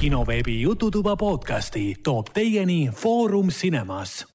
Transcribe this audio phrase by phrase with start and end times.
[0.00, 4.26] kinoveebi Jututuba podcasti toob teieni Foorum Cinemas.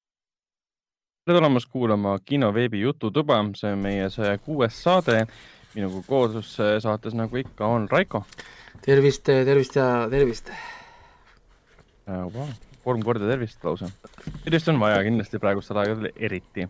[1.25, 5.23] tere tulemast kuulama kinoveebi Jututuba, see on meie saja kuues saade.
[5.73, 6.51] minuga koos
[6.83, 8.21] saates, nagu ikka, on Raiko.
[8.85, 10.51] tervist, tervist ja tervist
[12.07, 12.51] wow.
[12.83, 13.89] kolm korda tervist lausa.
[14.43, 16.67] tervist on vaja kindlasti praegustel aegadel eriti.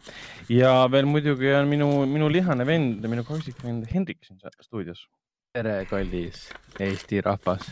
[0.49, 5.03] ja veel muidugi on minu, minu lihane vend, minu kaksikvend Hendrik siin stuudios.
[5.51, 6.47] tere, kallis
[6.79, 7.67] Eesti rahvas.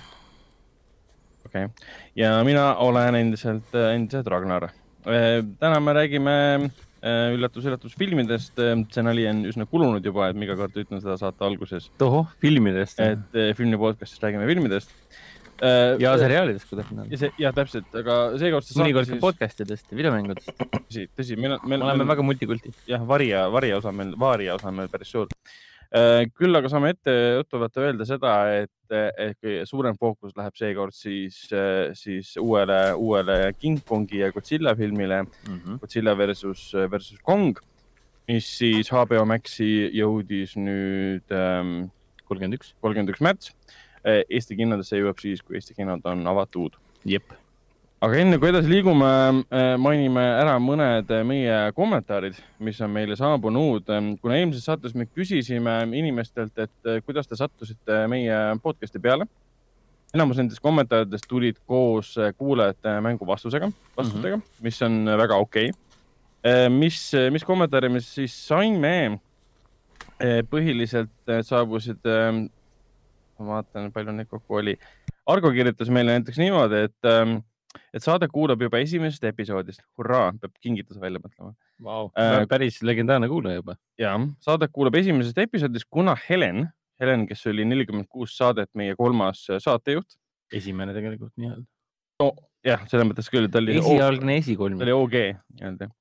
[1.54, 4.72] Okei okay., ja mina olen endiselt, endiselt Ragnar.
[5.04, 6.36] täna me räägime
[7.04, 8.58] üllatus, üllatus filmidest.
[8.90, 11.92] stsenarii on üsna kulunud juba, et ma iga kord ütlen seda saate alguses.
[12.02, 13.00] tohoh, filmidest.
[13.00, 14.92] et filmi podcast'is räägime filmidest
[16.02, 17.12] ja seriaalidest, kui täpne on.
[17.40, 18.72] ja täpselt, aga seekord.
[18.80, 20.50] mõnikord ka podcast idest ja videomängudest.
[20.74, 21.92] tõsi, tõsi, meil on, meil on.
[21.92, 22.74] oleme väga multikulti.
[22.90, 25.32] jah, varja, varja osa meil, vaaria osa on meil päris suur.
[26.34, 28.32] Küll aga saame ette juttuvalt öelda seda,
[28.64, 28.96] et
[29.28, 31.38] ehk suurem fookus läheb seekord siis,
[32.00, 35.60] siis uuele, uuele King Kongi ja Godzilla filmile mm.
[35.60, 35.80] -hmm.
[35.82, 37.60] Godzilla versus, versus Kong,
[38.28, 41.92] mis siis HBO Maxi jõudis nüüd ähm,
[42.26, 43.54] kolmkümmend üks, kolmkümmend üks märts
[44.04, 46.76] Eesti kinodesse jõuab siis, kui Eesti kinod on avatud.
[47.06, 47.32] jep.
[48.04, 49.10] Aga enne kui edasi liigume,
[49.48, 53.88] eh, mainime ära mõned meie kommentaarid, mis on meile saabunud.
[54.22, 59.28] kuna eelmises saates me küsisime inimestelt, et eh, kuidas te sattusite meie podcast'i peale.
[60.14, 64.64] enamus nendest kommentaaridest tulid koos kuulajate mängu vastusega, vastustega mm, -hmm.
[64.64, 66.70] mis on väga okei okay.
[66.70, 69.20] mis, mis kommentaare me siis saime?
[70.50, 72.00] põhiliselt saabusid
[73.40, 74.78] ma vaatan, palju neid kokku oli.
[75.26, 77.38] Argo kirjutas meile näiteks niimoodi, et, ähm,
[77.94, 79.84] et saade kuulab juba esimesest episoodist.
[79.98, 82.12] hurraa, peab kingituse välja mõtlema wow..
[82.20, 83.78] Äh, päris legendaarne kuulaja juba.
[84.00, 86.68] ja, saadet kuulab esimesest episoodist, kuna Helen,
[87.02, 90.18] Helen, kes oli nelikümmend kuus saadet meie kolmas saatejuht.
[90.54, 91.66] esimene tegelikult nii-öelda
[92.24, 92.32] no,.
[92.66, 93.80] jah, selles mõttes küll, ta oli.
[93.82, 94.80] esialgne esikolm.
[94.80, 95.20] ta oli OG
[95.60, 95.92] nii-öelda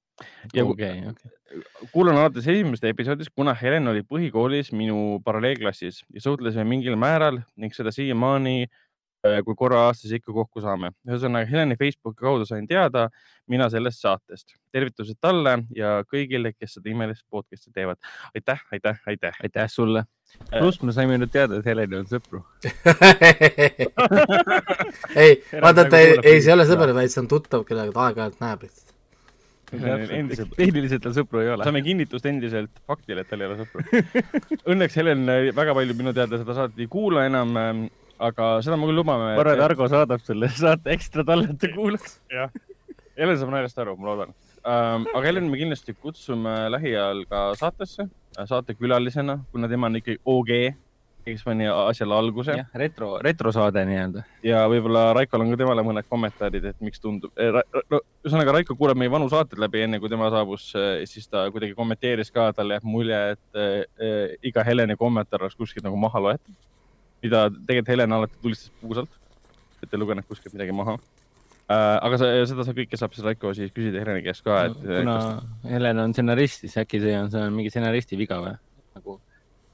[0.55, 1.31] ja okay, okay.
[1.93, 7.75] kuulan alates esimesest episoodist, kuna Helen oli põhikoolis minu paralleelklassis ja suhtlesime mingil määral ning
[7.75, 8.82] seda siiamaani, äh,
[9.23, 10.91] kui korra aastas ikka kokku saame.
[11.07, 13.09] ühesõnaga Heleni Facebooki kaudu sain teada
[13.49, 14.57] mina sellest saatest.
[14.73, 17.97] tervitused talle ja kõigile, kes seda imelist podcast'i teevad.
[18.35, 19.37] aitäh, aitäh, aitäh.
[19.43, 20.05] aitäh sulle.
[20.53, 20.61] Äh.
[20.61, 22.41] pluss me saime nüüd teada, et Helenil on sõpru
[25.23, 28.07] ei, vaata, et ei, ei, see ei ole sõber, vaid see on tuttav, kellega ta
[28.07, 28.93] aeg-ajalt näeb lihtsalt
[29.73, 30.55] endiselt.
[30.57, 31.65] tehniliselt tal sõpru ei ole.
[31.65, 33.85] saame kinnitust endiselt faktile, et tal ei ole sõpru
[34.73, 37.85] Õnneks Helen väga palju minu teada seda saadet ei kuula enam, ähm,
[38.19, 39.33] aga seda ma küll lubame.
[39.33, 42.21] ma arvan, et Argo saadab selle saate ekstra talle, et ta kuulaks.
[42.33, 42.53] jah,
[43.19, 45.07] Helen saab naljast aru, ma loodan um,.
[45.15, 48.09] aga Helen me kindlasti kutsume lähiajal ka saatesse,
[48.39, 50.57] saatekülalisena, kuna tema on ikkagi OG
[51.25, 52.55] kes pani asjale alguse.
[52.75, 54.25] retro, retrosaade nii-öelda.
[54.43, 57.61] ja võib-olla Raikol on ka temale mõned kommentaarid, et miks tundub eh,.
[58.25, 61.77] ühesõnaga, Raiko kuulab meie vanu saateid läbi, enne kui tema saabus, eh, siis ta kuidagi
[61.79, 66.59] kommenteeris ka, talle jääb mulje, et eh, iga Heleni kommentaar oleks kuskilt nagu maha loetud.
[67.23, 69.19] Mida tegelikult Helen alati tulistas puusalt,
[69.83, 71.97] et ei lugenud kuskilt midagi maha äh,.
[72.03, 74.99] aga see, seda saab kõike saab siis Raiko siis küsida Heleni käest ka, et no,.
[74.99, 75.71] kuna kas...
[75.77, 78.59] Helen on stsenarist, siis äkki see on, see on mingi stsenaristi viga või?
[78.99, 79.19] nagu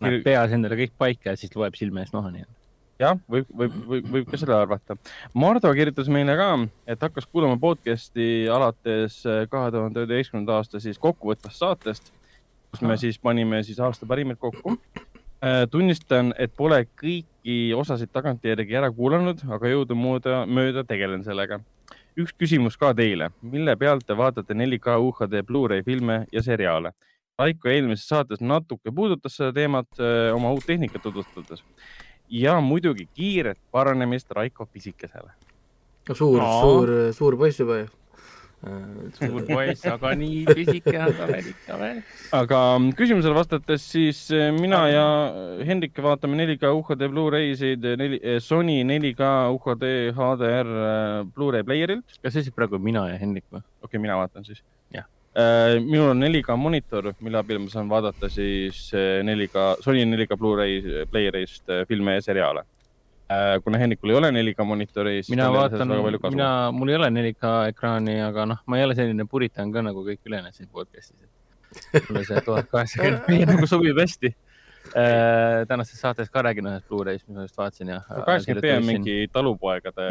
[0.05, 2.59] näeb peas endale kõik paika ja siis loeb silme eest maha nii-öelda
[2.99, 4.97] jah, võib, võib, võib, võib ka seda arvata.
[5.39, 6.49] Mardo kirjutas meile ka,
[6.91, 12.13] et hakkas kuulama podcast'i alates äh, kahe tuhande üheteistkümnenda aasta siis kokkuvõtvast saatest,
[12.73, 14.77] kus me siis panime siis aasta parimaid kokku.
[15.38, 21.60] Äh, tunnistan, et pole kõiki osasid tagantjärgi ära kuulanud, aga jõudumööda, mööda tegelen sellega.
[22.19, 26.91] üks küsimus ka teile, mille pealt te vaatate 4K UHD Blu-ray filme ja seriaale?
[27.38, 31.62] Raiko eelmises saates natuke puudutas seda teemat öö, oma uut tehnikat tutvustades
[32.28, 35.31] ja muidugi kiiret paranemist Raiko pisikesele.
[36.09, 37.87] no suur no., suur, suur poiss juba ju.
[39.19, 42.01] Suur poiss, aga nii pisike on ta veel ikka veel.
[42.39, 42.63] aga
[42.99, 44.23] küsimusele vastates siis
[44.59, 45.05] mina ja
[45.69, 47.87] Hendrik vaatame 4K UHD Blu-ray'sid
[48.43, 49.87] Sony 4K UHD
[50.17, 50.73] HDR
[51.37, 52.19] Blu-ray player'ilt.
[52.23, 53.62] kas see siis praegu mina ja Hendrik või?
[53.62, 54.65] okei okay,, mina vaatan siis
[55.38, 60.38] Äh, minul on 4K monitor, mille abil ma saan vaadata siis 4K, äh, Sony 4K
[60.41, 62.65] Blu-ray player'ist äh, filme ja seriaale.
[63.65, 65.91] Kuna Hennikul ei ole 4K monitori, siis mina vaatan,
[66.31, 70.05] mina, mul ei ole 4K ekraani, aga noh, ma ei ole selline puritan ka nagu
[70.07, 71.29] kõik ülejäänud siin podcast'is.
[72.09, 74.48] mulle see tuhat kaheksakümmend nagu sobib hästi Äh,
[75.69, 78.00] tänases saates ka räägin ühest Blu-ray'st, mis ma just vaatasin ja.
[78.08, 80.08] kaheksakümmend B on mingi talupoegade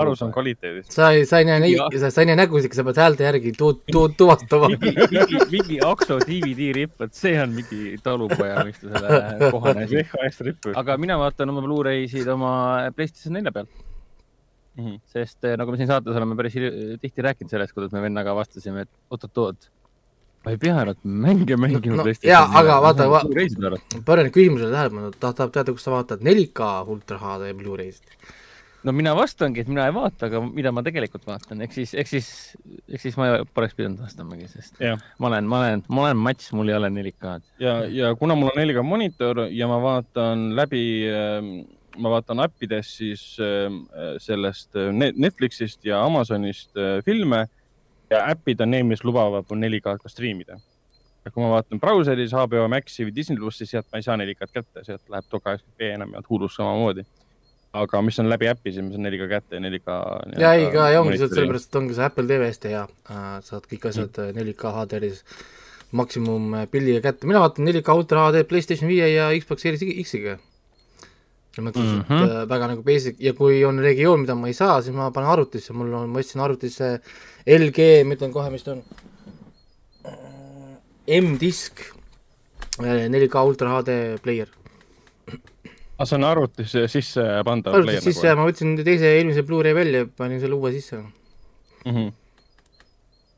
[0.00, 0.92] arusaam kvaliteedist.
[0.92, 1.72] sa ei, sa ei näe,
[2.10, 4.70] sa ei näe nägusid, sa pead häälte järgi tu-, tu-, tuvastama.
[4.74, 9.20] mingi, mingi Akso DVD ripp, et see on mingi talupoja mõistusele
[9.54, 10.02] kohane asi.
[10.02, 10.72] VHS ripp.
[10.76, 12.52] aga mina vaatan oma Blu-ray'sid oma
[12.96, 13.70] PlayStation nelja peal
[14.78, 15.00] Mhm.
[15.10, 16.54] sest eh, nagu me siin saates oleme päris
[17.02, 19.66] tihti rääkinud sellest, kuidas me vennaga avastasime, et oot-oot-oot,
[20.44, 24.02] ma ei pea ainult mänge mängima no PlayStationi jaa, aga ma vaata, vaadata.
[24.06, 28.14] panen küsimusele tähelepanu, ta tahab teada, kus sa vaatad 4K ultra HD Blu-ray'sid.
[28.86, 32.06] no mina vastangi, et mina ei vaata, aga mida ma tegelikult vaatan, ehk siis, ehk
[32.08, 32.28] siis,
[32.88, 36.16] ehk siis ma ei- poleks pidanud vastamagi, sest jah, ma olen, ma olen, ma olen
[36.28, 37.42] mats, mul ei ole 4K-d.
[37.64, 40.84] ja, ja kuna mul on 4K monitor ja ma vaatan läbi,
[41.98, 43.82] ma vaatan äppides siis ähm,
[44.22, 47.48] sellest äh, Net- Netflixist ja Amazonist äh, filme
[48.10, 50.58] ja äpid on need, mis lubavad mul 4K-d ka striimida.
[51.24, 54.52] ja kui ma vaatan brauseris HBO Maxi või Disney plussi, sealt ma ei saa 4K-d
[54.54, 57.04] kätte, sealt läheb 1080p enamjaolt Hulus samamoodi.
[57.72, 59.98] aga mis on läbi äpi, siis ma saan 4K kätte ja 4K.
[60.40, 62.86] ja ei, ka ja ongi sellepärast et ongi see Apple TV hästi hea,
[63.44, 64.38] saad kõik asjad Mm.
[64.40, 65.24] 4K HDR-is
[65.92, 70.38] maksimumpildiga kätte, mina vaatan 4K ultra HD PlayStation viie ja Xbox Series X-iga.
[71.58, 72.12] selles mõttes mm, Mhm.
[72.12, 72.24] -hmm.
[72.24, 75.10] et äh, väga nagu basic ja kui on regioon, mida ma ei saa, siis ma
[75.10, 77.00] panen arvutisse, mul on, ma ostsin arvutisse
[77.48, 78.82] LG, ma ütlen kohe, mis ta on,
[81.08, 81.80] M-disk,
[82.78, 84.50] 4K ultra HD player.
[85.98, 90.04] aga see on arvutisse sisse pandav arvutis sisse ja ma võtsin teise eelmise Blu-ray välja,
[90.06, 91.08] panin selle uue sisse mm.
[91.88, 92.12] -hmm.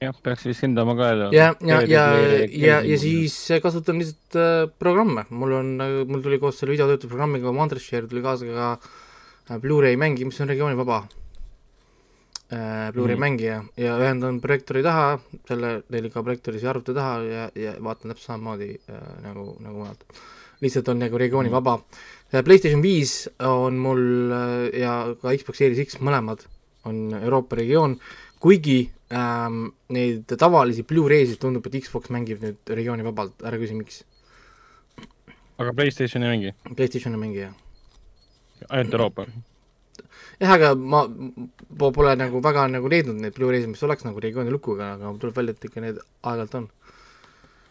[0.04, 1.08] jah, peaks vist hindama ka.
[1.32, 2.02] ja, ja, ja,
[2.50, 5.72] ja, ja siis kasutan lihtsalt äh, programme, mul on,
[6.10, 10.98] mul tuli koos selle videotöötlusprogrammiga Wondershare tuli kaasa ka äh, Blu-ray mängija, mis on regioonivaba
[11.06, 11.19] äh,
[12.50, 13.18] Blu-ray Mhm.
[13.18, 13.20] mm.
[13.20, 18.26] mängija ja ühendan projektoori taha, selle 4K projektoori siia arvuti taha ja, ja vaatan täpselt
[18.32, 20.04] samamoodi äh, nagu, nagu mujalt.
[20.60, 22.44] lihtsalt on nagu regioonivaba mm..
[22.44, 26.42] PlayStation viis on mul äh, ja ka Xbox Series X mõlemad
[26.84, 27.98] on Euroopa regioon,
[28.40, 34.02] kuigi ähm, neid tavalisi Blu-ray'sid tundub, et Xbox mängib nüüd regiooni vabalt, ära küsi, miks.
[35.60, 37.54] aga Playstation ei mängi, PlayStation ei mängi, jah.
[38.68, 39.28] ainult Euroopa.
[40.40, 41.04] jah, aga ma
[41.78, 45.36] po- pole nagu väga nagu leidnud neid Blu-ray'sid, mis oleks nagu regiooni lukuga, aga tuleb
[45.40, 46.68] välja, et ikka need aeg-ajalt on.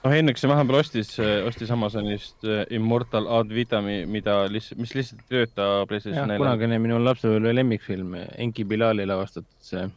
[0.03, 1.15] noh, Hendrik siin vahepeal ostis,
[1.49, 6.43] ostis Amazonist äh, Immortal Ad Vitami, mida lihtsalt, mis lihtsalt ei tööta PlayStation 4-l.
[6.43, 9.87] kunagine minu lapsepõlve lemmikfilm, Enki Bilali lavastatud see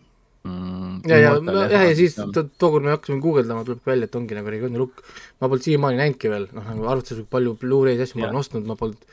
[0.44, 1.02] mm,.
[1.10, 1.30] ja, ja,
[1.70, 5.02] jah, ja siis to- tookord me hakkasime guugeldama, tuleb välja, et ongi nagu regiooni lukk.
[5.40, 8.66] ma polnud siiamaani näinudki veel, noh nagu arvutis kui palju Blu-ray'sid asju ma olen ostnud,
[8.66, 9.06] ma polnud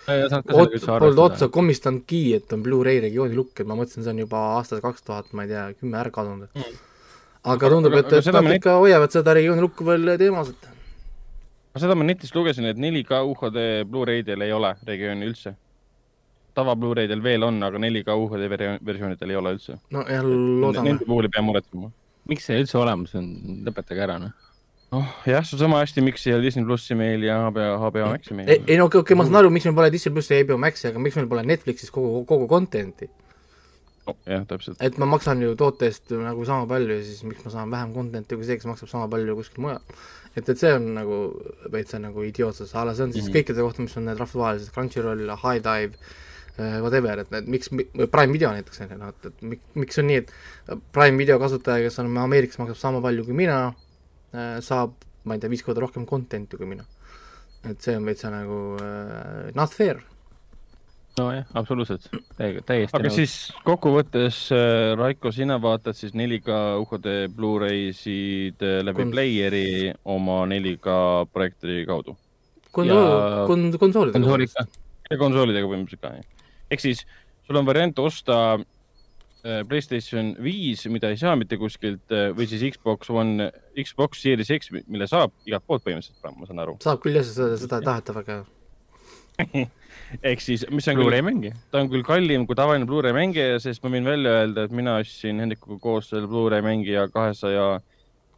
[1.05, 4.81] polnud otsa komistanudki, et on Blu-ray regiooni lukk, et ma mõtlesin, see on juba aastast
[4.85, 7.53] kaks tuhat, ma ei tea, kümme ära kadunud Mm.
[7.53, 11.95] aga tundub, et, et seda nad ikka hoiavad seda regiooni lukku veel teemas, et seda
[11.95, 13.59] ma netist lugesin, et 4K UHD
[13.89, 15.53] Blu-raydel ei ole regiooni üldse.
[16.59, 19.79] Tava Blu-raydel veel on, aga 4K UHD versioon- versioonidel ei ole üldse.
[19.95, 21.07] no jah, loodame Nende.
[21.07, 21.91] puhul ei pea muretsema.
[22.29, 23.29] miks see üldse olemas on,
[23.67, 24.35] lõpetage ära noh.
[24.93, 28.11] noh, jah, see on sama hästi, miks ei ole Disney plussi meil ja HBO, HBO
[28.11, 30.43] Maxi meil ei, no okei, okei, ma saan aru, miks meil pole Disney plussi ja
[30.43, 33.09] HBO Maxi, aga miks meil pole Netflixis kogu, kogu content'i.
[34.05, 34.15] oh,.
[34.27, 34.79] jah, täpselt.
[34.83, 37.97] et ma maksan ju toote eest nagu sama palju ja siis miks ma saan vähem
[37.97, 39.83] content'i kui see, kes maksab sama palju kuskil mujal.
[40.35, 41.19] et, et see on nagu
[41.73, 43.29] veits on nagu idiootsus, aga see on siis mm.
[43.29, 43.37] -hmm.
[43.41, 46.17] kõikide kohta, mis on need rahvusvahelised Crunchyroll, High Dive äh,,
[46.83, 47.69] whatever, et need miks,
[48.11, 50.31] Prime Video näiteks on ju, noh, et, et mik- miks on nii, et
[50.95, 53.59] Prime Video kasutaja, kes on Ameerikas, maksab sama palju kui mina,
[54.65, 54.93] saab,
[55.25, 56.85] ma ei tea, viis korda rohkem content'i kui mina.
[57.67, 59.97] et see on veits nagu äh, not fair.
[61.19, 62.05] nojah, absoluutselt,
[62.37, 62.61] täiesti.
[62.69, 63.33] täiesti aga siis
[63.67, 64.37] kokkuvõttes,
[64.95, 70.95] Raiko, sina vaatad siis 4K UHD Blu-raysid äh, läbi Kon- Playeri oma 4K
[71.33, 72.15] projektori kaudu
[72.71, 74.65] konsool Ja-, kon-, konsoolidega.
[75.19, 76.38] konsoolidega põhimõtteliselt ka, jah.
[76.69, 77.05] Ehk siis
[77.47, 82.63] sul on variant osta äh, Playstation viis, mida ei saa mitte kuskilt äh, või siis
[82.75, 83.49] Xbox One,
[83.79, 86.77] Xbox Series X, mille saab igalt poolt põhimõtteliselt, ma saan aru.
[86.85, 88.39] saab küll jah, seda, seda ei taheta väga.
[90.31, 91.53] ehk siis, mis on küll Blu-ray mängi.
[91.71, 94.97] ta on küll kallim kui tavaline Blu-ray mängija, sest ma võin välja öelda, et mina
[94.99, 97.79] ostsin Hendrikuga koos selle Blu-ray mängija kahesaja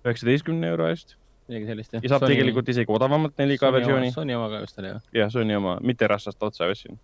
[0.06, 1.18] üheksateistkümne euro eest
[1.52, 2.04] midagi sellist jah.
[2.04, 4.12] ja saab tegelikult isegi odavamat 4K versiooni.
[4.16, 5.02] Sony oma ka vist oli jah.
[5.16, 7.00] jah, Sony oma, mitte Rassast otse ostsin.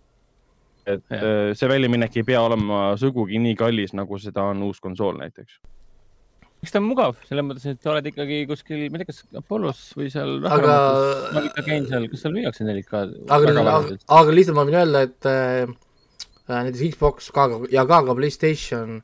[0.94, 1.22] Et Jah.
[1.22, 5.58] äh, see väljaminek ei pea olema sugugi nii kallis, nagu seda on uus konsool näiteks.
[6.62, 9.20] eks ta on mugav, selles mõttes, et sa oled ikkagi kuskil, ma ei tea, kas
[9.38, 10.78] Apollos või seal Aga-
[11.36, 13.02] ma ikka käin seal, kas seal müüakse 4K?
[13.30, 13.76] aga, aga,
[14.20, 15.76] aga lihtsalt ma võin öelda, et äh,
[16.48, 18.98] näiteks Xbox ka ja ka ka Playstation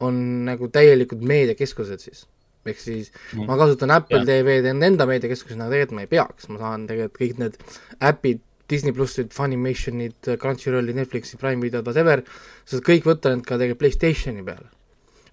[0.00, 2.24] on nagu täielikud meediakeskused siis.
[2.64, 3.44] ehk siis Mhm.
[3.46, 4.24] ma kasutan Apple Jah.
[4.24, 7.58] TV-d enda meediakeskusi, aga tegelikult ma ei peaks, ma saan tegelikult kõik need
[8.00, 8.40] äpid,
[8.70, 12.24] Disney plussid, Funimationid, Crunchyrolli, Netflixi, Prime videod, whatever,
[12.64, 14.70] sa saad kõik võtta need ka tegelikult Playstationi peale.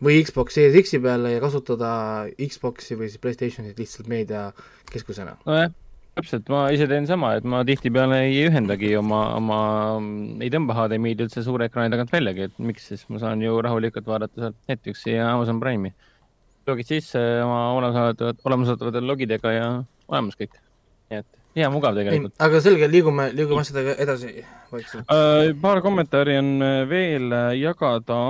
[0.02, 1.92] või Xbox Series X-i peale ja kasutada
[2.34, 5.36] Xbox'i või siis Playstationit lihtsalt meediakeskusena.
[5.46, 5.70] nojah,
[6.18, 9.60] täpselt, ma ise teen sama, et ma tihtipeale ei ühendagi oma, oma,
[10.42, 14.10] ei tõmba HDMI-d üldse suure ekraani tagant väljagi, et miks siis ma saan ju rahulikult
[14.10, 15.94] vaadata sealt Netflixi ja Amazon Prime'i.
[16.68, 19.70] logid sisse oma olemasolevate, olemasolevate logidega ja
[20.10, 20.58] olemas kõik.
[21.12, 22.34] nii et hea mugav tegelikult.
[22.40, 24.34] aga selge, liigume, liigume asjadega edasi
[24.72, 25.06] vaikselt.
[25.12, 28.22] Äh, paar kommentaari on äh, veel äh, jagada.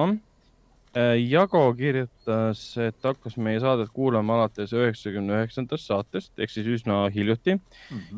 [0.91, 7.55] Jago kirjutas, et hakkas meie saadet kuulama alates üheksakümne üheksandast saatest ehk siis üsna hiljuti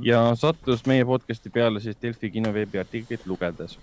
[0.01, 3.77] ja sattus meie podcast'i peale siis Delfi kinoveebi artiklit lugedes.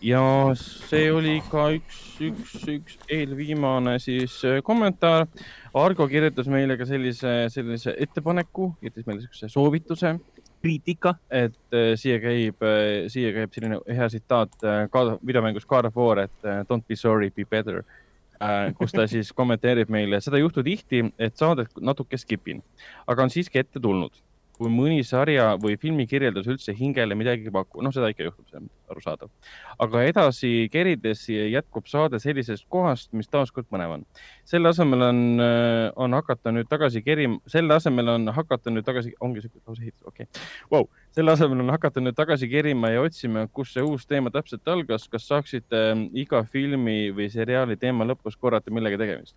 [0.00, 0.22] ja
[0.54, 5.26] see oli ka üks, üks, üks eelviimane siis äh, kommentaar.
[5.74, 10.14] Argo kirjutas meile ka sellise, sellise ettepaneku, jättis meile siukse soovituse,
[10.62, 11.14] kriitika.
[11.30, 12.64] et äh, siia käib,
[13.12, 14.84] siia käib selline hea tsitaat äh,
[15.26, 17.84] videomängus God of War, et äh, don't be sorry, be better.
[18.78, 22.60] kus ta siis kommenteerib meile, seda ei juhtu tihti, et saadet natuke skip in,
[23.10, 24.14] aga on siiski ette tulnud,
[24.58, 28.46] kui mõni sarja või filmi kirjeldus üldse hingele midagi ei paku, noh, seda ikka juhtub,
[28.50, 29.30] see on arusaadav.
[29.78, 34.06] aga edasi kerides jätkub saade sellisest kohast, mis taaskord põnev on.
[34.48, 35.20] selle asemel on,
[35.96, 40.02] on hakata nüüd tagasi kerima, selle asemel on hakata nüüd tagasi, ongi siuke lause ehitus,
[40.04, 40.48] okei okay.
[40.72, 40.88] wow..
[41.14, 45.08] selle asemel on hakata nüüd tagasi kerima ja otsima, kus see uus teema täpselt algas,
[45.08, 45.84] kas saaksite
[46.18, 49.36] iga filmi või seriaali teema lõpus korrata, millega tegemist.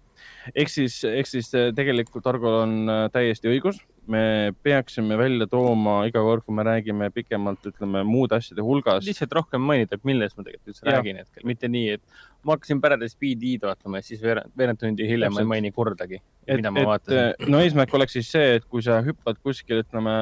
[0.55, 6.01] ehk siis, ehk siis äh, tegelikult Argol on äh, täiesti õigus, me peaksime välja tooma
[6.09, 9.05] iga kord, kui me räägime pikemalt, ütleme muude asjade hulgas.
[9.05, 12.81] lihtsalt rohkem mainida, et millest ma tegelikult üldse räägin hetkel, mitte nii, et ma hakkasin
[12.81, 16.73] Paradise BD-d vaatama ja siis veerand, veerand tundi hiljem ma ei maini kordagi, et, mida
[16.73, 17.35] ma vaatasin.
[17.35, 20.15] et no eesmärk oleks siis see, et kui sa hüppad kuskil, ütleme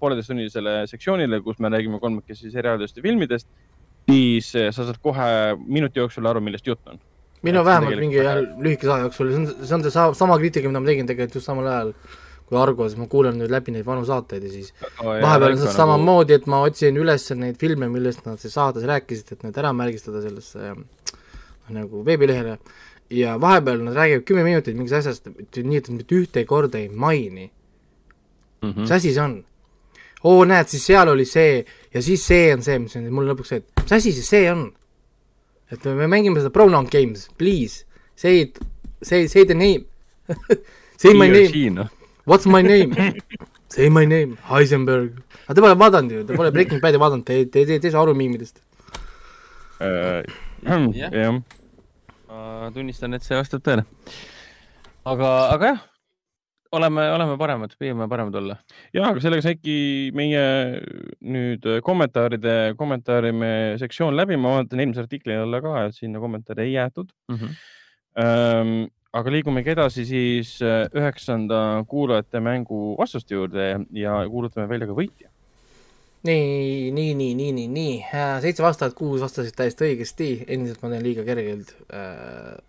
[0.00, 3.50] pooleteisttunnisele sektsioonile, kus me räägime kolmekesi seriaalidest ja filmidest,
[4.08, 5.28] siis eh, sa saad kohe
[5.66, 6.98] minuti jooksul aru, millest jutt on.
[7.44, 8.24] minu vähemalt mingi
[8.64, 11.40] lühikese aja jooksul, see on, see on see sama, sama kriitika, mida ma tegin tegelikult
[11.40, 11.94] just samal ajal
[12.50, 15.64] kui Argo, siis ma kuulan nüüd läbi neid vanu saateid ja siis vahepeal on nagu
[15.68, 19.58] see samamoodi, et ma otsin üles neid filme, millest nad siis saates rääkisid, et need
[19.62, 20.80] ära märgistada sellesse äh,
[21.70, 22.56] nagu veebilehele
[23.14, 27.50] ja vahepeal nad räägivad kümme minutit mingist asjast, nii et mitte ühte korda ei maini,
[28.62, 28.80] Mhm.
[28.82, 29.38] mis asi see on?
[30.28, 31.62] oo, näed, siis seal oli see
[31.94, 34.50] ja siis see on see, mis on mul lõpuks see, et mis asi siis see
[34.52, 34.66] on?
[35.72, 37.86] et me, me mängime seda pronoun games, please,
[38.20, 38.58] say it,
[39.02, 39.86] say, say the name
[41.00, 41.88] Say my name,
[42.24, 42.94] what's my name?
[43.70, 45.22] Say my name, Heisenberg.
[45.46, 47.94] aga te pole vaadanud ju, te pole Breaking Bad'i vaadanud, te, te, te, te ei
[47.94, 48.62] saa aru miimidest.
[49.80, 50.26] Jah.
[50.92, 51.38] jah,
[52.28, 53.86] ma tunnistan, et see vastab tõele.
[55.08, 55.80] aga, aga jah,
[56.76, 58.58] oleme, oleme paremad, püüame paremad olla.
[58.94, 59.78] ja aga sellega saidki
[60.18, 60.44] meie
[61.22, 66.74] nüüd kommentaaride, kommentaarime sektsioon läbi, ma vaatan eelmise artikli alla ka, et sinna kommentaare ei
[66.76, 67.14] jäetud.
[68.20, 74.94] Ähm, aga liigumegi edasi siis äh, üheksanda kuulajate mängu vastuste juurde ja kuulutame välja ka
[74.94, 75.30] võitja.
[76.28, 77.96] nii, nii, nii, nii, nii, nii,
[78.44, 82.60] seitse vastajat, kuus vastasid täiesti õigesti, endiselt ma teen liiga kergelt äh,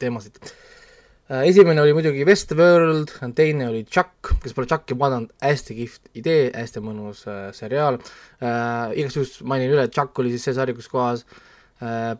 [0.00, 1.44] teemasid äh,.
[1.50, 6.84] esimene oli muidugi Westworld, teine oli Chuck, kes pole Chucki vaadanud, hästi kihvt idee, hästi
[6.84, 8.96] mõnus äh, seriaal äh,.
[8.96, 11.44] igaks juhuks mainin üle, Chuck oli siis see sari, kus kohas äh,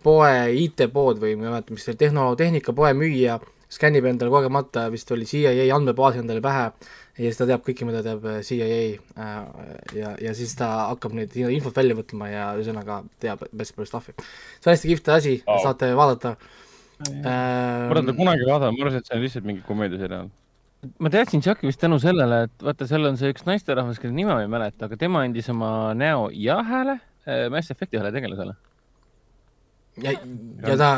[0.02, 0.34] poe
[0.64, 5.10] IT-pood või ma ei mäleta, mis see oli, tehno, tehnikapoe müüja skännib endale kogemata, vist
[5.12, 6.68] oli CIA andmebaasi endale pähe
[7.18, 8.78] ja siis ta teab kõike, mida teab äh, CIA
[9.18, 9.34] äh,
[9.98, 14.14] ja, ja siis ta hakkab neid infot välja võtma ja ühesõnaga teab best palju stuff'i.
[14.60, 16.36] see on hästi kihvt asi wow., saate vaadata
[16.98, 18.18] ma olen teda äh,.
[18.18, 20.30] kunagi vaadanud, ma arvasin, et see on lihtsalt mingi komöödiaseriaal.
[20.98, 24.34] ma teadsin Chucki vist tänu sellele, et vaata, seal on see üks naisterahvas, kelle nime
[24.34, 28.54] ma ei mäleta, aga tema andis oma näo ja hääle äh, Mass Effecti ühele tegelasele.
[30.02, 30.12] ja,
[30.62, 30.90] ja ta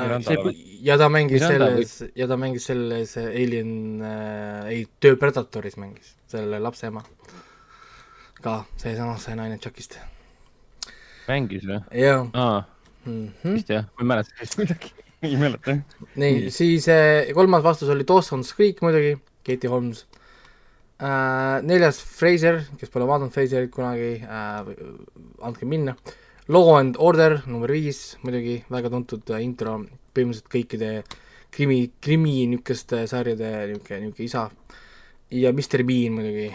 [0.82, 6.14] ja ta mängis Miranda selles, ja ta mängis selles Alien äh,, ei, töö Predatoris mängis,
[6.30, 7.02] selle lapse ema.
[8.40, 9.98] ka seesama, see naine Chuckist.
[11.28, 11.80] mängis või?
[12.02, 12.62] jaa aa,
[13.04, 13.26] mm.
[13.42, 13.58] -hmm.
[13.58, 14.94] vist jah, ma ei mäleta sellist midagi.
[15.28, 16.06] ei mäleta jah.
[16.24, 20.06] nii, siis äh, kolmas vastus oli Dawson's Creek muidugi, Katie Holmes
[21.00, 21.60] äh,.
[21.62, 24.74] neljas Fraser, kes pole vaadanud Fraserit kunagi äh,,
[25.44, 25.96] andke minna.
[26.50, 29.76] Law and Order number viis muidugi, väga tuntud äh, intro,
[30.16, 30.88] põhimõtteliselt kõikide
[31.54, 34.48] krimi, krimi niisuguste sarjade niisugune, niisugune isa.
[35.30, 36.48] ja Mr Bean muidugi,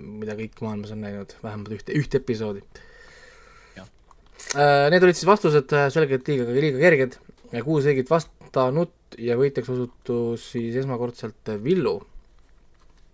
[0.00, 2.64] mida kõik maailmas on näinud, vähemalt ühte, ühte episoodi.
[4.56, 7.20] Need olid siis vastused äh, selgelt liiga, liiga kerged
[7.60, 11.98] kuus õiget vastanud ja võitjaks osutus siis esmakordselt Villu.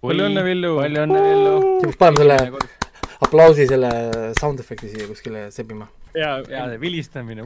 [0.01, 0.77] palju õnne, Villu.
[0.79, 1.95] palju õnne, Villu.
[1.99, 2.88] panema selle
[3.25, 3.91] aplausi selle
[4.39, 5.89] sound efekti siia kuskile sebima.
[6.15, 7.45] ja, ja see vilistamine,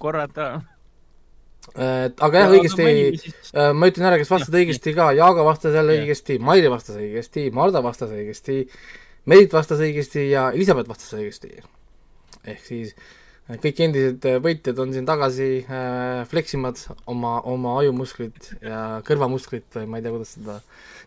[0.00, 0.50] korrata.
[1.76, 2.88] et aga jah, õigesti,
[3.76, 6.06] ma ütlen ära, kes vastas õigesti ka, Jaago vastas jälle Jah.
[6.06, 8.64] õigesti, Mairi vastas õigesti, Marda vastas õigesti,
[9.28, 11.60] Merit vastas õigesti ja Elizabeth vastas õigesti.
[12.48, 18.54] ehk siis äh, kõik endised äh, võitjad on siin tagasi äh, fleksimad oma, oma ajumusklit
[18.64, 20.56] ja kõrvamusklit või ma ei tea, kuidas seda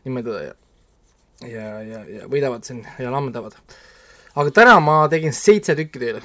[0.05, 0.53] nimetada
[1.41, 3.55] ja ja, ja, võidavad siin ja lammendavad.
[4.35, 6.21] aga täna ma tegin seitse tükki teile,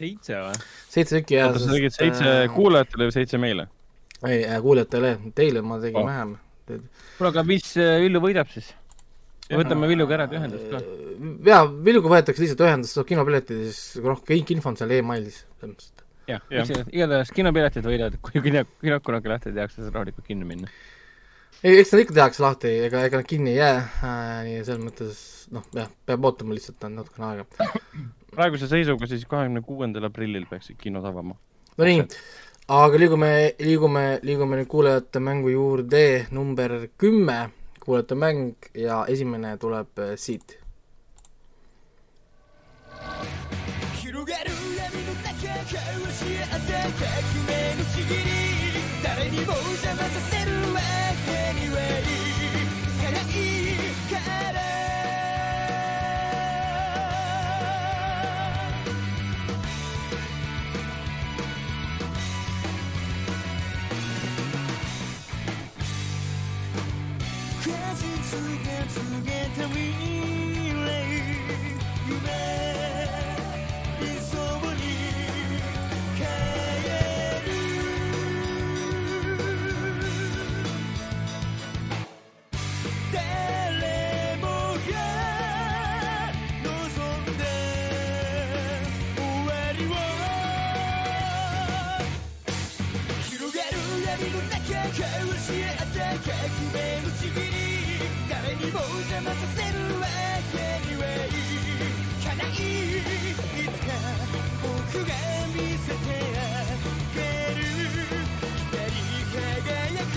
[0.00, 0.56] seitse või?
[0.92, 3.68] seitse tükki ja oota, sa tegid seitse kuulajatele või seitse meile?
[4.26, 6.08] ei, kuulajatele, teile ma tegin Oh.
[6.08, 6.36] vähem.
[6.66, 8.72] kuule, aga mis äh, Villu võidab siis?
[9.52, 10.80] võtame Villuga ära ühendust ka.
[11.46, 15.44] jaa, Villuga võetakse lihtsalt ühendust, saab kinopiletid ja siis noh, kõik info on seal mõttes,
[15.62, 16.66] et jah Jah.
[16.66, 20.66] ja., igatahes kinopiletid võidavad, kui kino, kino kunagi lahti tehakse, siis rahulikult kinno minna
[21.63, 24.83] ei , eks nad ikka tehakse lahti , ega , ega nad kinni ei jää äh, , nii selles
[24.83, 25.21] mõttes
[25.53, 27.45] noh , jah , peab ootama lihtsalt natukene aega .
[28.35, 31.35] praeguse seisuga siis kahekümne kuuendal aprillil peaksid kinod avama .
[31.77, 32.05] no nii ,
[32.71, 37.39] aga liigume , liigume , liigume nüüd kuulajate mängu juurde , number kümme ,
[37.83, 40.57] kuulajate mäng ja esimene tuleb äh, siit .
[44.01, 45.31] 広がる闇の中
[45.63, 47.09] 交わし合った革
[47.47, 48.21] 命のちぎり
[49.03, 50.79] 誰にも邪魔させるわ
[51.25, 52.31] けにはい
[99.15, 100.05] にも邪魔させるわ
[100.51, 101.31] けにはい
[102.23, 102.99] かないい
[103.63, 103.89] つか
[104.61, 105.11] 僕が
[105.55, 106.03] 見せて
[106.37, 106.43] あ
[107.15, 107.19] げ
[107.55, 107.63] る
[108.59, 108.99] 光り
[109.31, 110.15] 輝く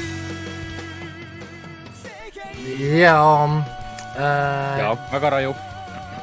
[1.95, 3.07] 世界ja
[4.17, 5.55] äh, ja väga raju .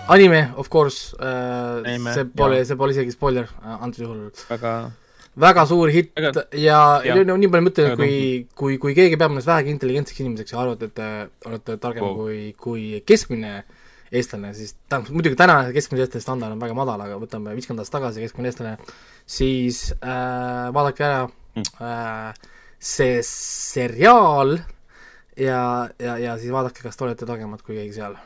[0.08, 2.66] anime of course äh, , Anime, see pole , jah.
[2.66, 4.32] see pole isegi spoiler äh, antud juhul .
[4.50, 4.92] väga ,
[5.41, 8.21] väga suur hitt Väga- ja, ja no, nii palju ma ütlen, Väga kui,
[8.57, 11.09] kui, kui keegi peab ennast vähegi intelligentseks inimeseks ja arvate, et te
[11.51, 12.21] olete targem wow.
[12.23, 13.57] kui, kui keskmine
[14.17, 17.99] eestlane, siis tähendab, muidugi täna keskmise eestlase standard on väga madal, aga võtame viiskümmend aastat
[17.99, 18.77] tagasi keskmine eestlane,
[19.27, 21.63] siis äh, vaadake ära Mm.
[21.81, 22.35] äh,
[22.79, 24.59] see seriaal
[25.37, 28.17] ja, ja, ja siis vaadake, kas te olete targemad kui keegi seal.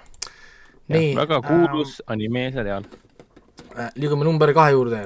[0.90, 2.88] nii, väga kuulus äh, animeseriaal.
[3.77, 5.05] äh, liigume number kahe juurde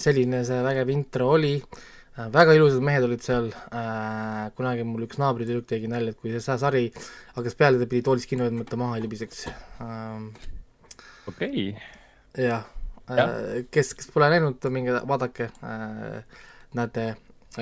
[0.00, 5.20] selline see vägev intro oli uh,, väga ilusad mehed olid seal uh,, kunagi mul üks
[5.22, 6.86] naabritüdruk tegi nalja, et kui see sari
[7.36, 10.24] hakkas peale, ta pidi toolist kinno võtma, et ta maha ei libiseks uh,.
[11.32, 11.68] okei,
[12.38, 12.64] jah
[13.04, 13.28] Jah.
[13.28, 15.50] uh,, kes, kes pole näinud, minge vaadake
[16.74, 17.10] näete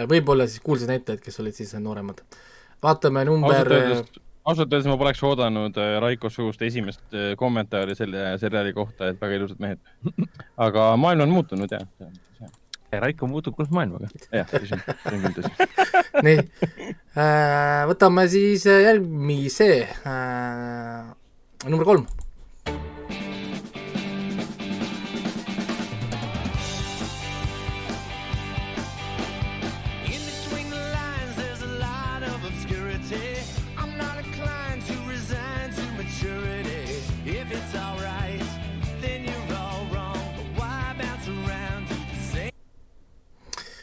[0.09, 2.23] võib-olla siis kuulsad näitlejad, kes olid siis nooremad.
[2.83, 7.95] vaatame number ausalt, öeldes, ausalt öeldes ma poleks oodanud äh, Raiko suust esimest äh, kommentaari
[7.99, 9.81] selle seriaali kohta, et väga ilusad mehed.
[10.69, 11.83] aga maailm on muutunud ja.
[12.93, 14.11] Raiko muutub koos maailmaga.
[14.35, 14.83] jah, see on,
[15.25, 15.69] küll tõsi.
[16.27, 19.71] nii uh,, võtame siis äh, järgmise
[20.03, 21.15] uh,,
[21.69, 22.07] number kolm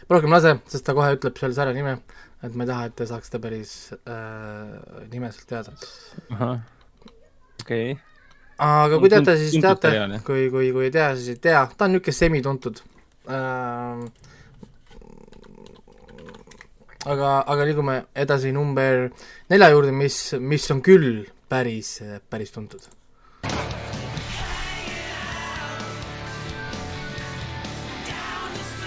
[0.09, 1.99] rohkem lase, sest ta kohe ütleb seal sarja nime,
[2.43, 5.73] et ma ei taha, et te saaksite päris äh, nimeselt teada.
[6.33, 6.63] ahah,
[7.61, 7.97] okei.
[8.65, 9.93] aga kui teate, siis teate
[10.25, 12.81] kui, kui, kui ei tea, siis ei tea, ta on niisugune semituntud
[13.29, 14.07] ähm,.
[17.05, 19.09] aga, aga liigume edasi number
[19.53, 22.89] nelja juurde, mis, mis on küll päris, päris tuntud.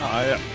[0.02, 0.51] ah,.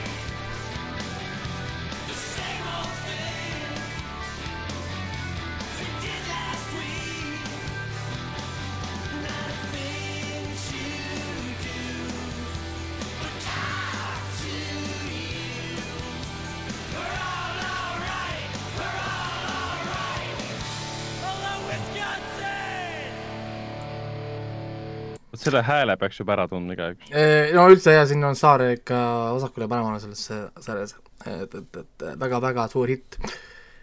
[25.37, 27.11] Selle hääle peaks juba ära tundma igaüks.
[27.55, 29.01] no üldse ja siin on Saare ikka
[29.37, 30.23] vasakule ja paremale selles
[30.65, 30.95] sarjas,
[31.25, 33.19] et, et, et väga-väga suur hitt.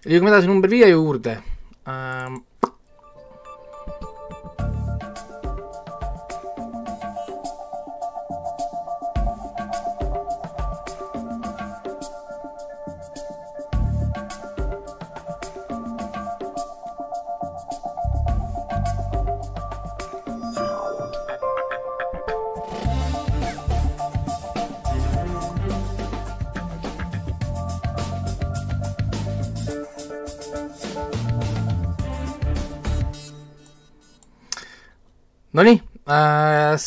[0.07, 1.39] liigume edasi number viie juurde
[1.89, 2.43] ähm,.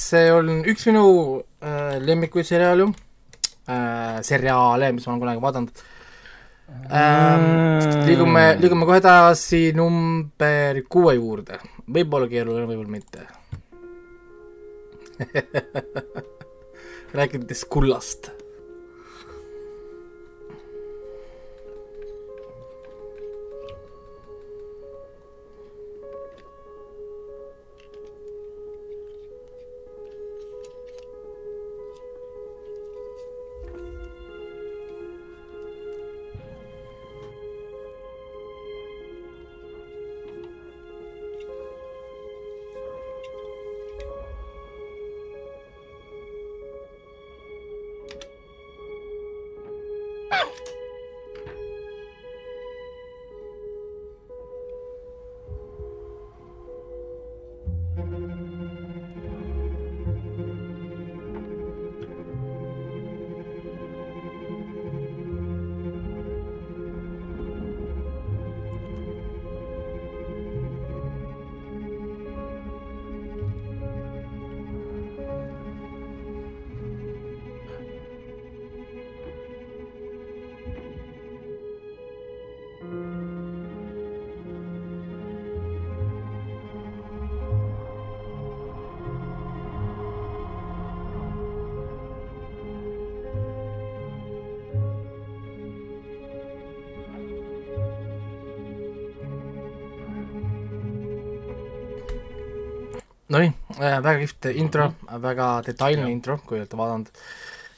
[0.07, 1.05] See on üks minu
[1.61, 5.71] äh, lemmikuid seriaale äh,, seriaale, mis ma olen kunagi vaadanud
[6.91, 7.43] ähm,.
[8.07, 11.55] liigume, liigume kohe edasi number kuue juurde,
[11.87, 13.19] võib-olla keeruline, võib-olla mitte.
[17.17, 18.21] rääkides kullast.
[104.07, 104.89] Väga kihvt intro,
[105.23, 107.11] väga detailne intro, kui olete vaadanud.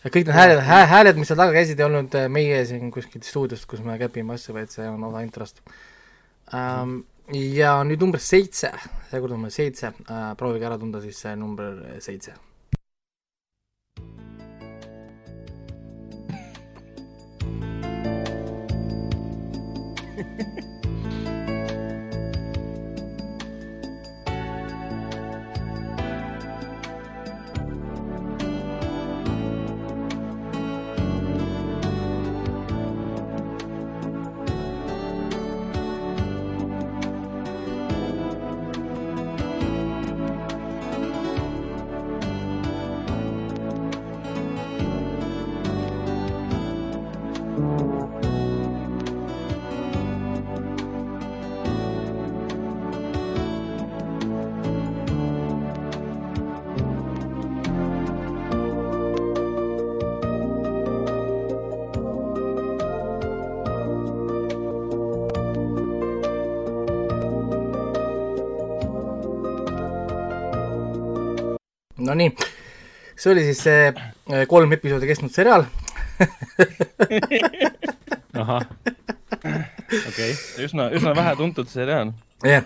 [0.06, 3.68] kõik need hääled, hääled, mis seal taga käisid, ei olnud äh, meie siin kuskilt stuudiost,
[3.70, 5.64] kus me käpime asju, vaid see on osa introst
[6.56, 7.02] ähm,.
[7.36, 8.72] ja nüüd number seitse,
[9.12, 12.38] seekord number seitse äh,, proovige ära tunda siis see number seitse.
[72.10, 72.34] Nonii,
[73.20, 75.66] see oli siis see äh, kolm episoodi kestnud seriaal.
[78.42, 78.66] ahah,
[79.40, 80.32] okei,
[80.66, 82.14] üsna, üsna vähe tuntud seriaal.
[82.46, 82.66] jah,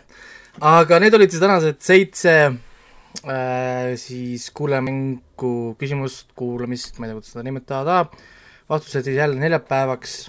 [0.73, 7.36] aga need olid siis tänased seitse äh, siis kuulamängu küsimust, kuulamist, ma ei tea, kuidas
[7.36, 7.99] seda nimetada,
[8.71, 10.23] vastused siis jälle neljapäevaks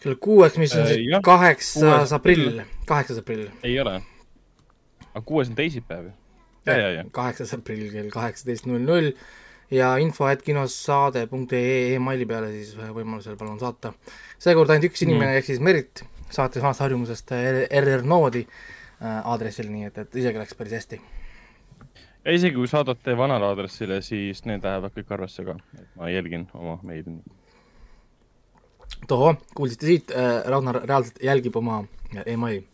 [0.00, 3.48] kell kuueks, mis on Äh, siis kaheksas aprill, kaheksas aprill.
[3.62, 4.00] ei ole.
[5.14, 6.12] aga kuues on teisipäev ju.
[7.12, 9.12] Kaheksas aprill kell kaheksateist null null
[9.70, 13.92] ja info et kinossaade.ee emaili peale siis võimalusel palun saata.
[14.38, 17.32] seekord ainult üks inimene ehk siis Merit saatis vanast harjumusest
[17.80, 21.00] RR Noodi äh, aadressil, nii et, et isegi läks päris hästi.
[22.24, 26.48] ja isegi kui saadate vanale aadressile, siis need lähevad kõik arvesse ka, et ma jälgin
[26.54, 27.18] oma meili.
[29.08, 31.84] tohoh, kuulsite siit äh,, Ragnar reaalselt jälgib oma
[32.26, 32.66] emaili.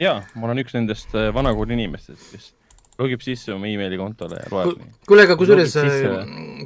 [0.00, 2.52] ja, ma olen üks nendest äh, vanakooli inimestest, kes
[2.98, 4.92] logib sisse oma emaili kontole ja loeb nii.
[5.08, 6.10] kuule, aga kusjuures sisse,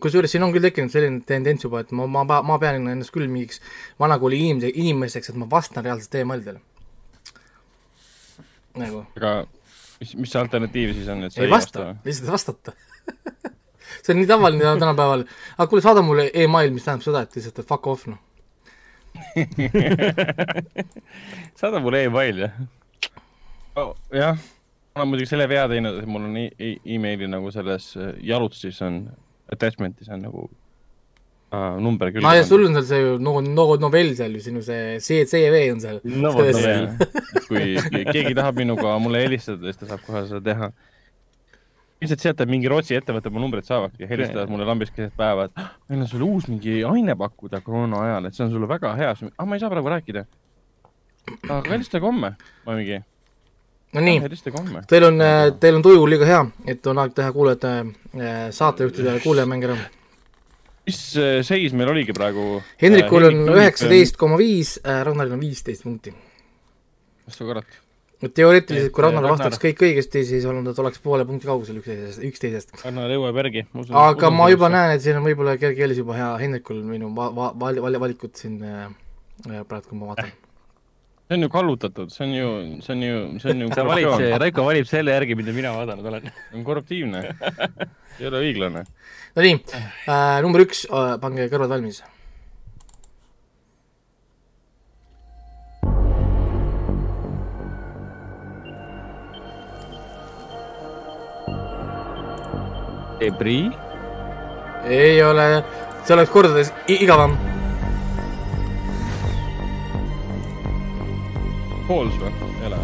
[0.05, 3.31] kusjuures siin on küll tekkinud selline tendents juba, et ma, ma, ma pean ennast küll
[3.33, 3.62] mingiks
[4.01, 6.61] vanakooli inimese, inimeseks, et ma vastan reaalselt emailidele.
[8.79, 9.33] nagu, aga
[10.01, 12.77] mis, mis see alternatiiv siis on, et sa ei vasta, lihtsalt ei vastata
[14.03, 15.25] see on nii tavaline tänapäeval,
[15.57, 18.21] aga kuule, saada mulle email, mis tähendab seda, et lihtsalt fuck off, noh.
[21.61, 22.61] saada mulle email, jah
[23.79, 23.95] oh,.
[24.14, 24.38] jah,
[24.99, 28.81] olen muidugi selle vea teinud, et mul on e e emaili nagu selles äh, jalutuses
[28.87, 29.05] on,
[29.53, 30.45] attachment'is on nagu
[31.53, 32.25] uh, number küll.
[32.27, 35.81] aa ja sul on seal see no, no novell seal ju sinu see CV on
[35.85, 36.01] seal.
[36.05, 37.81] no vot, Selles- no veel.
[37.89, 40.71] kui keegi tahab minuga mulle helistada, siis ta saab kohe seda teha.
[42.03, 45.49] ilmselt sealt, et mingi Rootsi ettevõte mu numbrit saavadki ja helistavad mulle lambist keset päeva,
[45.49, 48.69] et "Ah, meil on sulle uus mingi aine pakkuda koroona ajal, et see on sulle
[48.71, 49.15] väga hea.
[49.39, 50.23] ah, ma ei saa praegu rääkida.
[51.49, 52.37] aga helistage homme.
[52.67, 53.01] ma mingi,
[53.96, 54.20] no nii,
[54.90, 55.22] teil on,
[55.61, 56.42] teil on tuju liiga hea,
[56.74, 59.77] et on aeg teha kuulajate äh, saatejuhtidele kuulajamäng ära.
[60.88, 62.62] mis äh, seis meil oligi praegu?
[62.83, 66.14] Hendrikul on üheksateist koma viis, Ragnaril on viisteist punkti.
[67.27, 67.79] vastu kurat.
[68.22, 72.24] et teoreetiliselt, kui Ragnar vastaks kõik õigesti, siis on ta, oleks poole punkti kaugusel üksteisest,
[72.29, 72.74] üksteisest.
[72.85, 73.64] Ragnar jõuab järgi.
[74.03, 74.68] aga ma juba.
[74.74, 78.01] näen, et siin on võib-olla kerge eelis juba hea Hendrikul minu va-, va-, val-, val-,
[78.05, 78.90] valikut siin äh,
[79.48, 80.37] äh, praegu, kui ma vaatan.
[81.29, 84.23] See on ju kallutatud, see on ju, see on ju, see on ju sa valid,
[84.41, 86.31] Raiko valib selle järgi, mida mina vaadanud olen.
[86.33, 87.25] see on korruptiivne.
[88.19, 88.85] ei ole õiglane.
[89.37, 89.59] no nii
[90.09, 92.01] äh,, number üks äh,, pange kõrvad valmis.
[103.19, 103.75] Debris,
[104.87, 105.47] ei ole,
[106.07, 107.35] see oleks kordades igavam.
[111.88, 112.29] Halls või?
[112.61, 112.79] ei ole.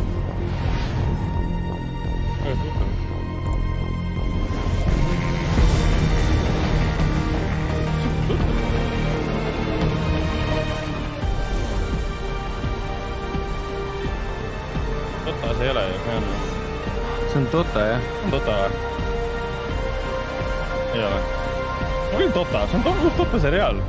[15.25, 16.25] Tota see ei ole ju, see on,
[17.29, 18.09] see on Dota jah.
[18.25, 18.71] on Tota või?
[20.95, 21.21] ei ole.
[22.15, 23.85] on küll Tota, see on Tota seriaal.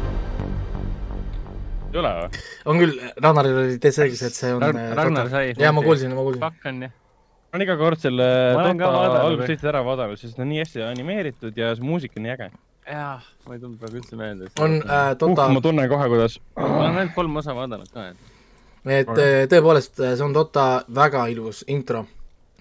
[1.95, 2.43] Ei ole või?
[2.71, 5.84] on küll, Ragnaril oli täitsa õigus, et see on Ragn- äh, Ragnar sai jaa, ma
[5.86, 6.43] kuulsin, ma kuulsin.
[6.43, 6.93] Fuck on jah.
[6.95, 10.84] ma olen iga kord selle Tota vaadanud, algusest ära vaadanud, sest ta on nii hästi
[10.91, 12.49] animeeritud ja see muusika on nii äge.
[12.91, 14.51] jah, ma ei tulnud praegu üldse meelde.
[14.60, 18.10] on äh, uh, Tota, ma tunnen kohe, kuidas ma olen ainult kolm osa vaadanud ka,
[18.12, 22.03] et et äh, tõepoolest, see on Tota väga ilus intro.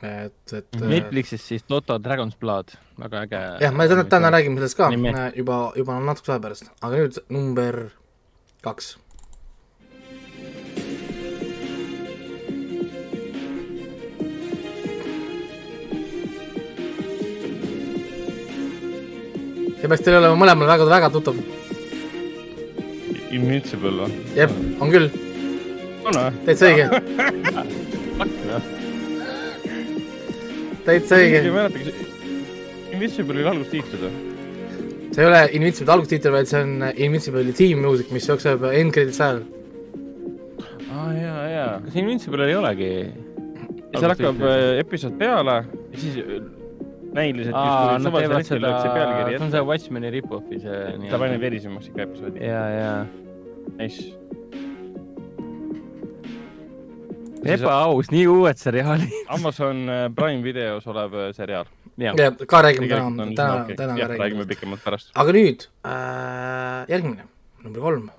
[0.04, 3.42] et, et äh, Netflixis siis Dota Dragon's Blood, väga äge.
[3.66, 5.10] jah, me täna, täna räägime sellest ka Nimi.
[5.12, 7.78] äh, juba, juba natukese aja pärast, aga nüüd number
[8.64, 8.94] kaks.
[19.84, 21.36] See peaks teil olema mõlemal väga, väga tuttav.
[23.36, 24.14] Invincible või?
[24.32, 24.48] jah,
[24.80, 25.12] on küll,
[26.06, 26.32] on või?
[26.46, 26.86] täitsa õige,
[30.86, 31.52] täitsa ei õige.
[31.52, 31.92] mäleta, kas
[32.94, 34.14] Invincible oli algustiitlid või?
[35.10, 39.20] see ei ole Invincible algustiitel, vaid see on Invincible'i team music, mis jookseb end credits
[39.20, 39.40] ajal.
[40.94, 41.74] aa jaa, jaa.
[41.84, 42.92] kas Invincible ei olegi?
[43.98, 46.14] seal hakkab äh, episood peale ja siis
[47.14, 49.62] näiliselt aa, just nad teevad seda see, on see.
[49.70, 51.38] Watchmeni rip-off'i see ta pani.
[51.40, 52.44] verisemaks ikka episoodi.
[52.44, 52.92] ja, ja.
[53.78, 54.10] Nice.
[57.44, 59.14] ebaaus, nii uued seriaalid.
[59.36, 61.70] Amazon äh, Prime videos olev äh, seriaal.
[62.00, 62.14] ja
[62.46, 64.46] ka räägime täna on, täna täna jah, ka räägime räägime.
[64.50, 65.12] pikemalt pärast.
[65.14, 67.28] aga nüüd äh, järgmine,
[67.62, 68.10] number kolm.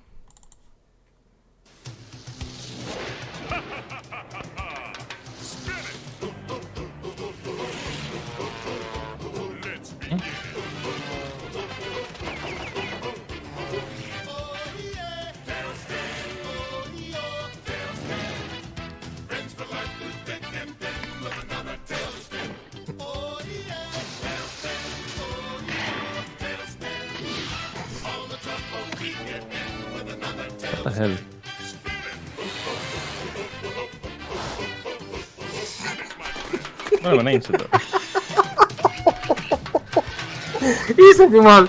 [30.96, 31.16] hell.
[37.02, 37.64] me oleme näinud seda.
[41.10, 41.68] issand jumal,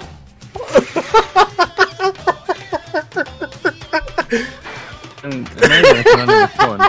[6.22, 6.80] animatsioon.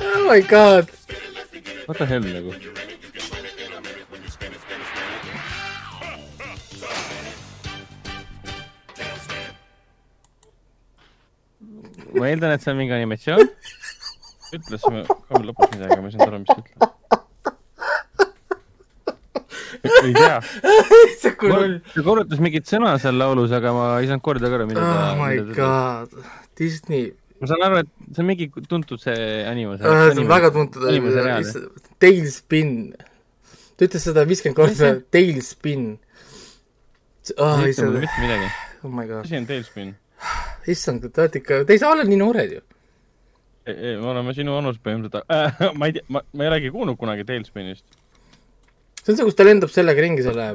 [0.00, 0.88] oh my god.
[1.86, 2.54] What the hell nagu.
[12.30, 13.48] Ma eeldan, et see on mingi animatsioon.
[14.54, 16.78] ütles ka lõpus midagi, ma ei saanud aru, mis ta ütles.
[20.04, 20.38] ei tea,
[21.22, 24.90] ta korrutas mingit sõna seal laulus, aga ma ei saanud korda ka aru, mida ta
[25.10, 26.10] oh my god,
[26.58, 29.16] Disney, ma saan aru, et see on mingi tuntud see
[29.48, 29.78] anime.
[29.80, 30.86] see on väga tuntud
[32.02, 32.76] Tailspin.
[33.74, 35.88] ta ütles seda viiskümmend korda, Tailspin.
[37.38, 38.54] oh ei ütle issand, mulle mitte midagi.
[38.84, 39.94] oh my god, asi on Tailspin.
[40.70, 42.62] issand, te olete ikka, te ei saa olla nii noored ju.
[43.70, 47.26] me oleme sinu vanus põhimõtteliselt äh, ma ei tea, ma, ma ei olegi kuulnud kunagi
[47.28, 47.86] Tailspinist.
[49.02, 50.48] see on see, kus ta lendab sellega ringi selle,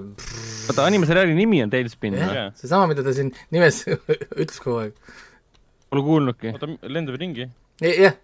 [0.69, 2.27] oota, animaseriaali nimi on Tailspin või?
[2.39, 2.51] Jah.
[2.59, 3.83] seesama, mida ta siin nimes
[4.41, 5.17] ütles kogu aeg.
[5.93, 6.53] Pole kuulnudki.
[6.57, 7.49] oota, lendab ringi?
[7.81, 8.17] jah,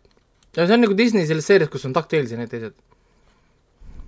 [0.57, 2.77] ja see on nagu Disney selles seerias, kus on DuckTales ja need teised.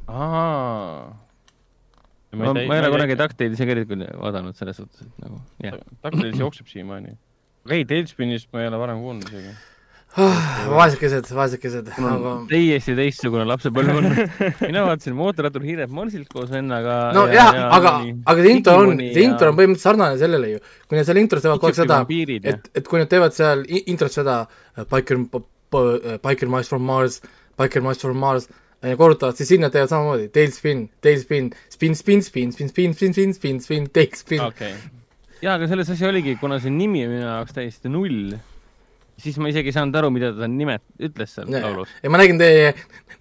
[0.10, 1.23] aa.
[2.34, 5.78] ma, ma ei ole kunagi ka eriti vaadanud selles suhtes, et nagu, jah.
[6.06, 7.14] DuckTales jookseb siiamaani.
[7.66, 9.54] aga ei, Tailspinist ma ei ole varem kuulnud isegi.
[10.14, 14.10] vaesekesed, vaesekesed, aga täiesti teistsugune lapsepõlv on.
[14.68, 16.98] mina vaatasin mootorrattur Hiiret Marsilt koos vennaga.
[17.18, 17.96] no jah, aga,
[18.30, 20.66] aga see intro on, see intro on põhimõtteliselt sarnane sellele ju.
[20.86, 22.02] kui nad seal intros teevad kogu aeg seda,
[22.54, 25.24] et, et kui nad teevad seal intros seda äh, Biker,
[26.22, 27.22] Biker Mice from Mars,
[27.58, 28.63] Biker Mice from Mars ja
[29.00, 33.36] korrutavad, siis siin nad teevad samamoodi, tailspin, tailspin, spin, spin, spin, spin, spin, spin, spin,
[33.38, 34.42] spin, spin, tailspin.
[34.48, 34.74] okei.
[35.42, 38.34] jaa, aga selles asi oligi, kuna see nimi on minu jaoks täiesti null,
[39.24, 41.92] siis ma isegi ei saanud aru, mida ta nimet-, ütles seal laulus.
[42.04, 42.74] ja ma nägin teie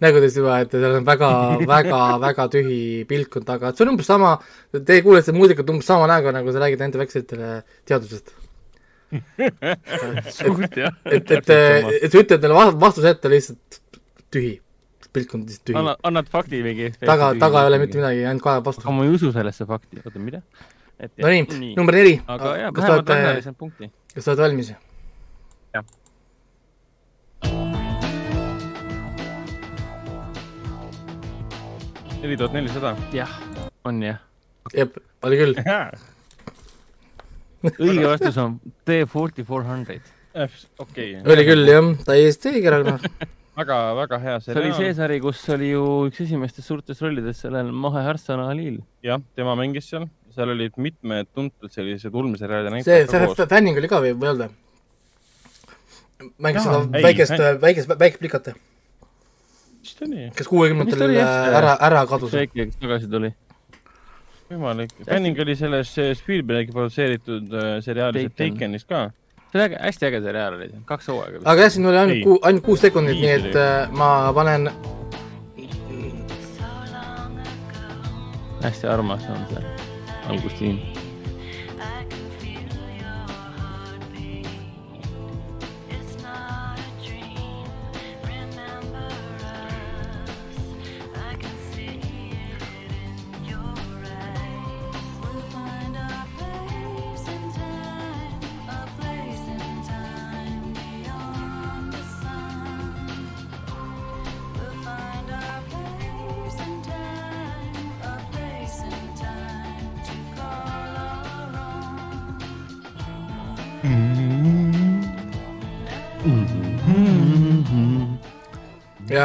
[0.03, 1.31] nägudest juba, et seal on väga,
[1.69, 4.35] väga, väga tühi pilk on taga, et see on umbes sama,
[4.75, 7.53] te kuulete seda muusikat umbes sama näoga, nagu sa räägid enda väiksematele
[7.89, 8.35] teadusest.
[10.33, 10.95] suht jah.
[11.05, 13.81] et, et, et sa ütled va- vastuse ette lihtsalt
[14.33, 14.55] tühi,
[15.13, 15.79] pilk on lihtsalt tühi.
[15.79, 16.93] annad, annad fakti mingi.
[17.01, 17.99] taga, taga ei ole mitte.
[18.01, 18.95] midagi, ainult kahe vastu aga.
[18.97, 20.41] ma ei usu sellesse fakti, oota, mida?
[21.03, 22.15] no nii, number neli.
[22.27, 23.91] aga jaa, kas te vähemalt olete, annalised punkti.
[24.15, 24.73] kas te olete valmis?
[25.75, 25.85] Jah.
[32.23, 32.95] neli tuhat nelisada.
[33.13, 33.37] jah,
[33.85, 34.25] on jah.
[34.77, 34.97] jep,
[35.29, 35.61] oli küll.
[37.77, 40.09] õige vastus on D forty four hundred.
[40.79, 41.21] okei.
[41.21, 43.09] oli küll jah, täiesti õige, Ragnar.
[43.59, 44.97] väga, väga hea see oli see seriaal.
[45.03, 48.81] sari, kus oli ju üks esimestest suurtest rollidest sellel Mahe Harsana Alil.
[49.05, 53.81] jah, tema mängis seal, seal olid mitmed tuntud sellised ulmeseriaalide see, näitlejad see fä- fänning
[53.81, 54.59] oli ka või, või ei olnud?
[56.39, 58.53] mängis seda väikest fänn-, väikest, väikest plikat,
[59.83, 61.57] vist oli, kes kuuekümnendatel oli, jah.
[61.61, 62.33] ära, ära kadus.
[62.35, 63.33] see äkki, kes tagasi tuli.
[64.53, 64.93] võimalik.
[65.09, 68.55] Fanning oli selles eh, Spielbergi produtseeritud äh, seriaalis Taken.
[68.57, 69.11] Takenis ka.
[69.53, 71.43] See oli äge, hästi äge seriaal oli, kaks hooaega.
[71.45, 74.71] aga jah, siin oli ainult kuu, ainult kuus sekundit, nii et äh, ma panen,
[78.63, 79.65] hästi armas on see
[80.33, 81.02] algustiim.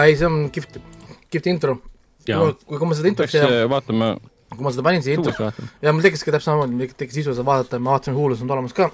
[0.09, 0.79] ei, see on kihvt,
[1.33, 1.77] kihvt intro.
[2.27, 4.15] Kui, kui ma seda introt eh, vaatama,
[4.51, 5.69] kui ma seda panin siia vaatan.
[5.83, 8.57] ja mul tekkiski täpselt samamoodi, mul tekkis isu seda vaadata, ma vaatasin, Hulus on ta
[8.57, 8.89] olemas ka.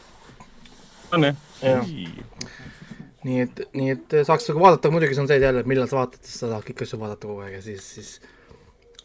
[1.16, 1.40] on jah?
[3.24, 6.02] Nii et, nii et saaks nagu vaadata, muidugi see on see jälle, et millal sa
[6.02, 8.10] vaatad, sest sa tahad kõiki asju vaadata kogu aeg ja siis, siis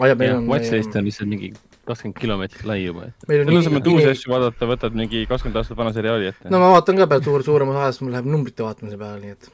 [0.00, 1.52] meil jah, on Watchlist on lihtsalt mingi
[1.88, 3.60] kakskümmend kilomeetrit lai juba, meil on
[3.94, 6.50] uusi asju vaadata, võtad mingi kakskümmend aastat vana seriaali ette.
[6.52, 9.36] no ma vaatan ka pealt suur, suurem osa ajast mul läheb numbrite vaatamise peale, nii
[9.36, 9.48] et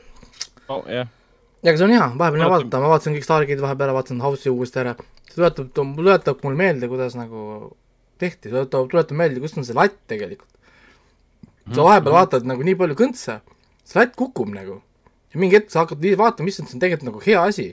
[0.73, 0.83] oh,.
[1.71, 4.53] Aga see on hea, vahepeal on vaadata, ma vaatasin kõik Stargate vahepeal ära, vaatasin House'i
[4.53, 4.93] uuesti ära,
[5.31, 7.71] see tuletab, tuletab mul meelde, kuidas nagu
[8.21, 10.51] tehti, tuletab, tuletab meelde, kus on see latt tegelikult.
[11.73, 13.39] sa vahepeal vaatad nagu nii palju kõntse,
[13.85, 14.83] see latt kukub nagu.
[15.33, 17.67] ja mingi hetk sa hakkad vaatama, issand, see on tegelikult nagu hea asi.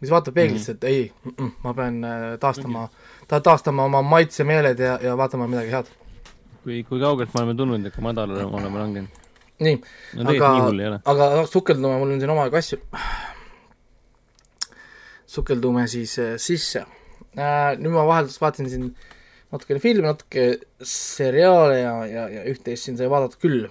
[0.00, 2.88] siis vaatad peeglisse, et ei mm, -mm, ma pean äh, taastama,
[3.28, 5.86] ta-, taastama oma maitsemeeled ja, ja vaatama midagi head.
[6.64, 9.19] kui, kui kaugelt me oleme tulnud ja kui madalale me oleme langenud.
[9.60, 9.76] nii,
[10.18, 10.50] no aga
[11.12, 12.80] aga sukelduma, mul on siin omajagu asju.
[15.30, 16.84] sukeldume siis äh, sisse
[17.36, 17.78] äh,.
[17.78, 18.90] nüüd ma vahelduseks vaatasin siin
[19.50, 20.46] natukene filme, natuke
[20.86, 23.66] seriaale ja, ja, ja üht-teist siin sai vaadata küll.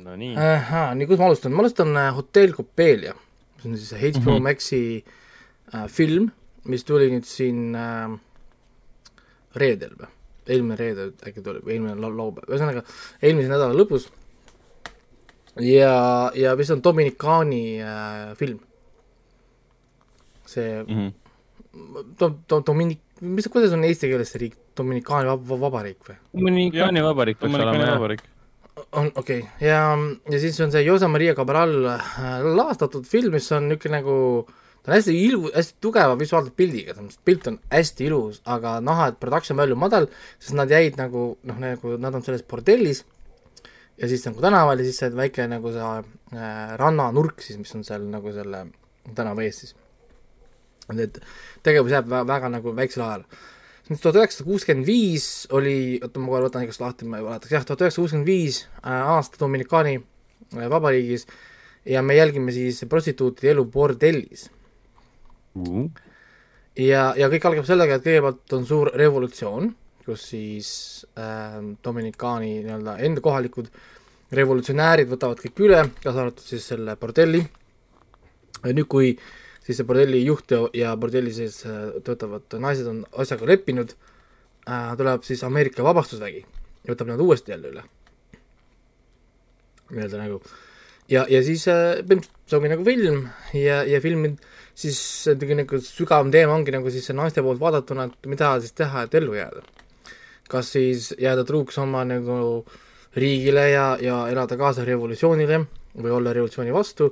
[0.00, 3.14] Nonii, nii, kus ma alustan, ma alustan äh, Hotell Coppelia,
[3.60, 4.36] see on siis HBO mm.
[4.36, 4.46] -hmm.
[4.46, 4.82] Maxi
[5.74, 6.30] äh, film,
[6.64, 8.14] mis tuli nüüd siin äh,
[9.60, 10.10] reedel või,
[10.50, 12.82] eelmine reede äkki tuli või eelmine lau- laupäev, ühesõnaga
[13.22, 14.08] eelmise nädala lõpus
[15.60, 15.94] ja,
[16.34, 18.60] ja mis on Dominikaani äh, film.
[20.50, 21.08] see Mhm.
[22.18, 26.16] do-, do-, Dominik-, mis, kuidas on eesti keeles see riik, Dominikaani vab- vabariik või?
[26.34, 27.94] Dominikaani vabariik peaks olema jah.
[27.98, 28.24] Vabariik.
[28.96, 29.80] on okei okay., ja,
[30.30, 34.16] ja siis on see Jose Maria Cabral äh, lavastatud film, mis on niisugune nagu
[34.82, 39.20] ta on hästi ilu-, hästi tugeva visuaalse pildiga, pilt on hästi ilus, aga näha, et
[39.20, 40.08] production value madal,
[40.38, 43.04] sest nad jäid nagu noh, nagu nad on selles bordellis
[44.00, 47.84] ja siis nagu tänaval ja siis see väike nagu see äh, rannanurk siis, mis on
[47.84, 48.66] seal nagu selle
[49.16, 49.74] tänava ees siis.
[50.90, 51.20] et
[51.62, 53.42] tegevus jääb vä- väga nagu väiksele ajale.
[53.90, 57.52] nüüd tuhat üheksasada kuuskümmend viis oli, oota ma kohe võtan igast lahti, ma ei mäletaks,
[57.52, 61.26] jah, tuhat üheksasada kuuskümmend viis aasta Dominikaani äh, vabariigis
[61.84, 64.48] ja me jälgime siis prostituutide elu bordellis.
[66.78, 69.70] ja, ja kõik algab sellega, et kõigepealt on suur revolutsioon,
[70.04, 70.70] kus siis
[71.18, 73.70] äh, Dominikaani nii-öelda enda kohalikud
[74.34, 77.42] revolutsionäärid võtavad kõik üle, kaasa arvatud siis selle bordelli.
[78.64, 79.14] nüüd, kui
[79.64, 83.94] siis see bordelli juht ja, ja bordelli sees äh, töötavad naised on asjaga leppinud
[84.68, 87.84] äh,, tuleb siis Ameerika vabastusvägi ja võtab nad uuesti jälle üle.
[89.90, 90.40] nii-öelda nagu
[91.10, 94.34] ja, ja siis äh, põhimõtteliselt see ongi nagu film ja, ja filmi
[94.80, 98.76] siis niisugune nagu sügavam teema ongi nagu siis see naiste poolt vaadatuna, et mida siis
[98.76, 99.64] teha, et ellu jääda.
[100.50, 102.64] kas siis jääda truuks oma nagu
[103.14, 105.60] riigile ja, ja elada kaasa revolutsioonile
[105.94, 107.10] või olla revolutsiooni vastu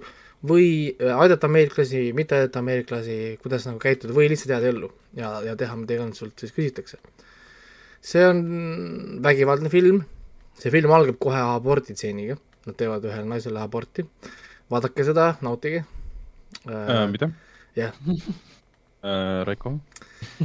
[0.48, 5.54] või aidata ameeriklasi, mitte aidata ameeriklasi, kuidas nagu käituda või lihtsalt jääda ellu ja, ja
[5.58, 6.98] teha, mida iganes sult siis küsitakse.
[8.00, 8.42] see on
[9.22, 10.02] vägivaldne film,
[10.58, 14.06] see film algab kohe aborditseeniga, nad teevad ühele naisele aborti,
[14.70, 15.84] vaadake seda, nautige
[16.66, 17.30] Äh, mida?
[17.78, 17.94] Jah,
[19.48, 19.78] Raiko?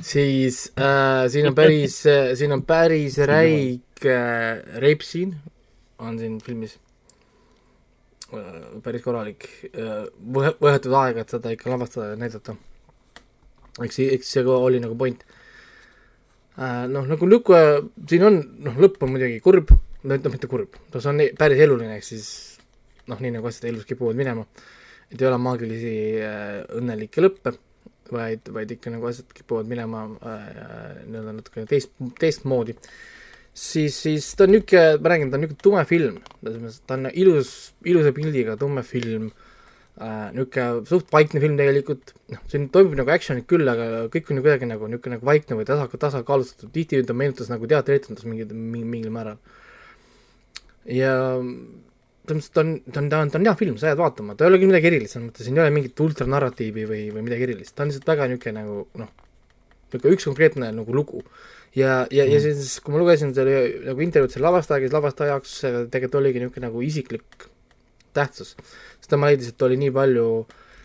[0.01, 2.03] siis äh, siin on päris,
[2.37, 5.33] siin on päris räig äh, reipsiin
[5.97, 6.77] on siin filmis
[8.33, 8.81] äh,.
[8.83, 10.05] päris korralik äh,,
[10.35, 12.55] võhe-, võetud aega, et seda ikka lavastada ja näidata.
[13.83, 15.25] eks, eks see oli nagu point
[16.57, 16.85] äh,.
[16.91, 17.53] noh, nagu lõpp,
[18.09, 19.73] siin on, noh, lõpp on muidugi kurb,
[20.03, 22.31] no mitte kurb, no see on päris eluline, ehk siis
[23.09, 24.45] noh, nii nagu asjad elus kipuvad minema,
[25.13, 25.93] et ei ole maagilisi
[26.25, 27.53] äh, õnnelikke lõppe
[28.13, 30.43] vaid, vaid ikka nagu asjad kipuvad minema äh,
[31.07, 32.75] nii-öelda natuke teist, teistmoodi,
[33.53, 36.89] siis, siis ta on niisugune, ma räägin, ta on niisugune tume film, selles mõttes, et
[36.89, 37.55] ta on ilus,
[37.89, 39.31] ilusa pildiga tume film.
[39.93, 44.41] Äh,, niisugune suht vaikne film tegelikult, noh, siin toimub nagu action'it küll, aga kõik on
[44.41, 48.55] ju kuidagi nagu niisugune nagu vaikne või tasa, tasakaalustatud, tihti ta meenutas nagu teatrietendust mingil,
[48.57, 49.37] mingil määral.
[50.89, 51.13] ja
[52.23, 54.35] selles mõttes ta on, ta on, ta on, ta on hea film, sa jääd vaatama,
[54.35, 57.25] ta ei ole küll midagi erilist, selles mõttes siin ei ole mingit ultranarratiivi või, või
[57.25, 59.09] midagi erilist, ta on lihtsalt väga niisugune nagu noh,
[59.91, 61.23] niisugune üks konkreetne nagu lugu.
[61.75, 63.57] ja, ja, ja siis, kui ma lugesin selle
[63.89, 65.57] nagu intervjuud selle lavastajaga, siis lavastaja jaoks
[65.91, 67.49] tegelikult oligi niisugune nagu isiklik
[68.15, 68.55] tähtsus.
[68.99, 70.27] sest tema leidis, et oli nii palju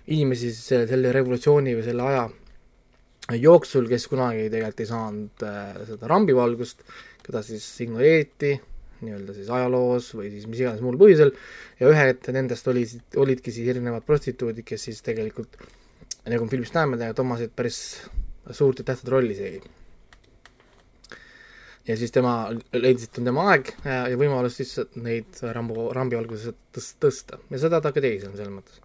[0.09, 2.27] inimesi selle, selle revolutsiooni või selle aja
[3.39, 6.83] jooksul, kes kunagi tegelikult ei saanud äh, seda rambivalgust,
[7.23, 8.57] keda siis ignoreeriti
[9.03, 11.33] nii-öelda siis ajaloos või siis mis iganes muul põhjusel
[11.81, 15.59] ja ühed nendest olid, olidki siis erinevad prostituudid, kes siis tegelikult
[16.29, 17.81] nagu me filmist näeme, tegelikult omasid päris
[18.51, 19.63] suurt ja tähtsat rolli isegi.
[21.89, 26.53] ja siis tema leidis, et on tema aeg ja, ja võimalus siis neid rambu, rambivalguses
[26.75, 28.81] tõst-, tõsta ja seda ta ka tegi seal selles mõttes.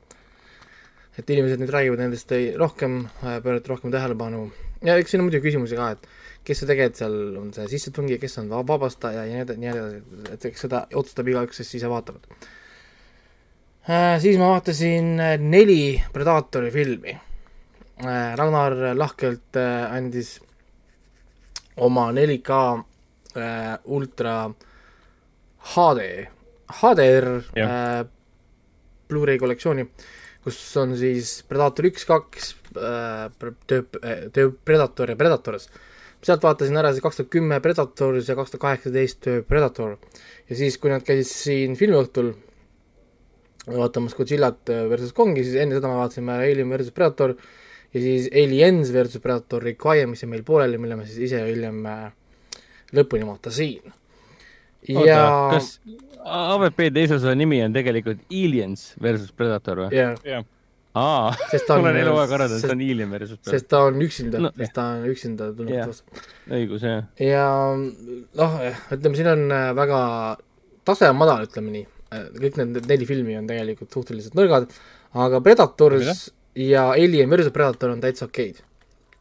[1.17, 4.45] et inimesed nüüd räägivad nendest rohkem, pööravad rohkem tähelepanu
[4.83, 6.07] ja eks siin on muidugi küsimusi ka, et
[6.43, 10.01] kes see tegelikult seal on see sissetungija, kes on va- vabastaja ja nii edasi,
[10.35, 12.25] et eks seda otsustab igaüks, kes ise vaatavad
[13.87, 14.17] äh,.
[14.23, 15.13] siis ma vaatasin
[15.43, 18.33] neli Predaatori filmi äh,.
[18.39, 20.35] Ragnar lahkelt äh, andis
[21.77, 22.59] oma 4K
[23.37, 24.35] äh, ultra
[25.73, 26.27] HD,
[26.81, 28.03] HDR äh,
[29.07, 29.87] Blu-ray kollektsiooni,
[30.43, 33.31] kus on siis Predaator üks, kaks äh,,
[34.67, 35.69] Predator ja Predators
[36.23, 39.97] sealt vaatasin ära siis kaks tuhat kümme Predators ja kaks tuhat kaheksateist Predator.
[40.49, 42.33] ja siis, kui nad käisid siin filmiõhtul
[43.67, 47.35] vaatamas Godzillat versus Kongi, siis enne seda me vaatasime ära Alien versus Predator
[47.93, 51.83] ja siis Aliens versus Predator Requiem, mis jäi meil pooleli, mille me siis ise hiljem
[52.93, 53.93] lõpuni vaatasin.
[54.95, 55.69] oota, kas
[56.23, 59.95] AVP teise osa nimi on tegelikult Aliens versus Predator või?
[59.95, 60.45] jah jah,
[60.95, 63.53] aa, sest ta ma on olen eluaeg arvanud, et sest- see on versus Predator.
[63.57, 65.87] sest ta on üksinda No, sest ta on üksinda tulnud Jah.
[65.89, 66.23] vastu.
[66.59, 67.03] õigus, jah.
[67.19, 67.45] ja
[68.41, 68.59] noh,
[68.93, 70.01] ütleme siin on äh, väga,
[70.85, 71.87] tase on madal, ütleme nii.
[72.37, 74.67] kõik need neli filmi on tegelikult suhteliselt nõrgad,
[75.17, 78.59] aga Predators ja Alien versus Predator on täitsa okeid.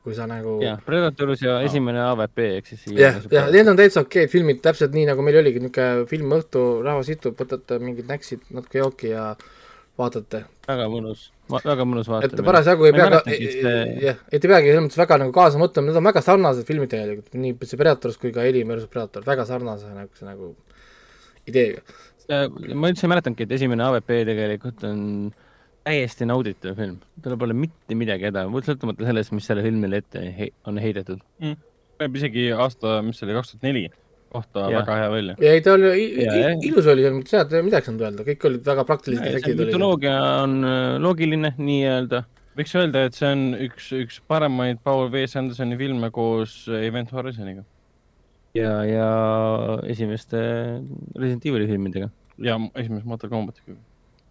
[0.02, 4.02] kui sa nagu jah, Predatorus ja esimene AVP ehk siis jah, jah, need on täitsa
[4.02, 8.80] okeid filmid, täpselt nii, nagu meil oligi niisugune filmõhtu, rahvas istub, võtate mingid näksid, natuke
[8.82, 9.28] jooki ja
[9.98, 10.44] vaatate.
[10.68, 12.46] väga mõnus, väga mõnus et vaatamine.
[12.46, 15.90] parasjagu ei pea ka, see- jah, et ei peagi selles mõttes väga nagu kaasa mõtlema,
[15.90, 19.46] need on väga sarnased filmid tegelikult, nii see Predators kui ka Alien versus Predator, väga
[19.48, 20.54] sarnase niisuguse nagu
[21.48, 21.82] ideega.
[22.32, 25.00] Ma üldse ei mäletanudki, et esimene AVP tegelikult on
[25.82, 27.00] täiesti nauditav film.
[27.22, 31.20] tal pole mitte midagi häda, sõltumata sellest, mis selle filmile ette on heidetud.
[31.42, 33.88] näeb isegi aasta, mis see oli, kaks tuhat neli
[34.32, 34.80] kohta Jah.
[34.80, 35.38] väga hea välja.
[35.44, 35.90] ja ei, ta oli
[36.24, 39.32] Ja, ilus oli selles mõttes jah, et midagi ei saanud öelda, kõik olid väga praktilised
[39.32, 42.24] efektid mütoloogia on äh, loogiline nii-öelda
[42.58, 45.24] võiks öelda, et see on üks, üks paremaid Paul W.
[45.30, 47.64] Sandersoni filme koos Event Horizoniga
[48.56, 49.08] ja, ja
[49.88, 50.42] esimeste
[51.16, 52.10] Resident Evil'i filmidega.
[52.42, 53.76] ja esimese Mortal Combatiga.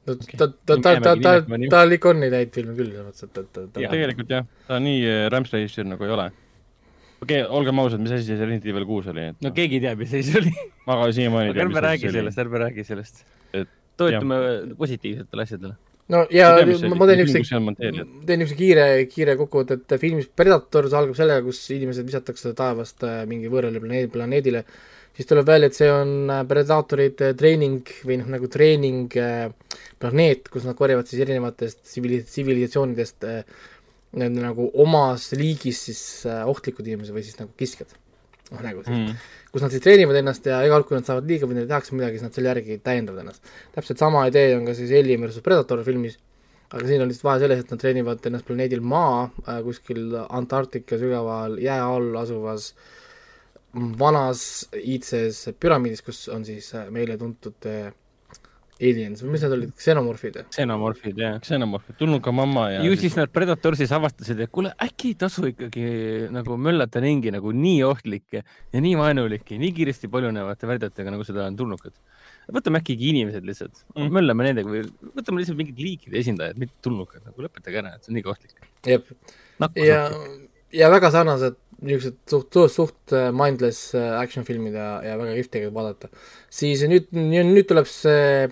[0.06, 3.26] ta, ta, ta, ta, ta, ta, tal ikka on neid häid filme küll, selles mõttes,
[3.28, 6.30] et, et, et ta, tegelikult jah, ta nii äh, rämpsrežissöör nagu ei ole.
[7.22, 10.02] Okei okay,, olgem ausad, mis asi see Resident Evil kuus oli, et no keegi teab,
[10.02, 10.52] mis seis oli.
[10.88, 13.72] ma ka siiamaani aga ärme räägi sellest, ärme räägi sellest Et-.
[14.00, 14.38] toetume
[14.80, 15.76] positiivsetele asjadele.
[16.14, 21.46] no ja ma teen niisuguse teen niisuguse kiire, kiire kokkuvõtte, et filmis Predators algab sellega,
[21.46, 24.66] kus inimesed visatakse taevast äh, mingi võõrale planeedi, planeedile,
[25.18, 29.52] siis tuleb välja, et see on äh, Predatorite treening või noh, nagu treening äh,
[30.02, 33.70] planeet, kus nad korjavad siis erinevatest tsivili-, tsivilisatsioonidest äh,
[34.20, 37.94] need nagu omas liigis siis äh, ohtlikud inimesed või siis nagu kiskjad.
[38.52, 39.16] noh, nagu siis Mm.
[39.52, 41.96] kus nad siis treenivad ennast ja iga kord, kui nad saavad liiga või neile tehakse
[41.96, 43.44] midagi, siis nad selle järgi täiendavad ennast.
[43.76, 46.18] täpselt sama idee on ka siis Alien versus Predator filmis,
[46.72, 51.00] aga siin on lihtsalt vahe selles, et nad treenivad ennast planeedil Maa äh, kuskil Antarktika
[51.00, 52.74] sügaval jää all asuvas
[53.74, 57.94] vanas iidses püramiidis, kus on siis äh, meile tuntud äh,
[58.82, 60.48] aliens või mis need olid, ksenomorfid või?
[60.56, 61.38] xenomorfid, jah.
[61.44, 65.46] ksenomorfid, tulnud ka mamma ja ju siis nad Predatorsis avastasid, et kuule, äkki ei tasu
[65.52, 65.86] ikkagi
[66.34, 71.46] nagu möllata ringi nagu nii ohtlike ja nii vaenulike, nii kiiresti paljunevate värdjatega, nagu seda
[71.48, 71.96] on tulnukad.
[72.52, 74.12] võtame äkki inimesed lihtsalt Mm.
[74.16, 74.82] möllame nendega või
[75.16, 78.70] võtame lihtsalt mingid liikide esindajad, mitte tulnukad, nagu lõpetage ära, et see on nii ohtlik.
[78.86, 79.12] jep,
[79.76, 80.10] ja,
[80.74, 85.36] ja väga sarnased niisugused suht, suht, suht äh, mindless äh, action filmid ja, ja väga
[85.38, 86.10] kihvt tegelikult vaadata.
[86.54, 88.48] siis nüüd, nüüd tuleb see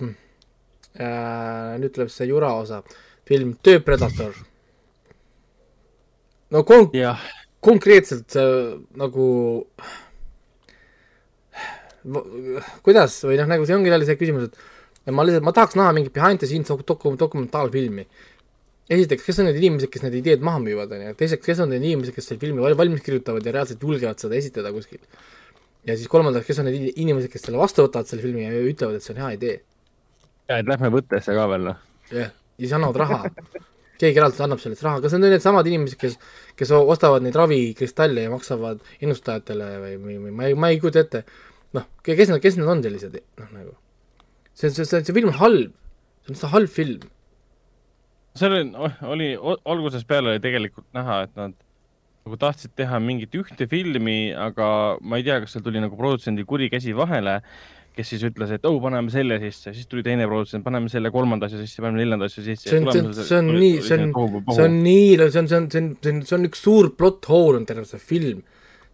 [0.98, 2.82] äh,, nüüd tuleb see Jura osa,
[3.30, 4.34] film Töö Predator.
[6.50, 7.22] no kon-, jah,
[7.62, 8.50] konkreetselt see
[8.98, 9.30] nagu
[12.86, 15.94] kuidas või noh, nagu see ongi jälle see küsimus, et ma lihtsalt, ma tahaks näha
[15.96, 18.08] mingit behind the scenes doku-, dokumentaalfilmi.
[18.90, 21.72] esiteks, kes on need inimesed, kes need ideed maha müüvad, on ju, teiseks, kes on
[21.74, 25.02] need inimesed, kes selle filmi val- valmis kirjutavad ja reaalselt julgevad seda esitada kuskil.
[25.88, 28.98] ja siis kolmandaks, kes on need inimesed, kes selle vastu võtavad, selle filmi ja ütlevad,
[28.98, 29.58] et see on hea idee.
[30.50, 31.84] ja et lähme võttesse ka veel, noh.
[32.10, 33.20] jah, ja siis annavad raha.
[34.00, 36.18] keegi eraldi annab sellest raha, kas need on needsamad inimesed, kes,
[36.58, 41.04] kes ostavad neid ravikristalle ja maksavad ennustajatele või, või, või ma ei, ma ei kujuta
[41.04, 41.24] ette.
[41.78, 43.76] noh, kes nad, kes nad on sellised, noh nagu.
[44.56, 45.76] see, see, see, see film on halb,
[46.24, 47.10] see on lihtsalt halb film.
[48.38, 48.62] See oli,
[49.10, 51.56] oli o- algusest peale oli tegelikult näha, et nad
[52.28, 56.46] nagu tahtsid teha mingit ühte filmi, aga ma ei tea, kas seal tuli nagu produtsendi
[56.48, 57.40] kuri käsi vahele,
[57.96, 61.50] kes siis ütles, et oh, paneme selle sisse, siis tuli teine produtsent, paneme selle kolmanda
[61.50, 62.70] asja sisse, paneme neljanda asja sisse.
[62.70, 64.14] see on, see on, see on nii, see on,
[64.54, 66.94] see on nii, see on, see on, see on, see on, see on üks suur
[67.00, 68.46] plot hole on terve see film.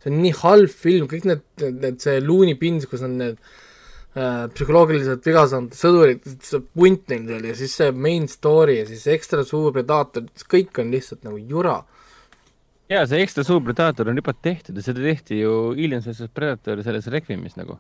[0.01, 1.45] see on nii halb film, kõik need,
[1.83, 3.61] need, see Looney Pins, kus on need äh,
[4.15, 9.03] psühholoogiliselt viga saanud sõdurid, see punt neil seal ja siis see main story ja siis
[9.11, 11.81] ekstra suur predaator, kõik on lihtsalt nagu jura.
[12.87, 16.83] ja see ekstra suur Predator on juba tehtud ja seda tehti ju Aliens vs Predator
[16.85, 17.75] selles Requimis nagu.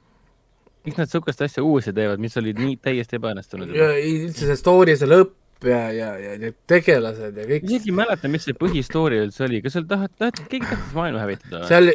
[0.83, 4.97] miks nad sihukest asja uuesti teevad, mis olid nii täiesti ebaõnnestunud ja üldse see story,
[4.99, 9.21] see lõpp ja, ja, ja need tegelased ja kõik isegi ei mäleta, mis see põhistory
[9.23, 11.71] üldse oli, kas seal tahad, tahad, keegi tahtis maailma hävitada või?
[11.71, 11.93] seal,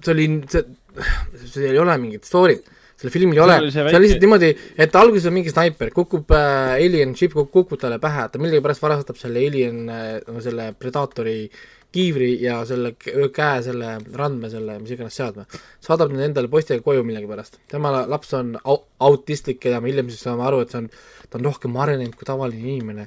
[0.00, 0.64] see oli, see,
[1.44, 4.50] seal ei ole mingit story't, sellel filmil ei ole, see on väike- lihtsalt niimoodi,
[4.86, 9.18] et alguses on mingi snaiper, kukub äh, alien ship, kukub talle pähe, ta millegipärast varastab
[9.20, 11.50] selle alien äh,, selle predaatori
[11.96, 12.94] kiivri ja selle
[13.32, 15.44] käe selle randme, selle mis iganes seadme,
[15.84, 17.60] saadab need endale poistega koju millegipärast.
[17.72, 20.90] tema la- laps on au- autistlik ja me hiljem siis saame aru, et see on,
[21.30, 23.06] ta on rohkem arenenud kui tavaline inimene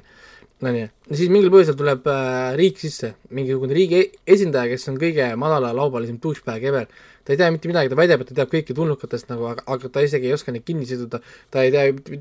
[0.62, 4.98] onju, ja siis mingil põhjusel tuleb äh, riik sisse, mingisugune riigi e- esindaja, kes on
[5.00, 6.86] kõige madalalaubalisem douchebag ever.
[7.30, 9.90] Ta ei tea mitte midagi, ta väidab, et ta teab kõiki tulnukatest nagu, aga, aga
[9.94, 11.20] ta isegi ei oska neid kinni siduda,
[11.54, 12.18] ta ei tea, ta ei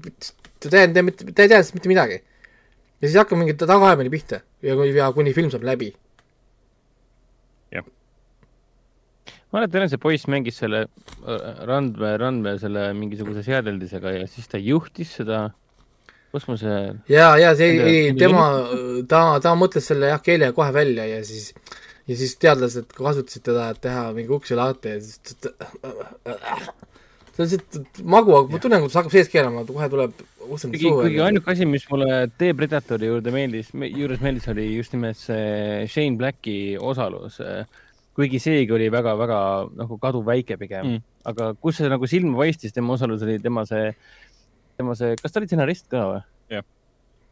[0.69, 2.19] tea, ta ei tea mitte midagi.
[2.99, 5.93] ja siis hakkab mingi tagaajamine pihta ja ja kuni film saab läbi.
[9.49, 14.61] ma mäletan, see poiss mängis selle äh, Randmäe, Randmäe selle mingisuguse seadeldisega ja siis ta
[14.61, 15.47] juhtis seda
[16.29, 16.73] kosmose,
[17.09, 18.43] ja, ja see ei, tema,
[19.09, 21.55] ta, ta mõtles selle jah, keele kohe välja ja siis
[22.09, 25.53] ja siis teadlased kasutasid teda, et teha mingi uksi lahti ja siis ta-
[27.39, 30.15] see on lihtsalt magu, aga ma tunnen, kuidas hakkab sees keerama, kohe tuleb
[30.49, 31.19] uksend kuigi, suhu kuigi.
[31.23, 36.17] ainuke asi, mis mulle The Predatori juurde meeldis, juures meeldis, oli just nimelt see Shane
[36.19, 37.39] Blacki osalus.
[38.19, 39.37] kuigi seegi oli väga-väga
[39.79, 43.93] nagu kaduvväike pigem mm., aga kus see nagu silma paistis, tema osalus oli tema see,
[44.75, 46.19] tema see, kas ta oli stsenarist ka või?
[46.51, 46.65] Jah.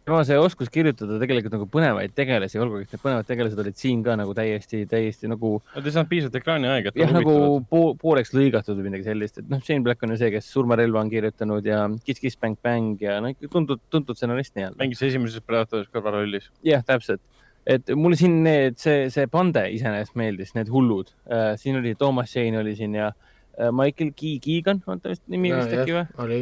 [0.08, 4.04] Tema see oskus kirjutada tegelikult nagu põnevaid tegelasi, olgugi et need põnevad tegelased olid siin
[4.06, 7.34] ka nagu täiesti, täiesti nagu Nad ei saanud piisavalt ekraaniaega, jah, nagu
[7.68, 11.04] po pooleks lõigatud või midagi sellist, et noh, Shane Black on ju see, kes Surmarelva
[11.04, 14.80] on kirjutanud ja Kiss Kiss Bang Bang ja no ikka tuntud, tuntud stsenarist nii-öelda.
[14.80, 16.48] mängis esimeses Predatoris kõrvalrollis.
[16.68, 17.24] jah, täpselt,
[17.68, 22.32] et mulle siin need, see, see pande iseenesest meeldis, need hullud äh,, siin oli Toomas
[22.32, 26.08] Shane oli siin ja äh, Michael Key, Keegan on ta vist nimi vist äkki või?
[26.24, 26.40] oli,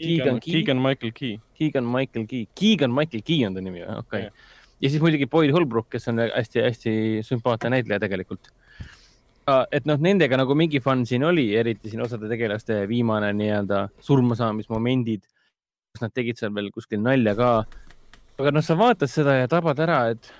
[0.00, 1.38] Keegan, Keegan Michael Key.
[1.56, 3.98] Keegan Michael Key, Keegan Michael Key on ta nimi või?
[4.02, 4.54] okei okay..
[4.82, 8.50] ja siis muidugi Boyd Holbrook, kes on hästi-hästi sümpaatne näitleja tegelikult.
[9.70, 15.22] et noh, nendega nagu mingi fun siin oli, eriti siin osade tegelaste viimane nii-öelda surmasaamismomendid,
[15.94, 17.52] kus nad tegid seal veel kuskil nalja ka.
[18.42, 20.32] aga noh, sa vaatad seda ja tabad ära, et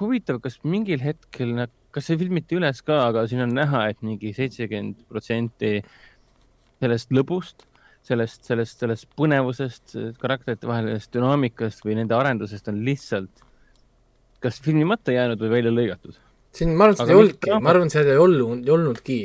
[0.00, 4.00] huvitav, kas mingil hetkel nad, kas see filmiti üles ka, aga siin on näha, et
[4.02, 5.76] mingi seitsekümmend protsenti
[6.82, 7.68] sellest lõbust
[8.04, 13.44] sellest, sellest, sellest põnevusest, karakterite vahelisest dünaamikast või nende arendusest on lihtsalt
[14.44, 16.20] kas filmimata jäänud või välja lõigatud.
[16.54, 19.18] siin ma arvan, seda ei olnudki, ma arvan, seda ei olnud, ei olnudki.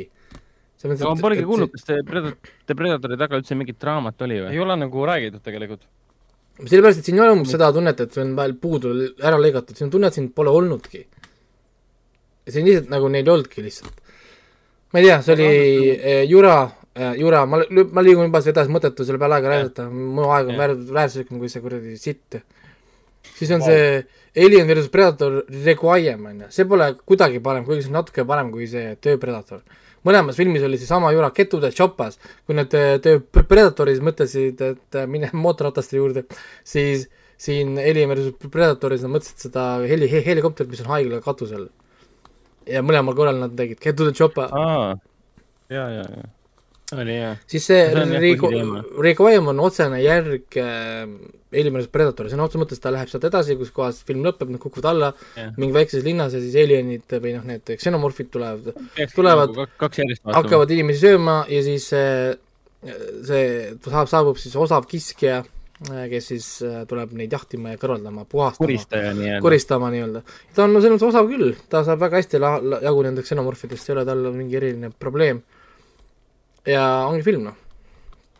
[0.82, 4.54] aga ma polegi kuulnud, kas te Predator, te Predatori taga üldse mingit draamat oli või
[4.54, 4.62] ei?
[4.64, 5.84] ole nagu räägitud tegelikult.
[6.62, 9.76] sellepärast, et siin ei ole umbes seda tunnet, et see on veel puudu ära lõigatud,
[9.76, 11.04] siin on tunne, et siin pole olnudki.
[12.48, 14.00] see on lihtsalt nagu neil ei olnudki lihtsalt.
[14.92, 15.50] ma ei tea, see oli
[15.98, 16.56] eh, Jura,
[17.16, 17.60] Jura, ma,
[17.92, 21.62] ma liigun juba edasi, mõttetu selle peale aega rääkida, mu aeg on väärtuslikum kui see
[21.64, 22.40] kuradi sitt.
[23.36, 24.02] siis on see
[24.36, 28.50] Alien versus Predator Requiem on ju, see pole kuidagi parem, kuigi see on natuke parem
[28.52, 29.62] kui see Töö Predator.
[30.06, 35.06] mõlemas filmis oli seesama Jura Ketude Chopas, kui nad eh, Töö Predatoris mõtlesid, et eh,
[35.06, 36.24] mine mootorrataste juurde,
[36.64, 37.08] siis
[37.40, 41.68] siin Alien versus Predatoris nad mõtlesid seda heli, helikopterit, mis on haigla katusel.
[42.66, 44.92] ja mõlemal korral nad tegid Ketude Chopa, aa,
[45.70, 46.28] ja, ja, ja.
[46.98, 47.36] Oli jah.
[47.46, 48.48] siis see See Rico
[49.02, 51.04] Requiem on otsene järg äh,
[51.50, 54.60] Alien versus Predator, sõna otseses mõttes ta läheb sealt edasi, kus kohas film lõpeb, nad
[54.62, 55.48] kukuvad alla Jah.
[55.58, 58.68] mingi väikses linnas ja siis alienid või noh, need xenomorfid tulevad,
[59.16, 62.36] Tulevad- nagu hakkavad inimesi sööma ja siis see,
[63.26, 63.46] see
[63.88, 65.40] saab, saabub siis osav kiskja,
[66.10, 69.42] kes siis äh, tuleb neid jahtima ja kõrvaldama, puhastama, koristaja nii-öelda.
[69.42, 70.22] koristama nii-öelda.
[70.54, 73.32] ta on no selles mõttes osav küll, ta saab väga hästi la-, la- jagu nendest
[73.32, 75.42] xenomorfidest, ei ole tal mingi eriline probleem.
[76.66, 77.56] Ja ongi film noh,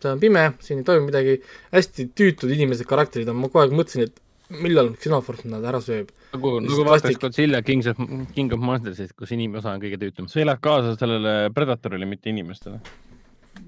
[0.01, 1.37] see on pime, siin ei toimu midagi,
[1.73, 4.17] hästi tüütud inimesed, karakterid on, ma kogu aeg mõtlesin, et
[4.61, 6.09] millal xenomorf nad ära sööb.
[6.33, 7.19] nagu, nagu vaataks.
[7.21, 7.97] Godzilla Kings of,
[8.35, 10.27] King of Monsters'ist, kus inimosa on kõige tüütum.
[10.27, 12.81] sa elad kaasa sellele Predatorile, mitte inimestele.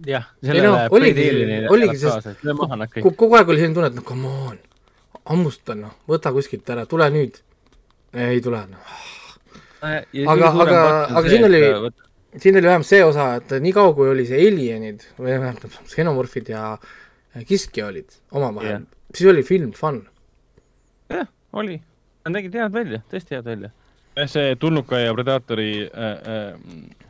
[0.05, 3.15] jah, Ei noh, oligi- oligi nad kõik.
[3.15, 4.57] kogu aeg oli selline tunne, et noh, come on,
[5.25, 7.39] hammusta noh, võta kuskilt ära, tule nüüd.
[8.13, 8.79] ei tule noh.
[9.83, 11.91] Aga- aga- aga siin oli-
[12.37, 16.49] siin oli vähemalt see osa, et nii kaua, kui oli see alienid või vähemalt xenomorfid
[16.53, 16.77] ja
[17.47, 18.81] kiskja olid omavahel Jah.
[18.81, 20.03] yeah., siis oli film fun.
[21.09, 21.81] jah, oli.
[22.25, 23.69] Nad nägid head välja, tõesti head välja.
[24.29, 27.07] see tulnuka ja Predatori äh, äh,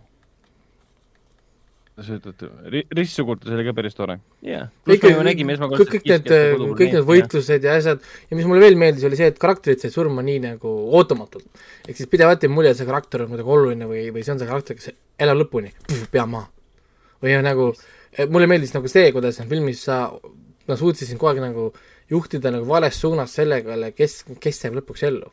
[1.93, 4.17] kuidas ütelda, ristsugutus oli ka päris tore.
[4.41, 4.69] jah.
[4.87, 6.29] kõik, kõik, need,
[6.79, 7.05] kõik need.
[7.05, 10.39] võitlused ja asjad ja mis mulle veel meeldis, oli see, et karakterid said surma nii
[10.47, 11.45] nagu ootamatult.
[11.87, 14.41] ehk siis pidevalt jäi mulje, et see karakter on kuidagi oluline või, või see on
[14.41, 14.89] see karakter, kes
[15.21, 15.73] elab lõpuni,
[16.13, 16.49] pea maha.
[17.21, 17.69] või on nagu,
[18.33, 20.07] mulle meeldis nagu see, kuidas filmis sa,
[20.67, 21.69] nad suutsid sind kogu aeg nagu
[22.09, 25.29] juhtida nagu vales suunas sellega, kes, kes jääb lõpuks ellu.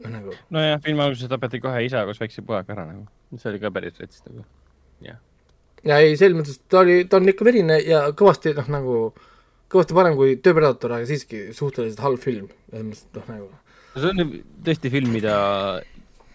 [0.00, 3.04] noh nagu, nojah, filmi alguses tapeti kohe isa koos väikse pojaga ära nagu.
[3.36, 4.48] see oli ka päris rets nagu.
[5.86, 8.96] Ja ei, selles mõttes ta oli, ta on ikka verine ja kõvasti noh, nagu
[9.72, 13.48] kõvasti parem kui Tööpredator, aga siiski suhteliselt halb film, selles mõttes, noh nagu
[13.96, 14.32] see on
[14.66, 15.36] tõesti film, mida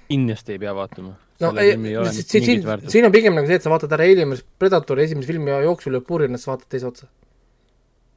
[0.10, 1.14] kindlasti ei pea vaatama.
[1.42, 1.74] no ei,
[2.18, 5.32] siin, siin, siin on pigem nagu see, et sa vaatad ära Alien vs Predatori esimese
[5.32, 7.10] filmi jooksul ja puurid ennast, vaatad teise otsa.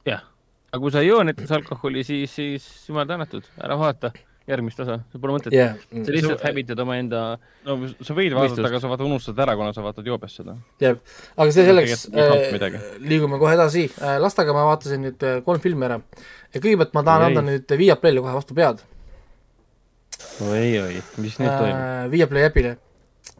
[0.07, 0.23] jah,
[0.71, 4.13] aga kui sa ei joo näiteks alkoholi, siis, siis jumal tänatud, ära vaata.
[4.49, 5.53] Järgmist osa, sul pole mõtet.
[5.55, 7.21] Jah, sa lihtsalt hävitad omaenda,
[7.65, 7.75] no
[8.05, 10.53] sa võid vaadata, aga sa vaata unustad ära, kuna sa vaatad joobes seda.
[10.81, 10.99] jah,
[11.33, 13.87] aga see selleks äh,, liigume kohe edasi.
[13.97, 15.99] Äh,, lastega ma vaatasin nüüd äh, kolm filmi ära.
[16.53, 17.31] Ja kõigepealt ma tahan Oi.
[17.31, 18.85] anda nüüd Viaplay'le kohe vastu pead.
[20.45, 21.79] Oi-oi, mis nüüd toimub?
[21.79, 22.75] äh, Viaplay äpile.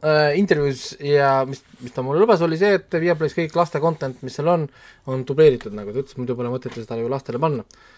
[0.06, 4.18] Äh, intervjuus ja mis, mis ta mulle lubas, oli see, et Viaplay's kõik laste content,
[4.26, 4.66] mis seal on,
[5.06, 7.62] on dubleeritud, nagu ta ütles, muidu pole mõtet ju seda ju lastele panna.
[7.62, 7.94] äh,.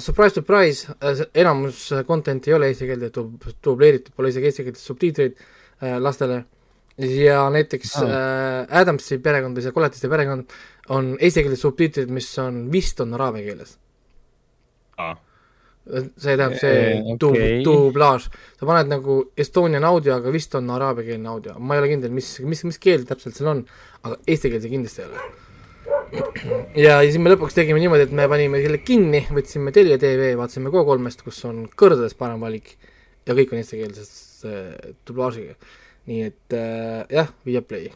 [0.00, 4.84] Surprise, surprise äh,, enamus content ei ole eesti keelde dub- dubleeritud, pole isegi eesti keeles
[4.86, 5.34] subtiitreid
[5.82, 6.44] äh, lastele
[7.00, 8.04] ja näiteks Ah.
[8.06, 10.54] äh, Adamsi perekond või see koletiste perekond
[10.94, 13.76] on eesti keeles subtiitrid, mis on vist on araabia keeles
[15.90, 17.62] see tähendab see Eh, du- okei.
[17.66, 18.28] dublaaž,
[18.60, 22.36] sa paned nagu Estonian audio, aga vist on araabiakeelne audio, ma ei ole kindel, mis,
[22.46, 23.64] mis, mis keel täpselt seal on,
[24.04, 25.24] aga eesti keel see kindlasti ei ole.
[26.84, 30.72] ja, siis me lõpuks tegime niimoodi, et me panime selle kinni, võtsime Telia tv, vaatasime
[30.72, 32.74] Go3-st, kus on kordades parem valik
[33.28, 35.56] ja kõik on eestikeelses äh, dublaažiga.
[36.10, 37.90] nii et äh, jah, Viaplay.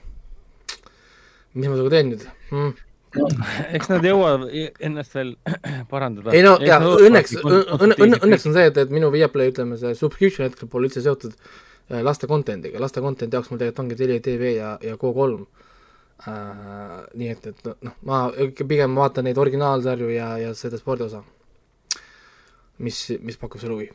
[1.55, 2.73] mis ma sinuga teen nüüd mm.
[3.79, 4.49] eks nad jõuavad
[4.83, 5.35] ennast veel
[5.93, 6.35] parandada.
[6.35, 9.95] ei no ja õnneks, õnne, õnne, õnneks on see, et, et minu Viaplay, ütleme see
[9.99, 14.25] subscription hetkel pole üldse seotud äh, laste content'iga, laste content'i jaoks mul tegelikult ongi Telia
[14.25, 15.64] tv ja, ja Go3
[16.23, 17.05] äh,.
[17.19, 21.23] nii et, et noh, ma ikka pigem vaatan neid originaalsarju ja, ja seda spordiosa,
[22.85, 23.89] mis, mis pakub sulle huvi.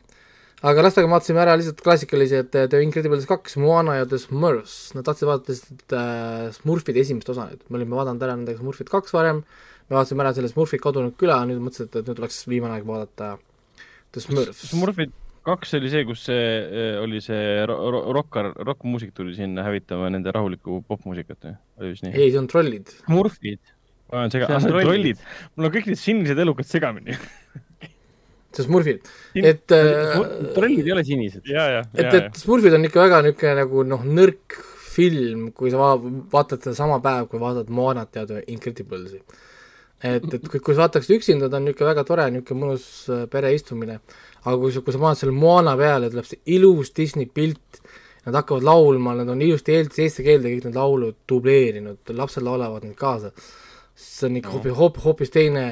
[0.70, 5.08] aga lastega vaatasime ära lihtsalt klassikalised äh, The Incredibles kaks, Moana ja The Smurfs, nad
[5.08, 9.16] tahtsid vaadata lihtsalt äh, Smurfide esimest osa nüüd, me olime vaadanud ära nendega Smurfid kaks
[9.16, 9.44] varem,
[9.88, 12.88] me vaatasime ära selle Smurfid kadunud küla, nüüd mõtlesin, et, et nüüd oleks viimane aeg
[12.88, 13.34] vaadata
[14.10, 14.68] The Smurfs.
[14.74, 15.16] Smurfid
[15.46, 20.10] kaks oli see, kus see eh, oli see ro- ro- rokkar, rokkmuusik tuli sinna hävitama
[20.12, 21.54] nende rahulikku popmuusikat või?
[21.80, 22.14] oli vist nii?
[22.16, 22.92] ei, see on trollid.
[23.06, 23.60] Smurfid,
[24.12, 24.90] ma olen sega-, see on see on trollid.
[24.90, 25.24] trollid.
[25.56, 27.16] mul on kõik need sinised elukad segamini.
[28.56, 29.06] see Smurfid,
[29.38, 30.18] et äh,
[30.56, 31.46] trollid ei ole sinised.
[31.48, 34.58] ja, ja, et, et Smurfid on ikka väga niisugune nagu noh, nõrk
[34.90, 39.20] film, kui sa va- vaatad seda sama päev, kui vaatad Moanat ja The Incredibles'i.
[40.00, 43.24] et, et kui, kui sa vaataks üksinda, ta on niisugune väga tore, niisugune mõnus äh,
[43.30, 44.00] pereistumine,
[44.42, 47.80] aga kui sa, kui sa paned selle Moana peale, tuleb see ilus Disney pilt,
[48.26, 52.84] nad hakkavad laulma, nad on ilusti eesti, eesti keelde kõik need laulud dubleerinud, lapsed laulavad
[52.84, 53.32] neid kaasa.
[54.00, 54.54] see on ikka No.
[54.54, 55.64] hoopis, hoopis, hoopis teine,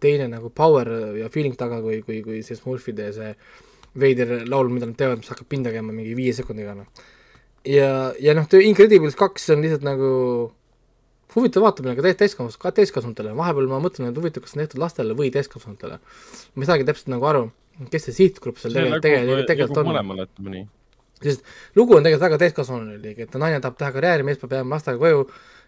[0.00, 3.34] teine nagu power ja feeling taga, kui, kui, kui see Smurfide see
[3.94, 6.86] veider laul, mida nad teevad, mis hakkab pinda käima mingi viie sekundiga, noh.
[7.66, 10.10] ja, ja noh, The Incredibles kaks on lihtsalt nagu
[11.34, 14.66] huvitav vaatamine ka täis- täiskasvanud, ka täiskasvanutele, vahepeal ma mõtlen, et huvitav, kas see on
[14.66, 16.00] tehtud lastele või täiskasvanutele.
[16.54, 17.46] ma ei saagi täpselt nagu aru,
[17.92, 19.90] kes see sihtgrupp seal tegelikult, tegelikult, tegelikult on.
[19.92, 20.66] mõlemale, ütleme nii.
[21.22, 21.42] sest
[21.76, 25.26] lugu on tegelikult väga täiskasvanulik, et naine tahab teha karjääri, mees peab jääma lastega koju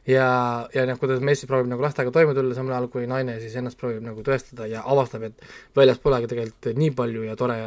[0.09, 0.29] ja,
[0.75, 3.55] ja noh, kuidas mees siis proovib nagu lastega toime tulla, samal ajal kui naine siis
[3.61, 5.47] ennast proovib nagu tõestada ja avastab, et
[5.77, 7.59] väljas polegi tegelikult nii palju ja tore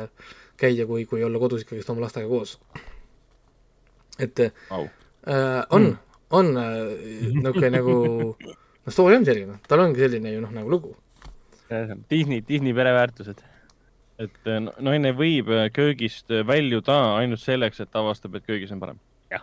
[0.60, 2.58] käia, kui, kui olla kodus ikkagist oma lastega koos.
[4.20, 4.40] et
[4.72, 4.84] Au.
[4.84, 6.78] äh, on mm., on äh,
[7.34, 7.96] niisugune nagu,
[8.86, 10.96] no story on selline, tal ongi selline ju noh, nagu lugu.
[12.10, 13.40] Disney, Disney pereväärtused.
[14.22, 19.00] et no- naine võib eh, köögist väljuda ainult selleks, et avastab, et köögis on parem.
[19.34, 19.42] Jah.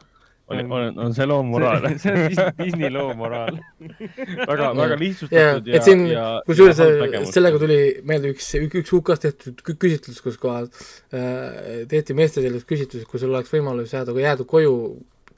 [0.49, 1.85] on, on, on see loo moraal.
[2.03, 3.59] see on Disney, loo moraal.
[4.51, 6.89] väga, väga lihtsustatud ja, et siin ja, kusjuures ja
[7.20, 7.78] äh, sellega tuli
[8.09, 10.70] meelde üks, üks UK-s tehtud kü- küsitlus, kus kohas
[11.12, 14.72] äh, tehti meeste sellised küsitlused, kui sul oleks võimalus jääda, jääda koju,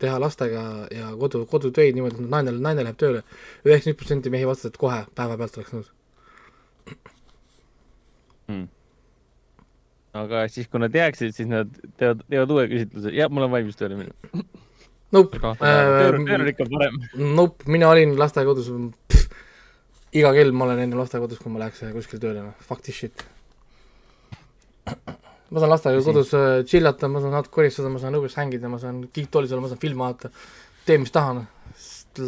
[0.04, 0.62] teha lastega
[0.94, 3.24] ja kodu, kodutöid niimoodi, et naine, naine läheb tööle.
[3.66, 5.92] üheksakümmend protsenti mehi vastas, et kohe päevapealt oleks nõus.
[8.44, 8.66] Hmm.
[10.20, 13.14] aga siis, kui nad jääksid, siis nad teevad, teevad uue küsitluse.
[13.16, 14.44] jah, mul on valmis tööle minna.
[15.14, 16.98] Nope töö on ikka parem.
[17.36, 18.70] Nope, mina olin lastekodus,
[20.14, 23.26] iga kell ma olen enne lastekodus, kui ma läheks kuskile tööle, noh, fuck this shit.
[25.54, 28.70] Ma saan lastega kodus äh, chill ata, ma saan natuke koristada, ma saan õues hängida,
[28.70, 30.32] ma saan kiiktoolis olla, ma saan filme vaadata,
[30.88, 31.44] teen mis tahan,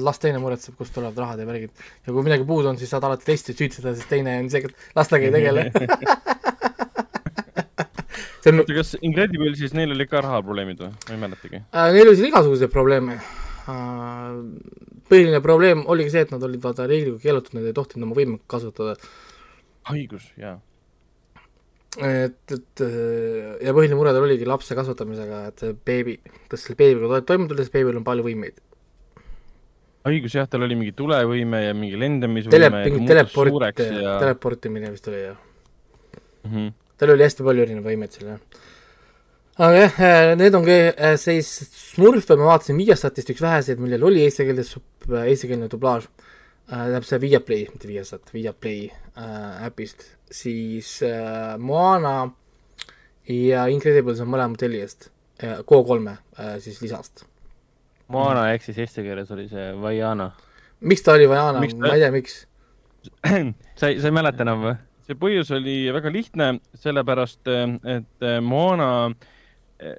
[0.07, 1.75] las teine muretseb, kust tulevad rahad ja värgid.
[2.07, 4.95] ja kui midagi puudu on, siis saad alati teist süüdistada, sest teine on see, kes
[4.99, 5.69] lastega ei tegele.
[8.47, 10.93] see on oota, kas Incrediblesis neil oli ka rahaprobleemid või?
[10.95, 11.63] ma ei mäletagi.
[11.67, 14.37] äh,, neil oli seal igasuguseid probleeme äh,.
[15.11, 18.45] põhiline probleem oligi see, et nad olid vaata riiklikult keelatud, nad ei tohtinud oma võimet
[18.51, 18.97] kasutada
[19.91, 20.57] haigus, jaa.
[22.03, 26.17] et, et äh, ja põhiline mure tal oligi lapse kasvatamisega, et see beebi,
[26.51, 28.61] kas selle beebiga toime tulla, sest beebil on palju võimeid.
[30.07, 32.85] haigus jah, tal oli mingi tulevõime ja mingi tele, lendamisvõime.
[32.85, 34.19] mingi teleport, ja....
[34.23, 35.41] teleportimine vist oli jah.
[36.45, 36.73] Mm -hmm.
[36.99, 38.41] tal oli hästi palju erinevaid võimeid seal jah.
[39.57, 41.51] aga jah, need ongi äh, siis
[41.95, 46.11] Smurfe ma vaatasin Viasatist üks väheseid, millel oli eestikeelne sub-, eestikeelne dublaaž
[46.67, 46.77] äh,.
[46.77, 52.31] tähendab see Viaplay, mitte Viasat, Viaplay äh, äpist, siis äh, Moana
[53.29, 55.11] ja Incredibles on mõlema telli eest,
[55.41, 57.27] K3-e siis lisast.
[58.09, 60.31] Moana ehk siis eesti keeles oli see Vaiana.
[60.81, 62.37] miks ta oli Vajana, Miks ta- ma ei tea, miks.
[63.79, 64.77] sa ei, sa ei mäleta enam või?
[65.07, 66.49] see põhjus oli väga lihtne,
[66.83, 69.36] sellepärast et äh, Moana äh,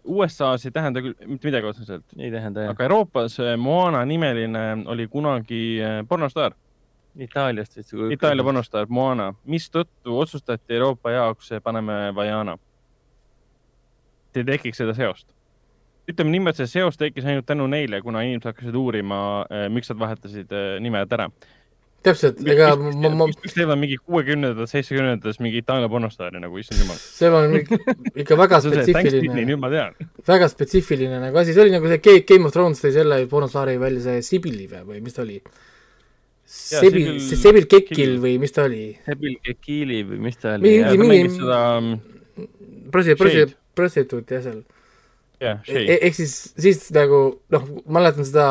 [0.03, 2.73] USA-s ei tähenda küll mitte midagi otseselt, ei tähenda jah.
[2.73, 6.55] aga Euroopas äh, Moana nimeline oli kunagi pornostaar,
[7.17, 7.93] Itaaliast vist.
[8.13, 12.57] Itaalia pornostaar Moana, mistõttu otsustati Euroopa jaoks, paneme Vajana.
[14.35, 15.33] ei tekiks seda seost.
[16.07, 19.17] ütleme niimoodi, et see seos tekkis ainult tänu neile, kuna inimesed hakkasid uurima,
[19.69, 21.25] miks nad vahetasid nimed ära.
[22.05, 26.95] täpselt, ega ma, ma, miks teevad mingi kuuekümnendates, seitsmekümnendates mingi Itaalia pornostaari nagu, issand jumal.
[27.01, 27.73] see on ik-
[28.23, 29.95] ikka väga on spetsiifiline, nüüd ma tean.
[30.27, 33.77] väga spetsiifiline nagu asi, see oli nagu see Ga- Game of Thrones tõi selle pornosaari
[33.81, 35.41] välja, see Sibili või, mis ta oli?
[36.47, 38.93] Sebil, see Sebil Kekil või mis ta oli?
[39.03, 41.59] Sebil Kekili või mis ta oli Mingi- mingi- seda,
[42.93, 44.61] prosi-, prosi- prostituut jah seal.
[45.43, 45.83] jah, Shade.
[45.91, 48.47] E-, ehk siis, siis nagu noh, mäletan seda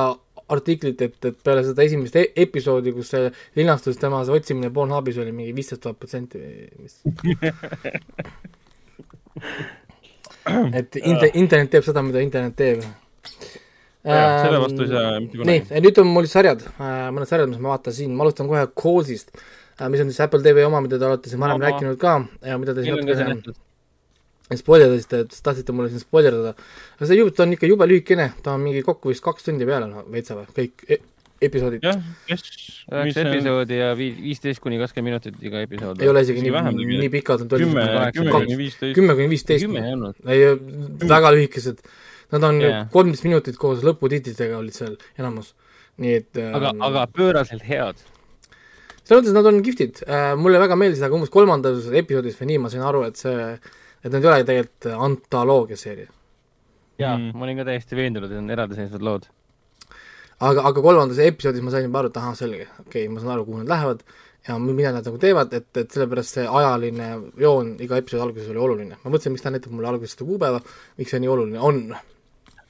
[0.54, 5.18] artiklit, et, et peale seda esimest e episoodi, kus see linastus tema see otsimine Pornhubis
[5.22, 6.94] oli mingi viisteist tuhat protsenti või mis.
[10.80, 12.78] et inte-, internet teeb seda, mida internet teeb.
[14.06, 17.74] selle vastu ei saa mitte nii kunagi., nüüd on mul sarjad, mõned sarjad, mis ma
[17.74, 19.34] vaatasin, ma alustan kohe Calls'ist,
[19.90, 22.12] mis on siis Apple TV oma, mida te olete siin varem rääkinud ka
[22.46, 23.58] ja mida te siin natuke.
[24.54, 26.54] spoilerdasite, et tahtsite mulle siin spoilerdada.
[26.96, 29.66] aga see jube, ta on ikka jube lühikene, ta on mingi kokku vist kaks tundi
[29.66, 31.00] peale, no veitsa või, kõik e
[31.42, 31.84] episoodid.
[31.84, 36.00] jah, kes, mis üheksa episoodi ja vii-, viisteist kuni kakskümmend minutit iga episood.
[36.02, 38.96] ei ole isegi nii nii pikad, nad kümme olid, kümme kuni viisteist.
[38.96, 39.66] kümme kuni viisteist.
[39.66, 40.20] kümme ei olnud.
[40.24, 41.86] ei, väga lühikesed.
[42.34, 42.58] Nad on
[42.90, 45.54] kolmteist minutit koos lõputiitlitega olid seal enamus.
[46.02, 48.00] nii et aga, ähm, aga pööraselt head.
[49.02, 52.62] selles mõttes nad on kihvtid äh,, mulle väga meeldis, aga umbes kolmandas episoodis või nii
[52.64, 53.36] ma sain aru, et see,
[54.06, 56.12] et need ei ole tegelikult antoloogia seeria.
[57.00, 59.26] jaa Mm., ma olin ka täiesti veendunud, et on eraldiseisvad lood.
[60.40, 63.34] aga, aga kolmandas episoodis ma sain juba aru, et ahah, selge, okei okay,, ma saan
[63.36, 64.04] aru, kuhu nad lähevad
[64.48, 67.08] ja mi- mida nad nagu teevad, et, et sellepärast see ajaline
[67.42, 68.98] joon iga episoodi alguses oli oluline.
[69.02, 70.60] ma mõtlesin, miks ta näitab mulle alguses seda kuupäeva,
[71.00, 71.80] miks see nii oluline on.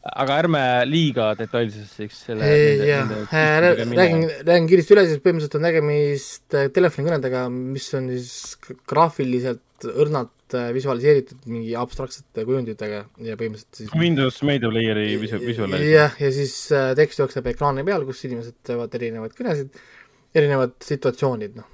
[0.06, 2.52] aga ärme liiga detailsesse eks selle.
[2.86, 3.12] jah,
[3.66, 8.56] räägin, räägin kiiresti üle, siis põhimõtteliselt on tegemist äh, telefonikõnedega, mis on siis
[8.88, 15.74] graafiliselt õrnalt äh, visualiseeritud mingi abstraktsete kujunditega ja põhimõtteliselt siis Windows Media Playeri visu-, visuaal.
[15.82, 19.80] jah, ja siis äh, tekst jookseb ekraani peal, kus inimesed teevad erinevaid kõnesid,
[20.36, 21.72] erinevad situatsioonid, noh.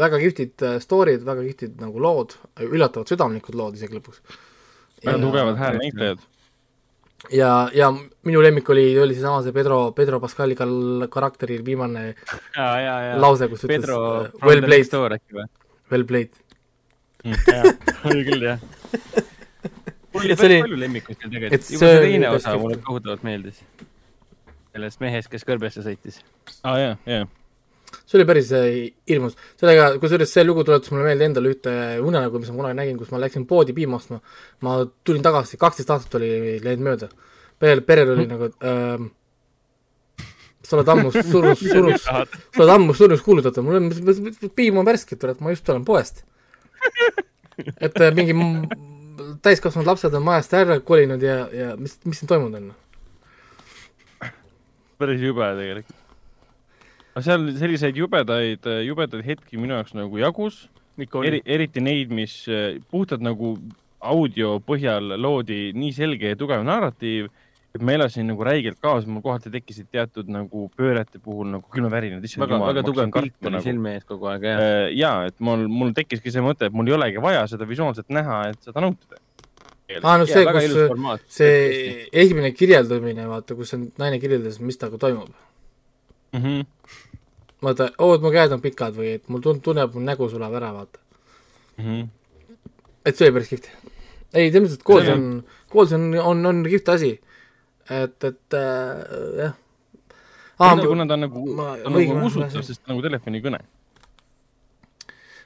[0.00, 2.34] väga kihvtid äh, story'd, väga kihvtid nagu lood,
[2.66, 4.20] üllatavalt südamlikud lood isegi lõpuks.
[5.04, 6.26] väga ja, tugevad häälnäitlejad.
[7.36, 7.92] ja, ja
[8.26, 12.04] minu lemmik oli, oli seesama see Pedro, Pedro Pascali kal- karakteri viimane
[12.58, 13.16] jaa, jaa, jaa.
[13.22, 14.04] lause, kus ütles Pedro
[14.34, 15.50] from well played
[15.90, 16.30] well played.
[17.24, 18.62] Oli küll jah.
[20.12, 22.78] mul oli Et see oli- päris palju lemmikuid seal tegelikult, juba see teine osa mulle
[22.86, 23.60] kohutavalt meeldis.
[24.72, 26.20] sellest mehest, kes kõrbesse sõitis.
[26.64, 27.28] aa jaa, jaa.
[28.06, 28.66] see oli päris äh,
[29.10, 32.98] hirmus, sellega, kusjuures see lugu tuletas mulle meelde endale ühte unenägu, mis ma kunagi nägin,
[33.00, 34.20] kus ma läksin poodi piima ostma,
[34.66, 37.10] ma tulin tagasi, kaksteist aastat oli läinud mööda,
[37.60, 39.10] perel, perel oli nagu, ähm,
[40.62, 42.22] sa oled ammu surnud, surnud, sa
[42.62, 43.88] oled ammu surnuks kuulutatud, mul on,
[44.54, 46.22] piim on värske, kurat, ma just tulen poest.
[47.86, 48.36] Et äh, mingi
[49.44, 52.70] täiskasvanud lapsed on majast ära kolinud ja, ja mis, mis siin toimunud on?
[55.00, 55.96] päris jube tegelikult.
[57.14, 60.64] aga seal selliseid jubedaid, jubedaid hetki minu jaoks nagu jagus,
[61.24, 63.56] eri, eriti neid, mis eh, puhtalt nagu
[64.00, 67.28] audio põhjal loodi nii selge ja tugev narratiiv,
[67.78, 72.24] ma elasin nagu räigelt kaasa, mul kohati tekkisid teatud nagu pöörete puhul nagu külmavärinad.
[72.42, 74.62] väga, väga tugev pilt oli silme ees kogu aeg, jah.
[74.62, 78.10] Äh, ja et mul, mul tekkiski see mõte, et mul ei olegi vaja seda visuaalselt
[78.10, 79.22] näha, et seda nautida.
[80.02, 81.22] aa, no see, kus formaat.
[81.30, 85.30] see esimene kirjeldamine, vaata, kus on naine kirjeldas, mis temaga toimub.
[86.34, 87.06] Mm -hmm.
[87.62, 90.58] vaata, oo, et mu käed on pikad või et mul tun-, tunneb, mu nägu sulab
[90.58, 90.98] ära, vaata.
[91.78, 92.08] Mm -hmm.
[93.06, 93.70] et see oli päris kihvt.
[94.34, 97.20] ei, selles mõttes, et kool See on, kool on, on, on kihvt asi.
[97.90, 99.58] et, et äh, jah.
[100.86, 103.60] kuna ta on nagu, ma- ta on nagu ma- usutav, sest nagu telefonikõne.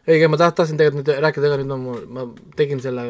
[0.04, 2.26] õige, ma taht-, tahtsin tegelikult nüüd rääkida ka, nüüd mul, ma
[2.58, 3.06] tegin selle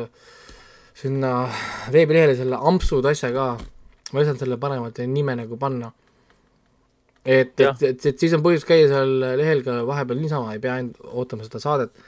[0.95, 1.49] sinna
[1.93, 3.47] veebilehele selle ampsud asja ka,
[4.12, 5.91] ma ei osanud selle paremat nime nagu panna.
[7.24, 10.74] et, et, et, et siis on põhjust käia seal lehel ka vahepeal niisama, ei pea
[10.78, 12.05] ainult ootama seda saadet,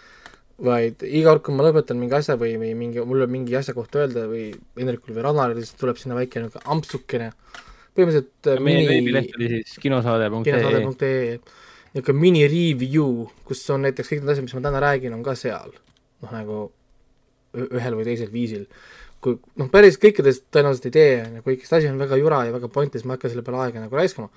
[0.65, 3.75] vaid iga kord, kui ma lõpetan mingi asja või, või mingi, mul on mingi asja
[3.77, 4.49] kohta öelda või
[4.79, 7.31] Hendrikul või Rannarile, siis tuleb sinna väike niisugune ampsukene,
[7.97, 10.45] põhimõtteliselt äh, meie mini veebileht oli siis kinosaade.ee.
[10.49, 11.39] kinosaade.ee
[11.97, 15.37] niisugune mini review, kus on näiteks kõik need asjad, mis ma täna räägin, on ka
[15.39, 15.77] seal.
[16.25, 16.61] noh, nagu
[17.57, 18.67] ühel või teisel viisil.
[19.21, 22.45] kui noh, päris kõikidest tõenäoliselt ei tee, on ju, kui ikkagist asi on väga jura
[22.47, 24.29] ja väga pointless, ma ei hakka selle peale aega nagu raiskama.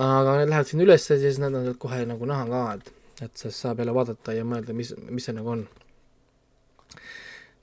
[0.00, 2.92] aga need lähevad sinna ülesse, siis need on sealt kohe nagu näha ka, et,
[3.24, 5.66] et siis saab jälle vaadata ja mõelda, mis, mis see nagu on.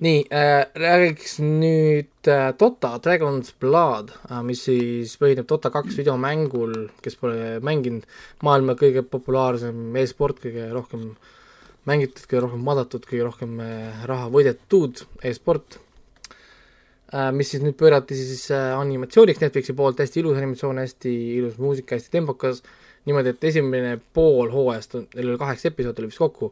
[0.05, 6.75] Nii äh,, räägiks nüüd äh, Dota Dragon's Blood äh,, mis siis põhineb Dota kaks videomängul,
[7.01, 8.05] kes pole mänginud,
[8.45, 11.07] maailma kõige populaarsem e-sport, kõige rohkem
[11.89, 15.79] mängitud, kõige rohkem vaadatud, kõige rohkem äh, raha võidetud e-sport.
[17.09, 21.57] Äh,, mis siis nüüd pöörati siis äh, animatsiooniks Netflixi poolt, hästi ilus animatsioon, hästi ilus
[21.57, 22.61] muusika, hästi tempokas,
[23.07, 26.51] niimoodi, et esimene pool hooajast on, neil oli kaheksa episoodi oli vist kokku,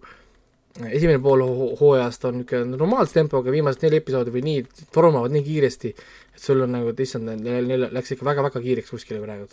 [0.90, 4.62] esimene pool ho- hooajast on niisugune normaalse tempoga, viimased neli episoodi või nii,
[4.96, 5.92] tormavad nii kiiresti,
[6.36, 9.48] et sul on nagu, et issand, neil, läks ikka väga-väga kiireks kuskile praegu.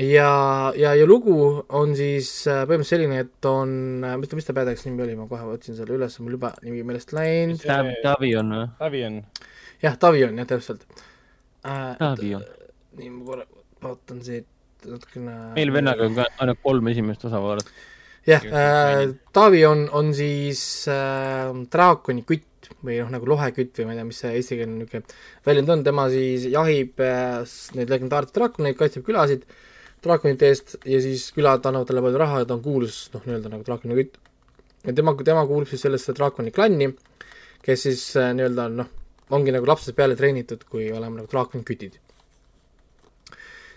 [0.00, 0.28] ja,
[0.76, 1.34] ja, ja lugu
[1.72, 3.70] on siis äh, põhimõtteliselt selline, et on,
[4.20, 6.82] mis ta, mis ta peategelase nimi oli, ma kohe otsin selle üles, mul juba nimi
[6.84, 7.62] meelest läinud,
[8.04, 8.66] Tavi on või?
[8.82, 9.22] Tavi on,
[9.84, 10.84] jah, Tavion, jah, täpselt
[11.64, 11.96] äh,.
[12.00, 12.44] Tavi on.
[13.00, 13.48] nii, ma korra
[13.84, 14.46] vaatan siit
[14.94, 17.84] natukene meil vennaga on ka ainult kolm esimest osa vaadatud.
[18.26, 20.62] jah äh,, Taavi on, on siis
[20.92, 25.20] äh, draakoni kütt või noh, nagu lohekütt või ma ei tea, mis see eestikeelne niisugune
[25.46, 29.46] väljend on, tema siis jahib äh, neid legendaarseid draakoneid, kaitseb külasid
[30.04, 33.52] draakonite eest ja siis külad annavad talle palju raha ja ta on kuulus noh, nii-öelda
[33.52, 34.18] nagu draakoni kütt.
[34.86, 36.90] ja tema, tema kuulub siis sellesse draakoni klanni,
[37.64, 38.90] kes siis äh, nii-öelda noh,
[39.34, 41.98] ongi nagu lapsest peale treenitud, kui olema nagu draakoni kütid.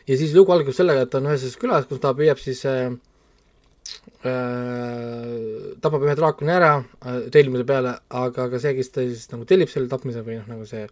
[0.09, 2.89] Ja siis lugu algab sellega, et on ühes sellises külas, kus ta püüab siis äh,
[4.25, 9.45] äh, tapab ühe draakoni ära äh, tellimuse peale, aga ka see, kes ta siis nagu
[9.49, 10.87] tellib selle tapmise või noh, nagu see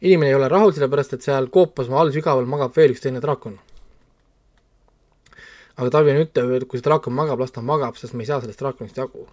[0.00, 3.58] inimene ei ole rahul, sellepärast et seal koopas all sügaval magab veel üks teine draakon.
[5.78, 8.32] aga Taavi on ütleb, et kui see draakon magab, las ta magab, sest me ei
[8.32, 9.28] saa sellest draakonist jagu.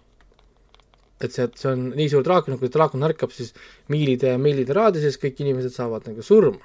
[1.24, 3.54] et see, et see on nii suur draakon, kui draakon ärkab, siis
[3.88, 6.60] miilide ja miilide raadiuses kõik inimesed saavad nagu surma.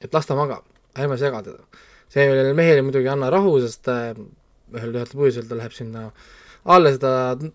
[0.00, 0.62] et las ta magab,
[0.98, 1.64] ärme sega teda.
[2.10, 4.12] see mehele muidugi anna rahu, sest äh,
[4.74, 6.10] ühel ühel põhjusel ta läheb sinna
[6.64, 7.12] alla seda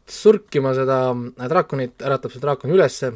[0.09, 0.99] surkima, seda
[1.37, 3.13] draakonit, äratab selle draakoni ülesse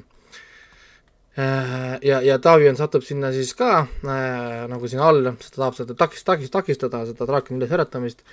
[1.39, 5.61] Äh, ja, ja Taavi on, satub sinna siis ka äh, nagu sinna alla, sest ta
[5.61, 8.23] tahab seda takist-, takist-, takistada seda draakoni ülesäratamist,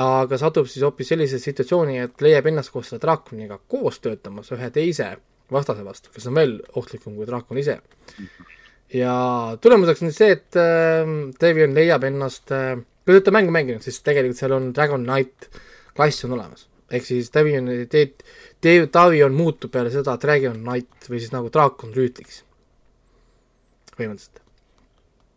[0.00, 4.70] aga satub siis hoopis sellisesse situatsiooni, et leiab ennast koos selle draakoniga koos töötamas ühe
[4.72, 5.10] teise
[5.52, 7.80] vastase vastu, kes on veel ohtlikum kui draakon ise.
[8.94, 13.54] Ja tulemuseks on siis see, et äh, Devion leiab ennast äh,, kui te olete mängu
[13.54, 15.50] mänginud, siis tegelikult seal on Dragon Knight
[15.96, 16.66] klass on olemas.
[16.90, 17.66] ehk siis Devion,
[18.62, 22.44] Devion muutub peale seda Dragon Knight või siis nagu draakon rüütliks.
[23.96, 24.42] põhimõtteliselt.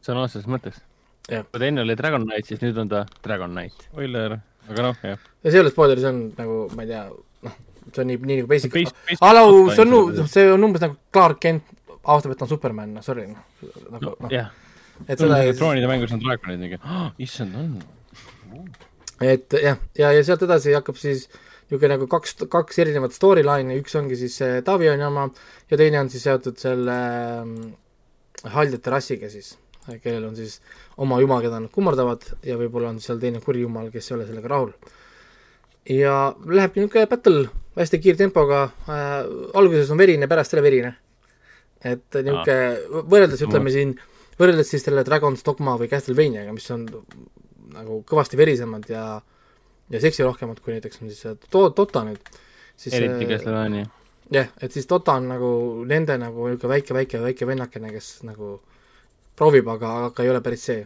[0.06, 0.82] sõna otseses mõttes.
[1.30, 3.89] Kui ta enne oli Dragon Knight, siis nüüd on ta Dragon Knight.
[3.89, 4.39] spoiler,
[4.70, 5.26] aga noh, jah.
[5.43, 7.04] ja see ei ole spoiler, see on nagu, ma ei tea,
[7.47, 7.58] noh,
[7.93, 10.86] see on nii, nii nagu basic Base- basic Alau, plot see on, see on umbes
[10.86, 11.79] nagu Clark Kent
[12.10, 13.43] avastab, et ta on Superman, sorry, noh,
[13.93, 14.49] nagu noh, jah,
[15.05, 17.78] et seda ei, troonide mängus on draakonid mingi oh,, issand on.
[19.22, 21.28] et jah, ja, ja sealt edasi hakkab siis
[21.70, 25.28] niisugune nagu kaks, kaks erinevat storyline'i, üks ongi siis see Tavioni oma
[25.70, 26.95] ja teine on siis seotud selle
[27.43, 27.55] ähm,
[28.55, 29.53] haljate rassiga siis,
[30.01, 30.57] kellel on siis
[30.97, 34.28] oma jumal, keda nad kummardavad ja võib-olla on seal teine kuri jumal, kes ei ole
[34.30, 34.74] sellega rahul.
[35.89, 37.45] ja lähebki niisugune battle
[37.78, 39.22] hästi kiire tempoga äh,,
[39.53, 40.95] alguses on verine, pärast jälle verine.
[41.86, 43.96] Et niisugune, võrreldes ütleme siin,
[44.40, 46.88] võrreldes siis selle Dragon's Dogma või Castlevaniaga, mis on
[47.74, 49.04] nagu kõvasti verisemad ja
[49.90, 52.22] ja seksirohkemad kui näiteks on siis see Do-, Dota nüüd,
[52.78, 53.88] siis eriti Castlevania.
[54.34, 55.52] jah, et siis Dota on nagu
[55.90, 58.58] nende nagu niisugune väike, väike, väike vennakene, kes nagu
[59.40, 60.84] proovib, aga, aga ei ole päris see.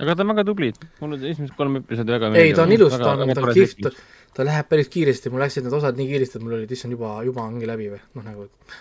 [0.00, 0.70] aga ta on väga tubli,
[1.02, 3.90] mulle esimesed kolm episoodi väga ei, ta on ilus, ta on, ta on kihvt,
[4.36, 7.18] ta läheb päris kiiresti, mul läksid need osad nii kiiresti, et mul olid, issand, juba,
[7.26, 8.78] juba ongi läbi või noh, nagu et,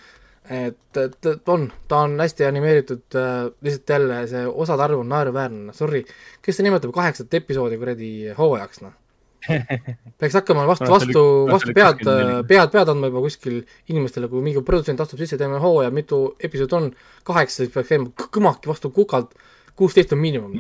[0.50, 5.74] et, et on, ta on hästi animeeritud äh,, lihtsalt jälle see osade arv on naeruväärne,
[5.78, 6.04] sorry,
[6.42, 8.96] kes see nimetab kaheksat episoodi kuradi hooajaks, noh.
[10.20, 11.22] peaks hakkama vastu, vastu,
[11.52, 12.42] vastu pead, 24.
[12.50, 16.78] pead, pead andma juba kuskil inimestele, kui mingi produtsent astub sisse, teeme hooaja, mitu episoodi
[16.80, 16.90] on,
[17.30, 19.38] kaheksa, siis peaks käima kõmaki vastu kukalt,
[19.80, 20.60] kuusteist on miinimum.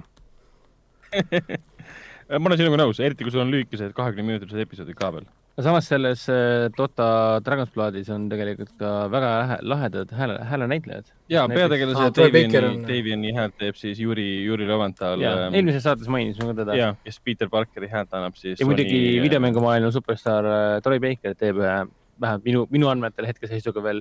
[2.39, 5.27] ma olen sinuga nõus, eriti kui sul on lühikesed kahekümne minutilised episoodid ka veel.
[5.59, 11.09] Aga samas selles äh, Dota Dragon's Bloodis on tegelikult ka väga lahedad hääle, häälenäitlejad.
[11.27, 15.19] ja peategelase Baker Daviani on-, Daviani häält teeb siis Juri, Juri Levantal.
[15.19, 16.77] ja eelmises saates mainisime ka teda.
[16.79, 18.55] ja kes Peter Parkeri häält annab siis.
[18.59, 21.75] ja muidugi videomängumaailma superstaar äh, Troy Baker teeb ühe,
[22.23, 23.99] vähemalt minu, minu andmetel hetkeseisuga veel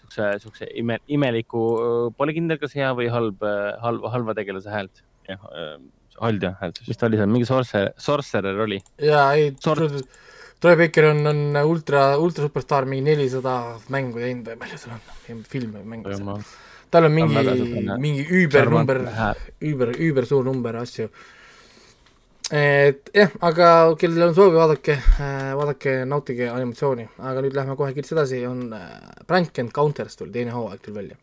[0.00, 1.66] siukse, siukse ime, imeliku,
[2.16, 3.44] pole kindel, kas hea või halb,
[3.84, 5.04] halva, halva tegelase häält.
[5.28, 5.44] jah,
[6.20, 6.98] haldja häält mis siis.
[7.00, 8.80] ta oli seal, mingi sorcerer, sorcerer oli.
[9.02, 10.04] jaa, ei Sort-,
[10.64, 15.42] Troy Baker on, on ultra, ultra superstaar, mingi nelisada mängu teinud või palju tal on,
[15.44, 16.38] filme või mänge.
[16.94, 17.42] tal on mingi
[18.00, 19.02] mingi üübernumber,
[19.60, 21.10] üüber, üübersuur number asju.
[22.48, 23.68] et jah, aga
[24.00, 24.96] kellel on soovi, vaadake,
[25.60, 28.88] vaadake, nautige animatsiooni, aga nüüd lähme kohe kilts edasi, on äh,
[29.28, 31.20] Prank and Counters tuli teine hooaeg tuli välja.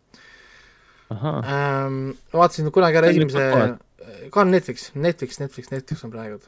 [1.18, 2.12] Ähm,.
[2.30, 3.78] vaatasin kunagi ära esimese nüüd,
[4.30, 6.44] ka on Netflix, Netflix, Netflix, Netflix on praegu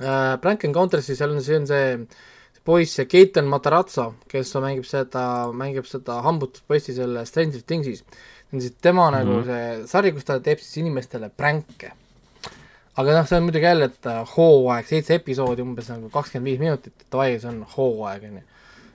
[0.00, 0.40] äh,.
[0.40, 2.06] Prank and Countersi, seal on, see on see
[2.62, 8.04] see poiss, see Keiten Matarazzo, kes mängib seda, mängib seda hambutuspoissi selle Stranger Thingsis.
[8.04, 9.24] see on siis tema mm -hmm.
[9.24, 11.92] nagu see sari, kus ta teeb siis inimestele pränke.
[12.96, 16.58] aga noh, see on muidugi jälle, et äh, hooaeg, seitse episoodi, umbes nagu kakskümmend viis
[16.58, 18.42] minutit, davai, see on hooaeg, on ju.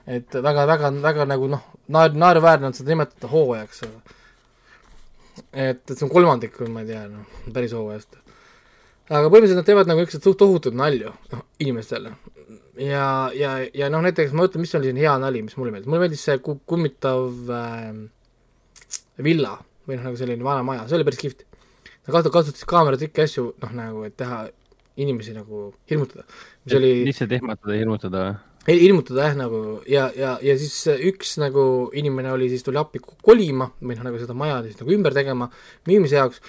[0.06, 4.14] et väga, väga, väga nagu noh, naer-, naeruväärne on seda nimetada hooajaks, et,
[5.52, 8.16] et see on kolmandik ma ei tea, noh, päris hooajast.
[9.08, 12.12] Aga põhimõtteliselt nad teevad nagu niisuguseid suht tohutuid nalju noh, inimestele.
[12.78, 15.88] ja, ja, ja noh, näiteks ma ütlen, mis oli siin hea nali, mis mulle meeldis,
[15.90, 17.92] mulle meeldis see ku- kummitav äh,
[19.24, 19.56] villa
[19.88, 21.46] või noh, nagu selline vana maja, see oli päris kihvt.
[22.08, 24.42] Nad kasut-, kasutasid kaameratrikki asju, noh nagu, et teha
[25.00, 26.24] inimesi nagu hirmutada.
[26.66, 28.36] mis oli lihtsalt ehmatada hirmutada või?
[28.68, 30.74] Ei, ilmutada jah, nagu ja, ja, ja siis
[31.08, 31.62] üks nagu
[31.96, 35.14] inimene oli siis, tuli appi ko- kolima või noh, nagu seda maja siis nagu ümber
[35.16, 35.46] tegema
[35.88, 36.42] müümise jaoks,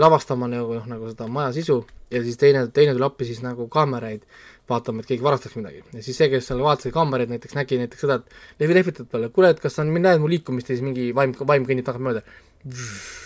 [0.00, 1.80] lavastama nagu noh, nagu seda maja sisu
[2.12, 4.24] ja siis teine, teine tuli appi siis nagu kaameraid
[4.68, 5.82] vaatama, et keegi varastaks midagi.
[5.94, 9.30] ja siis see, kes seal vaatas kaameraid näiteks, nägi näiteks seda, et lehvi lehvitad talle,
[9.34, 12.24] kuule, et kas sa näed mu liikumist ja siis mingi vaim, vaim kõnnib tagantmööda.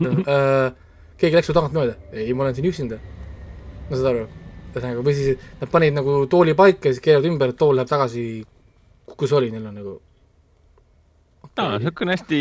[0.00, 0.70] Äh,
[1.20, 2.96] keegi läks su tagantmööda, ei, ma olen siin üksinda.
[3.90, 4.22] no saad aru,
[4.70, 8.22] ühesõnaga, või siis nad panid nagu tooli paika ja siis keeravad ümber, tool läheb tagasi,
[9.12, 9.92] kus oli, neil on nagu
[11.60, 12.40] aa, niisugune hästi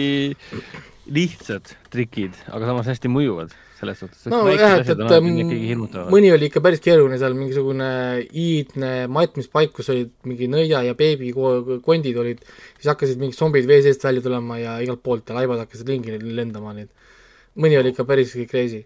[1.14, 4.26] lihtsad trikid, aga samas hästi mõjuvad selles suhtes.
[4.32, 6.10] no jah, et, et ikkagi m- hirmutavad.
[6.14, 7.90] mõni oli ikka päris keeruline seal, mingisugune
[8.36, 12.42] iidne matmispaik, kus olid mingi nõia ja beebi ko- kondid olid,
[12.80, 16.18] siis hakkasid mingid zombid vee seest välja tulema ja igalt poolt ja laibad hakkasid ringi
[16.20, 18.84] lendama, nii et mõni oli ikka päris crazy.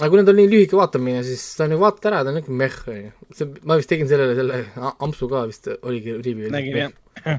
[0.00, 2.38] aga kui nüüd on nii lühike vaatamine, siis ta on ju vaatad ära, ta on
[2.40, 3.12] niisugune meh, on ju.
[3.36, 4.64] see, ma vist tegin sellele selle
[5.06, 6.50] ampsu ka vist oligi review.
[6.50, 6.92] nägin jah,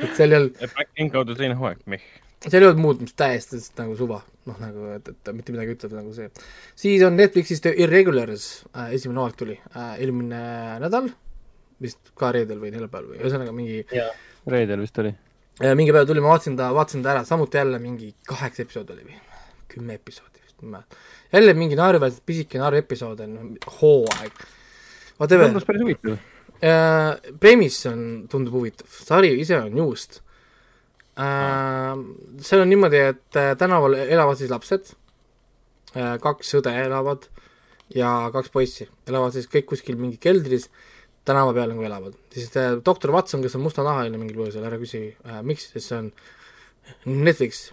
[0.00, 2.02] et seal ei olnud, Back in kaudu teine hooaeg, meh.
[2.46, 5.74] Seal ei olnud muud, mis täiesti lihtsalt nagu suva, noh nagu, et, et mitte midagi
[5.76, 6.30] ütleb nagu see.
[6.78, 10.40] siis on Netflixis The Irregulars äh,, esimene hooaeg tuli äh, eelmine
[10.80, 11.10] nädal,
[11.84, 13.82] vist ka reedel või neljapäeval või ühesõnaga mingi
[14.48, 15.12] reedel vist oli.
[15.60, 18.96] äh, mingi päev tuli, ma vaatasin ta, vaatasin ta ära, samuti jälle mingi kaheksa episoodi
[18.96, 19.20] oli või
[19.74, 21.04] kümme episoodi vist, ma ei mäleta.
[21.36, 23.36] jälle mingi naeruväärselt pisike naeruepisood on,
[23.82, 24.42] hooaeg.
[25.20, 26.16] Tundus päris huvitav.
[26.64, 27.36] äh,.
[27.40, 30.22] Premise on, tundub huvitav, sari ise on juust.
[31.20, 34.92] Seal on niimoodi, et äh, tänaval elavad siis lapsed.
[35.96, 37.26] Äh,, kaks õde elavad
[37.94, 38.86] ja kaks poissi.
[39.10, 40.68] Elavad siis kõik kuskil mingi keldris.
[41.26, 42.14] Tänava peal nagu elavad.
[42.32, 45.98] siis äh, doktor Watson, kes on mustanahaline mingil põhjusel, ära küsi äh, miks, sest see
[45.98, 46.12] on
[47.26, 47.66] Netflix.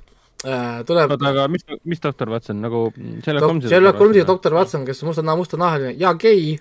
[0.45, 2.59] Äh,, tuleb oota, aga mis, mis doktor Watson?
[2.61, 2.87] Nagu
[3.23, 6.57] Sherlock Holmesi Sherlock Holmesi doktor Watson, kes on mustana-, mustanahaline ja gei.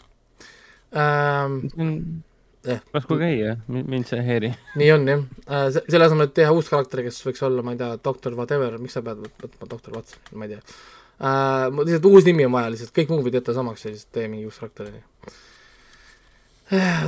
[0.97, 2.23] Ähm,.
[2.67, 2.81] Eh.
[2.93, 4.51] kas kui käia jah, mind see ei häiri.
[4.81, 7.81] nii on jah äh,, selle asemel, et teha uus karakter, kes võiks olla, ma ei
[7.81, 11.69] tea, doktor whatever, miks sa pead võt- võtma doktor Watson, ma ei tea äh,.
[11.79, 14.49] lihtsalt uus nimi on vaja lihtsalt, kõik muud võid jätta samaks ja siis tee mingi
[14.49, 15.05] uus karakter, onju.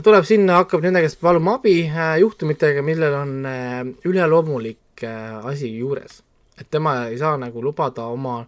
[0.06, 5.72] tuleb sinna, hakkab nende käest paluma abi äh, juhtumitega, millel on äh, üleloomulik äh, asi
[5.74, 6.22] juures.
[6.58, 8.44] et tema ei saa nagu lubada oma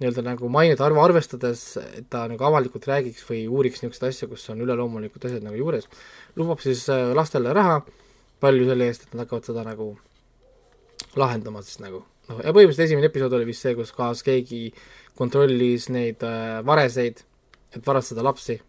[0.00, 1.62] nii-öelda nagu mainet arvu arvestades,
[1.96, 5.88] et ta nagu avalikult räägiks või uuriks niisuguseid asju, kus on üleloomulikud asjad nagu juures.
[6.36, 7.80] lubab siis äh, lastele raha,
[8.40, 9.94] palju selle eest, et nad hakkavad seda nagu
[11.16, 12.04] lahendama siis nagu.
[12.28, 14.68] noh, ja põhimõtteliselt esimene episood oli vist see, kus kohas keegi
[15.16, 17.24] kontrollis neid äh, vareseid,
[17.72, 18.60] et varastada lapsi.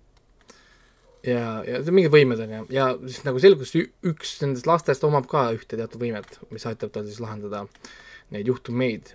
[1.28, 5.50] ja, ja mingid võimed on ju, ja siis nagu selgus, üks nendest lastest omab ka
[5.60, 7.66] ühte teatud võimet, mis aitab tal siis lahendada
[8.32, 9.12] neid juhtumeid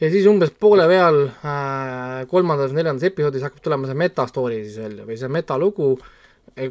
[0.00, 5.06] ja siis umbes poole peal äh, kolmandas, neljandas episoodis hakkab tulema see metastory siis välja
[5.08, 5.90] või see metalugu,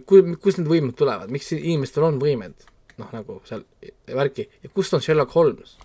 [0.09, 2.65] ku-, kust need võimed tulevad, miks inimestel on võimed,
[3.01, 3.65] noh nagu seal
[4.07, 5.77] värki ja kust on Sherlock Holmes,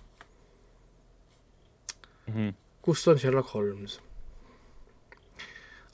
[2.85, 3.99] kust on Sherlock Holmes?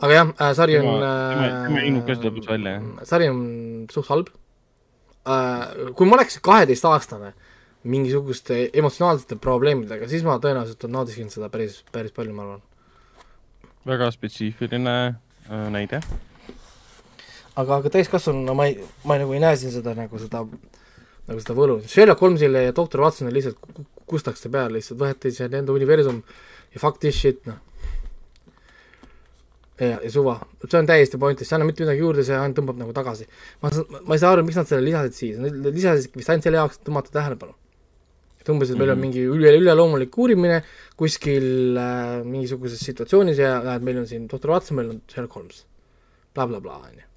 [0.01, 0.87] aga jah äh,, sari on
[2.73, 3.05] jah?
[3.05, 3.41] sari on
[3.93, 4.31] suht halb
[5.29, 5.91] äh,.
[5.97, 7.35] kui ma oleks kaheteistaastane
[7.83, 12.61] mingisuguste emotsionaalsete probleemidega, siis ma tõenäoliselt naudiksin seda päris, päris palju, ma arvan.
[13.87, 16.01] väga spetsiifiline äh, näide.
[17.55, 20.43] aga, aga täiskasvanuna ma ei, ma nagu ei näe siin seda nagu seda,
[21.27, 21.79] nagu seda võlu.
[21.87, 26.21] Sherlock Holmesile ja doktor Watsonile lihtsalt ku- ku- kustakse peale, lihtsalt võeti see nende universum
[26.73, 27.57] ja fuck this shit, noh.
[29.81, 30.37] ja, ja suva,
[30.67, 33.25] see on täiesti pointless, see ei anna mitte midagi juurde, see ainult tõmbab nagu tagasi.
[33.63, 33.71] ma,
[34.05, 36.85] ma ei saa aru, miks nad selle lisasid siia, lisasid vist ainult selle jaoks, et
[36.87, 37.57] tõmmata tähelepanu.
[38.41, 39.01] Et umbes, et meil on Mhm.
[39.05, 40.61] mingi üle, üleloomulik uurimine
[40.97, 45.63] kuskil äh, mingisuguses situatsioonis ja näed, meil on siin doktor Watson, meil on Sherlock Holmes
[46.33, 46.47] bla,.
[46.47, 47.07] blablabla, on ju.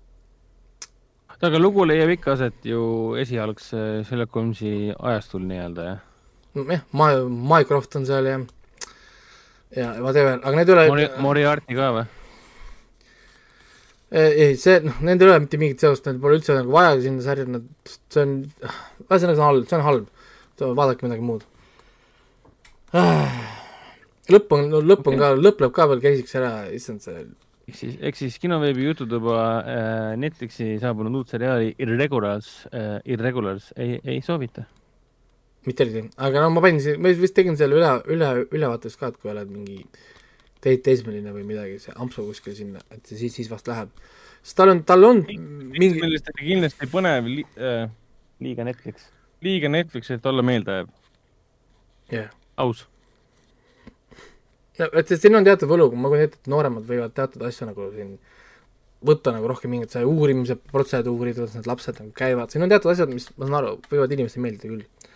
[1.45, 5.99] aga lugu leiab ikka aset ju esialgse Sherlock Holmesi ajastul nii-öelda, jah?
[6.71, 8.39] jah, Ma-, Mycroft on seal ja
[9.75, 12.05] ja whatever, aga need ei ole Mori-, Moriarty ka või?
[14.15, 17.25] ei, see noh, nendel ei ole mitte mingit seost, neil pole üldse nagu vaja sinna
[17.25, 17.65] särgi, nad,
[18.13, 18.35] see on,
[19.09, 20.11] ühesõnaga see on halb, see on halb.
[20.61, 21.47] Vaadake midagi muud.
[24.31, 27.25] lõpp on, lõpp on ka, lõpp läheb ka veel käisiks ära, issand see,
[27.69, 33.99] ehk siis, ehk siis kinoveebi jututuba äh, Netflixi saabunud uut seriaali Irregulars äh,, Irregulars ei,
[34.05, 34.67] ei soovita.
[35.65, 39.09] mitte eriti, aga no ma panin siin, ma vist tegin selle üle, üle, ülevaates ka,
[39.09, 39.81] et kui oled mingi
[40.65, 43.91] teid teismeline või midagi, see ampsu kuskil sinna, et see siis, siis vast läheb.
[44.43, 45.91] sest tal on, tal on mingi,
[46.39, 47.89] kindlasti põnev li,, äh,
[48.45, 49.09] liiga Netflix,
[49.45, 50.89] liiga Netflix, et olla meeldejääv.
[52.13, 52.87] jah aus.
[54.79, 57.91] no et siin on teatud võlu, ma kujutan ette, et nooremad võivad teatud asju nagu
[57.95, 58.17] siin
[59.05, 62.93] võtta nagu rohkem mingit see uurimise protseduurid, kuidas need lapsed nagu käivad, siin on teatud
[62.95, 65.13] asjad, mis ma saan aru, võivad inimestele meeldida küll.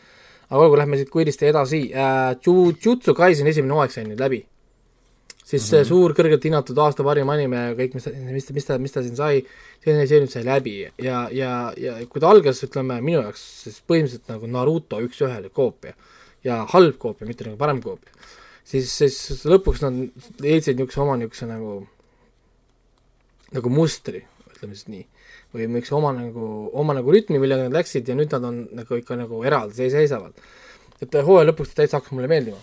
[0.48, 4.42] aga olgu, lähme siit kiiresti edasi äh,, Jujutsu Kaisen esimene hooaeg sai nüüd läbi.
[5.48, 8.92] Siis see suur kõrgelt hinnatud aasta parim anime ja kõik, mis mis mis ta, mis
[8.94, 9.40] ta siin sai,
[9.84, 13.80] see, see nüüd sai läbi ja, ja, ja kui ta algas, ütleme minu jaoks siis
[13.88, 15.96] põhimõtteliselt nagu Naruto üks-ühele koopia
[16.44, 18.12] ja halb koopia, mitte nagu parem koopia
[18.68, 19.98] siis, siis lõpuks nad
[20.42, 21.74] leidsid niisuguse oma niisuguse nagu,
[23.56, 25.04] nagu mustri, ütleme siis nii.
[25.54, 26.46] või niisuguse oma nagu,
[26.76, 29.92] oma nagu rütmi, millega nad läksid ja nüüd nad on nagu ikka nagu eraldi se-
[29.94, 30.34] seisavad.
[31.00, 32.58] et hooaja lõpuks täitsa hakkas mulle meeldima.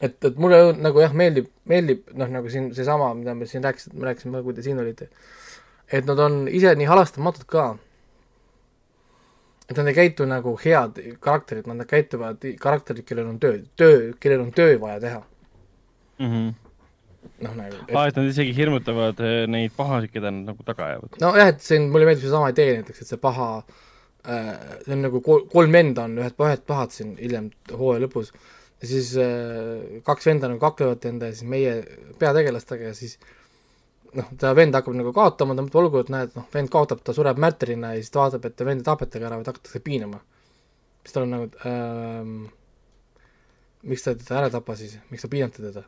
[0.00, 3.98] et, et mulle nagu jah, meeldib, meeldib noh, nagu siin seesama, mida me siin rääkisime,
[4.00, 5.08] me rääkisime, kui te siin olite,
[5.92, 7.70] et nad on ise nii halastamatud ka
[9.66, 14.44] et nad ei käitu nagu head karakterid, nad käituvad karakterid, kellel on töö, töö, kellel
[14.44, 15.22] on töö vaja teha.
[16.18, 16.52] Mm -hmm.
[17.40, 21.18] noh, nagu Ah, et nad isegi hirmutavad eh, neid pahasid, keda nad nagu taga ajavad.
[21.20, 23.64] nojah, et siin mulle meeldib seesama idee näiteks, et see paha
[24.28, 24.54] äh,,
[24.84, 28.32] see on nagu kol- kolm venda on ühed, ühed pahad siin hiljem hooaja lõpus
[28.82, 31.74] ja siis äh, kaks venda nagu kaklevad enda ja siis meie
[32.20, 33.16] peategelastega ja siis
[34.16, 37.14] noh, ta vend hakkab nagu kaotama, ta mõtleb, olgu, et näed, noh, vend kaotab, ta
[37.16, 40.22] sureb märtrina ja siis ta vaatab, et vend tapetakse ära või ta hakatakse piinama.
[41.04, 42.38] siis tal on nagu ähm,
[43.86, 45.84] miks ta teda ära ei tapa siis, miks te piinate teda?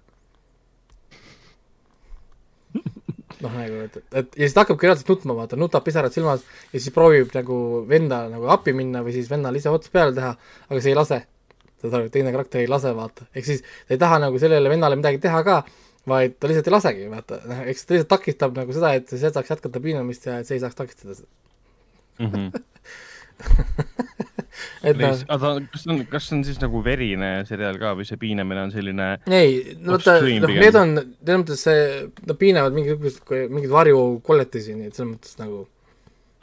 [3.42, 6.78] noh, nagu, et, et ja siis ta hakkabki reaalselt nutma, vaata, nutab pisarad silmas ja
[6.78, 7.58] siis proovib nagu
[7.88, 10.32] venda nagu appi minna või siis vennal ise ots peale teha,
[10.68, 11.20] aga see ei lase.
[11.86, 15.20] aru, teine karakter ei lase, vaata, ehk siis ta ei taha nagu sellele vennale midagi
[15.22, 15.58] teha ka,
[16.08, 19.30] vaid ta lihtsalt ei lasegi, vaata, noh, eks ta lihtsalt takistab nagu seda, et see
[19.30, 21.30] saaks jätkata piinamist ja et see ei saaks takistada seda.
[22.18, 22.48] Mm -hmm.
[24.88, 28.64] et noh, aga kas on, kas on siis nagu verine seriaal ka või see piinamine
[28.66, 31.82] on selline ei, no vaata, noh, need on, selles mõttes see,
[32.26, 35.66] nad piinavad mingisugust, mingeid varjukolletisi, nii et selles mõttes nagu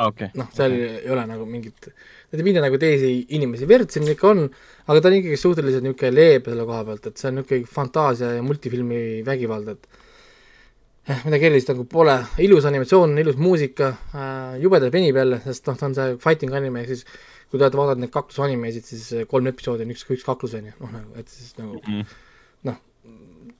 [0.02, 1.90] okay., noh, seal ei ole nagu mingit,
[2.32, 4.42] nad ei piina nagu teisi inimesi, verd siin ikka on,
[4.88, 8.34] aga ta on ikkagi suhteliselt niisugune leebe selle koha pealt, et see on niisugune fantaasia
[8.38, 10.02] ja multifilmi vägivald, et
[11.08, 15.80] eh, midagi erilist nagu pole, ilus animatsioon, ilus muusika äh,, jubedalt venib jälle, sest noh,
[15.80, 17.08] ta on see fighting anime, ehk siis
[17.50, 20.78] kui te olete vaadanud neid kaklusanimesid, siis kolm episoodi on üks, üks kaklus, on ju,
[20.82, 22.02] noh nagu, et siis nagu mm.
[22.02, 22.24] noh,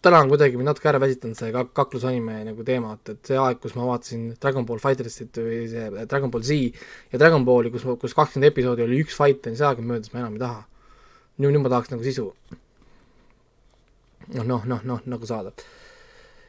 [0.06, 3.40] täna on kuidagi mind natuke ära väsitanud see kak-, kaklusanime nagu teema, et, et see
[3.41, 6.60] aeg, kus ma vaatasin Dragon Ball Fightersit või see Dragon Ball Z
[7.14, 10.22] ja Dragon Balli, kus, kus kakskümmend episoodi oli üks fight, see aeg on möödas, ma
[10.22, 10.61] enam ei taha.
[11.40, 12.30] nüüd, nüüd ma tahaks nagu sisu.
[14.36, 15.53] noh, noh, noh, noh, nagu saada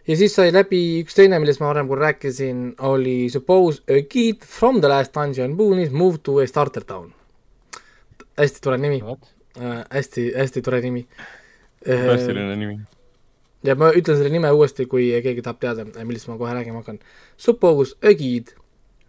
[0.06, 4.44] ja siis sai läbi üks teine, millest ma varem korra rääkisin, oli Suppose a kid
[4.44, 7.12] from the last dungeon boonies move to a starter town.
[8.38, 11.06] hästi tore nimi äh,, hästi, hästi tore nimi
[11.86, 12.78] klassiline nimi.
[13.66, 17.00] Ja ma ütlen selle nime uuesti, kui keegi tahab teada, millest ma kohe rääkima hakkan.
[17.36, 18.54] Suppose a kid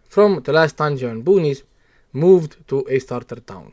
[0.08, 1.64] from the last dungeon boonies
[2.12, 3.72] moved to a starter town.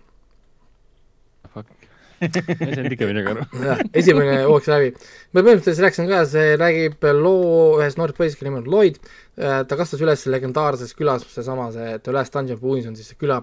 [2.22, 3.44] ei saanud ikka midagi aru.
[3.68, 4.92] jah, esimene hoogs läbi.
[5.36, 9.00] ma põhimõtteliselt rääkisin ka, see räägib loo ühest noorest poisist, kelle nimi on Lloyd.
[9.36, 13.42] ta kasvas üles legendaarses külas, seesama see The Last Dungeon Boonies on siis see küla,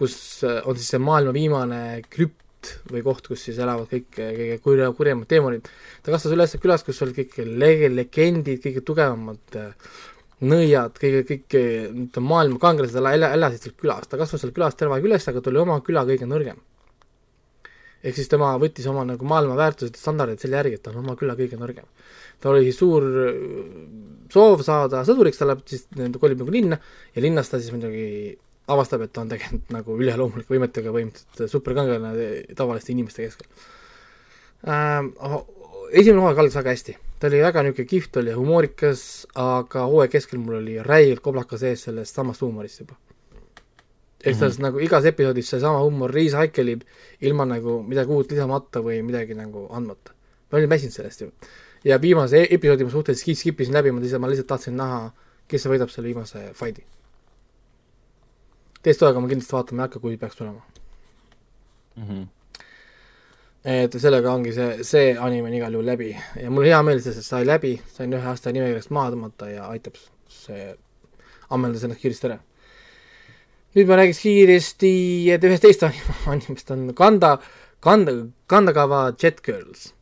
[0.00, 2.40] kus äh, on siis see maailma viimane krüpt
[2.92, 5.68] või koht, kus siis elavad kõik kõige kurja, kurjemad teemonid.
[6.02, 9.92] ta kasvas üles külas, kus olid kõik lege-, legendid, kõige tugevamad äh,
[10.40, 14.78] nõiad, kõige, kõik äh, maailma kangelased ela- ela- elasid seal külas, ta kasvas seal külas
[14.78, 16.60] terve aeg üles, aga ta oli oma küla kõige nõrgem
[17.98, 21.00] ehk siis tema võttis oma nagu maailma väärtused ja standardid selle järgi, et ta on
[21.02, 21.86] oma küla kõige nõrgem.
[22.38, 23.40] tal oli suur äh,
[24.32, 25.86] soov saada sõduriks, ta läheb siis,
[26.20, 26.78] kolib nagu linna
[27.14, 28.36] ja linnas ta siis muidugi
[28.68, 33.48] avastab, et ta on tegelikult nagu üleloomulike võimetega põhimõtteliselt superkangelane tavaliste inimeste keskel
[34.66, 35.12] ähm,
[35.92, 39.02] esimene hooaeg algas väga hästi, ta oli väga niisugune kihvt, oli humoorikas,
[39.38, 42.98] aga hooaja keskel mul oli räigelt koblaka sees sellest samast huumorist juba.
[44.18, 46.80] ehk selles nagu igas episoodis seesama huumor recycle ib
[47.22, 50.12] ilma nagu midagi uut lisamata või midagi nagu andmata.
[50.50, 51.30] ma olin väsinud sellest ju.
[51.84, 54.76] ja viimase e- episoodi ma suhteliselt skip, skip isin läbi, ma lihtsalt, ma lihtsalt tahtsin
[54.76, 55.12] näha,
[55.48, 56.84] kes võidab selle viimase fight'i.
[58.82, 60.62] Teist hooaega ma kindlasti vaatama ei hakka, kui peaks tulema.
[61.98, 62.26] Mhm.
[63.68, 67.26] et sellega ongi see, see anime on igal juhul läbi ja mul hea meel, sest
[67.26, 69.98] sai läbi, sain ühe aasta nimekirjast maha tõmmata ja aitab
[70.30, 70.70] see,
[71.50, 72.38] ammendas ennast kiiresti ära.
[73.74, 74.92] nüüd ma räägiks kiiresti
[75.34, 77.36] et ühest teist anim- animest on Kanda,
[77.84, 78.14] Kanda,
[78.46, 79.92] Kandakava Jet Girls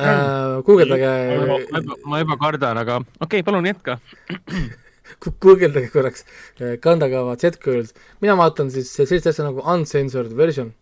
[0.00, 0.62] äh,.
[0.66, 4.00] guugeldage ma juba, ma juba kardan, aga okei okay,, palun jätka.
[5.20, 6.24] gu- guugeldage korraks
[6.60, 7.92] äh, Kandakava Jet Girls,
[8.24, 10.72] mina vaatan siis sellist asja nagu uncensored version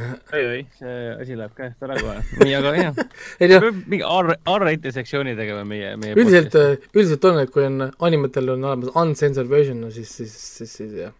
[0.00, 2.20] oi, oi, see asi läheb käest ära kohe.
[2.44, 3.00] nii, aga jah,
[3.42, 6.14] ei tea, mingi R, R-rated sektsiooni tegema meie, meie.
[6.18, 6.56] üldiselt,
[6.94, 10.94] üldiselt on, et kui on animatel on olemas uncensored version, no siis, siis, siis, siis
[11.02, 11.16] jah.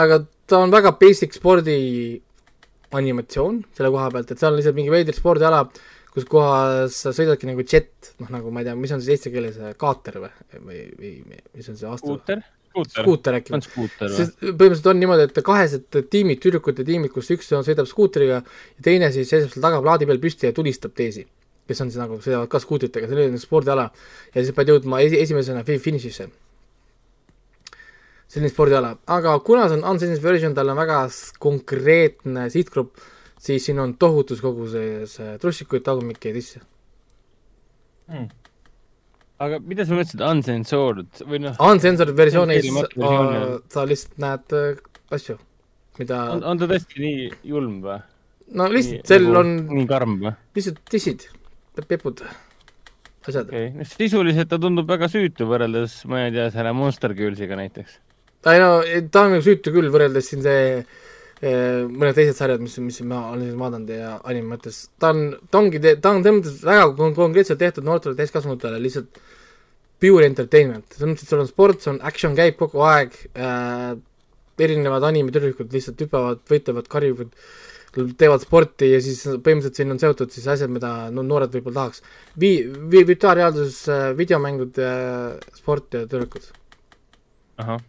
[0.00, 1.78] aga ta on väga basic spordi
[2.96, 5.64] animatsioon selle koha pealt, et seal on lihtsalt mingi veider spordiala,
[6.14, 9.32] kus kohas sa sõidadki nagu jet, noh nagu ma ei tea, mis on siis eesti
[9.34, 11.12] keeles kaater või, või, või
[11.54, 12.42] mis on see aasta, skuuter,
[12.72, 13.54] skuuter, skuuter äkki.
[13.54, 14.26] On skuuter või?
[14.48, 19.12] põhimõtteliselt on niimoodi, et kahesed tiimid, tüdrukute tiimid, kus üks on, sõidab skuutriga ja teine
[19.14, 21.26] siis seisab seal taga plaadi peal püsti ja tulistab teisi,
[21.70, 23.86] kes on siis nagu, sõidavad ka skuutritega, see on spordiala.
[24.34, 26.30] Ja siis pead jõudma esi, esimesena fi- finišisse.
[28.30, 31.00] selline spordiala, aga kuna see on uncensored version, tal on väga
[31.42, 32.98] konkreetne sihtgrupp,
[33.40, 36.60] siis siin on tohutus koguses äh, trussikuid, tagumikke ja tisse.
[39.40, 44.82] aga mida sa mõtlesid uncensored või noh, Uncensored versioonis äh, sa lihtsalt näed äh,
[45.16, 45.38] asju,
[46.00, 48.00] mida on, ta tõesti nii julm või?
[48.58, 50.34] no lihtsalt sel on nii karm või?
[50.58, 51.28] lihtsalt tissid,
[51.88, 52.24] pepud,
[53.24, 53.72] asjad okay..
[53.94, 58.00] sisuliselt ta tundub väga süütu võrreldes, ma ei tea, selle Monster Girlsiga näiteks.
[58.52, 58.74] ei no
[59.08, 60.82] ta on nagu süütu küll võrreldes siin see
[61.40, 65.80] mõned teised sarjad, mis, mis ma olen vaadanud ja anime mõttes, ta on, ta ongi,
[65.80, 69.22] ta on selles mõttes väga kon- konkreetselt tehtud noortele täiskasvanutele lihtsalt
[70.00, 73.96] pure entertainment, selles mõttes, et sul on sport, see on action käib kogu aeg äh,,
[74.60, 77.32] erinevad animetüdrukud lihtsalt hüppavad, võitlevad, karjuvad,
[78.20, 82.04] teevad sporti ja siis põhimõtteliselt siin on seotud siis asjad, mida no noored võib-olla tahaks.
[82.40, 83.80] Vi-, vi-, virtuaalreaalsus,
[84.20, 84.76] videomängud,
[85.56, 86.52] sport ja tüdrukud.
[87.64, 87.80] ahah.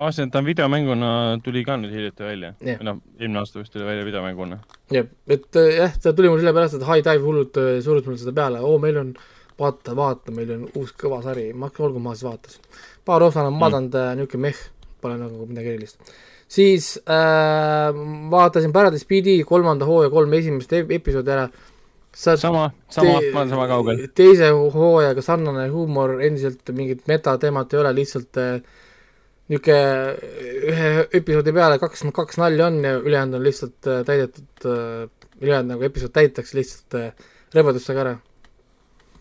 [0.00, 1.08] Ta on videomänguna,
[1.44, 4.56] tuli ka nüüd hiljuti välja või noh, eelmine aasta vist tuli välja videomänguna.
[4.94, 8.20] jah, et äh, jah, ta tuli mul sellepärast, et High Dive hullult äh, surus mulle
[8.22, 9.12] seda peale, oo, meil on,
[9.60, 12.80] vaata, vaata, meil on uus kõva sari, ma hakkan, olgu, ma siis vaatasin.
[13.04, 14.64] paar osa olen vaadanud mm., niisugune meh,
[15.04, 16.14] pole nagu midagi erilist.
[16.48, 17.92] siis äh,
[18.32, 21.48] vaatasin Paradise PD kolmanda hooaja kolm esimest ep- episoodi ära,
[22.16, 24.06] sa sama, sama, ma olen sama kaugel.
[24.16, 28.78] teise hooajaga sarnane huumor, endiselt mingit metateemat ei ole, lihtsalt äh,
[29.50, 35.06] niisugune ühe episoodi peale kaks, kaks nalja on ja ülejäänud on lihtsalt äh, täidetud äh,,
[35.40, 36.98] ülejäänud nagu episood täidetakse lihtsalt
[37.56, 38.18] rõvedustega ära.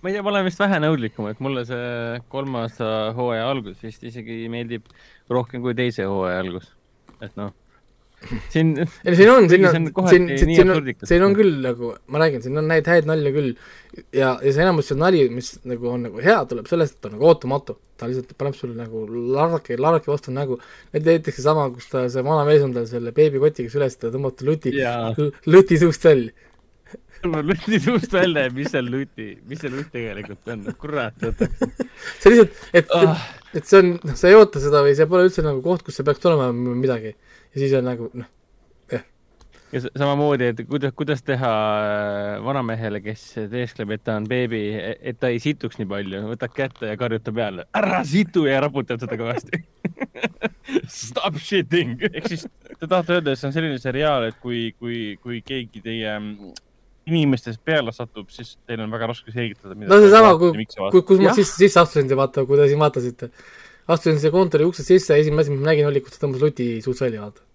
[0.02, 2.78] ma ei tea, ma olen vist vähe nõudlikum, et mulle see kolmas
[3.18, 4.86] hooaja algus vist isegi meeldib
[5.30, 6.70] rohkem kui teise hooaja algus.
[7.22, 7.56] et noh,
[8.54, 12.22] siin, ei siin on, siin on siin, siin, siin on siin on küll nagu, ma
[12.24, 13.54] räägin, siin on neid häid nalju küll
[14.16, 17.10] ja, ja see enamus see nali, mis nagu on nagu hea, tuleb sellest, et ta
[17.12, 17.78] on nagu ootamatu.
[18.00, 20.60] ta lihtsalt paneb sulle nagu larraki, larraki vastu nägu.
[20.96, 24.48] näiteks seesama, kus ta, see vana mees on tal selle beebikotiga süles, ta tõmbab ta
[24.48, 24.76] luti,
[25.48, 26.36] luti suust välja.
[27.32, 31.68] ma lutti suust välja, et mis seal luti, mis see lutt tegelikult on, kurat võtaks.
[32.22, 33.28] see lihtsalt, et, et Ah,
[33.58, 35.98] et see on, noh, sa ei oota seda või see pole üldse nagu koht, kus
[36.00, 37.16] see peaks tulema midagi.
[37.54, 38.28] Ja siis on nagu noh,
[39.70, 44.64] ja s- samamoodi, et kuidas, kuidas teha äh, vanamehele, kes teeskleb, et ta on beebi,
[44.82, 48.98] et ta ei situks nii palju, võtad kätte ja karjutab peale, ära situ ja raputab
[49.04, 49.62] teda kõvasti.
[50.90, 52.00] Stop shitting.
[52.14, 52.48] ehk siis
[52.80, 56.52] te tahate öelda, et see on selline seriaal, et kui, kui, kui keegi teie mm,
[57.10, 61.02] inimestest peale satub, siis teil on väga raske selgitada, mida no seesama, ja kui kui,
[61.12, 61.38] kus ma Jah.
[61.40, 63.30] sisse, sisse astusin, te vaata, kui te siin vaatasite.
[63.90, 66.44] Astusin siia kontori uksest sisse ja esimene asi, mis ma nägin, oli, kus ta tõmbas
[66.44, 67.46] luti suust välja, vaata.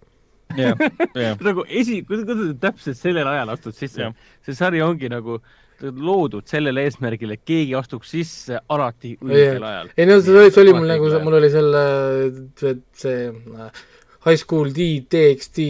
[0.59, 0.81] jah,
[1.25, 4.11] jah, nagu esi, kuidas, sa täpselt sellel ajal astud sisse?
[4.45, 5.39] See sari ongi nagu
[5.81, 9.91] loodud sellele eesmärgile, et keegi astuks sisse alati õigel ajal.
[9.97, 11.83] ei no see oli, see oli mul nagu mul oli selle,
[12.59, 13.83] see, see äh,
[14.25, 15.67] High School D, DXD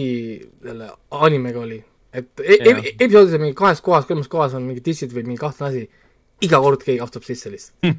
[0.62, 0.90] selle
[1.26, 1.80] animega oli,
[2.14, 5.42] et e e episoodis on mingi kahes kohas, kolmes kohas on mingi dissid või mingi
[5.42, 6.05] kahtlane asi,
[6.44, 7.96] iga kord keegi astub sisse lihtsalt.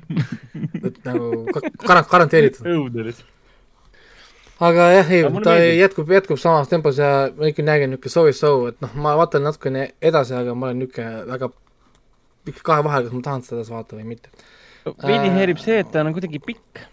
[0.85, 2.67] et nagu ka- gar-, garanteeritud.
[2.69, 3.33] õudne lihtsalt.
[4.67, 5.79] aga jah, ei ta meeldib.
[5.81, 9.87] jätkub, jätkub samas tempos ja ma ikka nägin niisugune so-so, et noh, ma vaatan natukene
[10.01, 11.51] edasi, aga ma olen niisugune väga
[12.47, 14.31] ikka kahe vahel, kas ma tahan seda edasi vaadata või mitte.
[14.87, 16.85] veidi Äh, häirib see, et ta on kuidagi pikk.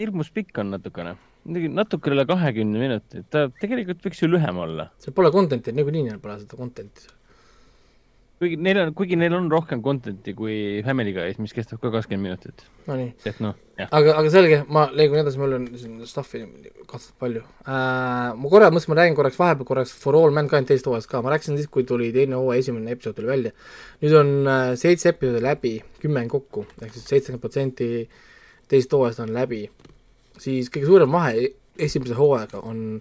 [0.00, 1.14] hirmus pikk on natukene,
[1.46, 4.90] muidugi natuke üle kahekümne minuti, ta tegelikult võiks ju lühem olla.
[5.00, 7.08] seal pole content'i, niikuinii neil pole seda content'i.
[8.40, 12.28] Kuigi neil on, kuigi neil on rohkem content'i kui Family Guy's, mis kestab ka kakskümmend
[12.28, 12.64] minutit.
[12.86, 13.88] Nonii, et noh, jah.
[13.96, 16.42] aga, aga selge, ma liigun edasi, mul on siin stuff'i
[16.84, 18.36] kahtlaselt palju äh,.
[18.36, 21.32] ma korra mõtlesin, ma räägin korraks vahepeal korraks For All Mankind teist hooajast ka, ma
[21.34, 23.54] rääkisin siis, kui tuli teine hooaja esimene episood tuli välja.
[24.04, 27.90] nüüd on äh, seitse episoodi läbi, kümme on kokku, ehk siis seitsekümmend protsenti
[28.68, 29.64] teist hooajast on läbi.
[30.38, 31.54] siis kõige suurem vahe e-
[31.88, 33.00] esimese hooajaga on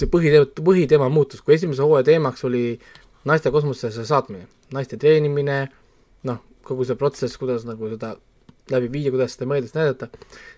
[0.00, 2.64] see põhiteema, põhiteema muutus, kui esimese hooaja teemaks oli
[3.28, 5.60] naiste kosmosesse saatmine, naiste treenimine,
[6.28, 8.14] noh, kogu see protsess, kuidas nagu seda
[8.70, 10.10] läbi viia, kuidas seda mõeldes näidata,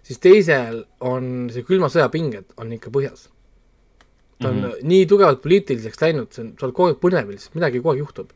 [0.06, 3.28] siis teisel on see külma sõja pinged on ikka põhjas.
[4.42, 4.86] ta on mm -hmm.
[4.90, 7.98] nii tugevalt poliitiliseks läinud, see on, sa oled kogu aeg põnevil, sest midagi kogu aeg
[7.98, 8.30] juhtub.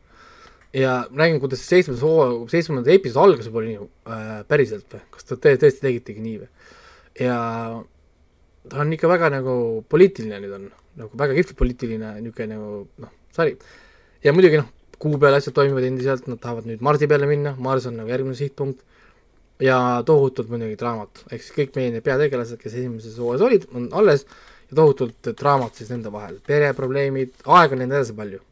[0.73, 3.79] ja räägin, kuidas see seitsmendas hooaja, seitsmenda episoodi algus juba oli nii
[4.13, 6.49] äh, päriselt või, kas te tõ- tõesti tegitegi nii või?
[7.19, 7.37] ja
[8.69, 13.13] ta on ikka väga nagu poliitiline nüüd on, nagu väga kihvt poliitiline niisugune nagu noh,
[13.35, 13.57] sari.
[14.27, 14.67] Ja muidugi noh,
[15.01, 18.37] kuu peal asjad toimivad endiselt, nad tahavad nüüd Marsi peale minna, Mars on nagu järgmine
[18.37, 18.83] sihtpunkt.
[19.63, 24.27] Ja tohutult muidugi draamat, ehk siis kõik meie peategelased, kes esimeses hooajas olid, on alles.
[24.69, 28.43] Ja tohutult draamat siis nende vahel, pereprobleemid, aega on nende edasi palju.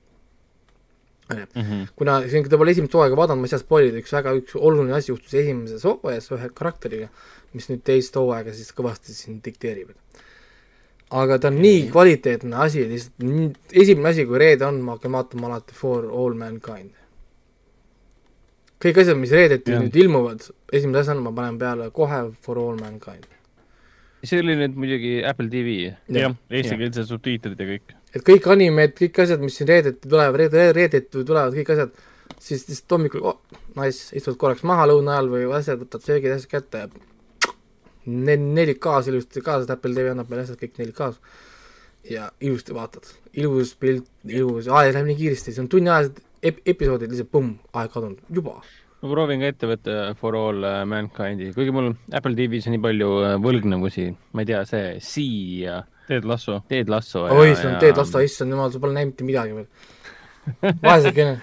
[1.97, 4.57] kuna siin, kui te pole esimest hooaega vaadanud, ma ei saa spoilida, üks väga üks
[4.57, 7.11] oluline asi juhtus esimeses hooajas ühe karakteriga,
[7.57, 9.93] mis nüüd teist hooaega siis kõvasti siin dikteerib.
[11.13, 15.51] Aga ta on nii kvaliteetne asi, lihtsalt esimene asi, kui reede on, ma hakkan vaatama
[15.51, 16.91] alati For All Mankind.
[18.85, 19.81] kõik asjad, mis reedeti Jah.
[19.81, 23.29] nüüd ilmuvad, esimese asjana ma panen peale kohe For All Mankind.
[24.25, 25.93] see oli nüüd muidugi Apple TV.
[26.09, 27.95] jah, eestikeelsed subtiitrid ja kõik.
[28.15, 31.91] et kõik animed, kõik asjad, mis siin reedeti tulevad, reede, reedeti tulevad kõik asjad,
[32.39, 33.41] siis lihtsalt hommikul oh,,
[33.77, 36.89] nice, istud korraks maha lõuna ajal või asjad, võtad söögid, asjad kätte ja
[38.05, 41.43] 4K-s ilusti ka, sest Apple TV annab meile asjad kõik 4K-s.
[42.11, 43.07] ja ilusti vaatad,
[43.41, 47.89] ilus pilt, ilus, aeg läheb nii kiiresti, see on tunniajased ep-, episoodid lihtsalt pumm, aeg
[47.93, 48.59] kadunud, juba.
[49.01, 52.83] ma proovin ka ette võtta For All äh, Mankind'i, kuigi mul Apple TV-s on nii
[52.85, 56.61] palju äh, võlgnevusi, ma ei tea, see Sea ja Ted Lasso.
[56.69, 57.25] Ted Lasso.
[57.25, 59.67] oi, sul on teed lasta, issand jumal, sa pole näinud mitte midagi veel.
[60.85, 61.39] vaesekene.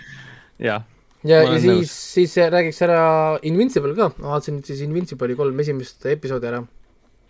[0.62, 0.84] jah,
[1.24, 3.02] ja, ja siis siis räägiks ära
[3.48, 6.62] Invincible ka, ma vaatasin nüüd siis Invincible'i kolm esimest episoodi ära.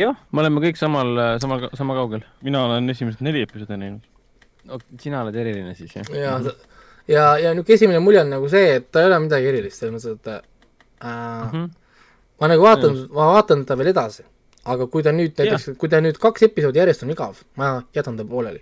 [0.02, 1.12] jah, me oleme kõik samal,
[1.42, 4.06] samal, sama kaugel mina olen esimesed neli episoodi näinud.
[4.70, 4.80] no,.
[5.00, 6.08] sina oled eriline siis, jah?
[6.16, 6.38] ja,
[7.08, 9.98] ja, ja niisugune esimene mulje on nagu see, et ta ei ole midagi erilist, selles
[9.98, 10.42] mõttes, et äh,
[11.02, 11.70] Mhm.
[12.40, 14.24] ma nagu vaatan, ma vaatan ta veel edasi.
[14.64, 18.14] aga kui ta nüüd näiteks, kui ta nüüd kaks episoodi järjest on igav, ma jätan
[18.16, 18.60] ta pooleli.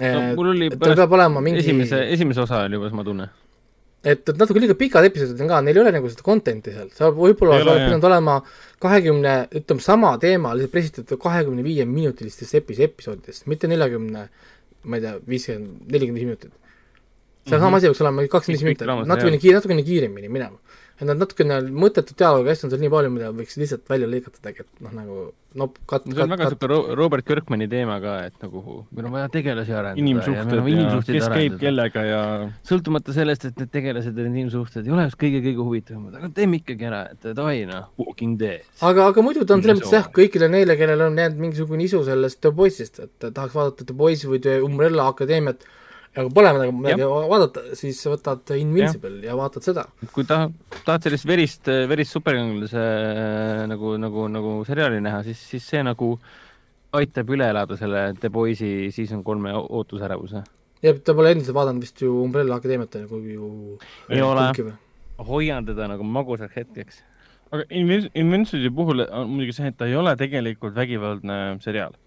[0.00, 3.28] No mul oli tal peab olema mingi esimese, esimese osa oli juba sama tunne.
[4.04, 6.90] et, et natuke liiga pikad episoodid on ka, neil ei ole nagu seda content'i seal,
[6.96, 7.92] seal võib-olla Ei ole, oleks jah.
[7.92, 8.34] pidanud olema
[8.84, 14.26] kahekümne, ütleme sama teema lihtsalt presitatud kahekümne viie minutilistest epi-, episoodidest, mitte neljakümne,
[14.84, 16.52] ma ei tea, viiskümmend, nelikümmend viis minutit.
[17.46, 20.80] see on sama asi, peaks olema kakskümmend viis minutit, natukene kiire, natukene kiiremini minema.
[21.00, 24.38] Et nad natukene mõttetut dialoogi asju on seal nii palju, mida võiks lihtsalt välja lõigata
[24.42, 25.16] tegelikult, noh nagu
[25.58, 29.30] no cut, see on väga Ro- Robert Kirkmani teema ka, et nagu meil on vaja
[29.34, 30.02] tegelasi arendada.
[30.02, 31.56] inimsuhted ja kes käib.
[31.62, 32.22] kellega ja
[32.66, 36.60] sõltumata sellest, et need tegelased ja need inimsuhted ei ole just kõige-kõige huvitavamad, aga teeme
[36.62, 38.66] ikkagi ära, et davai noh, Walking Dead.
[38.80, 42.02] aga, aga muidu ta on selles mõttes jah, kõigile neile, kellel on jäänud mingisugune isu
[42.06, 45.66] sellest The Boys'ist, et tahaks vaadata The Boys'i või The Umbrella Akadeemiat,
[46.14, 49.84] aga pole midagi, midagi vaadata, siis võtad Invincible ja, ja vaatad seda.
[50.14, 50.44] kui ta,
[50.86, 56.14] tahad sellist verist, verist superkangelase äh, nagu, nagu, nagu seriaali näha, siis, siis see nagu
[56.94, 60.44] aitab üle elada selle The Boys'i season kolme ootusärevuse.
[60.84, 63.48] ja ta pole endiselt vaadanud vist ju Umbrella Akadeemiat nagu ju
[64.10, 64.46] ei ole,
[65.18, 67.02] hoian teda nagu magusaks hetkeks.
[67.50, 71.98] aga Invin- Invincible'i puhul on muidugi see, et ta ei ole tegelikult vägivaldne seriaal.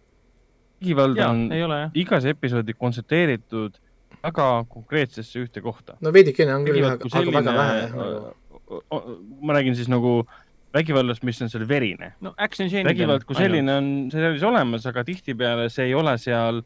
[0.79, 1.91] vägivald on jah.
[1.93, 3.75] igas episoodi kontsentreeritud
[4.23, 5.98] väga konkreetsesse ühte kohta.
[6.02, 10.22] no veidikene on küll, aga, kui aga väga vähe selline nagu., ma räägin siis nagu
[10.76, 12.14] vägivallast, mis on seal verine.
[12.22, 16.64] no action scene'id vägivald kui selline on seriaalis olemas, aga tihtipeale see ei ole seal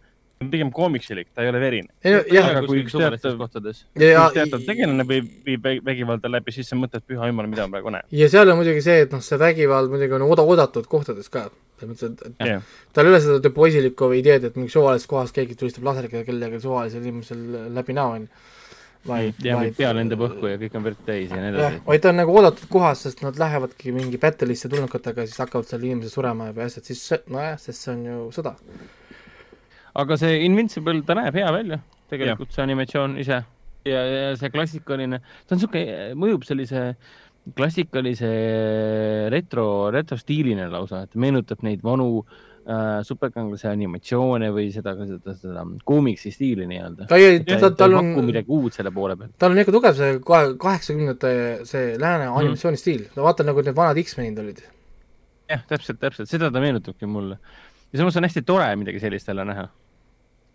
[0.50, 1.92] pigem koomiksilik, ta ei ole verine.
[2.02, 3.84] Aga kui üks teatav- kohtades.
[4.00, 7.68] ja kui, teatav tegelane viib, viib vä- vägivalda läbi, siis sa mõtled, püha jumal, mida
[7.68, 8.08] ma praegu näen.
[8.12, 11.50] ja seal on muidugi see, et noh, see vägivald muidugi on ooda-, oodatud kohtades ka.
[11.82, 15.34] Selles mõttes, et, et jah, tal ei ole seda poisilikku ideed, et mingi suvalises kohas
[15.36, 17.46] keegi tulistab laseriga kellelegi suvalisel inimesel
[17.76, 18.48] läbi näo, on ju.
[19.10, 22.04] vaid, ja vaid pea lendab õhku ja kõik on verd täis ja nii edasi., vaid
[22.04, 26.14] ta on nagu oodatud kohas, sest nad lähevadki mingi battle'isse tulnukatega, siis hakkavad seal inimesed
[26.14, 28.54] surema ja asjad, siis see- nojah, sest see on ju sõda.
[30.04, 31.82] aga see Invincible, ta näeb hea välja,
[32.14, 33.42] tegelikult see animatsioon ise
[33.88, 35.84] ja, ja see klassikaline, ta on siuke,
[36.20, 36.92] mõjub sellise
[37.58, 38.30] klassikalise
[39.34, 46.32] retro, retrostiiline lausa, et meenutab neid vanu äh, superkangelase animatsioone või seda, seda, seda koomiksi
[46.36, 47.08] stiili nii-öelda.
[47.10, 49.32] ta ei, ta, ta, ta tal on midagi uut selle poole peal.
[49.42, 51.34] tal on ikka tugev see kahe- kaheksakümnendate
[51.66, 52.38] see lääne Mhm.
[52.44, 54.62] animatsioonistiil, vaata nagu need vanad X-menid olid.
[55.50, 57.38] jah, täpselt, täpselt, seda ta meenutabki mulle.
[57.92, 59.68] ja samas on hästi tore midagi sellist jälle näha.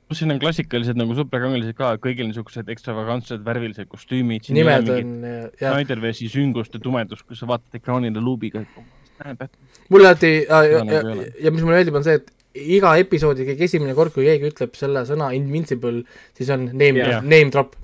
[0.07, 4.47] Pluss siin on klassikalised nagu superkangelased ka, kõigil niisugused ekstravagantsed värvilised kostüümid.
[4.55, 8.87] nimed on jah, Snyderversi süngust ja tumedust, kus sa vaatad ekraanile luubiga, et oh,
[9.25, 12.21] näeb, et mulle alati ja, ja, Seda ja, nagu ja mis mulle meeldib, on see,
[12.21, 12.31] et
[12.77, 16.05] iga episoodi kõige esimene kord, kui keegi ütleb selle sõna invincible,
[16.37, 17.75] siis on name yeah., name drop.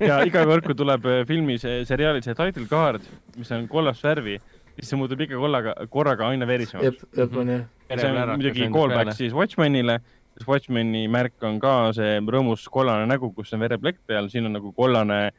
[0.00, 3.04] ja iga kord, kui tuleb äh, filmis, seriaalis see title card,
[3.36, 4.38] mis on kollast värvi,
[4.78, 6.88] siis see muutub ikka kollaga, korraga aina verisemaks.
[6.88, 7.68] jep, jep, on jah.
[7.92, 10.00] see on muidugi callback siis Watchmenile,
[10.40, 14.56] sest Watchmeni märk on ka see rõõmus kollane nägu, kus on vereplekk peal, siin on
[14.56, 15.30] nagu kollane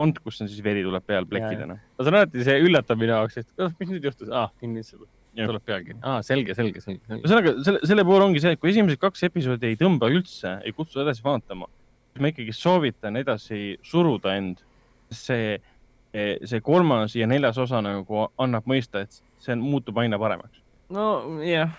[0.00, 1.78] fond, kus on siis veri tuleb peal plekkidena.
[1.80, 4.52] ma saan alati, see üllatab minu jaoks, et oh, mis nüüd juhtus, aa ah,,
[5.40, 8.72] tuleb pealkiri, aa ah,, selge, selge, selge, ühesõnaga, selle, selle puhul ongi see, et kui
[8.72, 11.68] esimesed kaks episoodi ei tõmba üldse, ei kutsu edasi vaatama,
[12.12, 14.64] siis ma ikkagi soovitan edasi suruda end.
[15.10, 15.56] see,
[16.46, 20.60] see kolmas ja neljas osa nagu annab mõista, et see on- muutub aina paremaks.
[20.94, 21.72] no jah,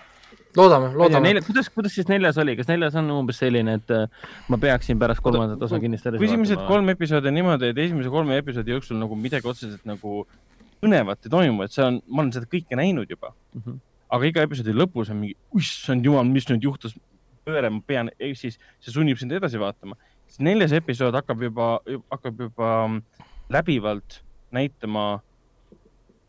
[0.56, 1.32] loodame, loodame.
[1.46, 5.22] kuidas, kuidas siis neljas oli, kas neljas on umbes selline, et äh, ma peaksin pärast
[5.24, 6.72] kolmandat osa kindlasti edasi kui esimesed vaatama?
[6.74, 10.26] kolm episoodi on niimoodi, et esimese kolme episoodi jooksul nagu midagi otseselt nagu
[10.82, 13.80] põnevat ei toimu, et see on, ma olen seda kõike näinud juba Mhm.
[14.12, 16.96] aga iga episoodi lõpus on mingi, issand jumal, mis nüüd juhtus,
[17.46, 19.96] pööre, ma pean, siis see sunnib sind edasi vaatama.
[20.26, 21.78] siis neljas episood hakkab juba,
[22.10, 23.02] hakkab juba mm,
[23.52, 24.22] läbivalt
[24.52, 25.22] näitama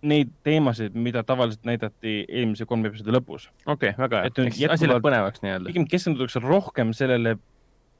[0.04, 3.50] neid teemasid, mida tavaliselt näidati eelmise kolme episoodi lõpus.
[3.66, 5.72] okei okay,, väga hea, eks asi läheb põnevaks nii-öelda.
[5.72, 7.38] pigem keskendutakse rohkem sellele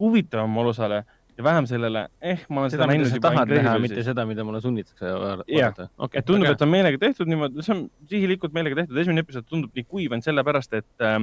[0.02, 1.04] huvitavamale osale
[1.38, 4.46] ja vähem sellele, eh, ma olen seda, seda näinud juba tahad näha, mitte seda, mida
[4.46, 5.80] mulle sunnitakse vaadata Jah.
[5.98, 9.48] okay, et tundub, et on meelega tehtud niimoodi, see on sihilikult meelega tehtud, esimene episood
[9.50, 11.18] tundub nii kuiv ainult sellepärast, et äh,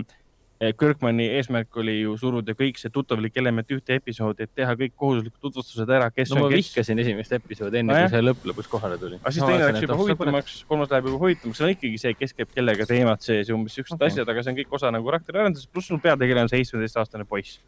[0.61, 5.47] Kirkmani eesmärk oli ju suruda kõik see tuttavalik element ühte episoodi, et teha kõik kohustuslikud
[5.47, 6.67] tutvustused ära, kes no on kes.
[6.67, 8.11] vihkasin esimest episoodi enne, Nojah.
[8.11, 9.17] kui see lõpp lõpuks kohale tuli.
[9.23, 12.37] aga siis teine läks juba huvitavamaks, kolmas läheb juba huvitavamaks, see on ikkagi see, kes
[12.37, 14.13] käib kellega teemad sees ja umbes siuksed okay.
[14.13, 17.63] asjad, aga see on kõik osa nagu karakteri pluss sul peategelane on seitsmeteistaastane poiss.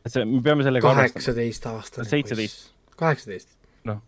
[0.00, 1.10] et see, me peame sellega arvestama.
[1.12, 2.08] kaheksateist aastane.
[2.08, 2.70] Seitseteist..
[2.96, 3.50] kaheksateist.
[3.90, 3.98] Noh.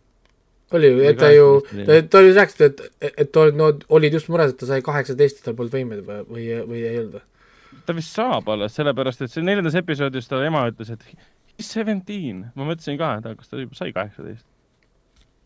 [0.72, 2.80] oli ju, Oli et ta ju, 18 ta, ta ju rääkis, et,
[3.12, 6.00] et ta olid, no olid just mures, et ta sai kaheksateist ja tal polnud võimeid
[6.08, 7.26] või, või, või ei olnud või?
[7.86, 11.04] Ta vist saab alles, sellepärast et see neljandas episoodis ta ema ütles, et
[11.56, 12.48] he's seventeen.
[12.54, 14.44] ma mõtlesin ka, et kas ta juba sai kaheksateist.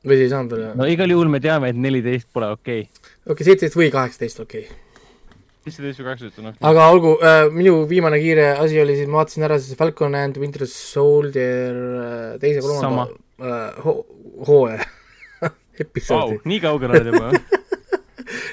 [0.06, 0.74] või siis ei saanud veel?
[0.78, 3.14] no igal juhul me teame, et neliteist pole okei okay..
[3.32, 5.38] okei, seitseteist või kaheksateist, okei okay..
[5.66, 6.64] seitseteist või kaheksateist on okei.
[6.72, 10.40] aga olgu äh,, minu viimane kiire asi oli siis, ma vaatasin ära siis Falcon and
[10.42, 13.08] Winter Soldier äh, teise, kolmanda
[13.40, 14.02] äh, ho-
[14.48, 14.84] hooaja
[15.86, 17.32] episoodi Wow, nii kaugel oled juba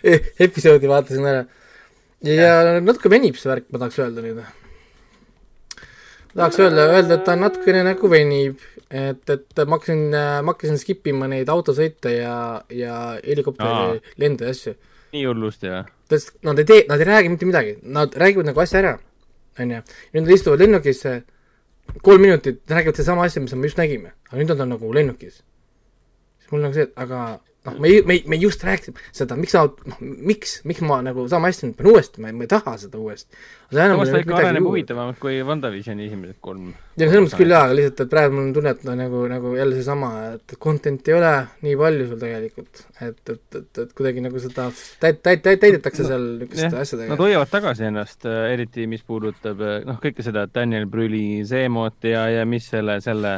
[0.03, 1.43] eh, episoodi vaatasin ära.
[2.23, 4.43] Ja, ja natuke venib see värk, ma tahaks öelda nüüd.
[6.33, 11.07] tahaks öelda, öelda, et ta natukene nagu venib, et, et ma hakkasin, ma hakkasin skip
[11.11, 12.37] ima neid autosõite ja,
[12.73, 14.75] ja helikopteri lende ja asju.
[15.13, 15.83] nii hullusti või?
[16.13, 18.97] sest nad ei tee, nad ei räägi mitte midagi, nad räägivad nagu asja ära,
[19.59, 19.85] onju.
[20.15, 21.21] nüüd nad istuvad lennukisse
[22.01, 25.41] kolm minutit, räägivad sedasama asja, mis me just nägime, aga nüüd nad on nagu lennukis.
[26.39, 29.55] siis mul on nagu see, et aga noh, me, me, me just rääkisime seda, miks
[29.55, 32.99] sa, noh, miks, miks ma nagu sama asja nüüd pean uuesti, ma ei, taha seda
[32.99, 33.39] uuesti.
[33.73, 34.67] samas ta ikka areneb.
[34.67, 36.73] huvitavamalt kui WandaVisioni esimesed kolm.
[36.99, 39.23] ja selles mõttes küll jaa, aga lihtsalt, et praegu mul on tunne, et no nagu,
[39.31, 41.33] nagu jälle seesama, et content'i ei ole
[41.65, 46.07] nii palju sul tegelikult, et, et, et, et kuidagi nagu seda täit-, täit-, täit-, täidetakse
[46.07, 47.27] seal niisuguste jah, asjadega Nad.
[47.27, 52.47] hoiavad tagasi ennast, eriti mis puudutab eh, noh, kõike seda Daniel Brüli Seemot ja, ja
[52.49, 53.37] mis selle, selle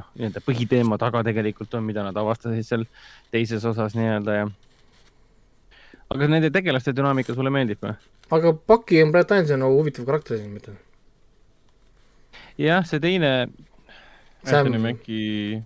[0.00, 2.84] noh, nii-öelda põhiteema taga tegelikult on, mida nad avastasid seal
[3.34, 4.48] teises osas nii-öelda ja.
[6.14, 7.94] aga nende tegelaste dünaamika sulle meeldib või?
[8.36, 10.76] aga Paki on praegu ainsa nagu huvitav karakter siin, ma ütlen.
[12.60, 13.32] jah, see teine,
[14.46, 15.62] Sam Mackie.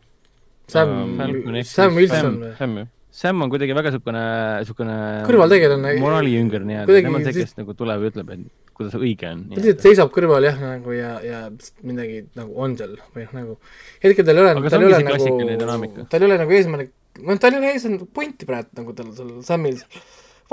[0.70, 1.18] Sam
[1.60, 2.54] X- Sam Wilson või?
[2.58, 2.86] Sam ju.
[3.10, 4.20] Sam on kuidagi väga siukene,
[4.68, 4.96] siukene
[5.26, 5.96] Kõrvaltegelane.
[5.98, 9.42] moraalijünger nii-öelda tema on see, kes nagu tuleb ja ütleb, et kuidas õige on.
[9.50, 11.40] ta lihtsalt seisab kõrval jah, nagu ja, ja
[11.86, 13.56] midagi nagu on seal või noh, nagu
[14.04, 17.56] hetkel tal ei ole, tal ei ole nagu, tal ei ole nagu eesmärk, noh, tal
[17.56, 19.82] ei ole eesmärk pointi praegu nagu tal seal Samil,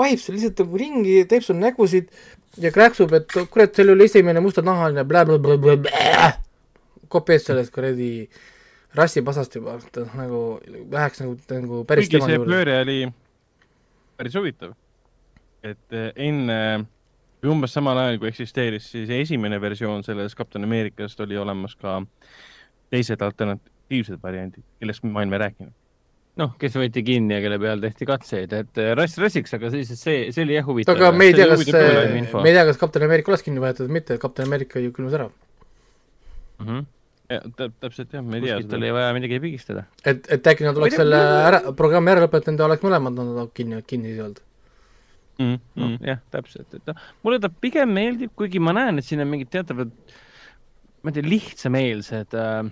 [0.00, 2.12] vahib seal lihtsalt nagu ringi, teeb sul nägusid
[2.60, 6.28] ja krääksub, et kurat, seal oli esimene mustanahaline blä-blä-blä-blä-blä,
[7.12, 8.12] kopees sellest kuradi
[8.98, 10.42] rassipasast juba, ta nagu
[10.92, 13.00] läheks nagu, nagu päris kuigi see pööre oli
[14.18, 14.76] päris huvitav.
[15.62, 16.86] et eh, enne
[17.46, 22.00] umbes samal ajal, kui eksisteeris siis esimene versioon sellest Kapten Ameerikast, oli olemas ka
[22.90, 25.74] teised alternatiivsed variandid, kellest ma olen veel rääkinud.
[26.38, 29.90] noh, kes võeti kinni ja kelle peal tehti katseid, et äh, rass rassiks, aga siis
[29.98, 30.98] see, see oli jah huvitav.
[30.98, 33.98] aga me ei tea, kas, me ei tea, kas kapten Ameerika oleks kinni võetud või
[33.98, 35.28] mitte, kapten Ameerika ju külmus ära.
[36.62, 36.86] Mhm.
[37.58, 38.92] täpselt jah, me ei tea kuskilt oli.
[38.94, 39.86] vaja midagi pigistada.
[40.04, 43.50] et, et äkki nad oleks ei selle ära, programmi ära lõpetanud ja oleks mõlemad nad
[43.54, 44.44] kinni, kinni siis olnud.
[45.38, 49.22] Mm, noh, jah, täpselt, et noh, mulle ta pigem meeldib, kuigi ma näen, et siin
[49.22, 49.92] on mingid teatavad,
[51.02, 52.70] ma ei tea, lihtsameelsed äh,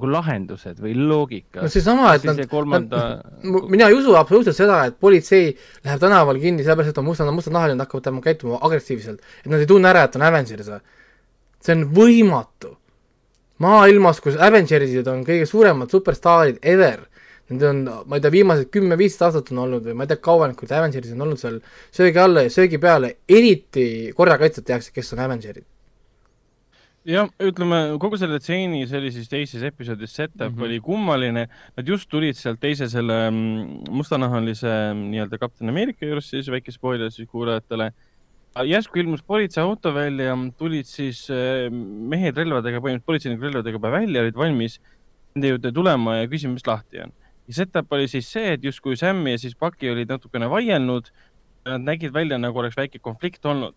[0.00, 1.68] nagu lahendused või loogika no.
[1.72, 3.02] seesama, et nad see, kolmanda,
[3.42, 5.50] mina ei usu absoluutselt seda, et politsei
[5.84, 9.20] läheb tänaval kinni sellepärast, et on mustad, mustanahaline, hakkavad tema käituma agressiivselt.
[9.44, 10.70] et nad ei tunne ära, et on Avengeris
[11.60, 12.76] see on võimatu.
[13.60, 17.02] maailmas, kus Avengersid on kõige suuremad superstaarid ever,
[17.50, 20.46] Need on, ma ei tea, viimased kümme-viisteist aastat on olnud või ma ei tea, kaua
[20.46, 21.56] need, kui Avengersid on olnud seal
[21.90, 25.66] söögi alla ja söögi peale, eriti korrakaitset tehakse, kes on Avengerid.
[27.10, 30.54] jah, ütleme kogu selle stseeni, see oli siis teises episoodis setup mm.
[30.54, 30.64] -hmm.
[30.68, 31.48] oli kummaline.
[31.76, 36.70] Nad just tulid sealt teise selle mm, mustanahalise mm, nii-öelda kapten Ameerika juurest, siis väike
[36.70, 37.90] spoiler siis kuulajatele.
[38.66, 44.80] järsku ilmus politseiauto välja, tulid siis äh, mehed relvadega, põhimõtteliselt politseinikud relvadega välja, olid valmis
[45.34, 47.12] nende juurde tulema ja küsima, mis lahti on.
[47.50, 51.10] Ja setup oli siis see, et justkui Sam ja siis Bucky olid natukene vaielnud.
[51.68, 53.74] Nad nägid välja, nagu oleks väike konflikt olnud.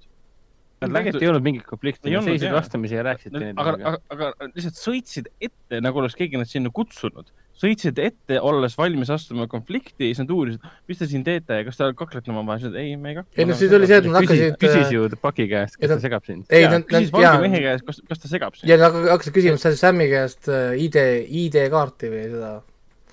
[0.84, 3.92] tegelikult ei olnud mingit konflikti, Ei nad olnud, seisid vastamisi ja rääkisid aga, teineteisega.
[4.12, 7.30] aga, aga lihtsalt sõitsid ette, nagu oleks keegi nad sinna kutsunud.
[7.56, 11.64] sõitsid ette, olles valmis astuma konflikti ja siis nad uurisid, mis te siin teete ja
[11.68, 13.40] kas te kaklete omavahel, ei, me ei kakle.
[13.40, 16.04] ei no siis oli see, et nad hakkasid küsis ju Paki käest, kas ta nad-
[16.04, 16.44] segab sind.
[16.50, 18.68] ei, ei, nad, küsis nad, valge mehe käest, kas, kas ta segab sind.
[18.74, 21.00] ja nad hakk- hakkasid küsima Sam'i käest äh, ID,
[21.46, 22.52] ID-kaarti või seda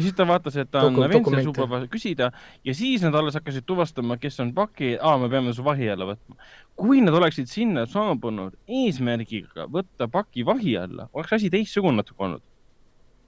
[0.01, 1.45] ja siis ta vaatas, et ta on dokumente.
[1.47, 2.31] lubab küsida
[2.65, 6.09] ja siis nad alles hakkasid tuvastama, kes on Bucky, aa, me peame su vahi alla
[6.09, 6.39] võtma.
[6.81, 12.47] kui nad oleksid sinna saabunud eesmärgiga võtta Bucky vahi alla, oleks asi teistsugune natuke olnud.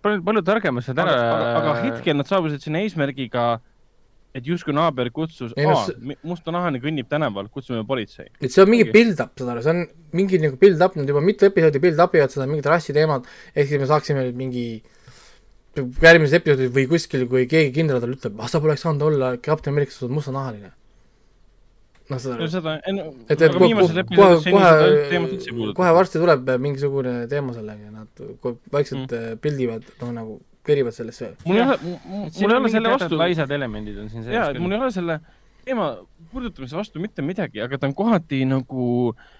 [0.03, 3.61] palju, palju targemad sa aga, täna aga, aga hetkel nad saabusid sinna eesmärgiga,
[4.33, 8.31] et justkui naaber kutsus, aa mustanahane kõnnib tänaval, kutsume politsei.
[8.41, 9.85] et see on mingi build-up, saad aru, see on
[10.17, 13.83] mingi nagu build-up, nad juba mitu episoodi build-up ivad seda mingit rassi teemat, ehk siis
[13.83, 14.67] me saaksime nüüd mingi
[15.77, 19.75] järgmises episoodis või kuskil, kui keegi kindral talle ütleb, ah sa poleks saanud olla Captain
[19.75, 20.73] America, sa oled mustanahaline.
[22.13, 23.73] noh, saad aru, seda, et, et kohe,
[24.53, 28.25] kohe kohe varsti tuleb mingisugune teema sellega ja nad
[28.75, 29.39] vaikselt mm.
[29.45, 31.77] pildivad, noh nagu kerivad sellesse mul ei ole,
[32.07, 34.91] mul ei ole selle vastu, laisad elemendid on siin jaa, sees et mul ei ole
[34.95, 35.19] selle
[35.65, 35.89] teema
[36.33, 38.87] puudutamise vastu mitte midagi, aga ta on kohati nagu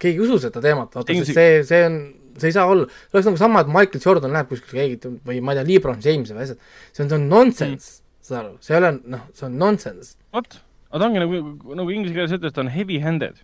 [0.03, 1.99] keegi ei usu seda teemat, vaata, see, see on,
[2.41, 5.41] see ei saa olla, see oleks nagu sama, et Michael Jordan läheb kuskile keegi või
[5.45, 8.53] ma ei tea, Lebron James või asjad, see on, see on nonsense mm., saad aru,
[8.63, 10.15] see ei ole, noh, see on nonsense.
[10.35, 10.59] vot,
[10.91, 11.41] aga ta ongi nagu,
[11.81, 13.43] nagu inglise keeles ütles, ta on heavy-handed.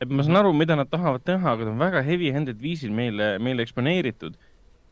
[0.00, 3.34] et ma saan aru, mida nad tahavad teha, aga ta on väga heavy-handed viisil meile,
[3.38, 4.38] meile eksponeeritud.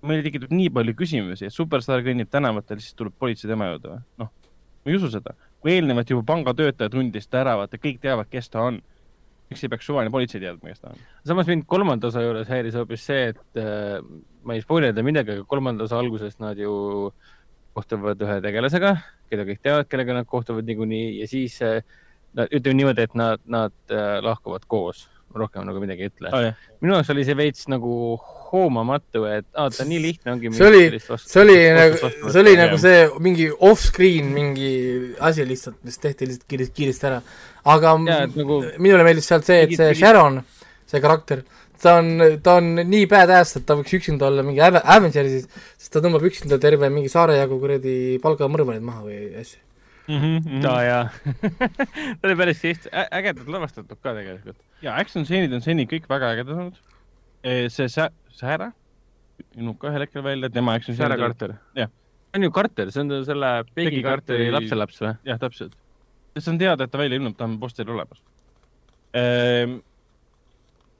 [0.08, 4.02] meil tekitab nii palju küsimusi, et superstaar kõnnib tänavatel, siis tuleb politsei tema juurde või?
[4.22, 4.30] noh,
[4.84, 5.34] ma ei usu seda.
[5.58, 8.78] kui eelnevalt juba pangatöötaja tundis ta ära, vaata kõik teavad, kes ta on.
[9.48, 11.04] Miks ei peaks suvaline politsei teadma, kes ta on?
[11.28, 13.98] samas mind kolmanda osa juures häiris hoopis see, et äh,
[14.44, 16.72] ma ei spoilerda midagi, aga kolmanda osa alguses nad ju
[17.78, 18.96] kohtuvad ühe tegelasega,
[19.30, 21.80] keda kõik teavad, kellega nad kohtuvad niikuinii ja siis äh,
[22.48, 26.30] ütleme niimoodi, et nad, nad äh, lahkuvad koos, rohkem nagu midagi ei ütle.
[26.32, 28.16] Oh, minu jaoks oli see veits nagu
[28.48, 30.50] hoomamatu, et aa, ta nii lihtne ongi.
[30.56, 31.98] see oli, see oli nagu,
[32.32, 34.70] see oli nagu see mingi off-screen mingi
[35.20, 37.20] asi lihtsalt, mis tehti lihtsalt kiiresti, kiiresti ära.
[37.68, 37.92] aga
[38.24, 40.40] et nagu- minule meeldis sealt see, et see Sharon,
[40.88, 41.42] see karakter,
[41.82, 42.08] ta on,
[42.42, 45.44] ta on nii badass, et ta võiks üksinda olla mingi Ave- Avengersis,
[45.76, 49.60] sest ta tõmbab üksinda terve mingi saare jagu kuradi palgamõrvarid maha või asju.
[50.08, 51.02] Aa jaa
[52.18, 54.56] ta oli päris siht-, ägedalt lavastatud ka tegelikult.
[54.82, 56.78] ja action stseenid on seni kõik väga ägedad olnud.
[57.72, 58.72] see Sä-, Sarah
[59.56, 61.20] ilmub ka ühel hetkel välja, tema action stseenid.
[61.22, 61.54] Carter.
[62.34, 65.12] On ju Carter, see on selle Peggy Carteri lapselaps või?
[65.28, 65.76] jah, täpselt.
[66.38, 68.20] see on teada, et ta välja ilmub, ta on posteril olemas
[69.16, 69.78] ehm,.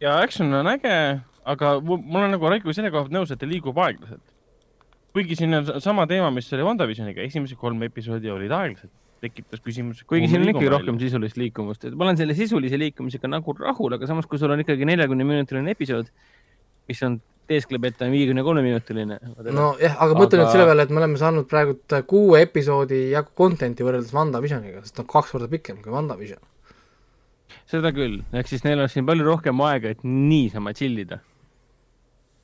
[0.01, 0.95] ja action on äge,
[1.45, 4.28] aga mu- mul on nagu Raiko selle koha pealt nõus, et ta liigub aeglaselt.
[5.17, 8.91] Kuigi siin on sama teema, mis oli WandaVisioniga, esimesed kolm episoodi olid aeglased.
[9.19, 10.05] tekitas küsimuse.
[10.07, 13.97] kuigi siin on ikkagi rohkem sisulist liikumist, et ma olen selle sisulise liikumisega nagu rahul,
[13.97, 16.13] aga samas, kui sul on ikkagi neljakümne minutiline episood,
[16.87, 17.19] mis on
[17.49, 19.19] teeskleb, et ta on viiekümne kolme minutiline.
[19.49, 23.33] nojah, aga mõtle Aga- nüüd selle peale, et me oleme saanud praegu kuue episoodi jagu
[23.37, 26.39] content'i võrreldes WandaVisioniga, sest ta on kaks korda pikem kui WandaVision.
[27.69, 31.21] seda küll, ehk siis neil on siin palju rohkem aega, et niisama chill ida.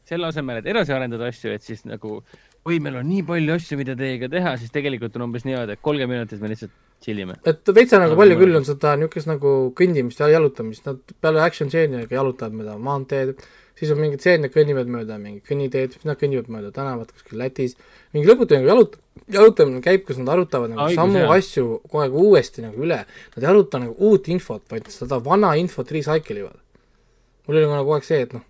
[0.08, 2.18] Selle asemel, et edasi arendada asju, et siis nagu,
[2.64, 5.84] oi, meil on nii palju asju, mida teiega teha, siis tegelikult on umbes niimoodi, et
[5.84, 6.74] kolmkümmend minutit me lihtsalt
[7.04, 7.36] chill ime.
[7.44, 11.70] et veitsa nagu palju küll on seda niisugust nagu kõndimist ja jalutamist, nad peale action
[11.72, 13.34] stseeniga jalutavad mööda maanteed,
[13.78, 17.76] siis on mingid stseenid, kõnnivad mööda mingit kõnniteed, siis nad kõnnivad mööda tänavat kuskil Lätis,
[18.14, 18.98] mingi lõputu nagu jalut-,
[19.34, 21.34] jalutamine käib, kus nad arutavad nagu Õigus, samu jah.
[21.36, 23.00] asju kogu aeg uuesti nagu üle,
[23.34, 26.60] nad ei aruta nagu uut infot, vaid seda vana infot recycle ivad.
[27.46, 28.46] mul oli nagu kogu aeg see, et noh,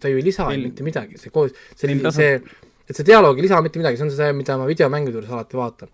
[0.00, 2.36] ta ju ei lisa Neil- mitte midagi, see koos, see see,
[2.88, 5.58] et see dialoog ei lisa mitte midagi, see on see, mida ma videomängude juures alati
[5.58, 5.92] vaatan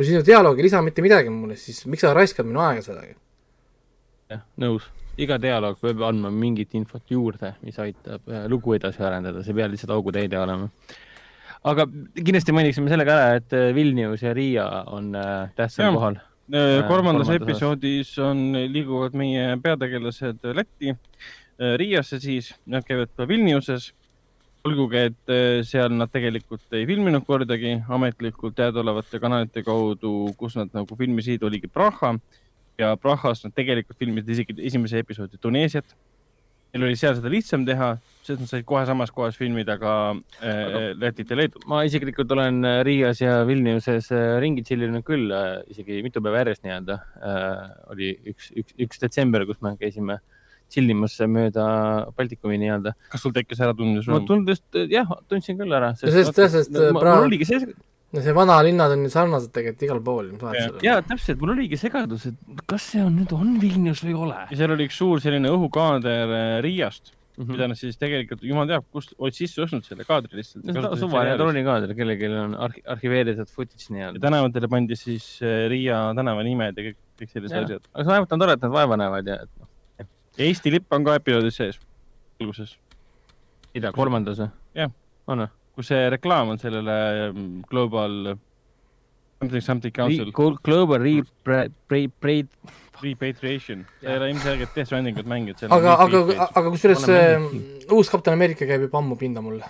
[0.00, 3.18] kui sinu dialoog ei lisa mitte midagi mulle, siis miks sa raiskad minu aega sellega?
[4.32, 4.86] jah, nõus.
[5.20, 9.58] iga dialoog peab andma mingit infot juurde, mis aitab äh, lugu edasi arendada, see ei
[9.58, 10.70] pea lihtsalt augutäide olema.
[11.68, 11.84] aga
[12.16, 16.16] kindlasti mainiksime selle ka ära, et äh, Vilnius ja Riia on äh, tähtsal kohal.
[16.48, 18.40] kolmandas kolmandas episoodis on,
[18.72, 20.96] liiguvad meie peategelased Lätti,
[21.60, 23.92] Riiasse siis, nad käivad ka Vilniuses.
[24.64, 30.68] olgugi, et eh, seal nad tegelikult ei filminud kordagi ametlikult teadaolevate kanalite kaudu, kus nad
[30.76, 32.10] nagu filmisid, oligi Praha
[32.76, 35.94] ja Prahas nad tegelikult filmisid isegi esimese episoodi Tuneesiat.
[36.74, 37.88] Neil oli seal seda lihtsam teha,
[38.22, 39.94] sest nad said kohe samas kohas filmida ka
[40.44, 41.64] eh, Lätit ja Leedut.
[41.66, 45.32] ma isiklikult olen äh, Riias ja Vilniuses äh, ringi tšillinud küll,
[45.72, 47.00] isegi mitu päeva järjest nii-öelda.
[47.96, 50.20] oli üks, üks, üks detsember, kus me käisime
[50.70, 51.66] tšillimas mööda
[52.16, 52.94] Baltikumi nii-öelda.
[53.12, 54.26] kas sul tekkis äratundmise ma rõõm?
[54.30, 55.94] tundus, jah, tundsin küll ära.
[55.98, 57.74] sest- sest, äh, mul praegu-
[58.10, 60.32] no see vanalinnad on ju sarnased tegelikult igal pool,
[60.84, 64.42] ja täpselt, mul oligi segadus, et kas see on nüüd, on Vilnius või ei ole
[64.50, 67.52] ja seal oli üks suur selline õhukaader eh, Riiast, mm.
[67.52, 70.66] mida nad siis tegelikult, jumal teab, kust olid sisse ostnud selle kaadri lihtsalt.
[70.98, 74.24] suvaline dronikaadr, kellelgi on arhi-, arhiveeritud footage ja nii-öelda.
[74.26, 77.90] tänavatele pandi siis eh, Riia tänavanimed ja kõik, kõik sellised asjad.
[77.94, 79.69] aga see vähemalt on tore, et nad vaeva näevad ja, et noh, ja
[80.38, 81.80] Eesti lipp on ka episoodis sees,
[82.40, 82.76] alguses,
[83.74, 84.52] mida, kolmandas või?
[84.78, 84.92] Jah.
[85.26, 85.50] on või?
[85.80, 86.94] kus see reklaam on sellele
[87.30, 88.36] mm, Global
[89.40, 90.32] something something council
[90.62, 91.24] Global Re-,
[93.00, 95.62] repatriation, sa ei ole ilmselgelt Death Strandingut mänginud.
[95.72, 96.18] aga, aga,
[96.50, 99.64] aga kusjuures see Paneme uus Kapten Ameerika käib juba ammu pinda mulle.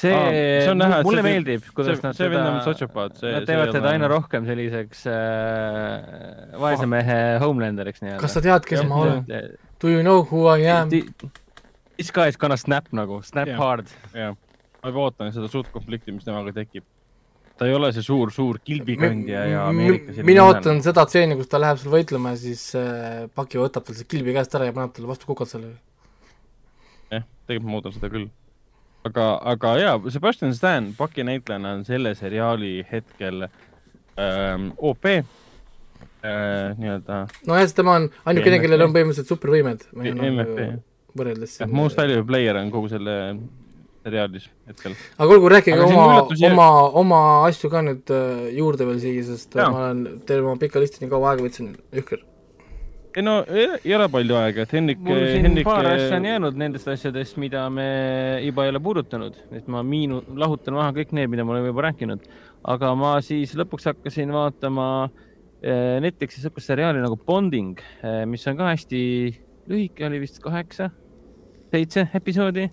[0.00, 3.32] See Aa, see on näha, mulle see- meeldib, kuidas see- nad see on sotsiopaat, see-
[3.36, 8.20] Nad teevad teda aina rohkem selliseks äh, vaese mehe homelanderiks nii-öelda.
[8.24, 9.22] kas sa tead, kes ma olen?
[9.80, 10.90] Do you know who I am?
[10.90, 13.56] This guy is gonna snap nagu, snap Jah.
[13.60, 13.86] hard.
[14.14, 14.34] jah,
[14.82, 16.82] ma juba ootan seda suurt konflikti, mis temaga tekib.
[17.56, 21.60] ta ei ole see suur, suur kilbikandja ja Ameerika mina ootan seda stseeni, kus ta
[21.62, 24.90] läheb seal võitlema ja siis äh, Paki võtab tal see kilbi käest ära ja paneb
[24.96, 25.70] talle vastu kukalt selle.
[27.14, 28.26] jah, tegelikult ma ootan seda küll.
[29.08, 35.24] aga, aga jaa, Sebastian Stan Paki näitlejana on selle seriaali hetkel ähm, OP äh,
[36.78, 39.84] nii-öelda nojah, sest tema on ainukene, kellel on põhimõtteliselt supervõimed.
[40.04, 40.78] Jah.
[41.18, 43.14] võrreldes most valuable player on kogu selle
[44.04, 44.94] seriaalis hetkel.
[45.18, 46.68] aga olgu, rääkige Aga oma, üllatusi- oma,
[47.00, 50.82] oma asju ka nüüd äh, juurde veel siia, sest äh, ma olen terve oma pika
[50.82, 52.24] listi nii kaua aega võtsin, jõhker.
[53.14, 56.56] Ei no ei, ole palju aega, et Hendrik, mul siin Hendrik paar asja on jäänud
[56.58, 57.86] nendest asjadest, mida me
[58.42, 61.86] juba ei ole puudutanud, et ma miinu-, lahutan maha kõik need, mida me oleme juba
[61.88, 62.26] rääkinud.
[62.74, 64.88] aga ma siis lõpuks hakkasin vaatama
[65.62, 67.78] eh, Netflixi sihukest seriaali nagu Bonding,
[68.26, 69.00] mis on ka hästi
[69.70, 70.90] lühike, oli vist kaheksa,
[71.72, 72.68] seitse episoodi.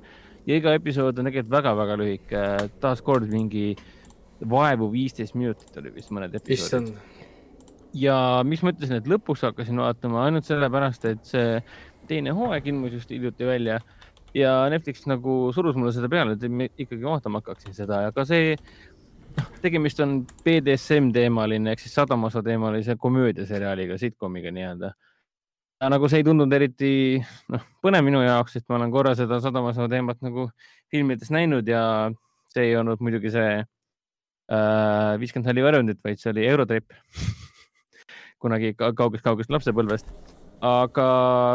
[0.50, 2.46] Ja iga episood on tegelikult väga-väga lühike,
[2.82, 3.76] taaskord mingi
[4.50, 7.11] vaevu viisteist minutit oli vist mõned episoodid
[7.98, 11.58] ja miks ma ütlesin, et lõpus hakkasin vaatama ainult sellepärast, et see
[12.10, 13.80] teine hooaeg ilmus just hiljuti välja.
[14.36, 18.06] Ja Netflix nagu surus mulle seda peale, et ma ikkagi vaatama hakkaksin seda.
[18.06, 18.56] Ja ka see,
[19.38, 24.94] noh, tegemist on BDSM teemaline ehk siis sadamaso teemalise komöödiaseriaaliga, sitcomiga nii-öelda.
[25.82, 26.94] ja nagu see ei tundunud eriti
[27.50, 30.46] noh, põnev minu jaoks, sest ma olen korra seda sadamaso teemat nagu
[30.94, 31.84] filmides näinud ja
[32.54, 36.94] see ei olnud muidugi see äh, viiskümmend neli varjundit, vaid see oli Eurotrip
[38.42, 40.14] kunagi ka- kaugest-kaugest lapsepõlvest.
[40.62, 41.06] aga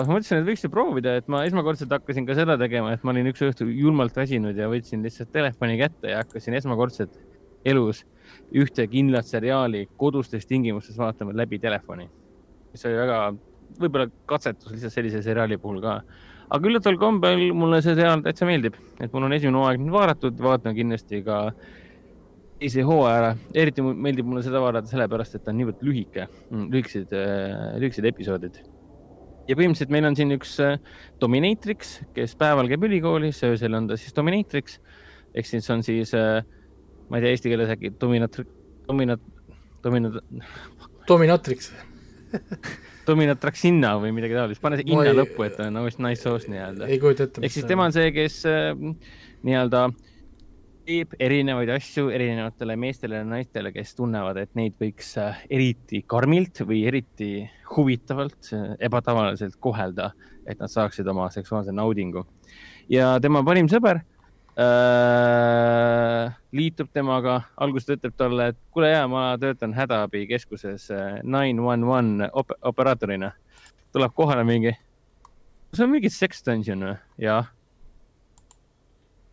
[0.03, 3.13] ma mõtlesin, et võiks ju proovida, et ma esmakordselt hakkasin ka seda tegema, et ma
[3.13, 7.15] olin üks õhtu julmalt väsinud ja võtsin lihtsalt telefoni kätte ja hakkasin esmakordselt
[7.67, 8.03] elus
[8.55, 12.09] ühte kindlat seriaali kodustes tingimustes vaatama läbi telefoni.
[12.73, 13.21] mis oli väga,
[13.81, 16.01] võib-olla katsetus lihtsalt sellise seriaali puhul ka.
[16.51, 20.39] aga üllataval kombel mulle see seriaal täitsa meeldib, et mul on esimene hooaeg nüüd vaadatud,
[20.43, 21.41] vaatan kindlasti ka
[22.61, 27.13] teise hooaja ära, eriti meeldib mulle seda vaadata sellepärast, et ta on niivõrd lühike, lühikesed,
[27.83, 28.61] lühikesed episoodid.
[29.47, 30.79] ja põhimõtteliselt meil on siin üks äh,
[31.23, 34.79] dominatrix, kes päeval käib ülikoolis, öösel on ta siis dominatrix
[35.37, 38.41] ehk siis on siis, ma ei tea eesti keeles äkki dominat-,
[38.89, 39.29] dominat-,
[39.85, 40.23] dominat-,
[41.07, 41.69] Dominatrix.
[43.07, 46.51] dominatraxinna või midagi taolist, pane see inna ei- lõppu, et ta on nice, nice sauce
[46.51, 46.89] nii-öelda.
[46.91, 47.45] ei kujuta ette.
[47.47, 48.73] ehk siis tema on see, kes äh,
[49.47, 49.85] nii-öelda
[50.87, 56.63] teeb erinevaid asju erinevatele meestele ja naistele, kes tunnevad, et neid võiks äh, eriti karmilt
[56.67, 57.31] või eriti
[57.73, 58.53] huvitavalt,
[58.87, 60.13] ebatavaliselt kohelda,
[60.47, 62.23] et nad saaksid oma seksuaalse naudingu.
[62.89, 63.97] ja tema parim sõber
[64.63, 70.91] äh, liitub temaga, alguses ta ütleb talle, et kuule ja ma töötan hädaabikeskuses
[71.25, 72.31] nine one one
[72.63, 73.33] operaatorina.
[73.93, 74.77] tuleb kohale mingi,
[75.73, 76.97] see on mingi sex dungeon või?
[77.27, 77.56] jah.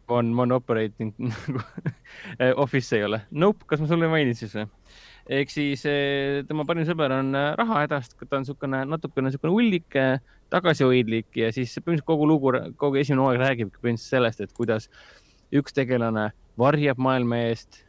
[0.08, 1.14] on, on operating
[2.64, 3.22] office ei ole.
[3.32, 4.68] Nope, kas ma sulle ei maininud siis või?
[5.40, 10.00] ehk siis eh, tema parim sõber on eh, rahahädast, ta on niisugune natukene niisugune ullik,
[10.52, 14.90] tagasihoidlik ja siis põhimõtteliselt kogu lugu, kogu esimene hooaeg räägibki põhimõtteliselt sellest, et kuidas
[15.56, 17.80] üks tegelane varjab maailma eest,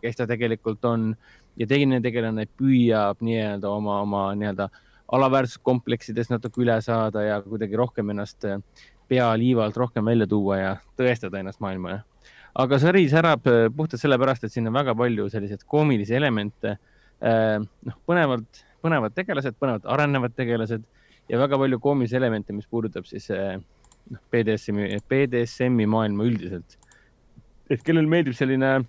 [0.00, 1.10] kes ta tegelikult on
[1.58, 4.70] ja teine tegelane püüab nii-öelda oma, oma nii-öelda
[5.12, 8.58] alaväärsuskompleksidest natuke üle saada ja kuidagi rohkem ennast eh,
[9.08, 12.02] pea liivalt rohkem välja tuua ja tõestada ennast maailmale.
[12.54, 16.76] aga sari särab eh, puhtalt sellepärast, et siin on väga palju selliseid koomilisi elemente.
[17.24, 20.82] noh, põnevalt, põnevad tegelased, põnevad arenevad tegelased
[21.28, 23.56] ja väga palju koomilisi elemente, mis puudutab siis eh,
[24.10, 26.78] noh, BDSM-i, BDSM-i maailma üldiselt.
[27.70, 28.82] et kellel meeldib selline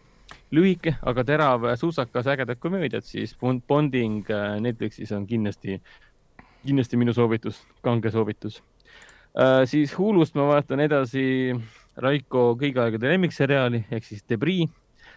[0.56, 5.80] lühike, aga terav suusakas ägedad komöödiad, siis Bond- Bonding äh, Netflixis on kindlasti,
[6.66, 8.62] kindlasti minu soovitus, kange soovitus.
[9.68, 11.26] Siis Hulust ma vaatan edasi
[11.98, 14.70] Raiko kõigi aegade lemmikseriaali ehk siis Debris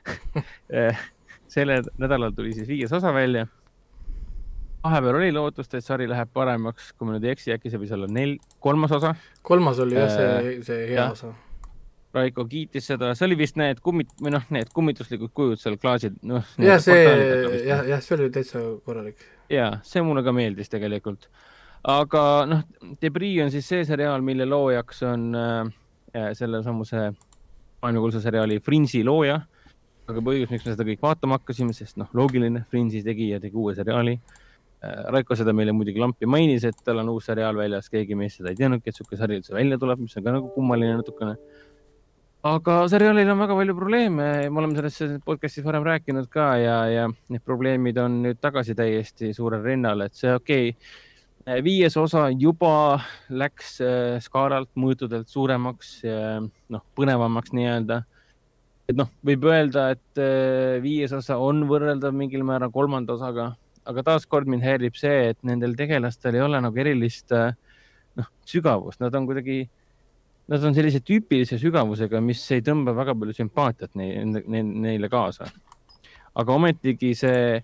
[1.54, 3.46] selle nädalal tuli siis viies osa välja.
[4.84, 7.92] vahepeal oli lootust, et sari läheb paremaks, kui ma nüüd ei eksi, äkki see võis
[7.96, 11.12] olla nel-, kolmas osa kolmas oli jah, see Äh,, see hea jah.
[11.12, 11.32] osa.
[12.14, 16.16] Raiko kiitis seda, see oli vist need kummit- või noh, need kummituslikud kujud seal klaasid,
[16.24, 16.46] noh.
[16.62, 17.02] jah, see,
[17.68, 19.20] jah, jah, see oli täitsa korralik.
[19.52, 21.28] ja see mulle ka meeldis tegelikult.
[21.84, 22.64] Aga noh,
[23.02, 27.10] Debris on siis see seriaal, mille loojaks on äh, sellesamuse
[27.82, 29.40] maailmakuulsa seriaali Fringe'i looja.
[30.08, 33.74] aga põhjus, miks me seda kõik vaatama hakkasime, sest noh, loogiline, Fringe'i tegija tegi uue
[33.76, 35.04] seriaali äh,.
[35.12, 38.54] Raiko seda meile muidugi lampi mainis, et tal on uus seriaal väljas, keegi meist seda
[38.54, 41.34] ei teadnudki, et sihuke sari üldse välja tuleb, mis on ka nagu kummaline natukene
[42.46, 47.08] aga seriaalil on väga palju probleeme, me oleme sellest podcast'is varem rääkinud ka ja, ja
[47.28, 51.06] need probleemid on nüüd tagasi täiesti suurel rinnal, et see okei okay,.
[51.64, 56.00] Viies osa juba läks äh, skaalalt mõõtudelt suuremaks,
[56.68, 58.02] noh, põnevamaks nii-öelda.
[58.88, 63.50] et noh, võib öelda, et äh, viies osa on võrreldav mingil määral kolmanda osaga,
[63.88, 67.52] aga taaskord mind häirib see, et nendel tegelastel ei ole nagu erilist äh,
[68.16, 69.66] noh, sügavust, nad on kuidagi
[70.48, 75.50] Nad on sellise tüüpilise sügavusega, mis ei tõmba väga palju sümpaatiat neile, neile kaasa.
[76.38, 77.58] aga ometigi see,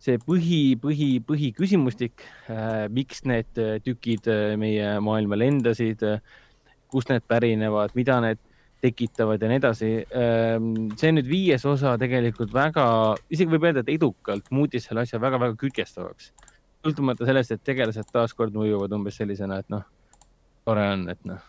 [0.00, 3.50] see põhi, põhi, põhiküsimustik äh,, miks need
[3.84, 6.22] tükid äh, meie maailma lendasid äh,,
[6.90, 8.40] kust need pärinevad, mida need
[8.80, 10.56] tekitavad ja nii edasi äh,.
[11.00, 12.86] see nüüd viies osa tegelikult väga,
[13.28, 16.32] isegi võib öelda, et edukalt muutis selle asja väga-väga kütkestavaks.
[16.80, 19.84] sõltumata sellest, et tegelased taaskord mõjuvad umbes sellisena, et noh,
[20.64, 21.44] tore on, et noh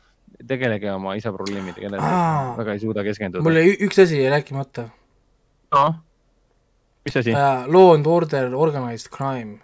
[0.48, 1.99] tegelege oma isa probleemidega,
[2.57, 3.44] väga ei suuda keskenduda.
[3.45, 4.88] mul jäi üks asi jäi rääkimata
[5.76, 5.99] noh,
[7.06, 7.34] mis asi?
[7.34, 7.65] uh,.
[7.72, 9.60] Law and Order Organized Crime.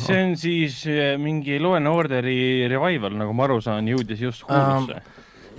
[0.00, 4.46] see on siis äh, mingi Law and Orderi revival, nagu ma aru saan, jõudis just
[4.48, 5.02] Hulusse.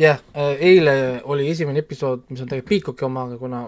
[0.02, 0.24] jah,
[0.58, 3.68] eile oli esimene episood, mis on tegelikult Peacocki oma, aga kuna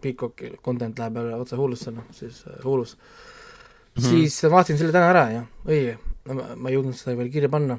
[0.00, 4.02] Peacocki content läheb jälle otse Hulusse, noh siis uh, Hulus mm.
[4.02, 4.08] -hmm.
[4.10, 5.96] siis vaatasin selle täna ära ja õige,
[6.56, 7.78] ma ei jõudnud seda veel kirja panna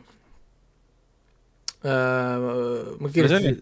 [1.86, 2.98] uh,.
[3.00, 3.56] ma kiiresti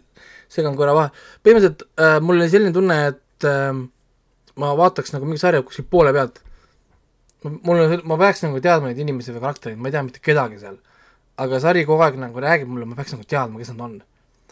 [0.49, 1.09] segan korra vahe,
[1.43, 3.83] põhimõtteliselt uh, mul oli selline tunne, et uh,
[4.59, 6.41] ma vaataks nagu mingi sarja kuskil poole pealt.
[7.43, 10.59] mul on, ma peaks nagu teadma neid inimesi või karaktereid, ma ei tea mitte kedagi
[10.61, 10.77] seal.
[11.39, 13.99] aga sari kogu aeg nagu räägib mulle, ma peaks nagu teadma, kes nad on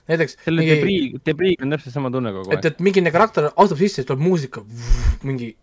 [0.07, 2.73] näiteks selle mingi- Debris, Debris on täpselt sama tunne kogu et, aeg.
[2.73, 4.63] et mingi karakter astub sisse, siis tuleb muusika,
[5.27, 5.55] mingi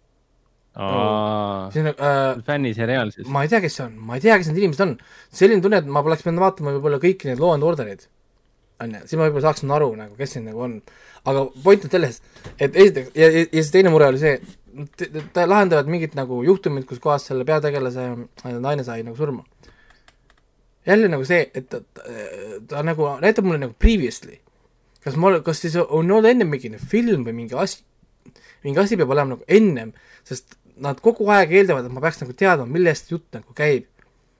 [0.76, 3.28] on äh, fänniseriaal siis.
[3.28, 4.96] ma ei tea, kes see on, ma ei tea, kes need inimesed on.
[5.30, 8.08] selline tunne, et ma poleks pidanud vaatama võib-olla kõiki neid Law and Ordereid,
[8.82, 10.80] onju, siis ma võib-olla saaksin aru nagu, kes siin nagu on.
[11.24, 12.20] Aga point on selles,
[12.58, 14.36] et esiteks ja, ja, siis teine mure oli see,
[15.32, 19.44] ta lahendavad mingit nagu juhtumit, kus kohas selle peategelase äh, naine sai nagu surma.
[20.86, 22.02] jälle nagu see, et ta, ta,
[22.68, 24.40] ta nagu näitab mulle nagu previously.
[25.04, 27.82] kas mul, kas siis on olnud enne mingi film või mingi asi,
[28.64, 29.92] mingi asi peab olema nagu ennem,
[30.24, 33.88] sest nad kogu aeg eeldavad, et ma peaks nagu teadma, millest jutt nagu käib.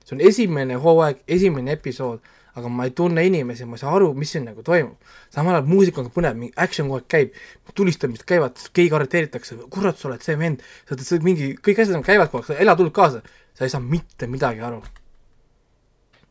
[0.04, 2.20] see on esimene hooaeg, esimene episood,
[2.54, 4.98] aga ma ei tunne inimesi, ma ei saa aru, mis siin nagu toimub.
[5.34, 7.38] samal ajal muusika põnev, mingi action kogu aeg käib,
[7.74, 12.04] tulistamised käivad, keegi arreteeritakse, kurat, sa oled see vend, sa oled see mingi, kõik asjad
[12.06, 13.24] käivad kogu aeg, sa elad hullult kaasa,
[13.54, 14.82] sa ei saa mitte midagi aru.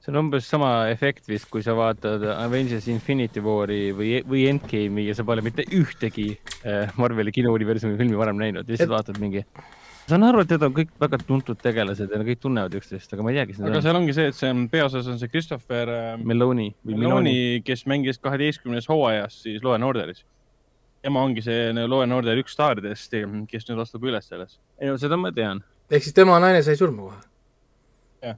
[0.04, 5.08] see on umbes sama efekt vist, kui sa vaatad Avengers Infinity War'i või, või Endgame'i
[5.08, 6.34] ja sa pole mitte ühtegi
[6.68, 9.46] äh, Marveli kinouniversumi filmi varem näinud ja siis vaatad mingi.
[10.08, 13.26] Saan aru, et need on kõik väga tuntud tegelased ja nad kõik tunnevad üksteist, aga
[13.26, 13.86] ma ei tea, kes aga need on.
[13.86, 17.36] seal ongi see, et see on peaosas on see Christopher äh, Meloni Meloni.
[17.66, 20.24] Kes mängis kaheteistkümnes hooajas siis Law and Orderis.
[21.04, 23.16] tema ongi see Law and Order üks staaridest,
[23.52, 24.60] kes nüüd astub üles selles.
[24.80, 28.36] ei no seda ma tean, ehk siis tema naine sai surma kohe.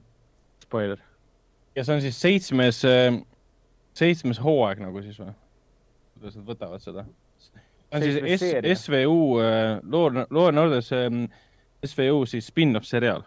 [0.62, 1.02] spoiler.
[1.74, 2.82] ja see on siis seitsmes,
[3.94, 5.34] seitsmes hooaeg nagu siis või?
[6.14, 7.06] kuidas nad võtavad seda?
[7.90, 8.86] see on siis S.
[8.86, 9.18] SVU,
[9.82, 11.10] Law, Law and Order, see
[11.86, 13.24] SVU siis spin-off seriaal.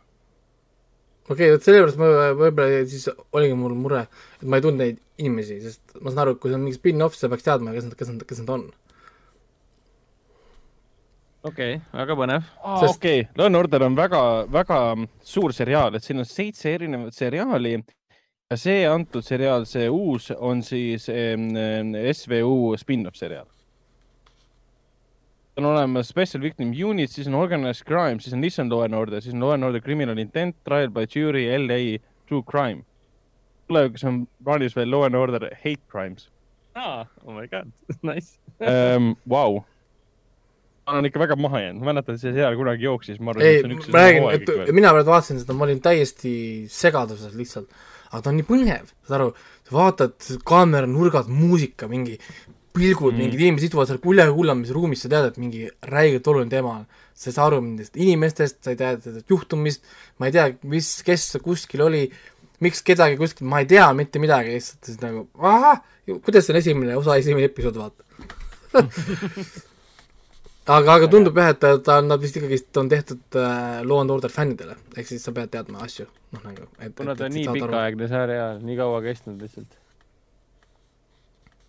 [1.29, 4.05] okei okay,, vot sellepärast ma võib-olla siis oligi mul mure,
[4.39, 6.79] et ma ei tundnud neid inimesi, sest ma saan aru, et kui see on mingi
[6.79, 8.65] spin-off, sa peaks teadma, kes nad, kes nad, kes nad on.
[11.43, 12.49] okei okay,, väga põnev.
[12.63, 14.81] aa, Sest- okei, Law and Order on väga, väga
[15.35, 17.77] suur seriaal, et siin on seitse erinevat seriaali
[18.49, 21.49] ja see antud seriaal, see uus on siis em,
[22.13, 23.47] SVU spin-off seriaal.
[25.59, 29.21] On olemas Special Victim Unit, siis on Organized Crime, siis on Listen Law and Order,
[29.21, 32.85] siis on Law and Order Criminal Intent, Trial by Jury, LA, True Crime.
[33.69, 36.29] tulevikus on plaanis veel Law and Order Hate Crimes
[36.79, 37.71] aa, oh my god,
[38.09, 38.39] nice.
[38.59, 39.15] um,.
[39.29, 39.63] Vau.
[40.85, 43.45] ma olen ikka väga maha jäänud, ma mäletan, et see seriaal kunagi jooksis, ma arvan,
[43.45, 46.31] et see on üks, ma räägin, et mina praegu vaatasin seda, ma olin täiesti
[46.73, 47.69] segaduses lihtsalt.
[48.09, 49.27] aga ta on nii põnev, saad aru,
[49.67, 50.15] sa vaatad,
[50.49, 52.15] kaamera nurgad, muusika, mingi
[52.75, 56.51] pilgud mm., mingid inimesed istuvad seal üle hullamise ruumis, sa tead, et mingi räigelt oluline
[56.51, 56.89] teema on.
[57.19, 59.87] sa ei saa aru nendest inimestest, sa ei tea sellest juhtumist,
[60.21, 62.05] ma ei tea, mis, kes kuskil oli,
[62.63, 66.59] miks kedagi kuskil, ma ei tea mitte midagi, lihtsalt siis nagu ahah, kuidas see on
[66.61, 68.07] esimene osa, esimene episood, vaata
[70.75, 74.15] aga, aga tundub jah, et ta, ta, nad vist ikkagist on tehtud äh, Law and
[74.15, 78.09] Order fännidele, ehk siis sa pead teadma asju, noh nagu, kuna ta on nii pikaaegne
[78.11, 79.79] seriaal, nii kaua kestnud lihtsalt.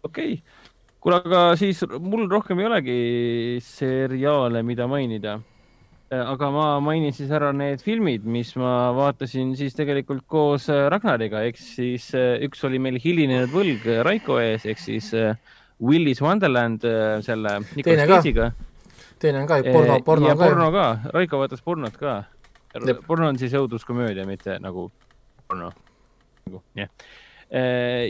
[0.07, 0.60] okei okay.,
[1.01, 2.99] kuule, aga siis mul rohkem ei olegi
[3.65, 5.39] seriaale, mida mainida.
[6.11, 11.45] aga ma mainin siis ära need filmid, mis ma vaatasin siis tegelikult koos äh, Ragnariga,
[11.47, 15.39] ehk siis äh, üks oli meil hilinenud võlg äh, Raiko ees, ehk siis äh,
[15.79, 18.11] Willis Wonderland äh, selle Nicolas.
[18.11, 18.51] Cage'iga.
[19.23, 22.19] teine on ka ju porno, porno ja ka porno ka, Raiko vaatas pornot ka
[23.07, 24.89] porno on siis õuduskomöödia, mitte nagu
[25.47, 25.71] porno.
[26.49, 26.91] nagu jah.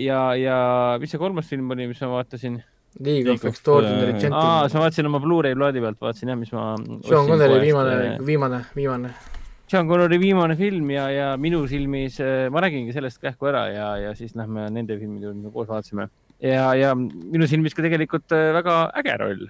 [0.01, 0.59] ja, ja
[1.01, 2.62] mis see kolmas film oli, mis ma vaatasin?
[2.99, 4.73] League of Extraordinary äh, aa, siis Gentlemen.
[4.75, 6.65] ma vaatasin oma Blu-ray plaadi pealt, vaatasin jah, mis ma.
[7.07, 9.12] Sean Connery viimane, viimane, viimane.
[9.71, 12.19] Sean Connery viimane film ja, ja minu silmis,
[12.51, 16.09] ma räägingi sellest kähku ära ja, ja siis lähme nende filmide juurde, mida koos vaatasime.
[16.43, 19.45] ja, ja minu silmis ka tegelikult äh, väga äge roll.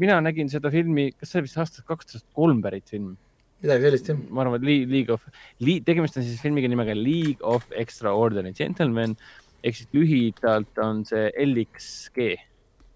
[0.00, 3.16] mina nägin seda filmi, kas see oli vist aastast kaks tuhat kolm pärit film?
[3.60, 4.16] midagi sellist jah.
[4.32, 5.20] ma arvan, et Lea- League of,
[5.60, 9.18] tegemist on siis filmiga nimega League of Extraordinary Gentlemen
[9.60, 12.30] ehk siis lühidalt on see LXG.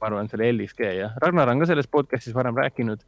[0.05, 3.01] Ma arvan, see oli LXG jah, Ragnar on ka selles podcast'is varem rääkinud.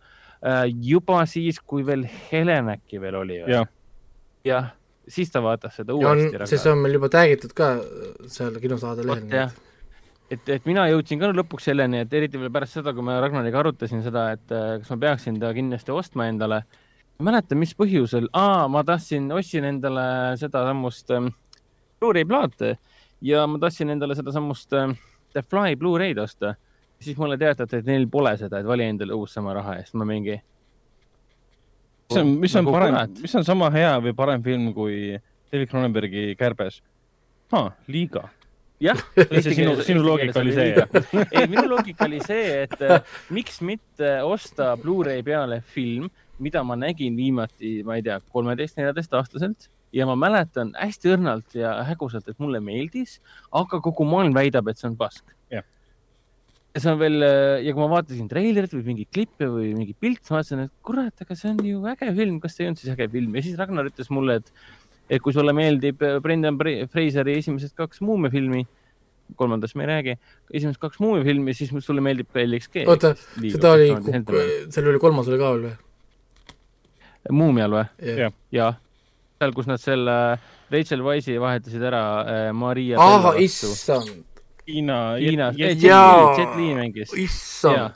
[0.85, 3.39] juba siis, kui veel Helen äkki veel oli.
[3.45, 3.69] jah,
[4.45, 4.73] jah,
[5.09, 6.43] siis ta vaatas seda ja uuesti,.
[6.49, 7.77] sest see on meil juba tag'itud ka
[8.33, 9.55] seal kinosaade lehel
[10.31, 13.61] et, et mina jõudsin ka lõpuks selleni, et eriti veel pärast seda, kui ma Ragnariga
[13.63, 16.63] arutasin seda, et äh, kas ma peaksin ta kindlasti ostma endale.
[17.17, 21.31] ma ei mäleta, mis põhjusel, aa, ma tahtsin, ostsin endale sedasamust ähm,
[22.01, 22.77] Blu-ray plaate
[23.25, 24.99] ja ma tahtsin endale sedasamust ähm,
[25.33, 26.57] The Fly Blu-ray'd osta.
[27.01, 30.07] Siis mulle teatati, et neil pole seda, et vali endale uus sama raha eest, ma
[30.09, 30.39] mingi.
[32.09, 35.19] mis on, mis on Nagu parem mis on sama hea või parem film kui
[35.53, 36.83] David Cronenbergi Kärbes?
[37.89, 38.29] Liiga.
[38.81, 38.99] jah,
[39.41, 40.89] sinu, sinu loogika oli see, jah?
[41.33, 43.01] ei, minu loogika oli see, et äh,
[43.33, 49.17] miks mitte osta Blu-ray peale film, mida ma nägin viimati, ma ei tea, kolmeteist, neljateist
[49.17, 53.17] aastaselt ja ma mäletan hästi õrnalt ja hägusalt, et mulle meeldis,
[53.55, 55.25] aga kogu maailm väidab, et see on pask.
[56.77, 57.23] Ja see on veel
[57.65, 61.23] ja kui ma vaatasin treilerit või mingeid klippe või mingi pilt, ma mõtlesin, et kurat,
[61.25, 63.57] aga see on ju äge film, kas see ei olnud siis äge film ja siis
[63.57, 64.51] Ragnar ütles mulle, et,
[65.09, 68.67] et kui sulle meeldib äh, Brendan Fraseri esimesed kaks muumiafilmi,
[69.41, 70.19] kolmandast me ei räägi,
[70.53, 72.85] esimesed kaks muumiafilmi, siis sulle meeldib ka LXG.
[72.93, 73.91] oota, seda oli,
[74.69, 75.75] seal oli kolmas oli ka veel või?
[77.41, 77.89] muumial või?
[78.21, 78.37] Jah.
[78.53, 78.77] jah,
[79.41, 80.21] seal, kus nad selle
[80.69, 83.01] Rachel Wise'i vahetasid ära äh, Maria.
[83.01, 84.27] ahah, issand,
[84.67, 84.99] Hiina.
[85.21, 86.35] Hiinas, Jaa.
[86.39, 87.13] Jet Li mängis.
[87.23, 87.95] issand.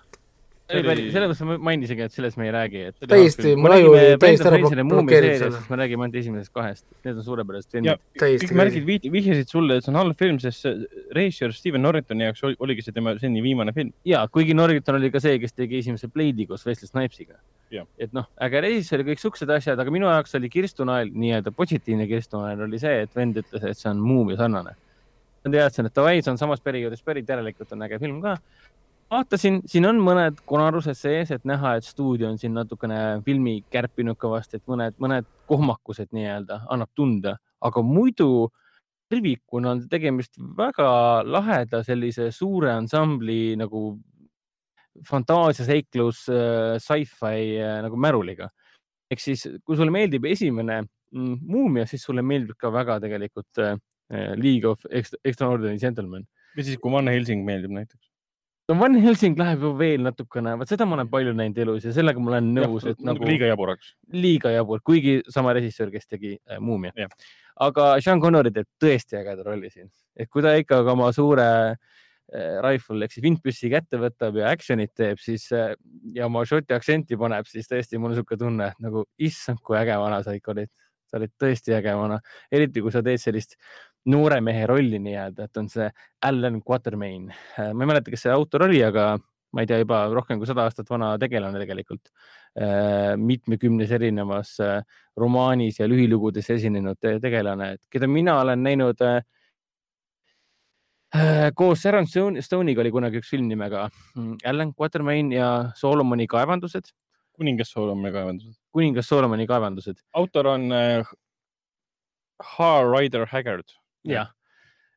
[0.71, 2.97] sellepärast ma mainisingi, et sellest me ei räägi, et.
[3.11, 5.57] täiesti, aju oli täiesti ära blok- blokeerinud selle.
[5.57, 8.05] siis me räägime ainult esimesest kahest, need on suurepärased ja filmid.
[8.23, 10.69] täiesti kõik märgid vih- vihjasid sulle, et see on halb film, sest
[11.17, 13.91] režissöör Steven Norritoni jaoks oli- oligi see tema seni viimane film.
[14.05, 17.35] ja kuigi Norrington oli ka see, kes tegi esimese Blade'i koos Wesley Snipesiga
[17.99, 21.51] et noh, äge režissöör ja kõik siuksed asjad, aga minu jaoks oli Kirstu Nael, nii-öelda
[21.51, 24.77] positiivne Kirstu Nael oli see, et vend ütles, et see on Muumia sarnane.
[25.49, 28.37] teadsin, et davai, see on samast perioodist pärit, järelikult on äge film ka.
[29.11, 34.19] vaatasin, siin on mõned konarused sees, et näha, et stuudio on siin natukene filmi kärpinud
[34.21, 38.51] kõvasti, et mõned, mõned kohmakused nii-öelda annab tunda, aga muidu
[39.11, 40.91] tervikuna on tegemist väga
[41.27, 43.99] laheda sellise suure ansambli nagu
[45.07, 48.51] fantaasiaseiklus äh, sci-fi äh, nagu märuliga.
[49.11, 53.75] ehk siis, kui sulle meeldib esimene mm, Muumia, siis sulle meeldib ka väga tegelikult äh,
[54.11, 56.25] League of Extra Extraordinary Gentlemen.
[56.57, 58.09] või siis, kui Van Helsing meeldib näiteks.
[58.69, 61.95] no Van Helsing läheb ju veel natukene, vot seda ma olen palju näinud elus ja
[61.95, 63.95] sellega ma olen nõus, et nagu liiga jaburaks.
[64.13, 66.93] liiga jabur, kuigi sama režissöör, kes tegi äh, Muumia
[67.61, 71.47] aga Sean Connery teeb tõesti ägeda rolli siin, et kui ta ikka ka oma suure
[71.71, 75.75] äh, rifle ehk siis vintpüssi kätte võtab ja action'it teeb, siis äh,
[76.17, 79.79] ja oma šoti aktsenti paneb, siis tõesti mul on niisugune tunne, et nagu issand, kui
[79.81, 80.73] äge vana sa ikka olid.
[81.11, 82.21] sa olid tõesti äge vana,
[82.55, 83.57] eriti kui sa teed sellist
[84.07, 85.89] noore mehe rolli nii-öelda, et on see
[86.25, 87.27] Alan Quatermain.
[87.59, 89.13] ma ei mäleta, kes see autor oli, aga
[89.53, 92.09] ma ei tea, juba rohkem kui sada aastat vana tegelane tegelikult
[92.61, 94.79] äh, mitmekümnes erinevas äh,
[95.19, 99.19] romaanis ja lühilugudes esinenud te- tegelane, keda mina olen näinud äh,
[101.17, 106.29] äh, koos Sharon Stone- Stone'iga oli kunagi üks film nimega mm, Alan Quatermain ja Solomoni
[106.31, 106.95] kaevandused,
[107.35, 108.55] kuningas Solomoni kaevandused.
[108.73, 109.99] kuningas Solomoni kaevandused.
[110.15, 111.03] autor on äh,
[112.41, 112.71] H.
[112.87, 113.80] Rider Haggard.
[114.09, 114.31] jah,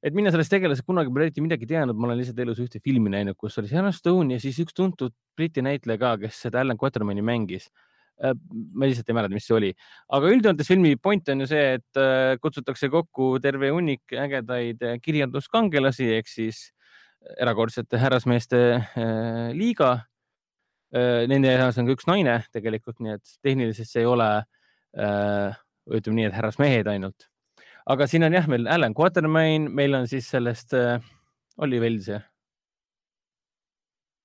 [0.03, 3.11] et mina sellest tegelasest kunagi pole eriti midagi teadnud, ma olen lihtsalt elus ühte filmi
[3.13, 6.79] näinud, kus oli Sharon Stone ja siis üks tuntud Briti näitleja ka, kes seda Alan
[6.79, 7.69] Quatermaini mängis.
[8.23, 9.69] ma lihtsalt ei mäleta, mis see oli,
[10.15, 14.99] aga üldjoontes filmi point on ju see, et äh, kutsutakse kokku terve hunnik ägedaid äh,
[15.01, 16.61] kirjanduskangelasi ehk siis
[17.41, 19.95] erakordsete härrasmeeste äh, liiga.
[20.93, 24.27] Nende seas on ka üks naine tegelikult, nii et tehniliselt see ei ole,
[24.93, 27.25] ütleme nii, et härrasmehed ainult
[27.89, 31.03] aga siin on jah, meil Alan Quatermain, meil on siis sellest äh,,
[31.57, 32.23] oli Vels jah?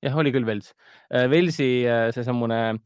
[0.05, 0.73] jah, oli küll Vels
[1.13, 1.29] äh,.
[1.31, 2.79] Velsi äh, seesamune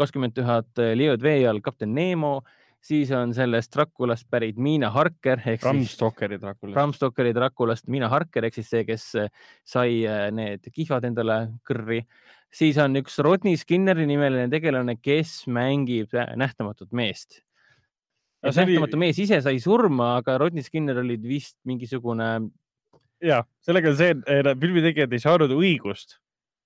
[0.00, 2.40] kakskümmend tuhat liivad vee all kapten Nemo,
[2.84, 6.74] siis on sellest Draculast pärit Miina Harker ehk Bram Stokeri Dracula.
[6.74, 9.28] Bram Stokeri Draculast Miina Harker ehk siis see, kes äh,
[9.68, 12.02] sai äh, need kihvad endale kõrri.
[12.50, 17.42] siis on üks Rodney Skinneri nimeline tegelane, kes mängib äh, nähtamatut meest.
[18.42, 22.50] Aga see oli- nähtamatu mees ise sai surma, aga Rodney Skinner oli vist mingisugune,
[23.20, 26.16] ja sellega on see, et filmitegijad ei saanud õigust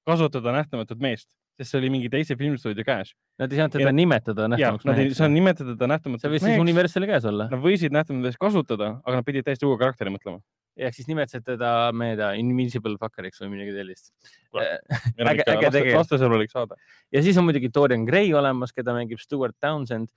[0.06, 1.26] kasutada nähtamatut meest,
[1.58, 3.14] sest see oli mingi teise filmistuudio käes.
[3.40, 5.16] nad ei saanud teda Ja- nimetada nähtamatuks nad ei meheks.
[5.18, 6.60] saanud nimetada teda see nähtamatut võis siis meheks.
[6.60, 7.48] Universali käes olla.
[7.50, 10.38] Nad võisid nähtamatut kasutada, aga nad pidid täiesti uue karakteri mõtlema.
[10.76, 14.12] ehk siis nimetasid teda, ma ei tea, Invincible Fuckeriks või midagi sellist.
[14.50, 14.78] Kuule,
[15.18, 15.98] Äge- äge tegija.
[15.98, 16.74] lastesõbralik saade.
[17.12, 20.08] ja siis on muidugi Dorian Gray olemas, keda mängib Stewart Townsend.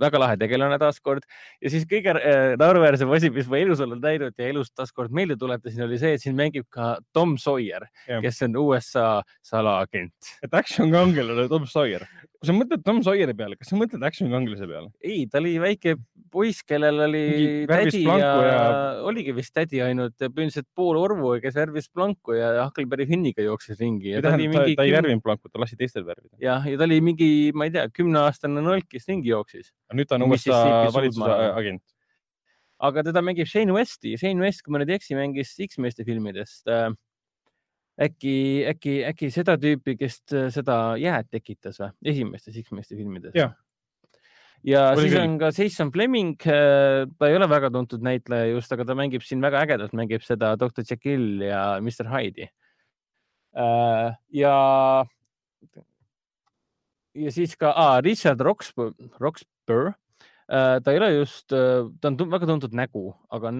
[0.00, 1.24] Väga lahe tegelane taaskord
[1.62, 5.36] ja siis kõige äh, naeruväärsem asi, mis ma elus olen näinud ja elus taaskord meelde
[5.40, 7.86] tuletasin, oli see, et siin mängib ka Tom Sawyer,
[8.24, 9.08] kes on USA
[9.44, 10.34] salaagent.
[10.42, 12.06] et action kangelane Tom Sawyer.
[12.44, 14.90] Kui sa mõtled Tom Sawyeri peale, kas sa mõtled action kangelase peale?
[15.00, 15.94] ei, ta oli väike
[16.34, 18.58] poiss, kellel oli Mingi tädi ja, ja...
[19.08, 24.12] oligi vist tädi ainult, põhimõtteliselt pool orvu, kes värvis planku ja Huckleberry Finniga jooksis ringi
[24.18, 26.36] ta tähendab, ta, mingi ta ei värvinud plankut, ta lasi teistel värvida.
[26.42, 29.72] jah, ja ta oli mingi, ma ei tea, kümneaastane nolk, kes ringi jooksis.
[29.96, 30.60] nüüd ta on USA
[30.94, 31.84] valitsuse agent.
[32.84, 36.68] aga teda mängib Shane Westi, Shane West, kui ma nüüd ei eksi, mängis X-meeste filmidest
[36.68, 36.92] äh,.
[38.00, 38.36] äkki,
[38.70, 40.20] äkki, äkki seda tüüpi, kes
[40.54, 43.34] seda jääd tekitas või, esimestes X-meeste filmides?
[43.38, 43.54] Jah.
[44.66, 45.22] ja Oli siis küll.
[45.22, 49.42] on ka Jason Fleming, ta ei ole väga tuntud näitleja just, aga ta mängib siin
[49.44, 52.50] väga ägedalt, mängib seda doktor Jekyll ja Mr Hyde'i.
[54.34, 54.54] ja,
[57.14, 60.03] ja siis ka ah, Richard Roxburgh, Roxburgh Äh,
[60.46, 63.52] ta ei ole just, ta on väga tuntud nägu, aga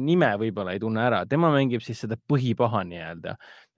[0.00, 3.36] nime võib-olla ei tunne ära, tema mängib siis seda põhipaha nii-öelda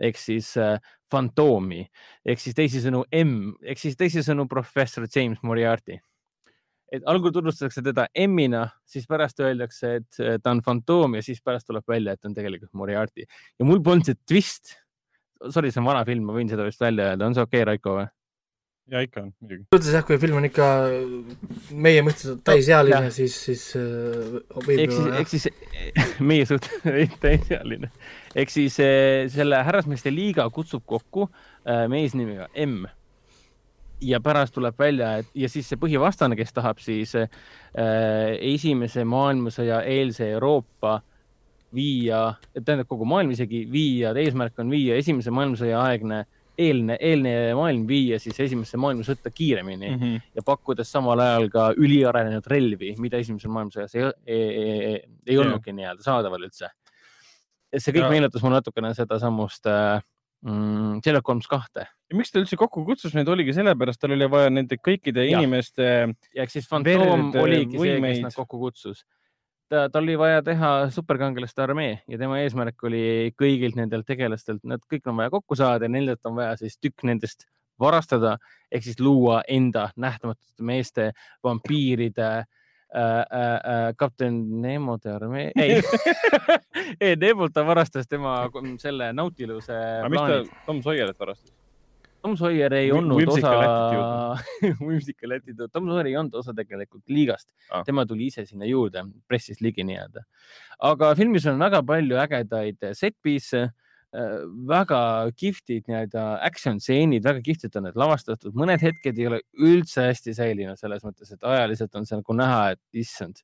[0.09, 0.79] ehk siis äh,
[1.11, 1.83] fantoomi
[2.27, 5.99] ehk siis teisisõnu M ehk siis teisisõnu professor James Moriarty.
[6.93, 11.43] et algul tutvustatakse teda M-ina, siis pärast öeldakse, et äh, ta on fantoom ja siis
[11.45, 14.79] pärast tuleb välja, et on tegelikult Moriarty ja mul polnud see twist.
[15.51, 17.67] Sorry, see on vana film, ma võin seda vist välja öelda, on see okei okay,,
[17.69, 18.09] Raiko või?
[18.91, 19.65] Ja ikka on muidugi.
[19.75, 20.67] mõttes jah, kui film on ikka
[21.77, 25.49] meie mõistes täisealine Jah., siis, siis äh, võib ehk siis, ehk siis
[26.31, 26.71] meie suht-
[27.25, 27.91] täisealine,
[28.39, 32.87] ehk siis eh, selle härrasmeeste liiga kutsub kokku eh, mees nimega M.
[34.05, 37.29] ja pärast tuleb välja, et ja siis see põhivastane, kes tahab siis eh,
[38.55, 41.01] esimese maailmasõja eelse Euroopa
[41.75, 46.25] viia, tähendab kogu maailm isegi viia, eesmärk on viia esimese maailmasõja aegne
[46.59, 50.17] eelne, eelne maailm viia siis esimesse maailmasõtta kiiremini Mhm.
[50.35, 55.35] ja pakkudes samal ajal ka üliarenenud relvi, mida esimesel maailmasõjas ei, ei, ei, ei, ei
[55.37, 55.45] Jah.
[55.47, 56.69] olnudki nii-öelda saadaval üldse.
[57.77, 60.01] see kõik Ja- meenutas mulle natukene sedasamust äh,
[60.43, 64.25] mm, Sherlock Holmes kahte ja miks ta üldse kokku kutsus neid, oligi sellepärast, tal oli
[64.31, 65.39] vaja nende kõikide Jah.
[65.43, 65.83] inimeste
[66.35, 69.05] ja ehk siis Fantoom oligi see, kes nad kokku kutsus.
[69.69, 74.83] ta, tal oli vaja teha superkangelaste armee ja tema eesmärk oli kõigilt nendelt tegelastelt, nad
[74.91, 77.47] kõik on vaja kokku saada ja nendelt on vaja siis tükk nendest
[77.81, 78.37] varastada
[78.73, 81.11] ehk siis luua enda nähtamatute meeste,
[81.45, 82.45] vampiiride äh,
[82.97, 85.79] äh, äh, kapten Nemode armee, ei
[87.01, 88.41] ei, Nemolt ta varastas tema
[88.83, 90.51] selle Nautiluse aga plaanid.
[90.51, 91.55] ta Tom Sawyerit varastas?
[92.23, 93.53] Tom Sawyer ei olnud osa,
[94.87, 97.51] whimsical attitude, Tom Sawyer ei olnud osa tegelikult liigast.
[97.71, 97.85] Ah.
[97.87, 100.25] tema tuli ise sinna juurde, pressis ligi nii-öelda.
[100.91, 103.69] aga filmis on väga palju ägedaid set piece'e,
[104.69, 105.01] väga
[105.37, 110.35] kihvtid nii-öelda action stseenid, väga kihvtilt on need lavastatud, mõned hetked ei ole üldse hästi
[110.39, 113.43] säilinud selles mõttes, et ajaliselt on see nagu näha, et issand,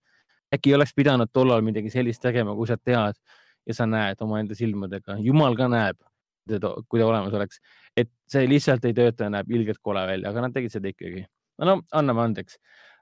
[0.55, 3.21] äkki ei oleks pidanud tollal midagi sellist tegema, kui sa tead
[3.69, 6.01] ja sa näed omaenda silmadega, jumal ka näeb,
[6.45, 7.61] kui ta olemas oleks
[7.99, 11.25] et see lihtsalt ei tööta, näeb ilgelt kole välja, aga nad tegid seda ikkagi.
[11.63, 12.59] no anname andeks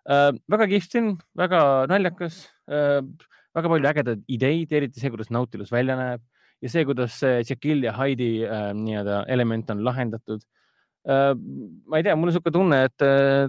[0.08, 0.30] äh,.
[0.52, 3.00] väga kihvt film, väga naljakas äh,,
[3.56, 6.24] väga palju ägedaid ideid, eriti see, kuidas Nautilus välja näeb
[6.62, 10.42] ja see, kuidas see Jekyll ja Hyde'i äh, nii-öelda element on lahendatud
[11.08, 11.32] äh,.
[11.32, 13.48] ma ei tea, mul on niisugune tunne, et äh,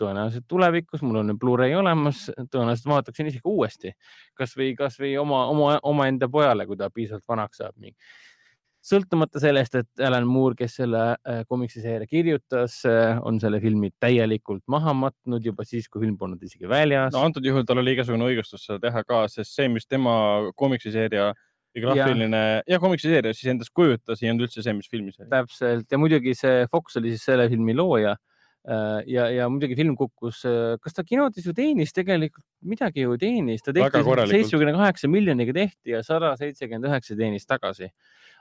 [0.00, 3.92] tõenäoliselt tulevikus mul on Blu-ray olemas, tõenäoliselt vaataksin isegi uuesti,
[4.38, 7.76] kasvõi, kasvõi oma, oma, omaenda pojale, kui ta piisavalt vanaks saab
[8.84, 12.80] sõltumata sellest, et Alan Moore, kes selle äh, komiksiseeria kirjutas,
[13.26, 17.44] on selle filmi täielikult maha matnud juba siis, kui film polnud isegi väljas no antud
[17.44, 20.14] juhul tal oli igasugune õigustus seda teha ka, sest see, mis tema
[20.56, 21.30] komiksiseeria
[21.70, 25.28] või graafiline ja komiksiseeria siis endast kujutas, ei olnud üldse see, mis filmis oli.
[25.30, 28.16] täpselt ja muidugi see Fox oli siis selle filmi looja.
[29.08, 30.42] ja, ja muidugi film kukkus,
[30.84, 35.94] kas ta kinodes ju teenis tegelikult midagi ju teenis, ta tehti seitsmekümne kaheksa miljoniga tehti
[35.94, 37.88] ja sada seitsekümmend üheksa teenis tagasi.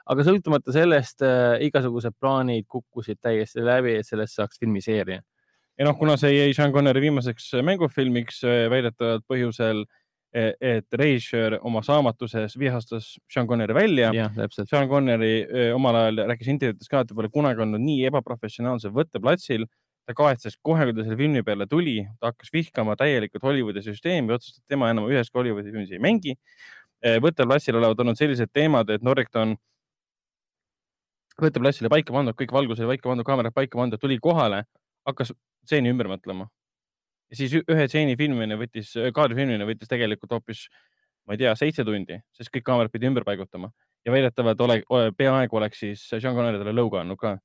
[0.10, 5.22] Aga sõltumata sellest äh, igasugused plaanid kukkusid täiesti läbi, et sellest saaks filmiseeria.
[5.80, 9.86] ja noh, kuna see jäi Sean Connery viimaseks mängufilmiks eh, väidetavalt põhjusel,
[10.30, 14.11] et režissöör oma saamatuses vihastas Sean Connery välja.
[14.60, 18.94] Sean Connery eh, omal ajal rääkis intervjuudes ka, et ta pole kunagi olnud nii ebaprofessionaalsel
[18.94, 19.65] võtteplatsil.
[20.10, 24.34] ta kahetses kohe, kui ta selle filmi peale tuli, ta hakkas vihkama täielikult Hollywoodi süsteemi,
[24.34, 26.34] otsustas, et tema enam üheski Hollywoodi filmis ei mängi.
[27.26, 29.53] võtteplatsil olevat olnud sellised teemad, et Norrington
[31.48, 34.64] võtteplatsile paika pandud, kõik valgus oli paika pandud, kaamerad paika pandud, tuli kohale,
[35.07, 35.34] hakkas
[35.66, 36.49] stseeni ümber mõtlema.
[37.30, 40.64] ja siis ühe stseeni filmimine võttis, kaadri filmimine võttis tegelikult hoopis,
[41.28, 43.70] ma ei tea, seitse tundi, sest kõik kaamerad pidi ümber paigutama
[44.06, 47.38] ja väidetavalt ole, ole, peaaegu oleks siis Sean Connery talle lõuga andnud ka.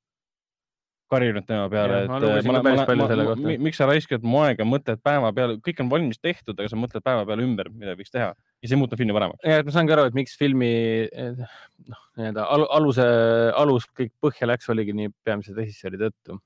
[1.15, 4.99] karjunud tema peale, et ma ma- ma- ma- ma- miks sa raiskad mu aega, mõtled
[5.05, 8.33] päeva peale, kõik on valmis tehtud, aga sa mõtled päeva peale ümber, mida võiks teha
[8.65, 9.45] ja see ei muutu filmi paremaks.
[9.45, 10.73] ja et ma saangi aru, et miks filmi
[11.12, 13.05] noh, nii-öelda al aluse,
[13.61, 16.39] alus kõik põhja läks, oligi nii peamise režissööri tõttu.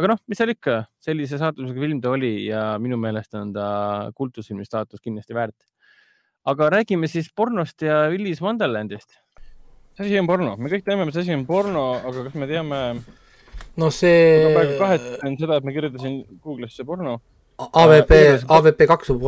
[0.00, 3.68] aga noh, mis seal ikka, sellise saatusega film ta oli ja minu meelest on ta
[4.16, 5.58] kultusfilmi staatus kindlasti väärt.
[6.48, 9.20] aga räägime siis pornost ja Willis Wonderlandist.
[9.92, 12.82] mis asi on porno, me kõik teame, mis asi on porno, aga kas me teame,
[13.76, 17.20] no ma see praegu kahetsen seda, et ma kirjutasin Google'isse porno.
[17.56, 19.20] AVP Äh,, AVP kaks on,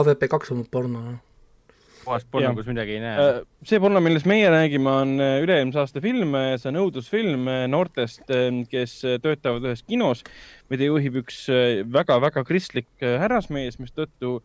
[0.00, 1.18] AVP kaks on porno,
[2.08, 3.30] puhast porno, kus midagi ei näe.
[3.38, 7.64] Äh, see porno, millest meie räägime, on äh, üle-eelmise aasta film, see on õudusfilm äh,
[7.70, 8.24] noortest,
[8.72, 10.24] kes äh, töötavad ühes kinos,
[10.72, 14.38] mida juhib üks äh, väga-väga kristlik äh, härrasmees, mistõttu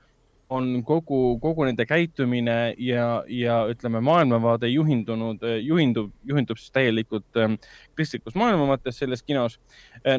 [0.53, 7.55] on kogu, kogu nende käitumine ja, ja ütleme, maailmavaade juhindunud, juhindub, juhindub siis täielikult ähm,
[7.97, 9.55] kristlikust maailmavaatest selles kinos.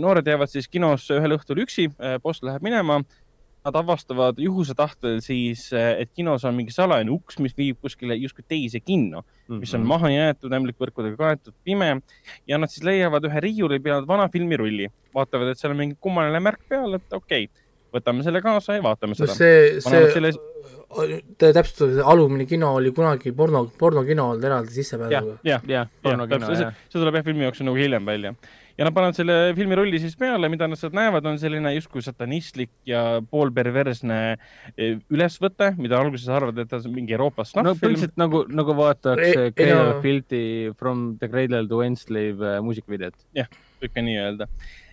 [0.00, 1.86] noored jäävad siis kinos ühel õhtul üksi,
[2.24, 3.02] boss läheb minema.
[3.64, 8.44] Nad avastavad juhuse tahtel siis, et kinos on mingi salajane uks, mis viib kuskile justkui
[8.44, 9.80] teise kinno, mis Mhm.
[9.80, 12.02] on maha jäetud, ämblikvõrkudega kaetud, pime
[12.46, 16.40] ja nad siis leiavad ühe riiuli pealt vana filmirulli, vaatavad, et seal on mingi kummaline
[16.44, 17.64] märk peal, et okei okay,,
[17.94, 19.34] võtame selle kaasa ja vaatame no seda.
[19.38, 20.32] see, see selle,
[21.38, 26.52] te täpsustate, alumine kino oli kunagi porno, pornokino olnud eraldi jah sissepääsuga., jah, jah, pornokino,
[26.52, 26.76] see, jah.
[26.90, 28.34] see tuleb jah filmi jooksul nagu hiljem välja
[28.78, 32.02] ja nad panevad selle filmi rolli siis peale, mida nad sealt näevad, on selline justkui
[32.04, 37.82] satanistlik ja poolperversne eh, ülesvõte, mida alguses arvad, et ta on mingi Euroopa no snuff-film.
[37.82, 43.20] põhimõtteliselt nagu, nagu vaataks no- of Filthy From the Cradle to Enslave eh, muusikavideot.
[43.82, 44.48] võib ka nii öelda.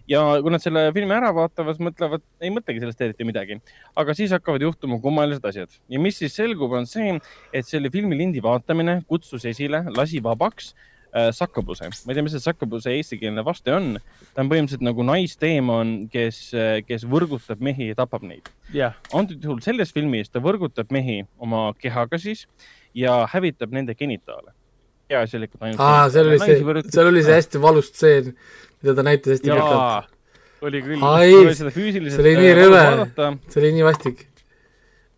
[0.10, 3.58] ja kui nad selle filmi ära vaatavad, mõtlevad, ei mõtlegi sellest eriti midagi,
[3.98, 7.18] aga siis hakkavad juhtuma kummalised asjad ja mis siis selgub, on see,
[7.54, 10.74] et selle filmi lindi vaatamine kutsus esile, lasi vabaks
[11.14, 11.90] äh, sakkapuse.
[11.92, 13.96] ma ei tea, mis see sakkapuse eestikeelne vaste on.
[14.34, 16.44] ta on põhimõtteliselt nagu naisteemon, kes,
[16.88, 18.52] kes võrgutab mehi ja tapab neid.
[18.76, 22.48] jah, antud juhul selles filmis ta võrgutab mehi oma kehaga siis
[22.94, 24.54] ja hävitab nende genitaale.
[25.12, 25.84] peaasjalikult ainult.
[25.84, 28.34] aa, seal oli see seal oli see hästi valus stseen,
[28.82, 30.18] mida ta näitas hästi pikalt.
[30.62, 31.04] oli küll.
[31.04, 32.18] Ai, seda füüsiliselt.
[32.18, 32.84] see oli nii rõve.
[33.48, 34.28] see oli nii vastik.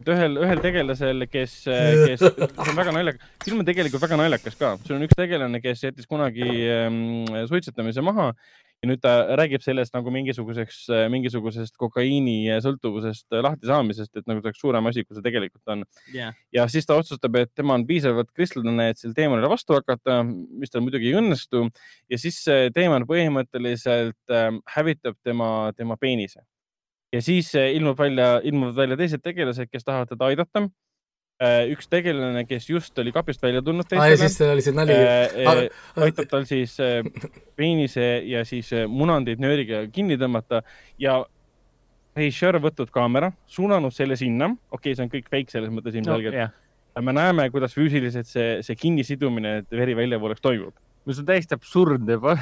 [0.03, 1.55] Et ühel, ühel tegelasel, kes,
[2.07, 5.63] kes, see on väga naljakas, film on tegelikult väga naljakas ka, sul on üks tegelane,
[5.63, 8.34] kes jättis kunagi ähm, suitsetamise maha
[8.84, 10.81] ja nüüd ta räägib sellest nagu mingisuguseks,
[11.13, 15.85] mingisugusest kokaiini sõltuvusest lahti saamisest, et nagu see oleks suurem asi, kui see tegelikult on.
[16.11, 16.35] jah.
[16.51, 20.73] ja siis ta otsustab, et tema on piisavalt kristlane, et sel teemonile vastu hakata, mis
[20.73, 21.69] tal muidugi ei õnnestu
[22.11, 26.43] ja siis see teemon põhimõtteliselt ähm, hävitab tema, tema peenise.
[27.14, 30.68] Ja siis äh, ilmub välja, ilmuvad välja teised tegelased, kes tahavad teda aidata.
[31.44, 34.94] üks tegelane, kes just oli kapist välja tulnud aa, ja siis seal oli see nali.
[34.95, 35.64] äh,
[36.06, 36.77] aitab tal siis
[37.57, 40.61] peenise ja siis munandid nööriga kinni tõmmata
[41.02, 41.18] ja
[42.15, 46.38] režissöör võtnud kaamera, suunanud selle sinna, okei okay,, see on kõik fake selles mõttes ilmselgelt
[46.38, 46.48] no,,
[46.95, 50.76] ja me näeme, kuidas füüsiliselt see, see kinnisidumine, et veri välja voolaks, toimub.
[51.10, 52.38] mis on täiesti absurdne.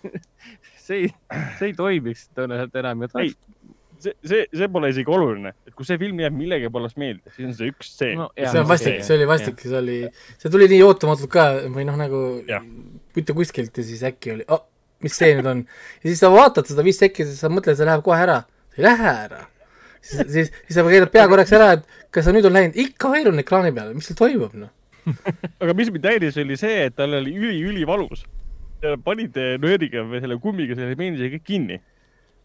[0.86, 1.10] see ei,
[1.58, 3.10] see ei toimiks tõenäoliselt enam ju.
[3.20, 3.34] Ei,
[4.02, 7.54] see, see, see pole isegi oluline, et kui see film jääb millegipärast meelde, siis on
[7.58, 10.00] see üks stseen No, see on vastik, see- oli vastik, see oli,
[10.40, 12.24] see tuli nii ootamatult ka või noh, nagu
[13.16, 14.64] mitte kuskilt ja siis äkki oli oh,,
[15.04, 15.62] mis see nüüd on.
[16.02, 18.42] ja siis sa vaatad seda viis sekki, siis sa mõtled, see läheb kohe ära.
[18.76, 19.44] ei lähe ära.
[20.00, 23.10] siis, siis, siis sa keerad pea korraks ära, et kas sa nüüd on läinud, ikka
[23.12, 24.72] veel on ekraani peal, mis seal toimub, noh.
[25.62, 28.26] aga mis mind häiris, oli see, et tal oli üli-ülivalus.
[29.04, 31.80] panid nööriga või selle kummiga selle peenise kõik kinni.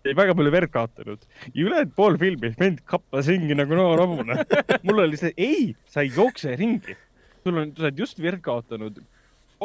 [0.06, 4.38] Jäi väga palju verd kaotanud ja ülejäänud pool filmi vend kappas ringi nagu noor hobune.
[4.86, 6.98] mul oli see, ei, sa ei jookse ringi.
[7.45, 9.02] sul on, sa oled just verd kaotanud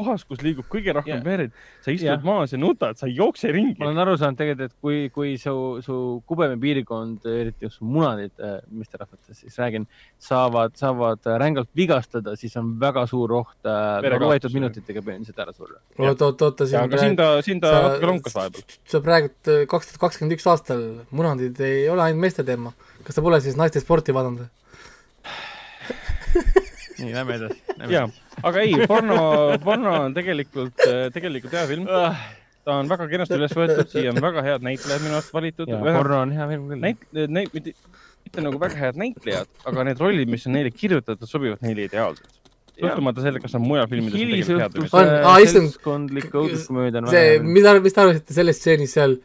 [0.01, 1.25] kohas, kus liigub kõige rohkem Jah.
[1.25, 2.25] verd, sa istud Jah.
[2.25, 3.91] maas ja nutad, sa ei jookse ringi ma.
[3.91, 5.55] olen aru saanud tegelikult, et kui, kui su,
[5.85, 5.97] su
[6.31, 8.35] kubemepiirkond, eriti just su munadid,
[8.71, 9.87] meesterahvates siis räägin,
[10.23, 15.81] saavad, saavad rängalt vigastada, siis on väga suur oht äh, loetud minutitega põhimõtteliselt ära surra.
[15.99, 18.79] oot, oot, oota, ja aga siin ta, siin ta natuke lonkas vahepeal.
[18.95, 22.75] sa praegu kaks tuhat kakskümmend üks aastal, munandid ei ole ainult meeste teema.
[23.07, 24.51] kas sa pole siis naiste sporti vaadanud või?
[27.05, 27.61] nii, lähme edasi.
[27.95, 28.05] ja,
[28.43, 29.21] aga ei, porno,
[29.65, 31.87] porno on tegelikult, tegelikult hea film.
[31.91, 35.71] ta on väga kenasti üles võetud, siia on väga head näitlejad minu arust valitud.
[35.71, 36.83] porno on hea film küll.
[36.85, 37.07] näit-,
[37.39, 37.73] näit-, mitte,
[38.27, 42.29] mitte nagu väga head näitlejad, aga need rollid, mis on neile kirjutatud, sobivad neile ideaalselt.
[42.81, 44.93] sõltumata sellest, kas nad mujal filmides on hilisõhtuse.
[44.97, 45.69] On- aa, issand.
[45.73, 49.19] seltskondlik õuduskomöödia on see, mida, mis te arvasite sellest stseenist seal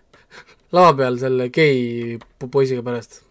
[0.76, 3.22] lava peal selle gei po- poisiga pärast?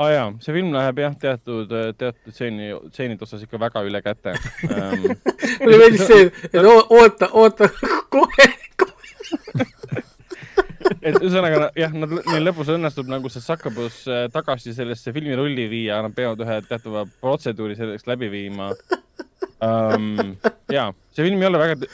[0.00, 4.00] Aa ah, jaa, see film läheb jah, teatud, teatud stseeni, stseenide osas ikka väga üle
[4.00, 4.32] käte
[4.64, 5.02] um.
[5.60, 7.68] mulle meeldis see, et oo- oota, oota,
[8.14, 8.46] kohe,
[8.80, 9.66] kohe.
[11.04, 16.00] et ühesõnaga jah, nad, neil lõpus õnnestub nagu see sakkapõus äh, tagasi sellesse filmirulli viia,
[16.06, 20.36] nad peavad ühe teatava protseduuri selleks läbi viima um,.
[20.72, 21.90] ja see film ei ole väga,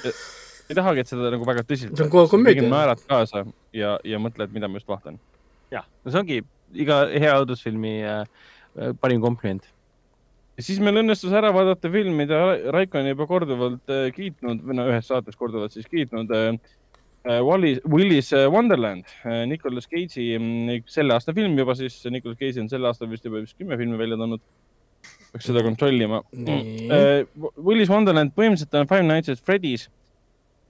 [0.71, 1.99] ei tahagi, et seda nagu väga tõsiselt.
[1.99, 2.71] See on ko- komöödia.
[2.71, 5.19] naerad kaasa ja, ja mõtled, mida ma just vaatan.
[5.75, 6.45] jah, no see ongi
[6.83, 8.23] iga hea õudusfilmi äh,
[8.77, 9.67] äh, parim kompliment.
[10.57, 14.65] ja siis meil õnnestus ära vaadata film, mida Ra- Raiko on juba korduvalt äh, kiitnud
[14.65, 16.59] või no ühes saates korduvalt siis kiitnud äh,.
[17.27, 22.63] Wallis, Willis äh, Wonderland äh,, Nicolas Cage'i mm, selle aasta film juba siis, Nicolas Cage
[22.63, 24.45] on sel aastal vist juba vist kümme filmi välja toonud.
[25.33, 26.21] peaks seda kontrollima.
[26.33, 26.87] Nii.
[27.59, 29.89] Willis Wonderland põhimõtteliselt on Five Nights at Freddy's,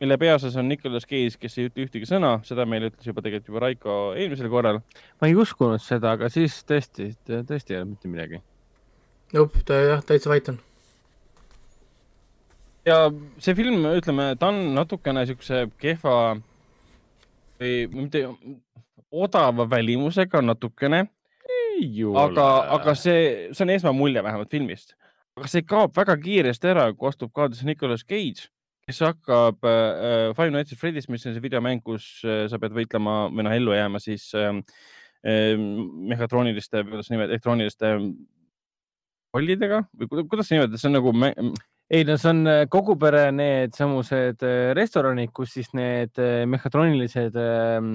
[0.01, 3.51] mille peaosas on Nicolas Cage, kes ei ütle ühtegi sõna, seda meile ütles juba tegelikult
[3.51, 4.81] juba Raiko eelmisel korral.
[5.21, 8.43] ma ei uskunud seda, aga siis tõesti, tõesti ei ole mitte midagi.
[9.35, 10.61] Nope, ta jah, täitsa vait on.
[12.87, 12.99] ja
[13.43, 16.37] see film, ütleme, ta on natukene siukse kehva
[17.57, 18.27] või mitte
[19.11, 21.07] odava välimusega natukene,
[22.21, 22.47] aga,
[22.77, 24.95] aga see, see on esmamulje vähemalt filmist.
[25.37, 28.49] aga see kaob väga kiiresti ära, kui astub kaadrisse Nicolas Cage,
[28.87, 32.75] kes hakkab äh, Five Nights at Freddy's, mis on see videomäng, kus äh, sa pead
[32.77, 34.53] võitlema või noh, ellu jääma siis äh,
[35.27, 37.97] äh, mehhatrooniliste, kuidas nimed, elektrooniliste
[39.35, 41.15] kollidega või kuida- kuidas see nimetada, see on nagu
[41.91, 47.39] ei no see on äh, kogu pere needsamused äh, restoranid, kus siis need äh, mehhatroonilised
[47.43, 47.93] ähm,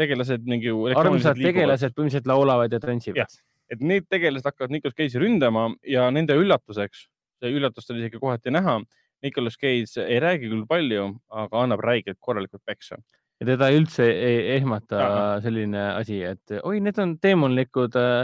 [0.00, 3.40] tegelased mingi armsad tegelased põhimõtteliselt laulavad ja tantsivad.
[3.68, 7.08] et need tegelased hakkavad Nicolas Cage'i ründama ja nende üllatuseks,
[7.40, 8.80] see üllatust oli isegi kohati näha,
[9.24, 11.06] Nicolas Cage ei räägi küll palju,
[11.44, 12.98] aga annab räigelt korralikult peksa.
[13.40, 15.40] ja teda üldse ei ehmata Ahah.
[15.44, 18.22] selline asi, et oi, need on teemonlikud äh,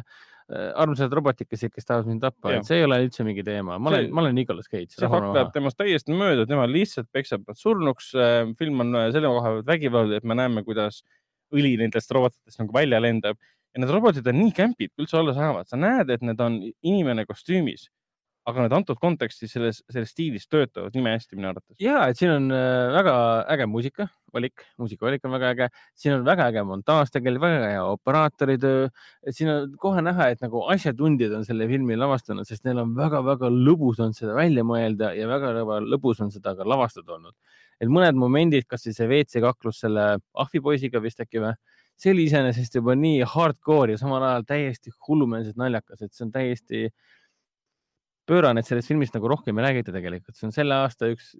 [0.49, 3.77] äh, armsad robotikesed, kes tahavad mind tappa, et see ei ole üldse mingi teema.
[3.79, 4.95] ma olen ma olen Nicolas Cage.
[4.95, 8.13] see fakt läheb temast täiesti mööda, tema lihtsalt peksab nad surnuks.
[8.59, 11.03] film on äh, selle koha pealt vägivaldne, et me näeme, kuidas
[11.53, 13.37] õli nendest robotitest nagu välja lendab
[13.73, 16.59] ja need robotid on nii kämpid, kui üldse olla saavad, sa näed, et need on
[16.63, 17.89] inimene kostüümis.
[18.49, 21.77] Aga need antud kontekstis selles, selles stiilis töötavad imehästi minu arvates.
[21.83, 23.15] ja, et siin on äh, väga
[23.55, 27.85] äge muusika, valik, muusikavalik on väga äge, siin on väga äge montaaž tegelikult, väga hea
[27.87, 28.89] operaatoritöö.
[29.31, 33.53] siin on kohe näha, et nagu asjatundjad on selle filmi lavastanud, sest neil on väga-väga
[33.53, 37.37] lõbus on seda välja mõelda ja väga-väga lõbus on seda ka lavastada olnud.
[37.83, 41.55] et mõned momendid, kasvõi see WC kaklus selle ahvipoisiga vist äkki või,
[41.99, 46.33] see oli iseenesest juba nii hardcore ja samal ajal täiesti hullumeelselt naljakas, et see on
[46.35, 46.87] täiesti
[48.33, 51.35] pöörane, et sellest filmist nagu rohkem ei räägita tegelikult, see on selle aasta üks,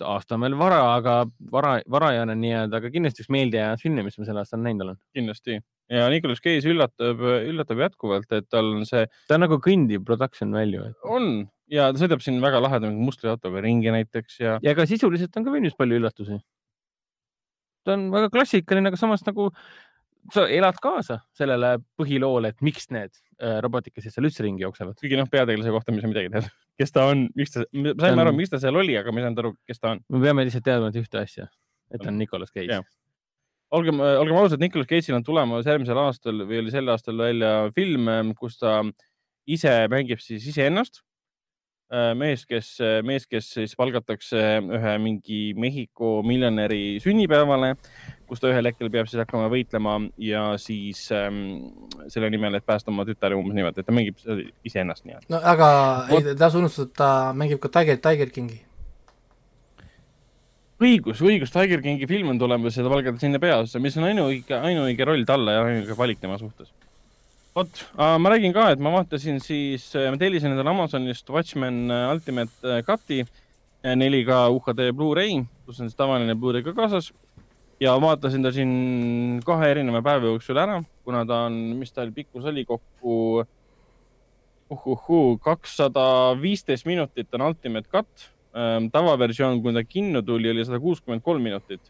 [0.00, 1.18] aasta on veel vara, aga
[1.52, 5.00] vara, varajane nii-öelda, aga kindlasti üks meeldejäänud film, mis ma sel aastal näinud olen.
[5.16, 5.60] kindlasti
[5.92, 10.54] ja Nicolas Cage üllatab, üllatab jätkuvalt, et tal on see, ta on nagu kõndiv production
[10.54, 14.74] value, et on ja ta sõidab siin väga laheda mingi mustriautoga ringi näiteks ja ja
[14.78, 16.40] ka sisuliselt on ka filmis palju üllatusi.
[17.84, 19.50] ta on väga klassikaline, aga samas nagu
[20.30, 23.10] sa elad kaasa sellele põhiloole, et miks need
[23.42, 24.94] äh, robotikesed seal üldse ringi jooksevad.
[25.00, 26.50] kuigi noh, peategelase kohta me ei saa midagi teada,
[26.80, 29.22] kes ta on, miks ta, me saime on- aru, miks ta seal oli, aga me
[29.22, 30.02] ei saanud aru, kes ta on.
[30.14, 31.48] me peame lihtsalt teadma ainult ühte asja,
[31.90, 32.86] et ta on Nicolas Cage Jah..
[33.74, 38.10] olgem, olgem ausad, Nicolas Cage'il on tulemas järgmisel aastal või oli sel aastal välja film,
[38.38, 38.78] kus ta
[39.50, 41.02] ise mängib siis iseennast.
[42.16, 42.74] mees, kes,
[43.04, 47.74] mees, kes siis palgatakse ühe mingi Mehhiko miljonäri sünnipäevale,
[48.28, 51.42] kus ta ühel hetkel peab siis hakkama võitlema ja siis ähm,
[52.12, 54.20] selle nimel, et päästa oma tütar umbes niimoodi, et ta mängib
[54.64, 55.28] iseennast nii-öelda.
[55.34, 55.70] no aga
[56.16, 58.62] ei, tasu unustada, ta mängib ka Tiger, Tiger Kingi.
[60.82, 64.56] õigus, õigus, Tiger Kingi film on tulemas ja ta valgab sinna peaossa, mis on ainuõige,
[64.56, 66.72] ainuõige roll talle ja ainuõige valik tema suhtes.
[67.56, 72.68] vot, ma räägin ka, et ma vaatasin siis, ma tellisin endale Amazonist Watchmen äh, Ultimate
[72.68, 73.22] äh, Cut'i
[73.82, 77.10] 4K UHD Blu-ray, kus on siis tavaline Blu-ray ka kaasas
[77.82, 82.46] ja vaatasin ta siin kahe erineva päeva jooksul ära, kuna ta on, mis tal pikkus
[82.48, 83.44] oli kokku
[84.72, 86.04] uhuhuu, kakssada
[86.40, 88.88] viisteist minutit on Ultimate Cut ähm,.
[88.92, 91.82] tavaversioon, kui ta kinno tuli, oli sada kuuskümmend kolm minutit.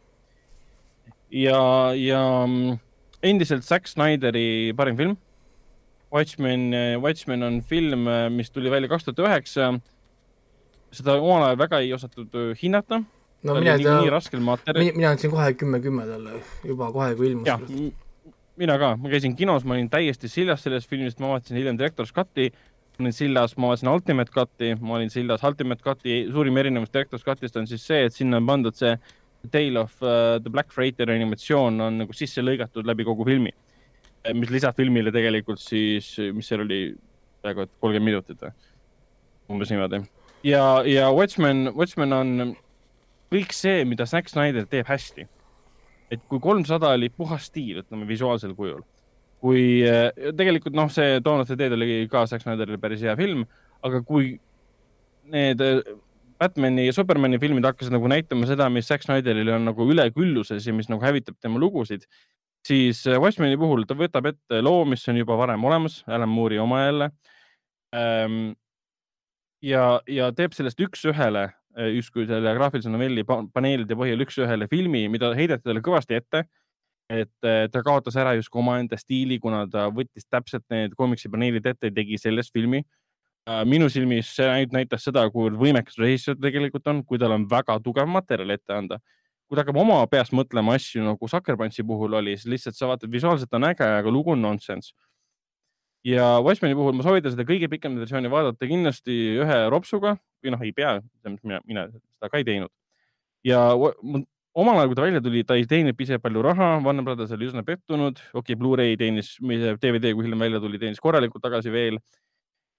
[1.30, 2.80] ja, ja mm,
[3.22, 5.16] endiselt Zack Snyderi parim film.
[6.12, 6.70] Watchmen,
[7.01, 8.06] Watchmen on film,
[8.36, 9.72] mis tuli välja kaks tuhat üheksa.
[10.93, 13.02] seda omal ajal väga ei osatud öö, hinnata.
[13.43, 17.48] no mina ei tea, mina andsin kohe kümme, kümme talle juba kohe, kui ilmus
[18.60, 22.12] mina ka, ma käisin kinos, ma olin täiesti siljas sellest filmist, ma vaatasin hiljem Director's
[22.14, 22.51] Cut'i,
[22.98, 27.24] ma olin sillas, ma vaatasin Ultimate Cut'i, ma olin sillas Ultimate Cut'i, suurim erinevus Director's
[27.26, 28.94] Cut'ist on siis see, et sinna on pandud see
[29.51, 33.51] Tale of uh, the Black Freighter animatsioon on nagu sisse lõigatud läbi kogu filmi.
[34.38, 36.82] Mis lisab filmile tegelikult siis, mis seal oli,
[37.42, 38.52] peaaegu et kolmkümmend minutit või,
[39.50, 40.04] umbes niimoodi.
[40.46, 42.56] ja, ja Watchmen, Watchmen on
[43.32, 45.26] kõik see, mida Zack Snyder teeb hästi
[46.12, 48.82] et kui kolmsada oli puhas stiil, ütleme visuaalsel kujul,
[49.42, 53.46] kui äh, tegelikult noh, see the Dead oli ka Zack Snyderile päris hea film,
[53.82, 54.34] aga kui
[55.32, 55.80] need äh,
[56.42, 60.76] Batman'i ja Superman'i filmid hakkasid nagu näitama seda, mis Zack Snyderil on nagu ülekülluses ja
[60.76, 62.04] mis nagu hävitab tema lugusid,
[62.66, 66.60] siis äh, Watchmeni puhul ta võtab ette loo, mis on juba varem olemas, Alan Moore'i
[66.62, 67.10] oma jälle
[67.97, 68.55] ähm,.
[69.62, 75.06] ja, ja teeb sellest üks-ühele äh, justkui selle graafilise novelli pa- paneelide põhjal üks-ühele filmi,
[75.12, 76.44] mida heideti talle kõvasti ette.
[77.10, 81.66] et äh, ta kaotas ära justkui omaenda stiili, kuna ta võttis täpselt need koomiksi paneelid
[81.66, 82.84] ette ja tegi sellest filmi.
[83.66, 87.74] minu silmis see ainult näitas seda, kuivõrd võimekas režissöör tegelikult on, kui tal on väga
[87.82, 89.01] tugev materjal ette anda
[89.52, 92.86] kui ta hakkab oma peas mõtlema asju nagu Sucker Punchi puhul oli, siis lihtsalt sa
[92.88, 94.94] vaatad, visuaalselt on äge, aga lugu on nonsense.
[96.08, 100.64] ja Watchmeni puhul ma soovitan seda kõige pikemat versiooni vaadata kindlasti ühe ropsuga või noh,
[100.64, 100.94] ei pea,
[101.44, 102.72] mina, mina seda ka ei teinud.
[103.44, 107.36] ja omal ajal, kui ta välja tuli, ta ei teeninud piisavalt palju raha, Warner Brothers
[107.36, 109.34] oli üsna pettunud, okei okay,, Blu-ray teenis,
[109.84, 112.00] DVD, kui hiljem välja tuli, teenis korralikult tagasi veel.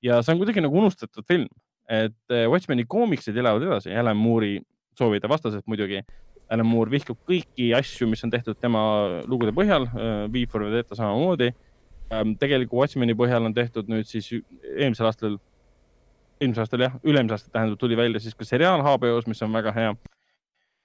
[0.01, 1.45] ja see on kuidagi nagu unustatud film,
[1.85, 4.57] et eh, Watchmeni koomiksid elavad edasi, Alan Moore'i
[4.97, 6.01] soovide vastaselt muidugi
[6.53, 8.81] Alan Moore vihkab kõiki asju, mis on tehtud tema
[9.29, 9.87] lugude põhjal,
[10.29, 11.51] V for Vendetta samamoodi.
[12.39, 14.27] tegelikult Watchmeni põhjal on tehtud nüüd siis
[14.75, 15.39] eelmisel aastal,
[16.39, 19.73] eelmisel aastal jah, üle-eelmisel aastal tähendab, tuli välja siis ka seriaal HBO-s, mis on väga
[19.73, 19.93] hea.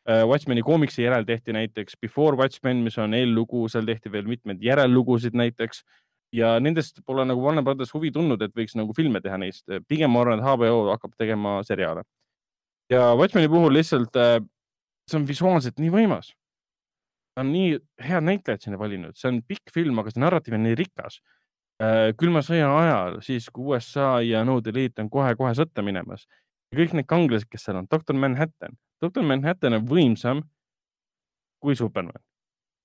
[0.08, 5.36] Watchmeni koomiksi järel tehti näiteks Before Watchmen, mis on eellugu, seal tehti veel mitmeid järellugusid
[5.36, 5.82] näiteks
[6.32, 9.66] ja nendest pole nagu Warner Brothers huvi tundnud, et võiks nagu filme teha neist.
[9.88, 12.04] pigem ma arvan, et HBO hakkab tegema seriaale.
[12.88, 14.16] ja Watchmeni puhul lihtsalt,
[15.08, 16.32] see on visuaalselt nii võimas.
[17.34, 20.66] ta on nii head näitlejad sinna valinud, see on pikk film, aga see narratiiv on
[20.66, 21.20] nii rikas.
[22.18, 26.26] külma sõja ajal, siis kui USA ja Nõukogude Liit on kohe-kohe sõtta minemas
[26.72, 30.42] ja kõik need kangelased, kes seal on, doktor Manhattan, doktor Manhattan on võimsam
[31.62, 32.18] kui Superman.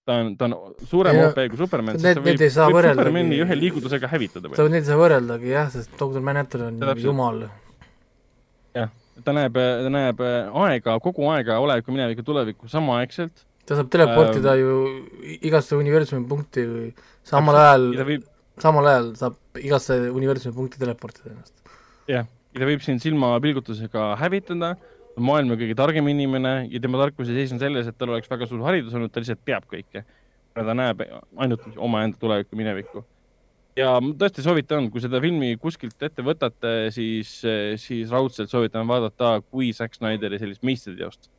[0.05, 0.55] ta on, ta on
[0.85, 2.89] suurem OP kui Superman, sest ta võib, võib.
[2.93, 4.51] Supermani ühe liigutusega hävitada.
[4.53, 7.05] neid ei saa võrreldagi jah, sest doktor Manhattan on Täpselt.
[7.07, 7.47] jumal.
[9.23, 13.44] Ta näeb, ta näeb äh, aega, kogu aega olevikku, minevikku, tulevikku samaaegselt.
[13.65, 14.72] ta saab teleportida ju
[15.23, 16.65] i- igasse universumi punkti
[17.23, 18.26] samal ajal võib,
[18.60, 21.53] samal ajal saab igasse universumi punkti teleportida ennast.
[22.07, 22.26] ja
[22.57, 24.73] ta võib sind silmapilgutusega hävitada,
[25.18, 28.61] maailma kõige targem inimene ja tema tarkus ei seisne selles, et tal oleks väga suur
[28.65, 30.03] haridus olnud, ta lihtsalt teab kõike.
[30.53, 31.02] ta näeb
[31.38, 33.06] ainult omaenda tulevikku, minevikku.
[33.79, 37.31] Ja ma tõesti soovitan, kui seda filmi kuskilt ette võtate, siis,
[37.81, 41.31] siis raudselt soovitan vaadata kui Zack Snyderi sellist meistriteost.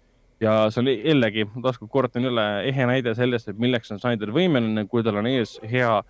[0.43, 4.35] ja see on jällegi, ma taaskord kordan üle, ehe näide sellest, et milleks on Snyder
[4.35, 6.03] võimeline, kui tal on ees hea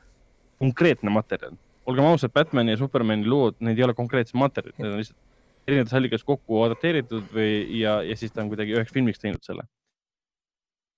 [0.63, 1.59] konkreetne materjal.
[1.87, 5.21] olgem ausad, Batman'i ja Superman'i lood, need ei ole konkreetsed materjalid, need on lihtsalt
[5.69, 9.65] erinevates allikatest kokku adapteeritud või, ja, ja siis ta on kuidagi üheks filmiks teinud selle.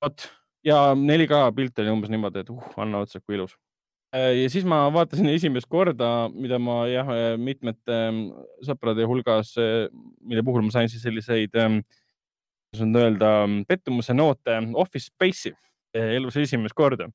[0.02, 0.28] vot,
[0.66, 3.56] ja 4K pilt oli umbes niimoodi, et uh, anna otsa, kui ilus.
[4.16, 8.22] Ja siis ma vaatasin esimest korda, mida ma jah, mitmete ähm,
[8.64, 9.54] sõprade hulgas,
[10.24, 13.30] mille puhul ma sain siis selliseid, kuidas nüüd öelda,
[13.68, 15.54] pettumuse noote Office Space'i
[15.96, 17.08] elus esimest korda.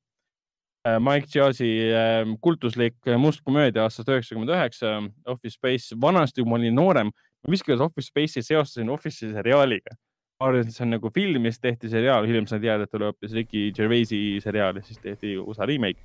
[0.82, 4.96] Mike Jazzi äh, kultuslik must komöödia aastast üheksakümmend üheksa,
[5.30, 7.12] Office Space, vanasti, kui ma olin noorem,
[7.46, 9.94] miskipärast Office Space'i seostasin Office'i seriaaliga.
[10.40, 13.06] ma arvasin, et see on nagu film siis tehti seriaal, hiljem sain teada, et oli
[13.06, 16.02] hoopis Ricky Gervaisi seriaal ja siis tehti USA remake.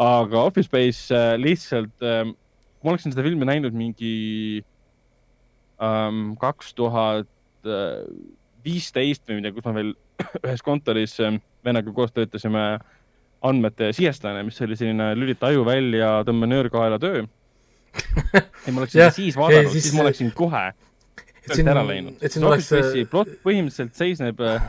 [0.00, 2.24] Aga Office Space äh, lihtsalt äh,,
[2.80, 4.62] ma oleksin seda filmi näinud mingi
[5.82, 7.28] ähm, kaks tuhat
[8.64, 9.92] viisteist või midagi, kus ma veel
[10.46, 12.64] ühes kontoris äh, vennaga koos töötasime
[13.44, 17.22] andmete sihestajana, mis oli selline lülita aju välja, tõmba nöörkaela töö.
[18.66, 20.66] ja ma oleksin siis vaadanud, siis- siis ma oleksin kohe
[21.46, 24.60] et siin et siin oleks, Office plott põhimõtteliselt seisneb äh,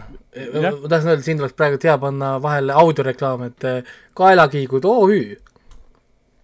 [0.56, 3.68] ma ma tahtsin öelda, siin tuleks praegu hea panna vahele audioreklaam, et
[4.18, 5.22] kaelakiigud OÜ.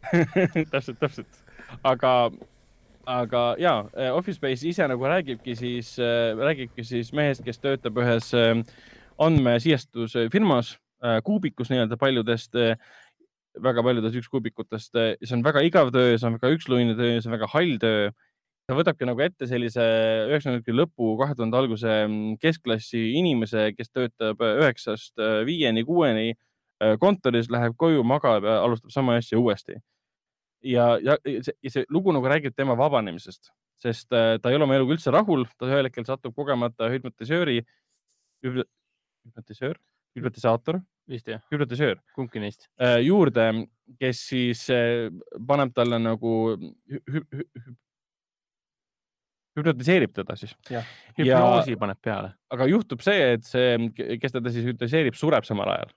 [0.73, 1.41] täpselt, täpselt,
[1.87, 2.13] aga,
[3.05, 3.79] aga ja
[4.15, 5.95] Office Space ise nagu räägibki siis,
[6.39, 8.53] räägibki siis mehest, kes töötab ühes äh,
[9.17, 10.75] andmesihestusfirmas,
[11.23, 12.55] kuubikus nii-öelda paljudest,
[13.63, 14.93] väga paljudest ükskkuubikutest.
[15.23, 18.09] see on väga igav töö, see on väga üksluine töö, see on väga hall töö.
[18.67, 19.83] Ta võtabki nagu ette sellise
[20.27, 26.97] üheksakümnendate lõpu, kahe tuhande alguse mm, keskklassi inimese, kes töötab üheksast äh, viieni, kuueni äh,
[26.99, 29.79] kontoris, läheb koju, magab ja alustab sama asja uuesti.
[30.67, 34.75] Ja, ja see, see lugu nagu räägib tema vabanemisest, sest äh, ta ei ole oma
[34.75, 37.61] eluga üldse rahul, ta ühel hetkel satub kogemata hüpnotisööri,
[38.43, 39.79] hüpnotisöör,
[40.17, 42.01] hüpnotisaator, vist jah, hüpnotisöör.
[42.17, 42.67] Kumbki neist.
[42.83, 43.47] äh, juurde,
[44.01, 45.07] kes siis äh,
[45.47, 47.77] paneb talle nagu hü, hü, hü,
[49.57, 50.55] hüpnotiseerib teda siis.
[51.17, 52.33] hüpnoosi paneb peale.
[52.53, 53.77] aga juhtub see, et see,
[54.21, 55.93] kes teda siis hüpnotiseerib, sureb samal ajal.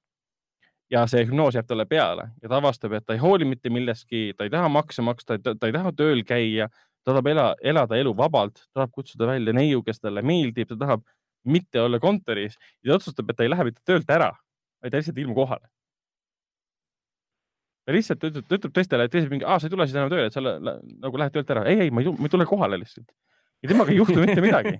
[0.90, 4.30] ja see hüpnoos jääb talle peale ja ta avastab, et ta ei hooli mitte millestki,
[4.36, 6.68] ta ei taha makse maksta, ta ei taha tööl käia,
[7.04, 10.78] ta tahab ela, elada elu vabalt, ta tahab kutsuda välja neiu, kes talle meeldib, ta
[10.80, 11.04] tahab
[11.44, 14.32] mitte olla kontoris ja ta otsustab, et ta ei lähe mitte töölt ära,
[14.82, 15.70] vaid ta lihtsalt ei ilmu kohale.
[17.86, 20.12] ta lihtsalt ütleb, ta ütleb teistele, et teised mingi, aa, sa ei tule siis enam
[20.12, 21.64] tööle, et sa nagu lähed töölt ära.
[21.70, 23.08] ei, ei, ma ei tule kohale lihtsalt.
[23.60, 24.76] Ja temaga ei juhtu mitte midagi.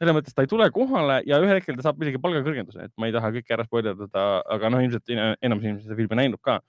[0.00, 3.08] selles mõttes ta ei tule kohale ja ühel hetkel ta saab isegi palgakõrgenduse, et ma
[3.08, 4.26] ei taha kõike ära spoilerdada,
[4.56, 6.60] aga noh, ilmselt ena- enamus inimesi seda filmi näinud ka.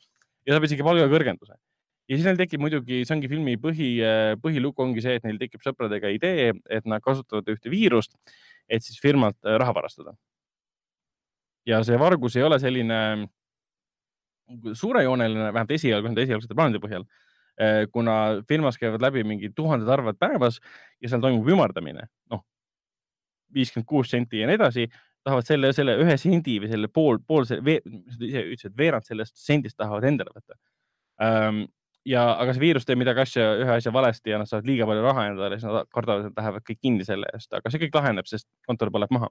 [0.48, 1.56] ja saab isegi palgakõrgenduse.
[2.12, 3.92] ja siis neil tekib muidugi, see ongi filmi põhi,
[4.44, 8.16] põhilugu ongi see, et neil tekib sõpradega idee, et nad kasutavad ühte viirust,
[8.68, 10.16] et siis firmalt äh, raha varastada.
[11.68, 13.28] ja see vargus ei ole selline
[14.74, 17.06] suurejooneline, vähemalt esialgu, nende esialgsete plaanide põhjal,
[17.94, 18.16] kuna
[18.50, 20.58] firmas käivad läbi mingi tuhanded arved päevas
[21.02, 22.42] ja seal toimub ümardamine, noh,
[23.54, 24.88] viiskümmend kuus senti ja nii edasi,
[25.26, 30.08] tahavad selle, selle ühe sendi või selle pool, pool, ise ütlesid, veerand sellest sendist tahavad
[30.10, 30.58] endale võtta.
[32.10, 35.04] ja, aga see viirus teeb midagi asja, ühe asja valesti ja nad saavad liiga palju
[35.06, 38.30] raha endale, siis nad kardavad, et lähevad kõik kinni selle eest, aga see kõik laheneb,
[38.30, 39.30] sest kontor põleb maha.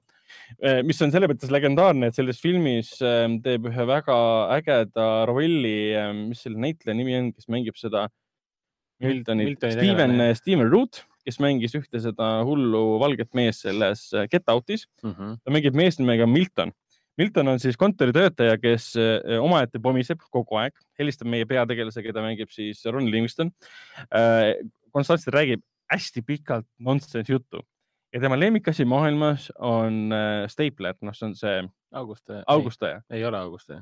[0.87, 4.17] mis on selles mõttes legendaarne, et selles filmis ähm, teeb ühe väga
[4.55, 5.75] ägeda rolli,
[6.23, 8.07] mis selle näitleja nimi on, kes mängib seda
[9.01, 14.27] Miltonit, Miltoni Steven tegelane., Steven Root, kes mängis ühte seda hullu valget meest selles äh,
[14.31, 15.11] Get Out'is mm.
[15.11, 15.35] -hmm.
[15.43, 16.73] ta mängib meest nimega Milton.
[17.19, 22.49] Milton on siis kontoritöötaja, kes äh, omaette pomiseb kogu aeg, helistab meie peategelase, keda mängib
[22.49, 23.51] siis Ron Livingston.
[24.91, 25.61] konstantselt räägib
[25.91, 27.61] hästi pikalt nonsense juttu
[28.13, 32.43] ja tema lemmikasi maailmas on äh, Stapler, noh, see on see Auguste.
[32.47, 33.81] augustaja, ei ole Auguste.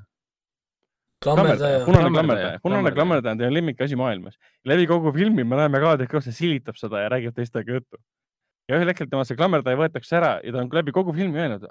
[1.24, 1.84] klammerdaja.
[1.86, 3.32] punane Klammerdaja, punane klammerdaja.
[3.32, 4.40] on tema lemmikasi maailmas.
[4.66, 7.98] läbi kogu filmi me näeme ka, kuidas ta silitab seda ja räägib teistega juttu.
[8.70, 11.66] ja ühel hetkel tema see klammerdaja võetakse ära ja ta on läbi kogu filmi öelnud,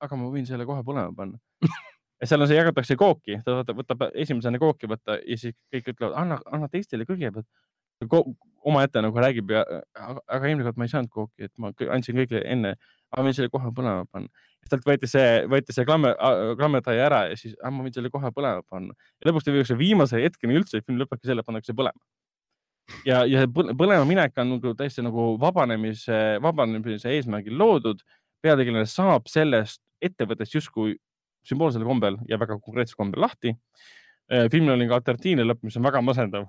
[0.00, 1.38] aga ma võin selle kohe põlema panna.
[2.20, 5.92] ja seal on see, jagatakse kooki, ta võtab, võtab esimesena kooki võtta ja siis kõik
[5.94, 7.48] ütlevad, anna, anna teistele kõigepealt.
[8.62, 9.62] Omaette nagu räägib ja,
[9.98, 12.74] aga eelmine kord ma ei saanud kooki, et ma andsin kõigile enne,
[13.12, 14.28] ma võin selle kohe põlema panna.
[14.70, 16.14] talt võeti see, võeti see klammer,
[16.58, 20.22] klammerdaja ära ja siis, ma võin selle kohe põlema panna ja lõpuks ta viiakse viimase
[20.22, 21.98] hetkeni üldse, film lõpebki selle, pannakse põlema.
[23.06, 28.02] ja, ja põle- põlema minek on nagu täiesti nagu vabanemise, vabanemise eesmärgil loodud.
[28.42, 30.96] peategelane saab sellest ettevõttest justkui
[31.46, 33.56] sümboolsel kombel ja väga konkreetsel kombel lahti.
[34.30, 36.46] Filmil oli ka alternatiivne lõpp, mis on väga masendav.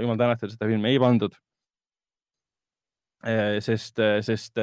[0.00, 1.34] jumal tänatud, seda filmi ei pandud.
[3.60, 4.60] sest, sest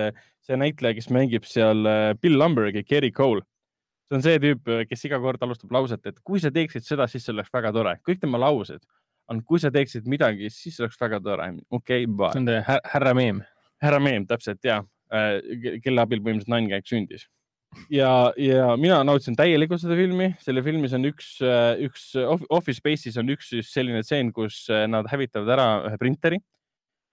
[0.48, 3.44] see näitleja, kes mängib seal äh, Bill Lumbergi, Gary Cole,
[4.08, 7.26] see on see tüüp, kes iga kord alustab lauset, et kui sa teeksid seda, siis
[7.26, 7.96] see oleks väga tore.
[8.08, 8.84] kõik tema laused
[9.32, 11.50] on, kui sa teeksid midagi, siis see oleks väga tore.
[11.70, 13.44] okei okay,, bye see on härra Meem.
[13.84, 14.82] härra Meem, täpselt ja,
[15.84, 17.28] kelle abil põhimõtteliselt Nine Gag sündis.
[17.94, 21.36] ja, ja mina nautisin täielikult seda filmi, selle filmis on üks,
[21.86, 26.42] üks Off- Office Space'is on üks selline tseen, kus äh, nad hävitavad ära ühe printeri.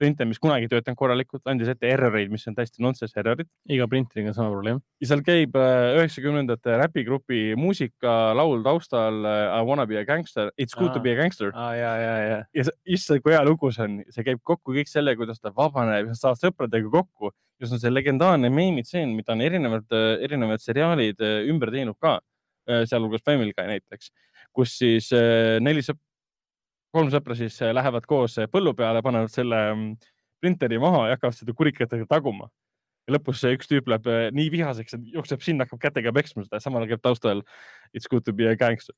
[0.00, 3.86] printer, mis kunagi ei töötanud korralikult, andis ette erroreid, mis on täiesti nonsense errorid iga
[3.90, 4.80] printeriga on sama probleem.
[5.02, 10.50] ja seal käib äh, üheksakümnendate räpigrupi muusika laul taustal äh, I wanna be a gangster,
[10.56, 11.04] it's good to Aa.
[11.04, 12.40] be a gangster ja, ja, ja.
[12.56, 16.10] ja issand, kui hea lugu see on, see käib kokku kõik selle, kuidas ta vabaneb
[16.10, 19.88] ja saab sõpradega kokku ja see on see legendaarne meemitseen, mida on erinevad,
[20.24, 22.18] erinevad seriaalid äh, ümber teinud ka,
[22.86, 24.12] sealhulgas Family Guy näiteks,
[24.54, 26.02] kus siis äh, neli sõp-,
[26.94, 29.92] kolm sõpra siis äh, lähevad koos äh, põllu peale, panevad selle mm,
[30.40, 32.50] printeri maha ja hakkavad seda kurikatega taguma.
[33.08, 36.44] ja lõpus see üks tüüp läheb äh, nii vihaseks, et jookseb sinna, hakkab kätega peksma
[36.46, 37.44] seda, samal ajal käib taustal
[37.94, 38.94] It's good to be a gangster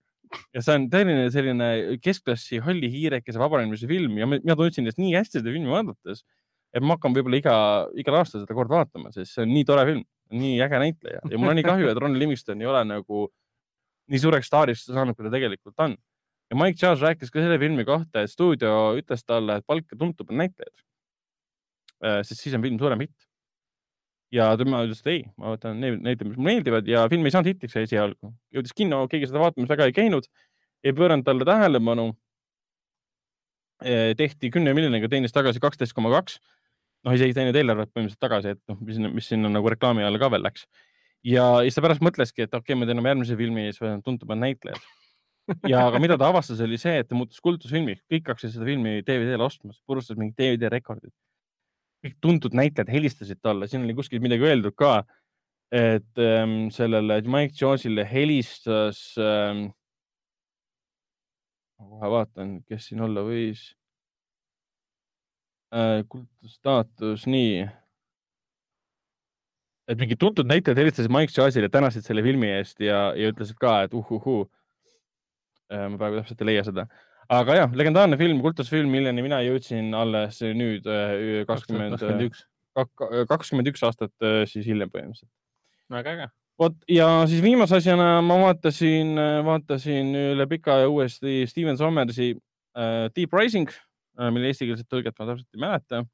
[0.54, 1.68] ja see on tõeline selline
[2.02, 6.22] keskklassi halli hiirekese vabanemise film ja mina tundsin ennast nii hästi seda filmi vaadates,
[6.72, 7.56] et ma hakkan võib-olla iga,
[8.00, 11.40] igal aastal seda kord vaatama, sest see on nii tore film, nii äge näitleja ja
[11.40, 13.26] mul on nii kahju, et Ron Livingston ei ole nagu
[14.12, 15.96] nii suureks staariks saanud, kui ta tegelikult on.
[16.52, 20.36] Ja Mike Charles rääkis ka selle filmi kohta, et stuudio ütles talle, et palka tuntuvad
[20.36, 20.74] näitlejad.
[22.26, 23.28] sest siis on film suurem hitt.
[24.32, 27.32] ja tema ütles, et ei, ma võtan neid näitlejaid, mis mulle meeldivad ja film ei
[27.32, 28.34] saanud hitiks esialgu.
[28.52, 30.28] jõudis kinno, keegi seda vaatamas väga ei käinud,
[30.84, 32.12] ei pööranud talle tähelepanu.
[34.16, 36.40] tehti kümne miljoniga, teenis tagasi kaksteist koma kaks.
[37.02, 40.28] noh, isegi teinud eelarvet põhimõtteliselt tagasi, et noh, mis, mis sinna nagu reklaami alla ka
[40.30, 40.68] veel läks.
[41.24, 43.86] ja siis ta pärast mõtleski, et okei okay,, ma teen oma järgmise filmi ja siis
[43.86, 44.92] võtan tuntumad näitlejad.
[45.72, 49.00] Ja aga mida ta avastas, oli see, et ta muutus kultusfilmiks, kõik hakkasid seda filmi
[49.06, 51.12] DVD-le ostma, purustas mingid DVD rekordid.
[52.02, 55.04] kõik tuntud näitlejad helistasid talle, siin oli kuskil midagi öeldud ka,
[55.72, 59.70] et ähm, sellele Mike Jones'ile helistas ähm,.
[61.78, 63.68] ma kohe vaatan, kes siin olla võis
[65.70, 66.02] äh,.
[66.08, 67.62] kultusstaatus, nii.
[69.86, 73.84] et mingid tuntud näitlejad helistasid Mike Jones'ile, tänasid selle filmi eest ja, ja ütlesid ka,
[73.86, 74.61] et uhuhuu äh,.
[75.72, 76.86] Ma praegu täpselt ei leia seda,
[77.32, 82.44] aga jah, legendaarne film, kultusfilm, milleni mina jõudsin alles nüüd äh, kakskümmend, kakskümmend üks.
[83.30, 85.30] kakskümmend üks aastat äh, siis hiljem põhimõtteliselt.
[85.92, 86.28] väga äge.
[86.60, 89.14] vot ja siis viimase asjana ma vaatasin,
[89.46, 93.70] vaatasin üle pika ja uuesti Steven Sommersi äh, Deep Rising,
[94.32, 96.04] mille eestikeelset tõlget ma täpselt ei mäleta.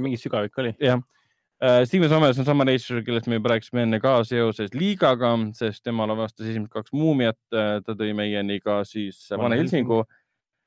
[0.00, 0.72] mingi sügavik oli.
[0.80, 1.15] jah äh,,
[1.56, 6.04] Steven Sommers on sama režissöör, kellest me juba rääkisime enne ka seoses Liigaga, sest tema
[6.04, 10.02] lavastas esimesed kaks Muumiat, ta tõi meieni ka siis Vana Helsingu.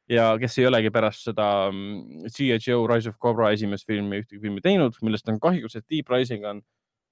[0.10, 2.58] Ja kes ei olegi pärast seda mm, G.I.
[2.58, 6.48] Joe Rise of Cobra esimest filmi ühtegi filmi teinud, millest on kahju, sest Deep Rising
[6.50, 6.64] on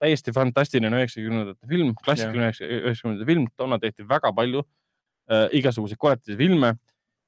[0.02, 4.64] täiesti fantastiline üheksakümnendate film, klassikaline üheksakümnendate film, toona tehti väga palju
[5.30, 6.74] äh, igasuguseid koletisi filme.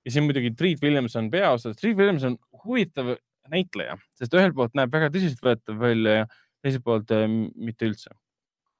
[0.07, 3.13] Ja siin muidugi Treat Williams on peaosas, Treat Williams on huvitav
[3.51, 6.25] näitleja, sest ühelt poolt näeb väga tõsiseltvõetav välja ja
[6.63, 8.15] teiselt poolt äh, mitte üldse.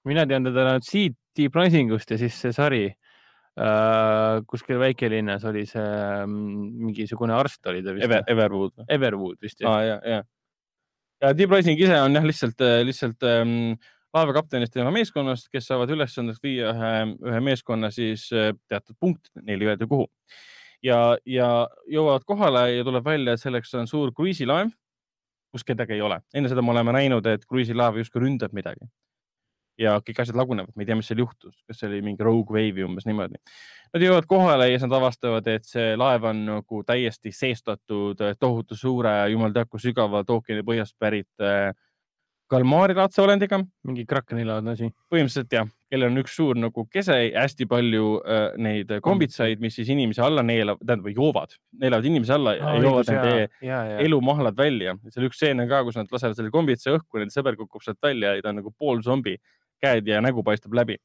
[0.07, 5.65] mina tean teda nüüd siit Deep Risingust ja siis see sari äh, kuskil väikelinnas oli
[5.69, 5.85] see
[6.25, 8.83] mm, mingisugune arst oli ta vist Ever, Everwood.
[8.87, 10.23] Everwood vist jah aa, ja, ja.
[11.23, 13.75] ja Deep Rising ise on jah, lihtsalt, lihtsalt ähm,
[14.15, 16.93] laevakaptenist ja tema meeskonnast, kes saavad ülesandeks viia ühe,
[17.29, 20.07] ühe meeskonna siis äh, teatud punkt, neil ei öelda kuhu.
[20.83, 21.49] ja, ja
[21.91, 24.71] jõuavad kohale ja tuleb välja, et selleks on suur kruiisilaev,
[25.53, 26.19] kus kedagi ei ole.
[26.33, 28.89] enne seda me oleme näinud, et kruiisilaev justkui ründab midagi.
[29.79, 32.51] ja kõik asjad lagunevad, me ei tea, mis seal juhtus, kas see oli mingi rogue
[32.51, 33.39] wave'i umbes niimoodi.
[33.93, 38.75] Nad jõuavad kohale ja siis nad avastavad, et see laev on nagu täiesti seestatud tohutu
[38.75, 41.71] suure, jumal teab kui sügavalt ookeani põhjast pärit äh,
[42.49, 44.89] kalmaarilaadse olendiga mingi krakenilaadne asi.
[45.11, 49.91] põhimõtteliselt jah, kellel on üks suur nagu kese, hästi palju äh, neid kombitsaid, mis siis
[49.93, 54.95] inimesi alla neelavad, tähendab joovad, neelavad inimesi alla ja joovad nende elumahlad välja.
[55.13, 58.01] seal üks stseen on ka, kus nad lasevad selle kombitsa õhku, nende sõber kukub sealt
[58.05, 59.37] välja ja ta on nagu poolzombi,
[59.83, 60.97] käed ja nägu paistab läbi.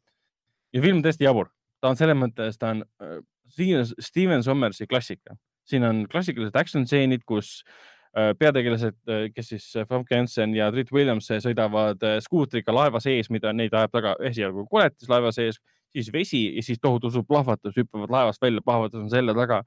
[0.74, 3.18] ja film on tõesti jabur, ta on selles mõttes, ta on äh,
[3.52, 5.36] Steven, Steven Sommersi klassika,
[5.68, 7.93] siin on klassikalised action stseenid, kus äh,
[8.38, 8.96] peategelased,
[9.34, 13.50] kes siis äh, Famke Jensen ja Treat Williams äh, sõidavad äh, skuutriga laeva sees, mida
[13.52, 15.58] neid ajab taga esialgu koletis laeva sees,
[15.94, 19.62] siis vesi ja siis tohutu suur plahvatus, hüppavad laevast välja, plahvatus on selja taga.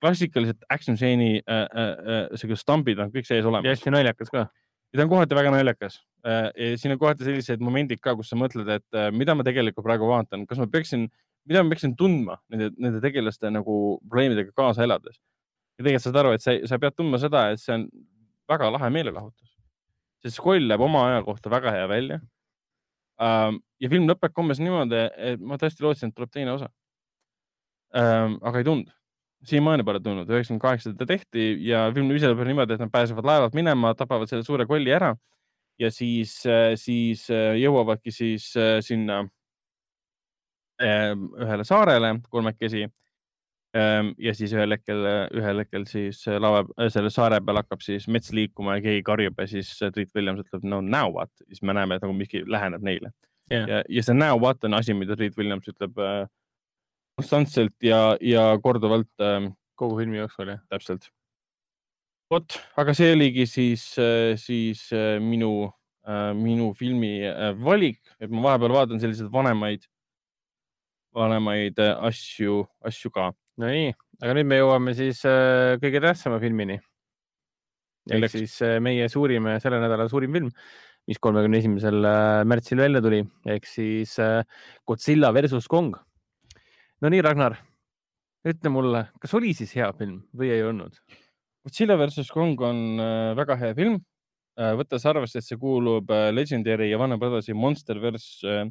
[0.00, 4.30] klassikalised action stseeni äh, äh, äh, siuksed stambid on kõik sees olemas ja hästi naljakas
[4.32, 4.46] ka.
[4.92, 5.98] ja ta on kohati väga naljakas.
[6.76, 10.08] siin on kohati sellised momendid ka, kus sa mõtled, et äh, mida ma tegelikult praegu
[10.08, 11.08] vaatan, kas ma peaksin,
[11.48, 15.20] mida ma peaksin tundma nende, nende tegelaste nagu probleemidega kaasa elades.
[15.80, 17.86] Ja tegelikult saad aru, et sa, sa pead tundma seda, et see on
[18.50, 19.56] väga lahe meelelahutus.
[20.20, 22.20] see skoll näeb oma aja kohta väga hea välja.
[23.20, 26.68] ja film lõpeb umbes niimoodi, et ma tõesti lootsin, et tuleb teine osa.
[27.92, 28.92] aga ei tulnud
[29.48, 33.24] siiamaani pole tulnud, üheksakümmend kaheksa ta tehti ja film ise lõpeb niimoodi, et nad pääsevad
[33.24, 35.14] laevalt minema, tapavad selle suure kolli ära
[35.80, 36.34] ja siis,
[36.76, 39.22] siis äh, jõuavadki siis äh, sinna
[40.82, 42.86] äh, ühele saarele kolmekesi.
[43.70, 45.04] Ja siis ühel hetkel,
[45.38, 49.46] ühel hetkel siis laeva, selle saare peal hakkab siis mets liikuma ja keegi karjub ja
[49.46, 53.12] siis Treat Williams ütleb no now what, siis me näeme, et nagu miski läheneb neile
[53.50, 53.68] Jah.
[53.68, 56.24] ja, ja see now what on asi, mida Treat Williams ütleb äh,
[57.18, 59.46] konstantselt ja, ja korduvalt äh,
[59.80, 60.60] kogu filmi jooksul jah.
[60.70, 61.08] täpselt.
[62.30, 63.84] vot, aga see oligi siis,
[64.38, 65.70] siis äh, minu,
[66.38, 69.86] minu filmi äh, valik, et ma vahepeal vaatan selliseid vanemaid,
[71.16, 73.30] vanemaid äh, asju, asju ka.
[73.60, 73.90] Nonii,
[74.22, 76.78] aga nüüd me jõuame siis äh, kõige tähtsama filmini.
[78.10, 80.52] ehk siis äh, meie suurim, selle nädala suurim film,
[81.08, 84.40] mis kolmekümne esimesel äh, märtsil välja tuli, ehk siis äh,
[84.88, 85.92] Godzilla versus Kong.
[87.04, 87.58] Nonii, Ragnar,
[88.48, 90.96] ütle mulle, kas oli siis hea film või ei olnud?
[91.64, 94.00] Godzilla versus Kong on äh, väga hea film,
[94.76, 98.64] võttes arvesse, et see kuulub äh, Legendary ja Warner Brothersi Monsterverse äh,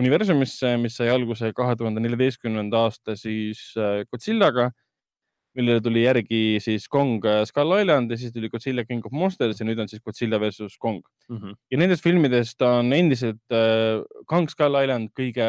[0.00, 4.70] universumisse, mis sai alguse kahe tuhande neljateistkümnenda aasta siis äh, Godzillaga,
[5.56, 9.60] millele tuli järgi siis Kong äh, Skull Island ja siis tuli Godzilla King of Monsters
[9.60, 11.02] ja nüüd on siis Godzilla versus Kong.
[11.28, 11.58] Mhm.
[11.70, 15.48] ja nendest filmidest on endiselt äh, Kong Skull Island kõige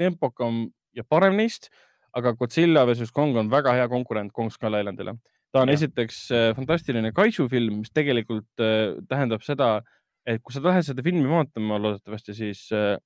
[0.00, 1.68] tempokam ja parem neist,
[2.16, 5.18] aga Godzilla versus Kong on väga hea konkurent Kong Skull Islandile.
[5.52, 5.74] ta on ja.
[5.74, 9.80] esiteks fantastiline kaitsu film, mis tegelikult äh, tähendab seda,
[10.26, 12.96] et kui sa lähed seda filmi vaatama loodetavasti, siis äh,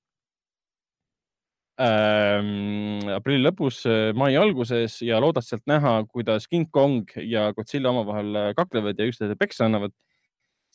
[1.81, 3.81] ähm, aprilli lõpus,
[4.17, 9.09] mai alguses ja loodad sealt näha, kuidas King Kong ja Godzilla omavahel äh, kaklevad ja
[9.09, 9.95] üksteisele peksa annavad,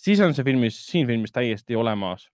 [0.00, 2.28] siis on see filmis, siin filmis täiesti olemas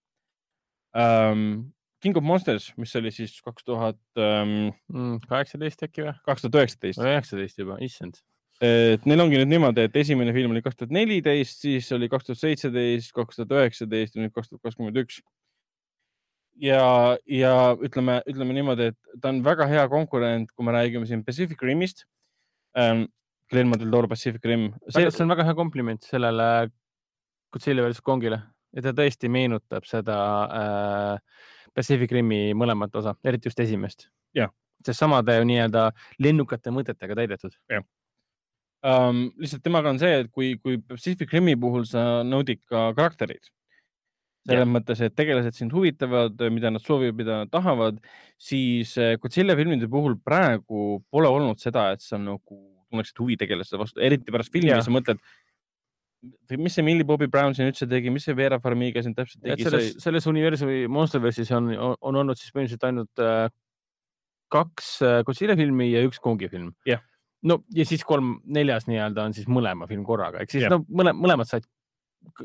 [0.96, 1.72] ähm,.
[2.04, 6.12] King of Monsters, mis oli siis kaks tuhat ähm, Mm, kaheksateist äkki või?
[6.28, 8.20] kaks tuhat üheksateist, üheksateist juba, issand.
[8.64, 12.28] Et neil ongi nüüd niimoodi, et esimene film oli kaks tuhat neliteist, siis oli kaks
[12.28, 15.20] tuhat seitseteist, kaks tuhat üheksateist ja nüüd kaks tuhat kakskümmend üks.
[16.56, 17.52] ja, ja
[17.84, 22.06] ütleme, ütleme niimoodi, et ta on väga hea konkurent, kui me räägime siin Pacific Rimist
[22.76, 23.06] ähm,.
[23.46, 24.72] Guillermo del Toro Pacific Rim.
[24.90, 26.68] see on väga hea kompliment sellele
[27.52, 28.40] Godzilla versus Kongile,
[28.74, 30.16] et ta tõesti meenutab seda
[30.60, 31.44] äh,
[31.76, 34.08] Pacific Rimi mõlemat osa, eriti just esimest.
[34.34, 34.50] Jah.
[34.84, 35.88] sest samade nii-öelda
[36.22, 37.54] lennukate mõtetega täidetud.
[38.86, 39.26] um,.
[39.42, 43.50] lihtsalt temaga on see, et kui, kui Pacific Rimi puhul sa naudid ka karaktereid,
[44.46, 44.70] selles Jah.
[44.70, 47.98] mõttes, et tegelased sind huvitavad, mida nad soovivad, mida nad tahavad,
[48.38, 53.80] siis eh, Godzilla filmide puhul praegu pole olnud seda, et sa nagu tunneksid huvi tegelaste
[53.80, 54.84] vastu, eriti pärast filmi Jah.
[54.86, 55.20] sa mõtled,
[56.58, 59.66] mis see Millie Bobby Brown siin üldse tegi, mis see Vera Farmiga siin täpselt tegi,
[59.66, 63.48] selles, selles universumi Monsterverse'is on, on olnud siis põhimõtteliselt ainult äh,
[64.54, 66.72] kaks äh, Godzilla filmi ja üks Kongi film.
[66.88, 67.02] Jah.
[67.42, 70.74] No ja siis kolm, neljas nii-öelda on siis mõlema film korraga, ehk siis Jah.
[70.74, 71.66] no mõle, mõlemad said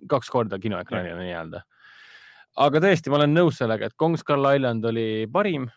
[0.09, 1.63] kaks korda kinoekraanile nii-öelda.
[2.65, 5.69] aga tõesti, ma olen nõus sellega, et Kong Skull Island oli parim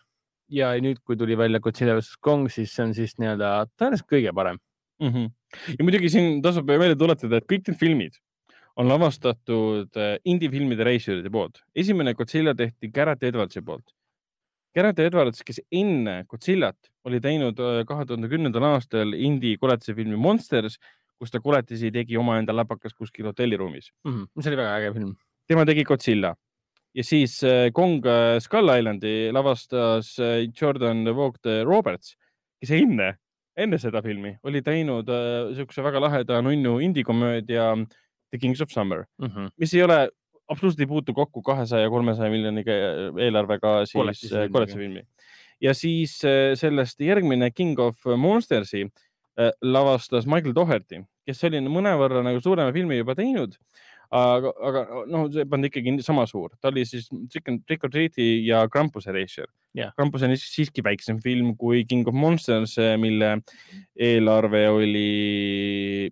[0.51, 4.35] ja nüüd, kui tuli välja Godzilla vs Kong, siis see on siis nii-öelda tõenäoliselt kõige
[4.35, 4.59] parem.
[5.01, 5.09] mm.
[5.09, 5.31] -hmm.
[5.79, 8.21] ja muidugi siin tasub meelde tuletada, et kõik need filmid
[8.75, 11.63] on lavastatud äh, indie-filmide reisijate poolt.
[11.75, 13.94] esimene Godzilla tehti Garrett Edwardsi poolt.
[14.75, 20.19] Garrett Edwards, kes enne Godzillat oli teinud äh, kahe tuhande kümnendal aastal indie koletise filmi
[20.19, 20.79] Monsters,
[21.19, 24.25] kus ta koletisi tegi omaenda läpakas kuskil hotelliruumis -hmm.
[24.41, 25.15] see oli väga äge film.
[25.47, 26.35] tema tegi Godzilla
[26.93, 30.17] ja siis äh, Kong äh, Skull Islandi lavastas
[30.61, 32.17] Jordan Vogt Roberts,
[32.59, 33.15] kes enne,
[33.57, 35.07] enne seda filmi oli teinud
[35.55, 37.75] siukse väga laheda nunnu indie-komöödia
[38.31, 39.49] The Kings of Summer, Mm -hmm.
[39.57, 40.09] mis ei ole,
[40.47, 42.75] absoluutselt ei puutu kokku kahesaja, kolmesaja miljoniga
[43.27, 44.51] eelarvega siis Koletisfilmiga.
[44.53, 45.03] koletisfilmi.
[45.61, 52.23] ja siis äh, sellest järgmine King of Monstersi äh, lavastas Michael Doherty, kes oli mõnevõrra
[52.25, 53.57] nagu suurema filmi juba teinud
[54.15, 57.89] aga, aga noh, see pannud ikkagi sama suur, ta oli siis Trick and- Trick or
[57.93, 59.91] Treat'i ja Krampuse reisijal Jah.
[59.97, 63.33] Krampus on siiski väiksem film kui King of Monsters, mille
[63.99, 66.11] eelarve oli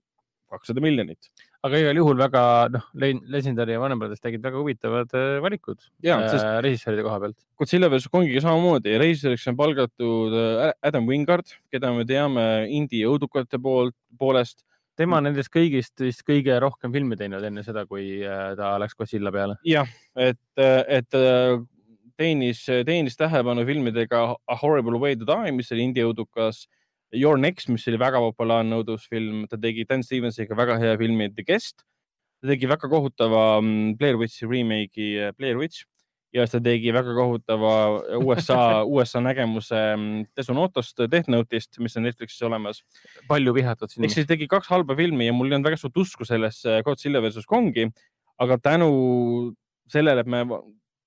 [0.52, 1.30] kakssada miljonit.
[1.64, 2.44] Aga igal juhul väga
[2.74, 7.22] noh, Legendary ja Warner Brothers tegid väga huvitavad äh, valikud ja, äh, sest režissööride koha
[7.24, 7.38] pealt.
[7.60, 13.62] Godzilla versus Kongiga samamoodi, reisijaks on palgatud äh, Adam Wingard, keda me teame indie õudukate
[13.64, 14.66] poolt, poolest
[15.00, 19.00] tema on nendest kõigist vist kõige rohkem filme teinud enne seda, kui äh, ta läks
[19.00, 19.58] Godzilla peale.
[19.68, 19.88] jah,
[20.20, 21.22] et, et
[22.20, 26.66] teenis, teenis tähelepanu filmidega A Horrible Way to Die, mis oli indie õudukas.
[27.14, 31.46] Your Next, mis oli väga populaarne õudusfilm, ta tegi Dan Stevensiga väga hea filmi The
[31.48, 31.84] Guest.
[32.42, 35.86] ta tegi väga kohutava mm, Blair Witchi remake'i äh, Blair Witch
[36.34, 37.74] ja siis ta tegi väga kohutava
[38.18, 38.60] USA,
[38.96, 42.82] USA nägemuse mm, Desonotost, Death Note'ist, mis on Netflixis olemas.
[43.30, 44.14] palju vihatud ehk film.
[44.16, 47.46] siis tegi kaks halba filmi ja mul ei olnud väga suurt usku sellesse Godzilla versus
[47.46, 47.88] Kongi,
[48.42, 48.90] aga tänu
[49.92, 50.44] sellele, et me,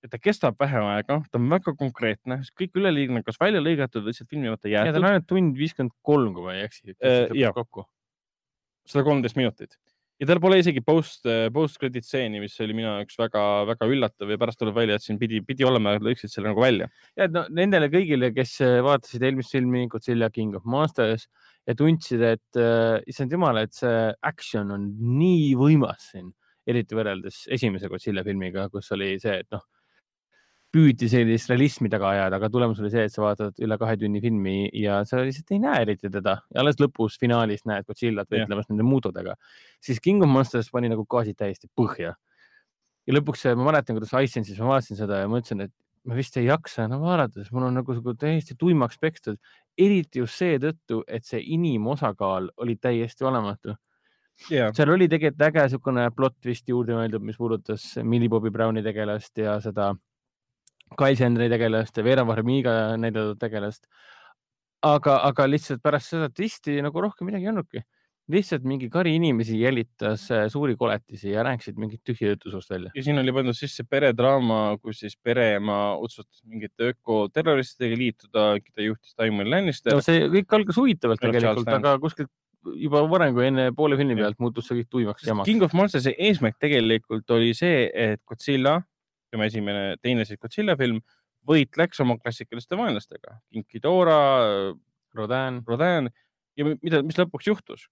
[0.06, 4.14] et ta kestab vähe aega, ta on väga konkreetne, kõik üleliigne, kas välja lõigatud või
[4.14, 5.02] lihtsalt filmimata ja ta jäetud.
[5.02, 7.28] on, ainult tund viiskümmend kolm, kui ma ei eksi Äh,
[8.86, 9.76] sada kolmteist minutit.
[10.16, 14.38] Ja tal pole isegi post, post credit stseeni, mis oli minu jaoks väga-väga üllatav ja
[14.40, 16.88] pärast tuleb välja, et siin pidi, pidi olema, lõikasid selle nagu välja.
[17.18, 21.26] ja et no nendele kõigile, kes äh, vaatasid eelmist filmi Godzilla King of Monsters
[21.68, 26.32] ja tundsid, et äh, issand jumal, et see action on nii võimas siin,
[26.66, 29.66] eriti võrreldes esimese Godzilla filmiga, kus oli see, et noh,
[30.76, 34.20] püüdi sellist realismi taga ajada, aga tulemus oli see, et sa vaatad üle kahe tunni
[34.20, 36.36] filmi ja sa lihtsalt ei näe eriti teda.
[36.52, 39.36] Ja alles lõpus finaalis näed Godzillat võitlemas nende muutudega,
[39.84, 42.12] siis King of Monsters pani nagu gaasid täiesti põhja.
[43.06, 45.72] Ja lõpuks äh, ma mäletan, kuidas Icelandsis ma vaatasin seda ja mõtlesin, et
[46.06, 49.38] ma vist ei jaksa enam vaadata, sest mul on nagu, täiesti tuimaks pekstud,
[49.78, 53.76] eriti just seetõttu, et see inimosakaal oli täiesti olematu.
[54.52, 58.82] ja, seal oli tegelikult äge niisugune plott vist juurde mõeldud, mis puudutas Millie Bobby Browni
[58.84, 59.94] tegelast ja seda
[60.94, 63.86] Kyle Sanderi tegelast ja Vera Farmiga näidatud tegelast.
[64.86, 67.82] aga, aga lihtsalt pärast seda twisti nagu rohkem midagi ei olnudki.
[68.30, 72.90] lihtsalt mingi kari inimesi jälitas äh, suuri koletisi ja rääkisid mingit tühja juttu suust välja.
[72.94, 79.14] ja siin oli pandud sisse peredraama, kus siis pereema otsustas mingite ökoterroristidega liituda, keda juhtis
[79.14, 82.30] Tywin Lannister no see kõik algas huvitavalt tegelikult, aga kuskilt
[82.74, 85.48] juba varem kui enne poole filmi pealt muutus see kõik tuimaks jamaks.
[85.48, 88.80] King of Monstersi eesmärk tegelikult oli see, et Godzilla,
[89.36, 91.02] tema esimene, teine siis Godzilla film,
[91.46, 94.72] võitleks oma klassikaliste vaenlastega, King Ghidorah,
[95.16, 96.10] Rodan, Rodan
[96.56, 97.86] ja mi- mida, mis lõpuks juhtus.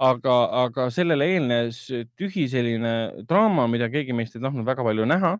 [0.00, 1.78] aga, aga sellele eelnes
[2.16, 5.36] tühi selline draama, mida keegi meist ei tahtnud väga palju näha.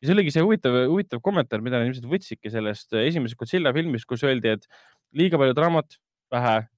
[0.00, 4.22] ja see oligi see huvitav, huvitav kommentaar, mida ilmselt võtsidki sellest esimesest Godzilla filmist, kus
[4.22, 4.68] öeldi, et
[5.12, 5.98] liiga palju draamat,
[6.30, 6.68] vähe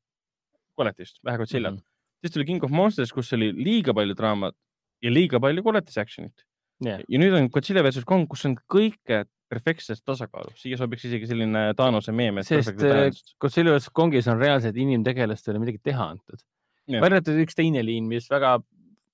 [0.75, 1.79] koletist, vähe Godzillat mm.
[1.79, 2.25] -hmm.
[2.25, 4.57] siis tuli King of Monsters, kus oli liiga palju draamat
[5.03, 6.47] ja liiga palju koletis action'it
[6.87, 11.27] jah, ja nüüd on Godzilla versus Kong, kus on kõike perfektses tasakaalus, siia sobiks isegi
[11.27, 13.35] selline Thaanose meem, sest balanced.
[13.43, 16.43] Godzilla vs Kongis on reaalselt inimtegelastele midagi teha antud.
[16.91, 17.03] Jah.
[17.05, 18.57] välja arvatud üks teine liin, mis väga,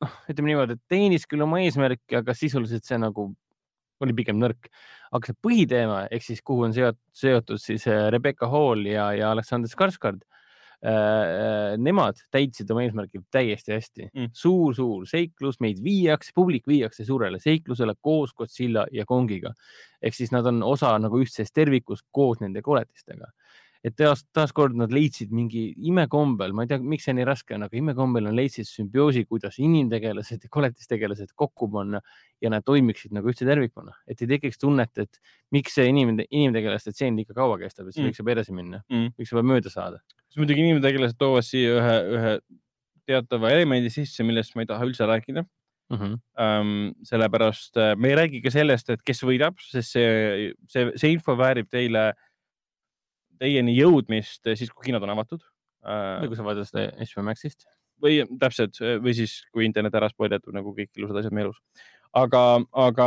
[0.01, 3.31] noh, ütleme niimoodi, et teenis küll oma eesmärki, aga sisuliselt see nagu
[4.05, 4.71] oli pigem nõrk.
[5.17, 9.31] aga see põhiteema ehk siis kuhu on seotud, seotud siis äh, Rebecca Hall ja, ja
[9.33, 10.36] Alexander Skarsgård äh,.
[11.81, 14.31] Nemad täitsid oma eesmärgi täiesti hästi Mm.
[14.33, 19.53] suur-suur seiklus, meid viiakse, publik viiakse suurele seiklusele koos Godzilla ja Kongiga.
[20.03, 23.27] ehk siis nad on osa nagu ühtsest tervikust koos nende koletistega.
[23.85, 27.63] et taas, taaskord nad leidsid mingi imekombel, ma ei tea, miks see nii raske on,
[27.63, 32.01] aga imekombel nad leidsid sümbioosi, kuidas inimtegelased ja koletistegelased kokku panna
[32.43, 35.21] ja nad toimiksid nagu ühtse tervikuna, et ei tekiks tunnet, et
[35.53, 38.09] miks see inim, inimtegelaste tseen liiga kaua kestab, et see Mm.
[38.11, 39.13] võiks juba edasi minna Mm.
[39.21, 40.01] võiks juba mööda saada.
[40.37, 42.33] Siis muidugi inimtegelased toovad siia ühe, ühe
[43.09, 45.47] teatava elemendi sisse, millest ma ei taha üldse rääkida
[45.87, 46.19] Mm -hmm.
[46.43, 46.91] ähm,.
[47.03, 51.37] sellepärast äh, me ei räägi ka sellest, et kes võidab, sest see, see, see info
[51.39, 52.13] väärib teile,
[53.39, 55.45] teieni jõudmist siis, kui kinod on avatud
[55.87, 57.69] äh, või kui sa vaatad seda HBO Maxist.
[58.03, 61.63] või täpselt või siis, kui internet ära spoiletud nagu kõik ilusad asjad meie elus.
[62.13, 62.43] aga,
[62.73, 63.07] aga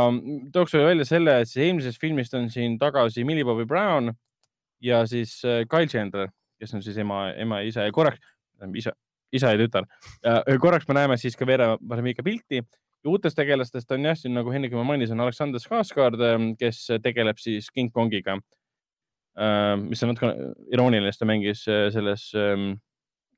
[0.52, 4.14] tooks veel välja selle, et siis eelmisest filmist on siin tagasi Millie Bobby Brown
[4.80, 8.20] ja siis äh, Kyle Chandler, kes on siis ema, ema ja isa ja korraks,
[8.76, 8.92] isa,
[9.32, 9.88] isa ja tütar.
[10.60, 12.60] korraks me näeme siis ka Vera Farmiga pilti
[13.00, 16.20] ja uutest tegelastest on jah, siin nagu Hendrik juba mainis, on Aleksander Skarsgård,
[16.60, 18.38] kes tegeleb siis King Kongiga.
[19.86, 20.30] mis on natuke
[20.74, 22.74] irooniline, sest ta mängis äh, selles ähm,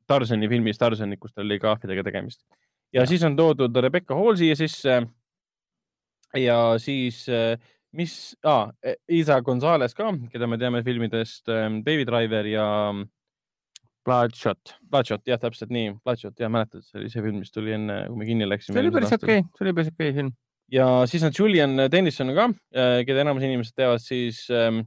[0.09, 2.41] Tarzani filmis Tarzanik, kus tal oli ka ahvidega tegemist.
[2.93, 5.03] ja siis on toodud Rebecca Hall siia sisse.
[6.35, 7.27] ja siis,
[7.93, 8.13] mis
[8.49, 8.71] ah,,
[9.13, 12.67] Isa Gonzalez ka, keda me teame filmidest ähm, Baby Driver ja
[14.05, 14.75] Bloodshot.
[14.91, 18.19] Bloodshot, jah, täpselt nii, Bloodshot, jah, mäletad, see oli see film, mis tuli enne, kui
[18.19, 18.75] me kinni läksime.
[18.75, 20.33] see oli päris okei, see oli päris okei film.
[20.73, 22.49] ja siis on Julian Dennison ka,
[23.07, 24.83] keda enamus inimesed teavad siis ähm,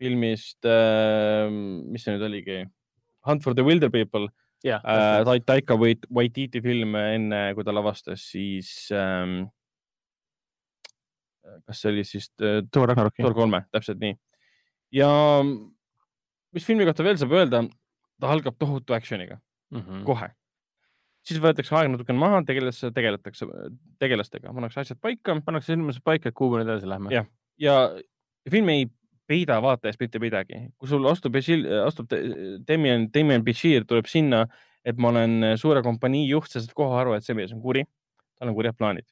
[0.00, 2.62] filmist äh,, mis see nüüd oligi,
[3.26, 4.30] Hunt for the Wilder People
[4.64, 9.42] jah äh,, Taika Wait- Waititi film enne, kui ta lavastas siis ähm,,
[11.66, 13.22] kas see oli siis äh, Thor Ragnaroki.
[13.22, 14.16] Thor kolme, täpselt nii.
[14.92, 15.08] ja
[16.54, 17.62] mis filmi kohta veel saab öelda,
[18.20, 19.40] ta algab tohutu action'iga
[19.74, 20.04] Mhm.
[20.06, 20.28] kohe.
[21.26, 23.46] siis võetakse aeg natukene maha, tegelas-, tegeletakse
[23.98, 27.10] tegelastega, pannakse asjad paika pannakse inimesed paika, et kuhu me nüüd edasi lähme.
[27.10, 27.26] Jah.
[27.58, 27.74] ja
[28.50, 28.86] film ei
[29.26, 30.68] peida vaata eest mitte midagi.
[30.78, 31.34] kui sul astub,
[31.84, 32.06] astub
[32.68, 34.44] Damien, Damien Bichir tuleb sinna,
[34.84, 37.82] et ma olen suure kompanii juht, saad kohe aru, et see mees on kuri,
[38.38, 39.04] tal on kurjad plaanid.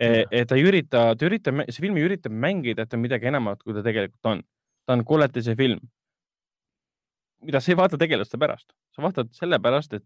[0.00, 3.76] Et ta ei ürita, ta üritab, see film üritab mängida, et on midagi enamat, kui
[3.76, 4.44] ta tegelikult on.
[4.88, 5.80] ta on koletise film.
[7.44, 10.04] mida sa ei vaata tegelaste pärast, sa vaatad sellepärast, et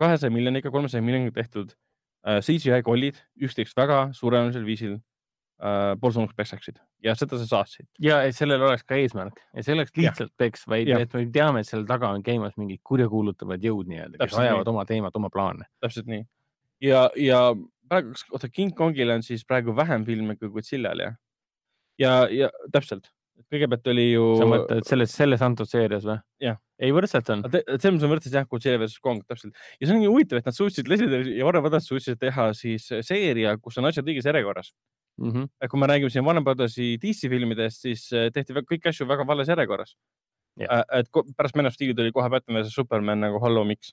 [0.00, 1.74] kahesaja miljoniga, kolmesaja miljoniga tehtud
[2.26, 7.88] äh, CGI kollid üksteist väga suurenelisel viisil äh, poolsurnuks peksaksid ja seda sa saatsid.
[8.00, 11.04] ja et sellel oleks ka eesmärk, et see oleks lihtsalt peks, vaid Jah.
[11.04, 14.74] et me teame, et seal taga on käimas mingid kurjakuulutavad jõud nii-öelda, kes ajavad nii.
[14.74, 15.68] oma teemat, oma plaane.
[15.84, 16.24] täpselt nii.
[16.88, 17.42] ja, ja
[17.90, 21.16] praegu, oota King Kongil on siis praegu vähem filme kui Godzillal jah?
[22.00, 23.10] ja, ja täpselt,
[23.52, 24.26] kõigepealt oli ju.
[24.40, 26.20] sa mõtled selles, selles antud seerias või?
[26.80, 27.42] Ei, võrdselt on.
[27.50, 30.48] selles mõttes on võrdses jah, Godzilla versus Kong täpselt ja see on nii huvitav, et
[30.48, 34.72] nad suutsid, Leslie ja Warner Brothers suutsid teha siis seeria, kus on asjad õiges järjekorras.
[35.20, 35.50] Mhm.
[35.68, 39.50] kui me räägime siin Warner Brothersi DC filmidest, siis äh, tehti kõiki asju väga vales
[39.52, 39.96] järjekorras.
[40.60, 40.84] Jah.
[40.92, 43.92] et pärast Man of Steel'i tuli kohe Batman versus Superman nagu hallo, miks?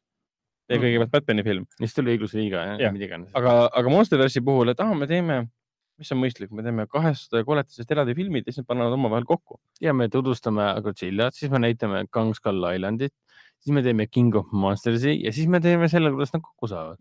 [0.67, 0.83] Tee Mhm.
[0.85, 2.79] kõigepealt Batman'i film, siis tuli õigluse liiga Jah.
[2.79, 3.31] ja mida iganes.
[3.35, 5.47] aga, aga Monsterverse'i puhul, et ah, me teeme,
[5.97, 9.59] mis on mõistlik, me teeme kahest koletisest eraldi filmid ja siis nad panevad omavahel kokku.
[9.81, 13.13] ja me tutvustame Godzillat, siis me näitame Kang Skull Islandit,
[13.59, 16.97] siis me teeme King of Monsters'i ja siis me teeme selle, kuidas nad kokku saavad.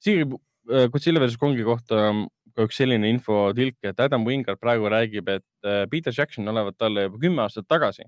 [0.00, 0.32] siin
[0.72, 5.28] äh, Godzilla versus Kongi kohta on ka üks selline infotilk, et Adam Wingard praegu räägib,
[5.28, 8.02] et äh, Peter Jackson olevat talle juba kümme aastat tagasi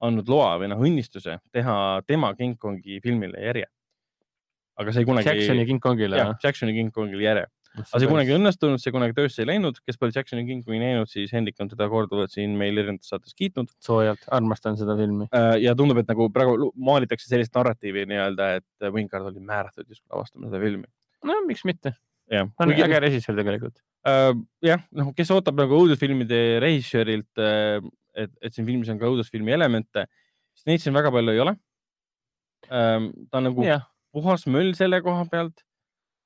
[0.00, 3.66] andnud loa või noh, õnnistuse teha tema King Kongi filmile järje.
[4.80, 5.28] Aga see kunagi.
[5.30, 7.46] Jacksoni King Kongile jah, Jacksoni King Kongile järje,
[7.78, 11.10] aga see kunagi õnnestunud, see kunagi töösse ei läinud, kes pole Jacksoni King Kongi näinud,
[11.10, 15.28] siis Hendrik on teda korduvalt siin meil erinevates saates kiitnud soojalt, armastan seda filmi.
[15.36, 20.10] Äh, ja tundub, et nagu praegu maalitakse sellist narratiivi nii-öelda, et Wingard oli määratud justkui
[20.14, 20.88] lavastama seda filmi.
[21.28, 21.94] no miks mitte,
[22.30, 23.78] ta on äge režissöör tegelikult.
[24.08, 24.32] äh,
[24.66, 27.78] jah, noh, kes ootab nagu õudusfilmide režissöörilt äh,,
[28.18, 30.08] et, et siin filmis on ka õudusfilmi elemente,
[30.56, 31.54] siis neid siin väga palju ei ole
[32.72, 33.12] ähm,.
[33.30, 35.62] ta on nagu jah, puhas möll selle koha pealt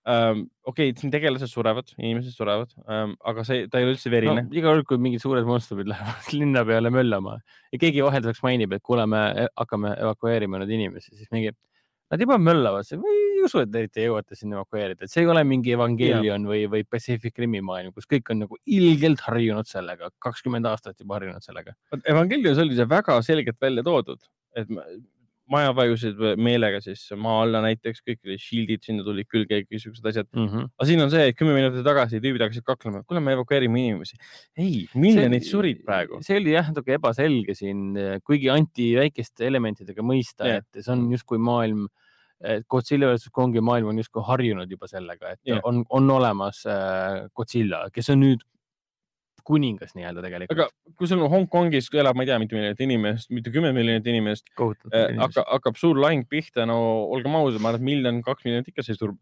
[0.09, 0.47] ähm,.
[0.65, 4.43] okei okay,, siin tegelased surevad, inimesed surevad ähm,, aga see, ta ei ole üldse verine
[4.43, 4.49] no..
[4.53, 7.39] iga kord, kui mingid suured monstrid lähevad linna peale möllama
[7.73, 11.55] ja keegi vahelduseks mainib, et kuule, me e- hakkame evakueerima neid inimesi, siis mingi,
[12.13, 15.43] nad juba möllavad, ma ei usu, et eriti jõuate sinna evakueerida, et see ei ole
[15.49, 20.69] mingi Evangelion või, või Pacific Rimi maailm, kus kõik on nagu ilgelt harjunud sellega, kakskümmend
[20.71, 21.75] aastat juba harjunud sellega.
[22.11, 24.21] Evangelios oli see väga selgelt välja toodud,
[24.57, 24.71] et
[25.51, 30.07] maja vajusid meelega siis maa alla näiteks, kõik olid shield'id, sinna tulid külge kõik niisugused
[30.09, 30.29] asjad.
[30.33, 30.71] Mm -hmm.
[30.79, 34.17] aga siin on see, et kümme minutit tagasi tüübid hakkasid kaklema, kuule, me evakueerime inimesi.
[34.57, 36.23] ei, miljonid surid praegu.
[36.23, 37.93] see oli jah natuke ebaselge siin,
[38.25, 41.87] kuigi anti väikeste elementidega mõista yeah., et see on justkui maailm,
[42.69, 45.61] Godzilla versus Kongi maailm on justkui harjunud juba sellega, et yeah.
[45.65, 48.43] on, on olemas äh, Godzilla, kes on nüüd
[49.47, 53.53] kuningas nii-öelda tegelikult aga kui sul Hongkongis elab, ma ei tea, mitu miljonit inimest, mitte
[53.55, 55.19] kümme miljonit inimest inimesi.
[55.21, 56.79] hakkab, hakkab suur lahing pihta, no
[57.15, 59.19] olgem ausad, ma arvan, et miljon, kaks miljonit ikka sai surma.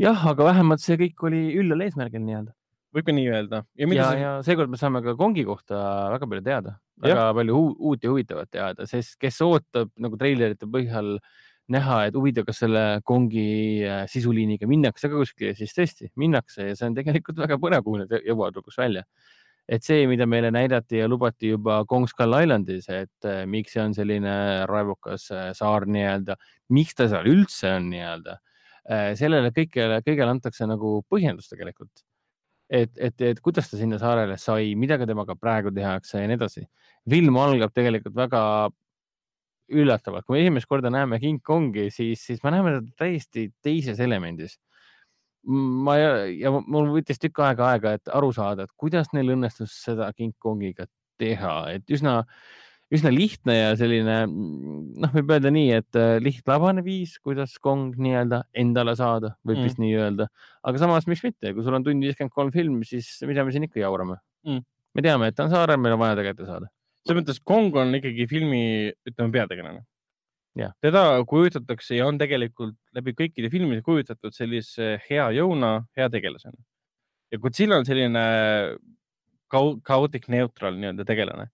[0.00, 2.54] jah, aga vähemalt see kõik oli üllal eesmärgil nii-öelda
[2.94, 3.62] võib ka nii öelda.
[3.74, 5.78] ja ja, mida ja, ja seekord me saame ka Kongi kohta
[6.14, 10.68] väga palju teada, väga palju uu- uut ja huvitavat teada, sest kes ootab nagu treilerite
[10.70, 11.16] põhjal
[11.72, 16.76] näha, et huvitav, kas selle Kongi äh, sisuliiniga minnakse ka kuskile, siis tõesti minnakse ja
[16.76, 19.04] see on tegelikult väga põnev, kuhu need jõuavad lõpuks välja.
[19.64, 23.80] et see, mida meile näidati ja lubati juba Kong Skull Islandis, et äh, miks see
[23.80, 24.34] on selline
[24.68, 26.36] raevukas äh, saar nii-öelda,
[26.68, 28.40] miks ta seal üldse on nii-öelda,
[29.16, 32.04] sellele kõigele, kõigele antakse nagu põhjendus tegelikult
[32.68, 36.36] et, et, et kuidas ta sinna saarele sai, mida ka temaga praegu tehakse ja nii
[36.38, 36.66] edasi.
[37.08, 38.40] film algab tegelikult väga
[39.72, 44.00] üllatavalt, kui me esimest korda näeme King Kongi, siis, siis me näeme teda täiesti teises
[44.00, 44.58] elemendis.
[45.46, 49.74] ma ei- ja mul võttis tükk aega aega, et aru saada, et kuidas neil õnnestus
[49.84, 50.86] seda King Kongiga
[51.20, 52.22] teha, et üsna,
[52.90, 58.44] üsna lihtne ja selline noh, võib öelda nii, et äh, lihtlabane viis, kuidas Kong nii-öelda
[58.54, 59.64] endale saada, võib Mm.
[59.68, 60.28] vist nii öelda.
[60.64, 63.64] aga samas, miks mitte, kui sul on tund viiskümmend kolm film, siis mida me siin
[63.68, 64.64] ikka jaurame Mm.
[64.94, 66.68] me teame, et ta on saarel, meil on vaja ta kätte saada.
[67.04, 68.62] Selles mõttes Kong on ikkagi filmi,
[69.08, 69.84] ütleme, peategelane
[70.82, 76.56] teda kujutatakse ja on tegelikult läbi kõikide filmide kujutatud sellise hea jõuna, hea tegelasena.
[77.32, 78.22] ja Godzilla on selline
[79.50, 81.48] kau- chaotic neutral nii-öelda tegelane,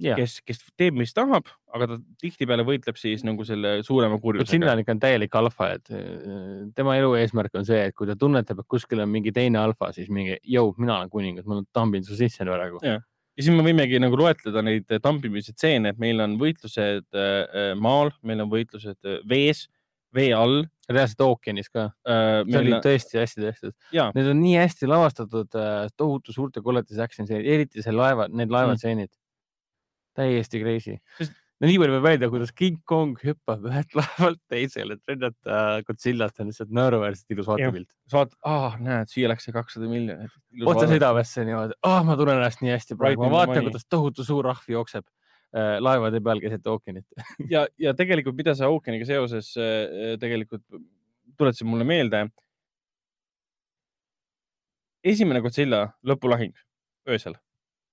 [0.00, 4.72] jah, kes, kes teeb, mis tahab, aga ta tihtipeale võitleb siis nagu selle suurema kurjusega.
[4.72, 8.64] on ikka täielik alfa, et äh, tema elu eesmärk on see, et kui ta tunnetab,
[8.64, 12.16] et kuskil on mingi teine alfa, siis mingi, jõu, mina olen kuningas, ma tambin su
[12.16, 12.80] sisse praegu.
[13.38, 18.10] Ja siis me võimegi nagu loetleda neid tampimise stseene, et meil on võitlused äh, maal,
[18.26, 19.68] meil on võitlused äh, vees,
[20.14, 22.42] vee all reaalselt ookeanis ka, äh,.
[22.48, 23.74] see oli tõesti hästi tehtud.
[24.16, 25.58] Need on nii hästi lavastatud,
[26.00, 29.18] tohutu suurte kolletise action stseenid, eriti see laeva, need laevatseenid mm..
[30.18, 31.36] täiesti crazy Sest-.
[31.58, 36.42] No nii palju peab öelda, kuidas King Kong hüppab ühelt laevalt teisele, et rünnata Godzillat
[36.42, 37.88] on lihtsalt naeruväärselt ilus vaatepilt.
[38.10, 40.34] sa vaatad, aa, näed, siia läks see kakssada miljonit.
[40.64, 40.86] otse.
[40.92, 44.70] südamesse niimoodi oh,, ma tunnen ennast nii hästi praegu, ma vaatan, kuidas tohutu suur rahv
[44.74, 47.06] jookseb äh, laevade peal keset ookeanit.
[47.54, 50.66] ja, ja tegelikult, mida sa ookeaniga seoses äh, tegelikult
[51.38, 52.28] tuletasid mulle meelde.
[55.08, 56.54] esimene Godzilla lõpulahing
[57.08, 57.38] öösel.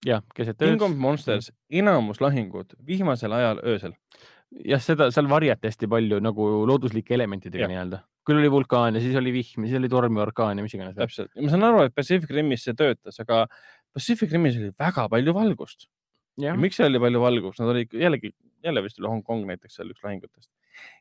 [0.06, 0.96] jah, keset King ööd of.
[1.00, 3.96] Monsters, enamus lahingud vihmasel ajal öösel.
[4.66, 8.02] jah, seda seal varjati hästi palju nagu looduslike elementidega nii-öelda.
[8.26, 10.74] küll oli vulkaan ja siis oli vihm ja siis oli torm ja orkaan ja mis
[10.78, 10.96] iganes.
[10.98, 13.46] täpselt, ma saan aru, et Pacific Rimis see töötas, aga
[13.94, 15.88] Pacific Rimis oli väga palju valgust.
[16.42, 18.34] ja miks seal oli palju valgust, nad olid jällegi,
[18.66, 20.50] jälle vist oli Hongkong näiteks seal üks lahingutest.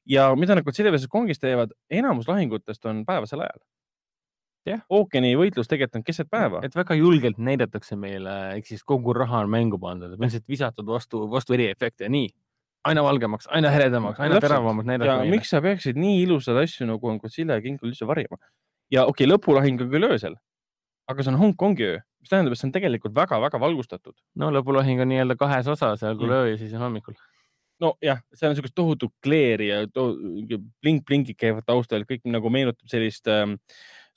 [0.06, 3.60] ja mida nad Godzilla versus Kongis teevad, enamus lahingutest on päevasel ajal.
[4.90, 6.60] Ookeani võitlus tegelikult on keset päeva.
[6.64, 11.24] et väga julgelt näidatakse meile, ehk siis kogu raha on mängu pandud, lihtsalt visatud vastu,
[11.30, 12.30] vastu eriefekte ja nii.
[12.84, 15.36] aina valgemaks, aina heledamaks, aina teravamaks ja näidata meile.
[15.36, 18.40] miks sa peaksid nii ilusaid asju nagu on Godzilla ja King Kong üldse varjama?
[18.92, 20.36] ja okei okay,, lõpulahing on küll öösel,
[21.08, 24.16] aga see on Hongkongi öö, mis tähendab, et see on tegelikult väga-väga valgustatud.
[24.40, 26.40] no lõpulahing on nii-öelda kahes osas, algul Mm.
[26.40, 27.16] öö ja siis on hommikul.
[27.80, 30.14] nojah, seal on niisugust tohutut kleeri ja to
[30.80, 33.58] blink-blinkid käivad taustal, kõik nagu meenutab sellist ähm,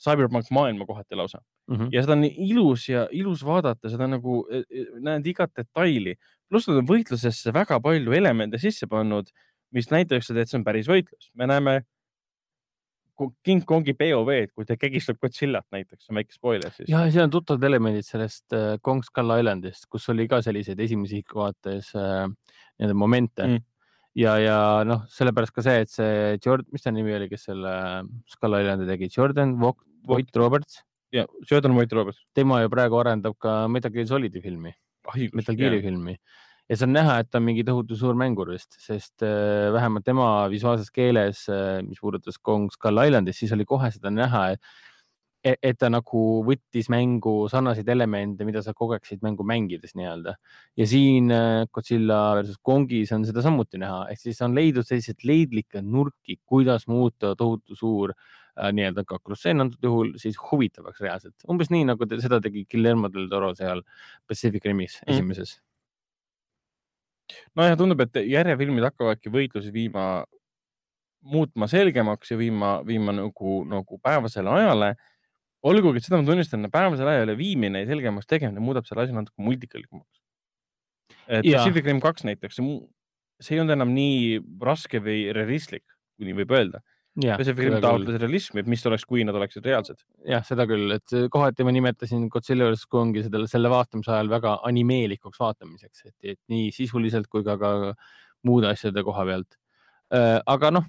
[0.02, 1.90] cyberpunk maailma kohati lausa Mhm.
[1.92, 6.14] ja seda on ilus ja ilus vaadata, seda nagu eh, eh, näed igat detaili,
[6.48, 9.28] pluss nad on võitlusesse väga palju elemente sisse pannud,
[9.76, 11.28] mis näitaksid, et see on päris võitlus.
[11.36, 11.82] me näeme
[13.44, 16.88] King Kongi POV-d, kui ta kägistab Godzillat näiteks, see on väike spoiler siis.
[16.92, 21.18] ja seal on tuttavad elemendid sellest äh, Kong Skull Islandist, kus oli ka selliseid esimese
[21.18, 22.28] isiku vaates äh,
[22.78, 23.58] nii-öelda momente Mm.
[23.58, 23.66] mm.
[24.22, 27.74] ja, ja noh, sellepärast ka see, et see Jordan, mis ta nimi oli, kes selle
[27.74, 32.18] äh, Skull Islandi tegi, Jordan Vogt, Voight Roberts, ja Jordan White Robert.
[32.34, 34.74] tema ju praegu arendab ka Metal Gear Solidi filmi,
[35.34, 36.18] Metal Gear'i filmi.
[36.68, 40.04] Ja see on näha, et ta on mingi tohutu suur mängur vist, sest äh, vähemalt
[40.04, 44.74] tema visuaalses keeles äh,, mis puudutas Kong Skull Islandit, siis oli kohe seda näha, et
[45.48, 50.34] et, et ta nagu võttis mängu sarnaseid elemente, mida sa kogeksid mängu mängides nii-öelda.
[50.76, 55.24] Ja siin äh, Godzilla versus Kongis on seda samuti näha, ehk siis on leidnud selliseid
[55.24, 61.70] leidlikke nurki, kuidas muuta tohutu suur äh, nii-öelda kaklusseen antud juhul siis huvitavaks reaalselt, umbes
[61.74, 63.84] nii nagu te, seda tegi Guillermo del Toro seal
[64.28, 65.14] Pacific Rimis Mm.
[65.14, 65.58] esimeses
[67.58, 70.24] nojah, tundub, et järjefilmid hakkavadki võitlusi viima,
[71.28, 74.96] muutma selgemaks ja viima, viima nagu, nagu päevasele ajale.
[75.68, 79.42] olgugi, et seda ma tunnistan, päevasele ajale viimine ja selgemaks tegemine muudab selle asja natuke
[79.44, 80.22] multikalikumaks.
[81.28, 82.60] Pacific Rim kaks näiteks,
[83.42, 85.84] see ei olnud enam nii raske või realistlik,
[86.16, 86.84] kui nii võib öelda.
[87.18, 90.04] Pacific Rim taotles realismi, et mis oleks, kui nad oleksid reaalsed.
[90.30, 94.60] jah, seda küll, et kohati ma nimetasin Godzilla vs Kongi selle, selle vaatamise ajal väga
[94.70, 97.96] animeelikuks vaatamiseks, et, et nii sisuliselt kui ka, ka
[98.46, 99.58] muude asjade koha pealt.
[100.46, 100.86] aga noh,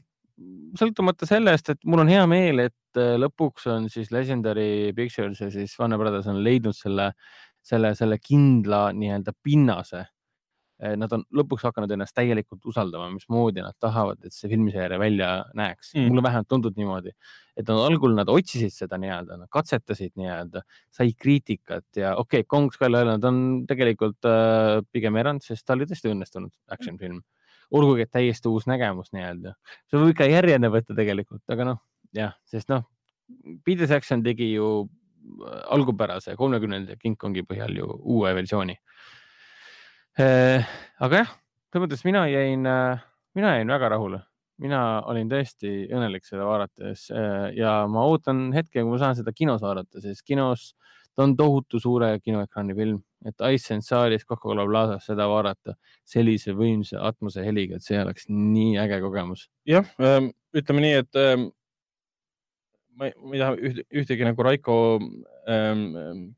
[0.78, 5.50] sõltumata sellest, et mul on hea meel, et äh, lõpuks on siis Legendary Pictures ja
[5.52, 7.10] siis Warner Brothers on leidnud selle,
[7.64, 10.04] selle, selle kindla nii-öelda pinnase.
[10.78, 15.88] Nad on lõpuks hakanud ennast täielikult usaldama, mismoodi nad tahavad, et see filmiseeria välja näeks
[15.98, 16.04] Mm.
[16.04, 16.08] mm..
[16.08, 17.12] mulle vähemalt tundub niimoodi,
[17.56, 20.62] et nad algul nad otsisid seda nii-öelda, nad katsetasid nii-öelda,
[20.94, 25.76] said kriitikat ja okei okay,, Kong Skull Island on tegelikult äh, pigem erand, sest ta
[25.76, 27.22] oli tõesti õnnestunud action film.
[27.70, 29.52] olgugi, et täiesti uus nägemus nii-öelda,
[29.90, 31.82] see võib ikka järjene võtta tegelikult, aga noh,
[32.16, 32.86] jah, sest noh,
[33.64, 38.78] Peter Jackson tegi ju äh, algupärase kolmekümnenda King Kongi põhjal ju uue versiooni.
[40.18, 41.30] Aga jah,
[41.70, 42.64] selles mõttes mina jäin,
[43.38, 44.18] mina jäin väga rahule,
[44.58, 49.30] mina olin tõesti õnnelik seda vaadates äh, ja ma ootan hetke, kui ma saan seda
[49.36, 50.72] kinos vaadata, sest kinos
[51.14, 57.02] ta on tohutu suure kinoekraani film, et Iceland saalis Coca-Cola Plazas seda vaadata sellise võimsa
[57.06, 59.46] atmose heliga, et see oleks nii äge kogemus.
[59.66, 61.48] jah, ütleme nii, et ähm,
[62.98, 64.76] ma ei, ma ei taha üht, ühtegi nagu Raiko
[65.50, 66.32] ähm,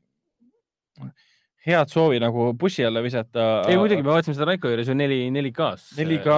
[1.61, 3.43] head soovi nagu bussi alla visata.
[3.69, 5.91] ei muidugi, me vaatasime seda Raiko juures ju neli, 4K-s.
[5.99, 6.37] 4K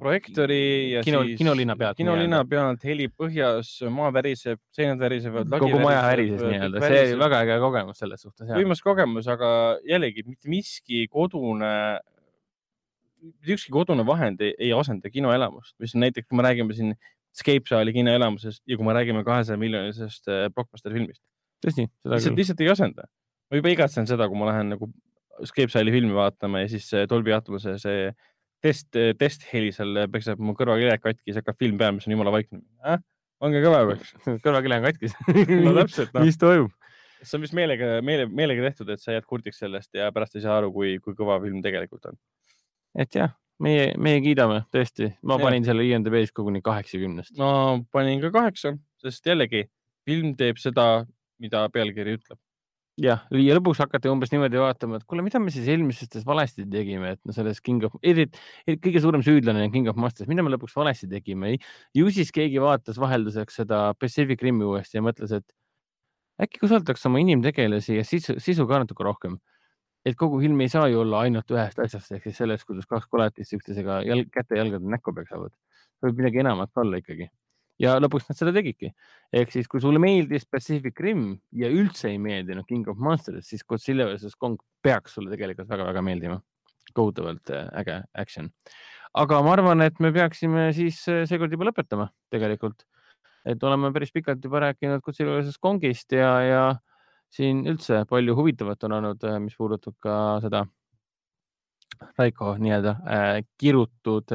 [0.00, 0.60] projektori
[0.92, 1.96] ja kino, siis kinolinna pealt.
[1.96, 5.48] kinolinna pealt, heli põhjas, maa väriseb, seinad värisevad.
[5.54, 8.52] kogu maja värises nii-öelda, see oli väga äge kogemus selles suhtes.
[8.52, 9.50] võimas kogemus, aga
[9.88, 11.72] jällegi mitte miski kodune,
[13.24, 16.98] mitte ükski kodune vahend ei, ei asenda kinoelamust, mis on näiteks, kui me räägime siin
[17.38, 21.22] Escape saali kinoelamusest ja kui me räägime kahesaja miljonilisest äh, blockbuster filmist,
[21.64, 23.08] tõsi, lihtsalt, lihtsalt ei asenda.
[23.48, 24.90] Ma juba igatsen seda, kui ma lähen nagu
[25.38, 28.08] Escape saali filmi vaatama ja siis Dolby Atmose see
[28.64, 28.88] test,
[29.20, 32.98] testheli seal peksab mu kõrvakiled katki, siis hakkab film peale, mis on jumala vaikne äh?.
[33.44, 34.14] ongi kõva peaks.
[34.44, 35.14] kõrvakile on katkis.
[35.66, 36.26] no täpselt, noh.
[36.26, 36.74] mis toimub?
[37.22, 40.44] see on vist meelega, meele, meelega tehtud, et sa jääd kurdiks sellest ja pärast ei
[40.44, 42.18] saa aru, kui, kui kõva film tegelikult on.
[42.98, 45.46] et jah, meie, meie kiidame tõesti, ma Jah.
[45.48, 47.34] panin selle IMDB-s koguni kaheksakümnest.
[47.40, 49.64] ma panin ka kaheksa, sest jällegi
[50.08, 51.06] film teeb seda,
[51.42, 52.38] mida pealkiri ütleb.
[52.98, 57.14] jah, ja lõpuks hakati umbes niimoodi vaatama, et kuule, mida me siis eelmistes valesti tegime,
[57.16, 60.74] et no selles King of, kõige suurem süüdlane on King of Masters, mida me lõpuks
[60.78, 61.56] valesti tegime.
[61.94, 65.46] ju siis keegi vaatas vahelduseks seda Pacific Rimi uuesti ja mõtles, et
[66.42, 69.38] äkki kasutaks oma inimtegelasi ja sisu, sisu ka natuke rohkem.
[70.06, 73.08] et kogu film ei saa ju olla ainult ühest asjast ehk siis sellest, kuidas kaks
[73.12, 75.52] koletist üksteisega jalg, käte-jalgade näkku peksavad.
[76.02, 77.28] võib midagi enamat olla ikkagi.
[77.82, 78.90] Ja lõpuks nad seda tegidki.
[79.32, 83.64] ehk siis, kui sulle meeldis Pacific Rim ja üldse ei meeldinud King of Monsters, siis
[83.64, 86.40] Godzilla vs Kong peaks sulle tegelikult väga-väga meeldima.
[86.94, 88.50] kohutavalt äh, äge action.
[89.14, 92.84] aga ma arvan, et me peaksime siis äh, seekord juba lõpetama tegelikult.
[93.46, 96.64] et oleme päris pikalt juba rääkinud Godzilla vs Kongist ja, ja
[97.30, 100.64] siin üldse palju huvitavat on olnud, mis puudutab ka seda
[102.18, 104.32] Raiko nii-öelda äh, kirutud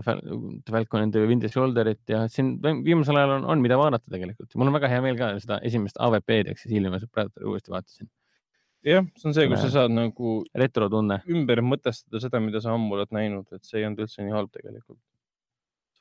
[0.00, 4.54] Falcon and the Winter Soldierit ja siin viimasel ajal on, on, mida vaadata tegelikult.
[4.56, 8.08] mul on väga hea meel ka seda esimest AVP-d ehk siis Ilmase Predatori uuesti vaatasin.
[8.88, 11.20] jah, see on see, kus sa saad nagu retrotunne.
[11.36, 14.52] ümber mõtestada seda, mida sa ammu oled näinud, et see ei olnud üldse nii halb
[14.56, 15.00] tegelikult.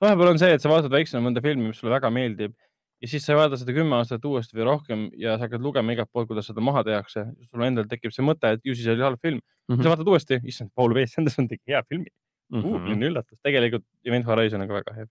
[0.01, 2.55] vahepeal on see, et sa vaatad väiksena mõnda filmi, mis sulle väga meeldib
[3.01, 5.93] ja siis sa ei vaata seda kümme aastat uuesti või rohkem ja sa hakkad lugema
[5.93, 7.27] igalt poolt, kuidas seda maha tehakse.
[7.49, 9.41] sul endal tekib see mõte, et ju siis oli halb film.
[9.69, 9.83] Mhm.
[9.83, 11.05] sa vaatad uuesti, issand, Paul W.
[11.09, 12.11] Sanderson tegi hea filmi
[12.51, 12.59] uh,.
[12.59, 12.83] Mhm.
[12.85, 15.07] milline üllatus, tegelikult Event Horizon on ka väga hea.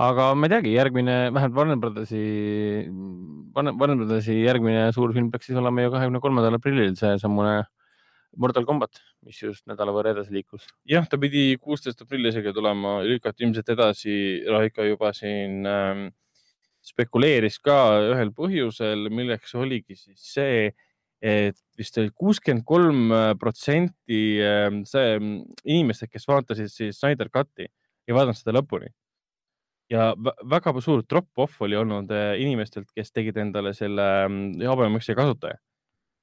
[0.00, 2.22] aga ma ei teagi, järgmine, vähemalt Warner Brothersi,
[3.54, 7.60] Warner Brothersi järgmine suur film peaks siis olema ju kahekümne kolmandal aprillil seesamune
[8.36, 10.66] Mortal Combat, mis just nädala võrra edasi liikus.
[10.86, 14.14] jah, ta pidi kuusteist aprill isegi tulema, lükati ilmselt edasi,
[14.46, 16.04] Raiko juba siin ähm,
[16.84, 17.76] spekuleeris ka
[18.12, 20.70] ühel põhjusel, milleks oligi siis see,
[21.20, 25.30] et vist oli kuuskümmend kolm protsenti ähm, see ähm,
[25.64, 27.68] inimestest, kes vaatasid siis Snyder Cut'i,
[28.08, 28.90] ei vaadanud seda lõpuni.
[29.90, 34.06] ja vä- väga suur drop-off oli olnud äh, inimestelt, kes tegid endale selle
[34.68, 35.58] habemõksi kasutaja.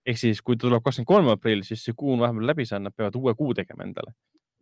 [0.08, 2.95] ehk siis, kui tuleb kakskümmend kolm aprill, siis see kuu on vahepeal läbi saanud, nad
[2.95, 4.14] peavad uue kuu tegema endale.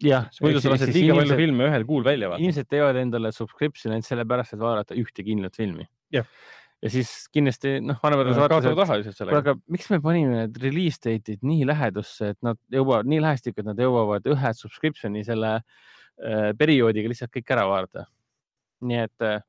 [0.04, 2.44] jah, muidu sa lased liiga palju filme ühel kuul välja vaata.
[2.44, 5.88] inimesed teevad endale subscription'i ainult sellepärast, et vaadata ühte kindlat filmi.
[6.14, 6.28] Jah.
[6.86, 9.42] Ja siis kindlasti noh, Warner Brothers kaotavad raha lihtsalt kuule, sellega.
[9.42, 13.70] aga miks me panime need release date'id nii lähedusse, et nad jõuavad nii lähestikku, et
[13.72, 18.06] nad jõuavad ühe subscription'i selle äh, perioodiga lihtsalt kõik ära vaadata.
[18.86, 19.40] nii et äh,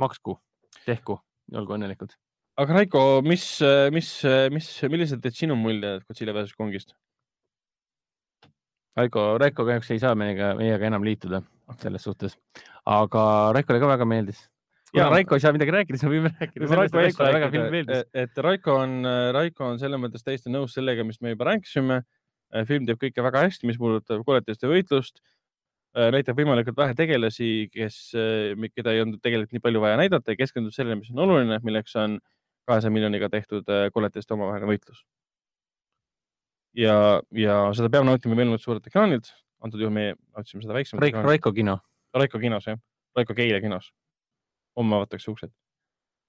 [0.00, 0.36] maksku,
[0.84, 1.16] tehku,
[1.56, 2.12] olgu õnnelikud.
[2.60, 3.46] aga Raiko, mis,
[3.94, 4.12] mis,
[4.52, 6.92] mis, millised olid sinu muljed Godzilla versus Kongist?
[8.98, 11.40] Raiko, Raiko kahjuks ei saa meiega, meiega enam liituda
[11.80, 12.34] selles suhtes,
[12.84, 13.22] aga
[13.56, 14.48] Raikole ka väga meeldis.
[14.90, 17.50] Kuna Jaa, Raiko ei saa midagi rääkida, siis me võime rääkida sellest, et Raikole väga
[17.54, 18.06] film meeldis.
[18.24, 18.96] et Raiko on,
[19.36, 22.00] Raiko on selles mõttes täiesti nõus sellega, mis me juba rääkisime.
[22.66, 25.22] film teeb kõike väga hästi, mis puudutab koletiste võitlust.
[25.94, 28.12] näitab võimalikult vähe tegelasi, kes,
[28.74, 31.96] keda ei olnud tegelikult nii palju vaja näidata ja keskendub sellele, mis on oluline, milleks
[31.96, 32.20] on
[32.70, 35.02] kahesaja miljoniga tehtud äh, koletiste omavaheline võitlus.
[36.78, 39.32] ja, ja seda peab nautima võimalikult suurelt ekraanilt.
[39.64, 40.04] antud juhul me
[40.36, 41.78] nautisime seda väiksemat Raiko, Raiko kino.
[42.16, 42.78] Raiko kinos jah,
[43.16, 43.90] Raiko Keila kinos.
[44.78, 45.52] Homme avatakse uksed.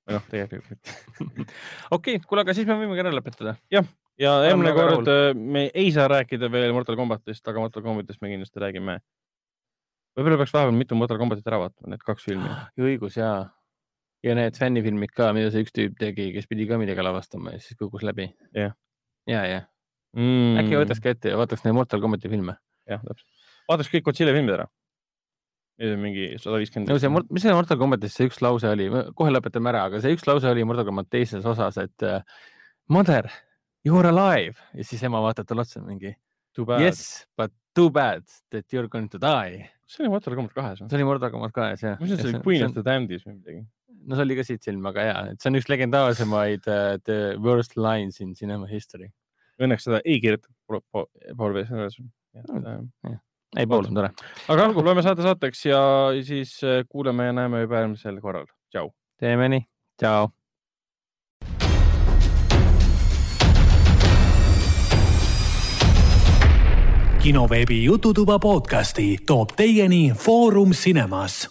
[0.07, 1.47] või noh, tegelikult mitte.
[1.97, 3.55] okei kuule, aga siis me võime ka ära lõpetada.
[3.71, 3.83] ja
[4.21, 8.61] järgmine kord äh, me ei saa rääkida veel Mortal Combatist, aga Mortal Combatist me kindlasti
[8.61, 8.99] räägime.
[10.17, 12.49] võib-olla peaks vahepeal mitu Mortal Combatit ära vaatama, need kaks filmi.
[12.89, 13.31] õigus ja,
[14.25, 17.63] ja need fännifilmid ka, mida see üks tüüp tegi, kes pidi ka midagi lavastama ja
[17.63, 18.31] siis kukkus läbi.
[18.57, 18.75] Jah.
[19.29, 19.61] ja, ja
[20.17, 20.59] mm.
[20.61, 22.57] äkki võtaks ka ette ja vaataks neid Mortal Combati filme.
[22.89, 23.27] jah, täpselt.
[23.69, 24.67] vaataks kõik Godzilla filmid ära.
[26.01, 26.91] Mingi sada viiskümmend.
[26.91, 30.15] no see, mis see Mortal Combatis see üks lause oli, kohe lõpetame ära, aga see
[30.15, 32.19] üks lause oli Mortal Combat teises osas, et uh,
[32.91, 33.29] mother,
[33.87, 36.13] you are alive ja siis ema vaatab talle otsa mingi
[36.79, 39.69] yes, but too bad that you are going to die.
[39.87, 40.89] see oli Mortal Combat kahes või?
[40.91, 41.97] see oli Mortal Combat kahes jah.
[42.01, 43.65] mis see oli, Queen of the Damned'is või midagi?
[44.05, 47.19] no see oli ka siit silma, aga jaa, et see on üks legendaarsemaid uh, the
[47.41, 49.11] worst lines in cinema history.
[49.61, 50.81] Õnneks seda ei kirjutatud
[51.37, 51.99] Paul V selles.
[53.57, 54.11] ei, pool on tore.
[54.47, 55.81] aga olgu, loeme saate saateks ja
[56.23, 58.45] siis äh, kuuleme ja näeme juba järgmisel korral.
[58.71, 58.91] tšau.
[59.19, 59.65] teeme nii,
[60.01, 60.29] tšau.
[67.21, 71.49] kinoveebi Jututuba podcasti toob teieni Foorum Cinemas.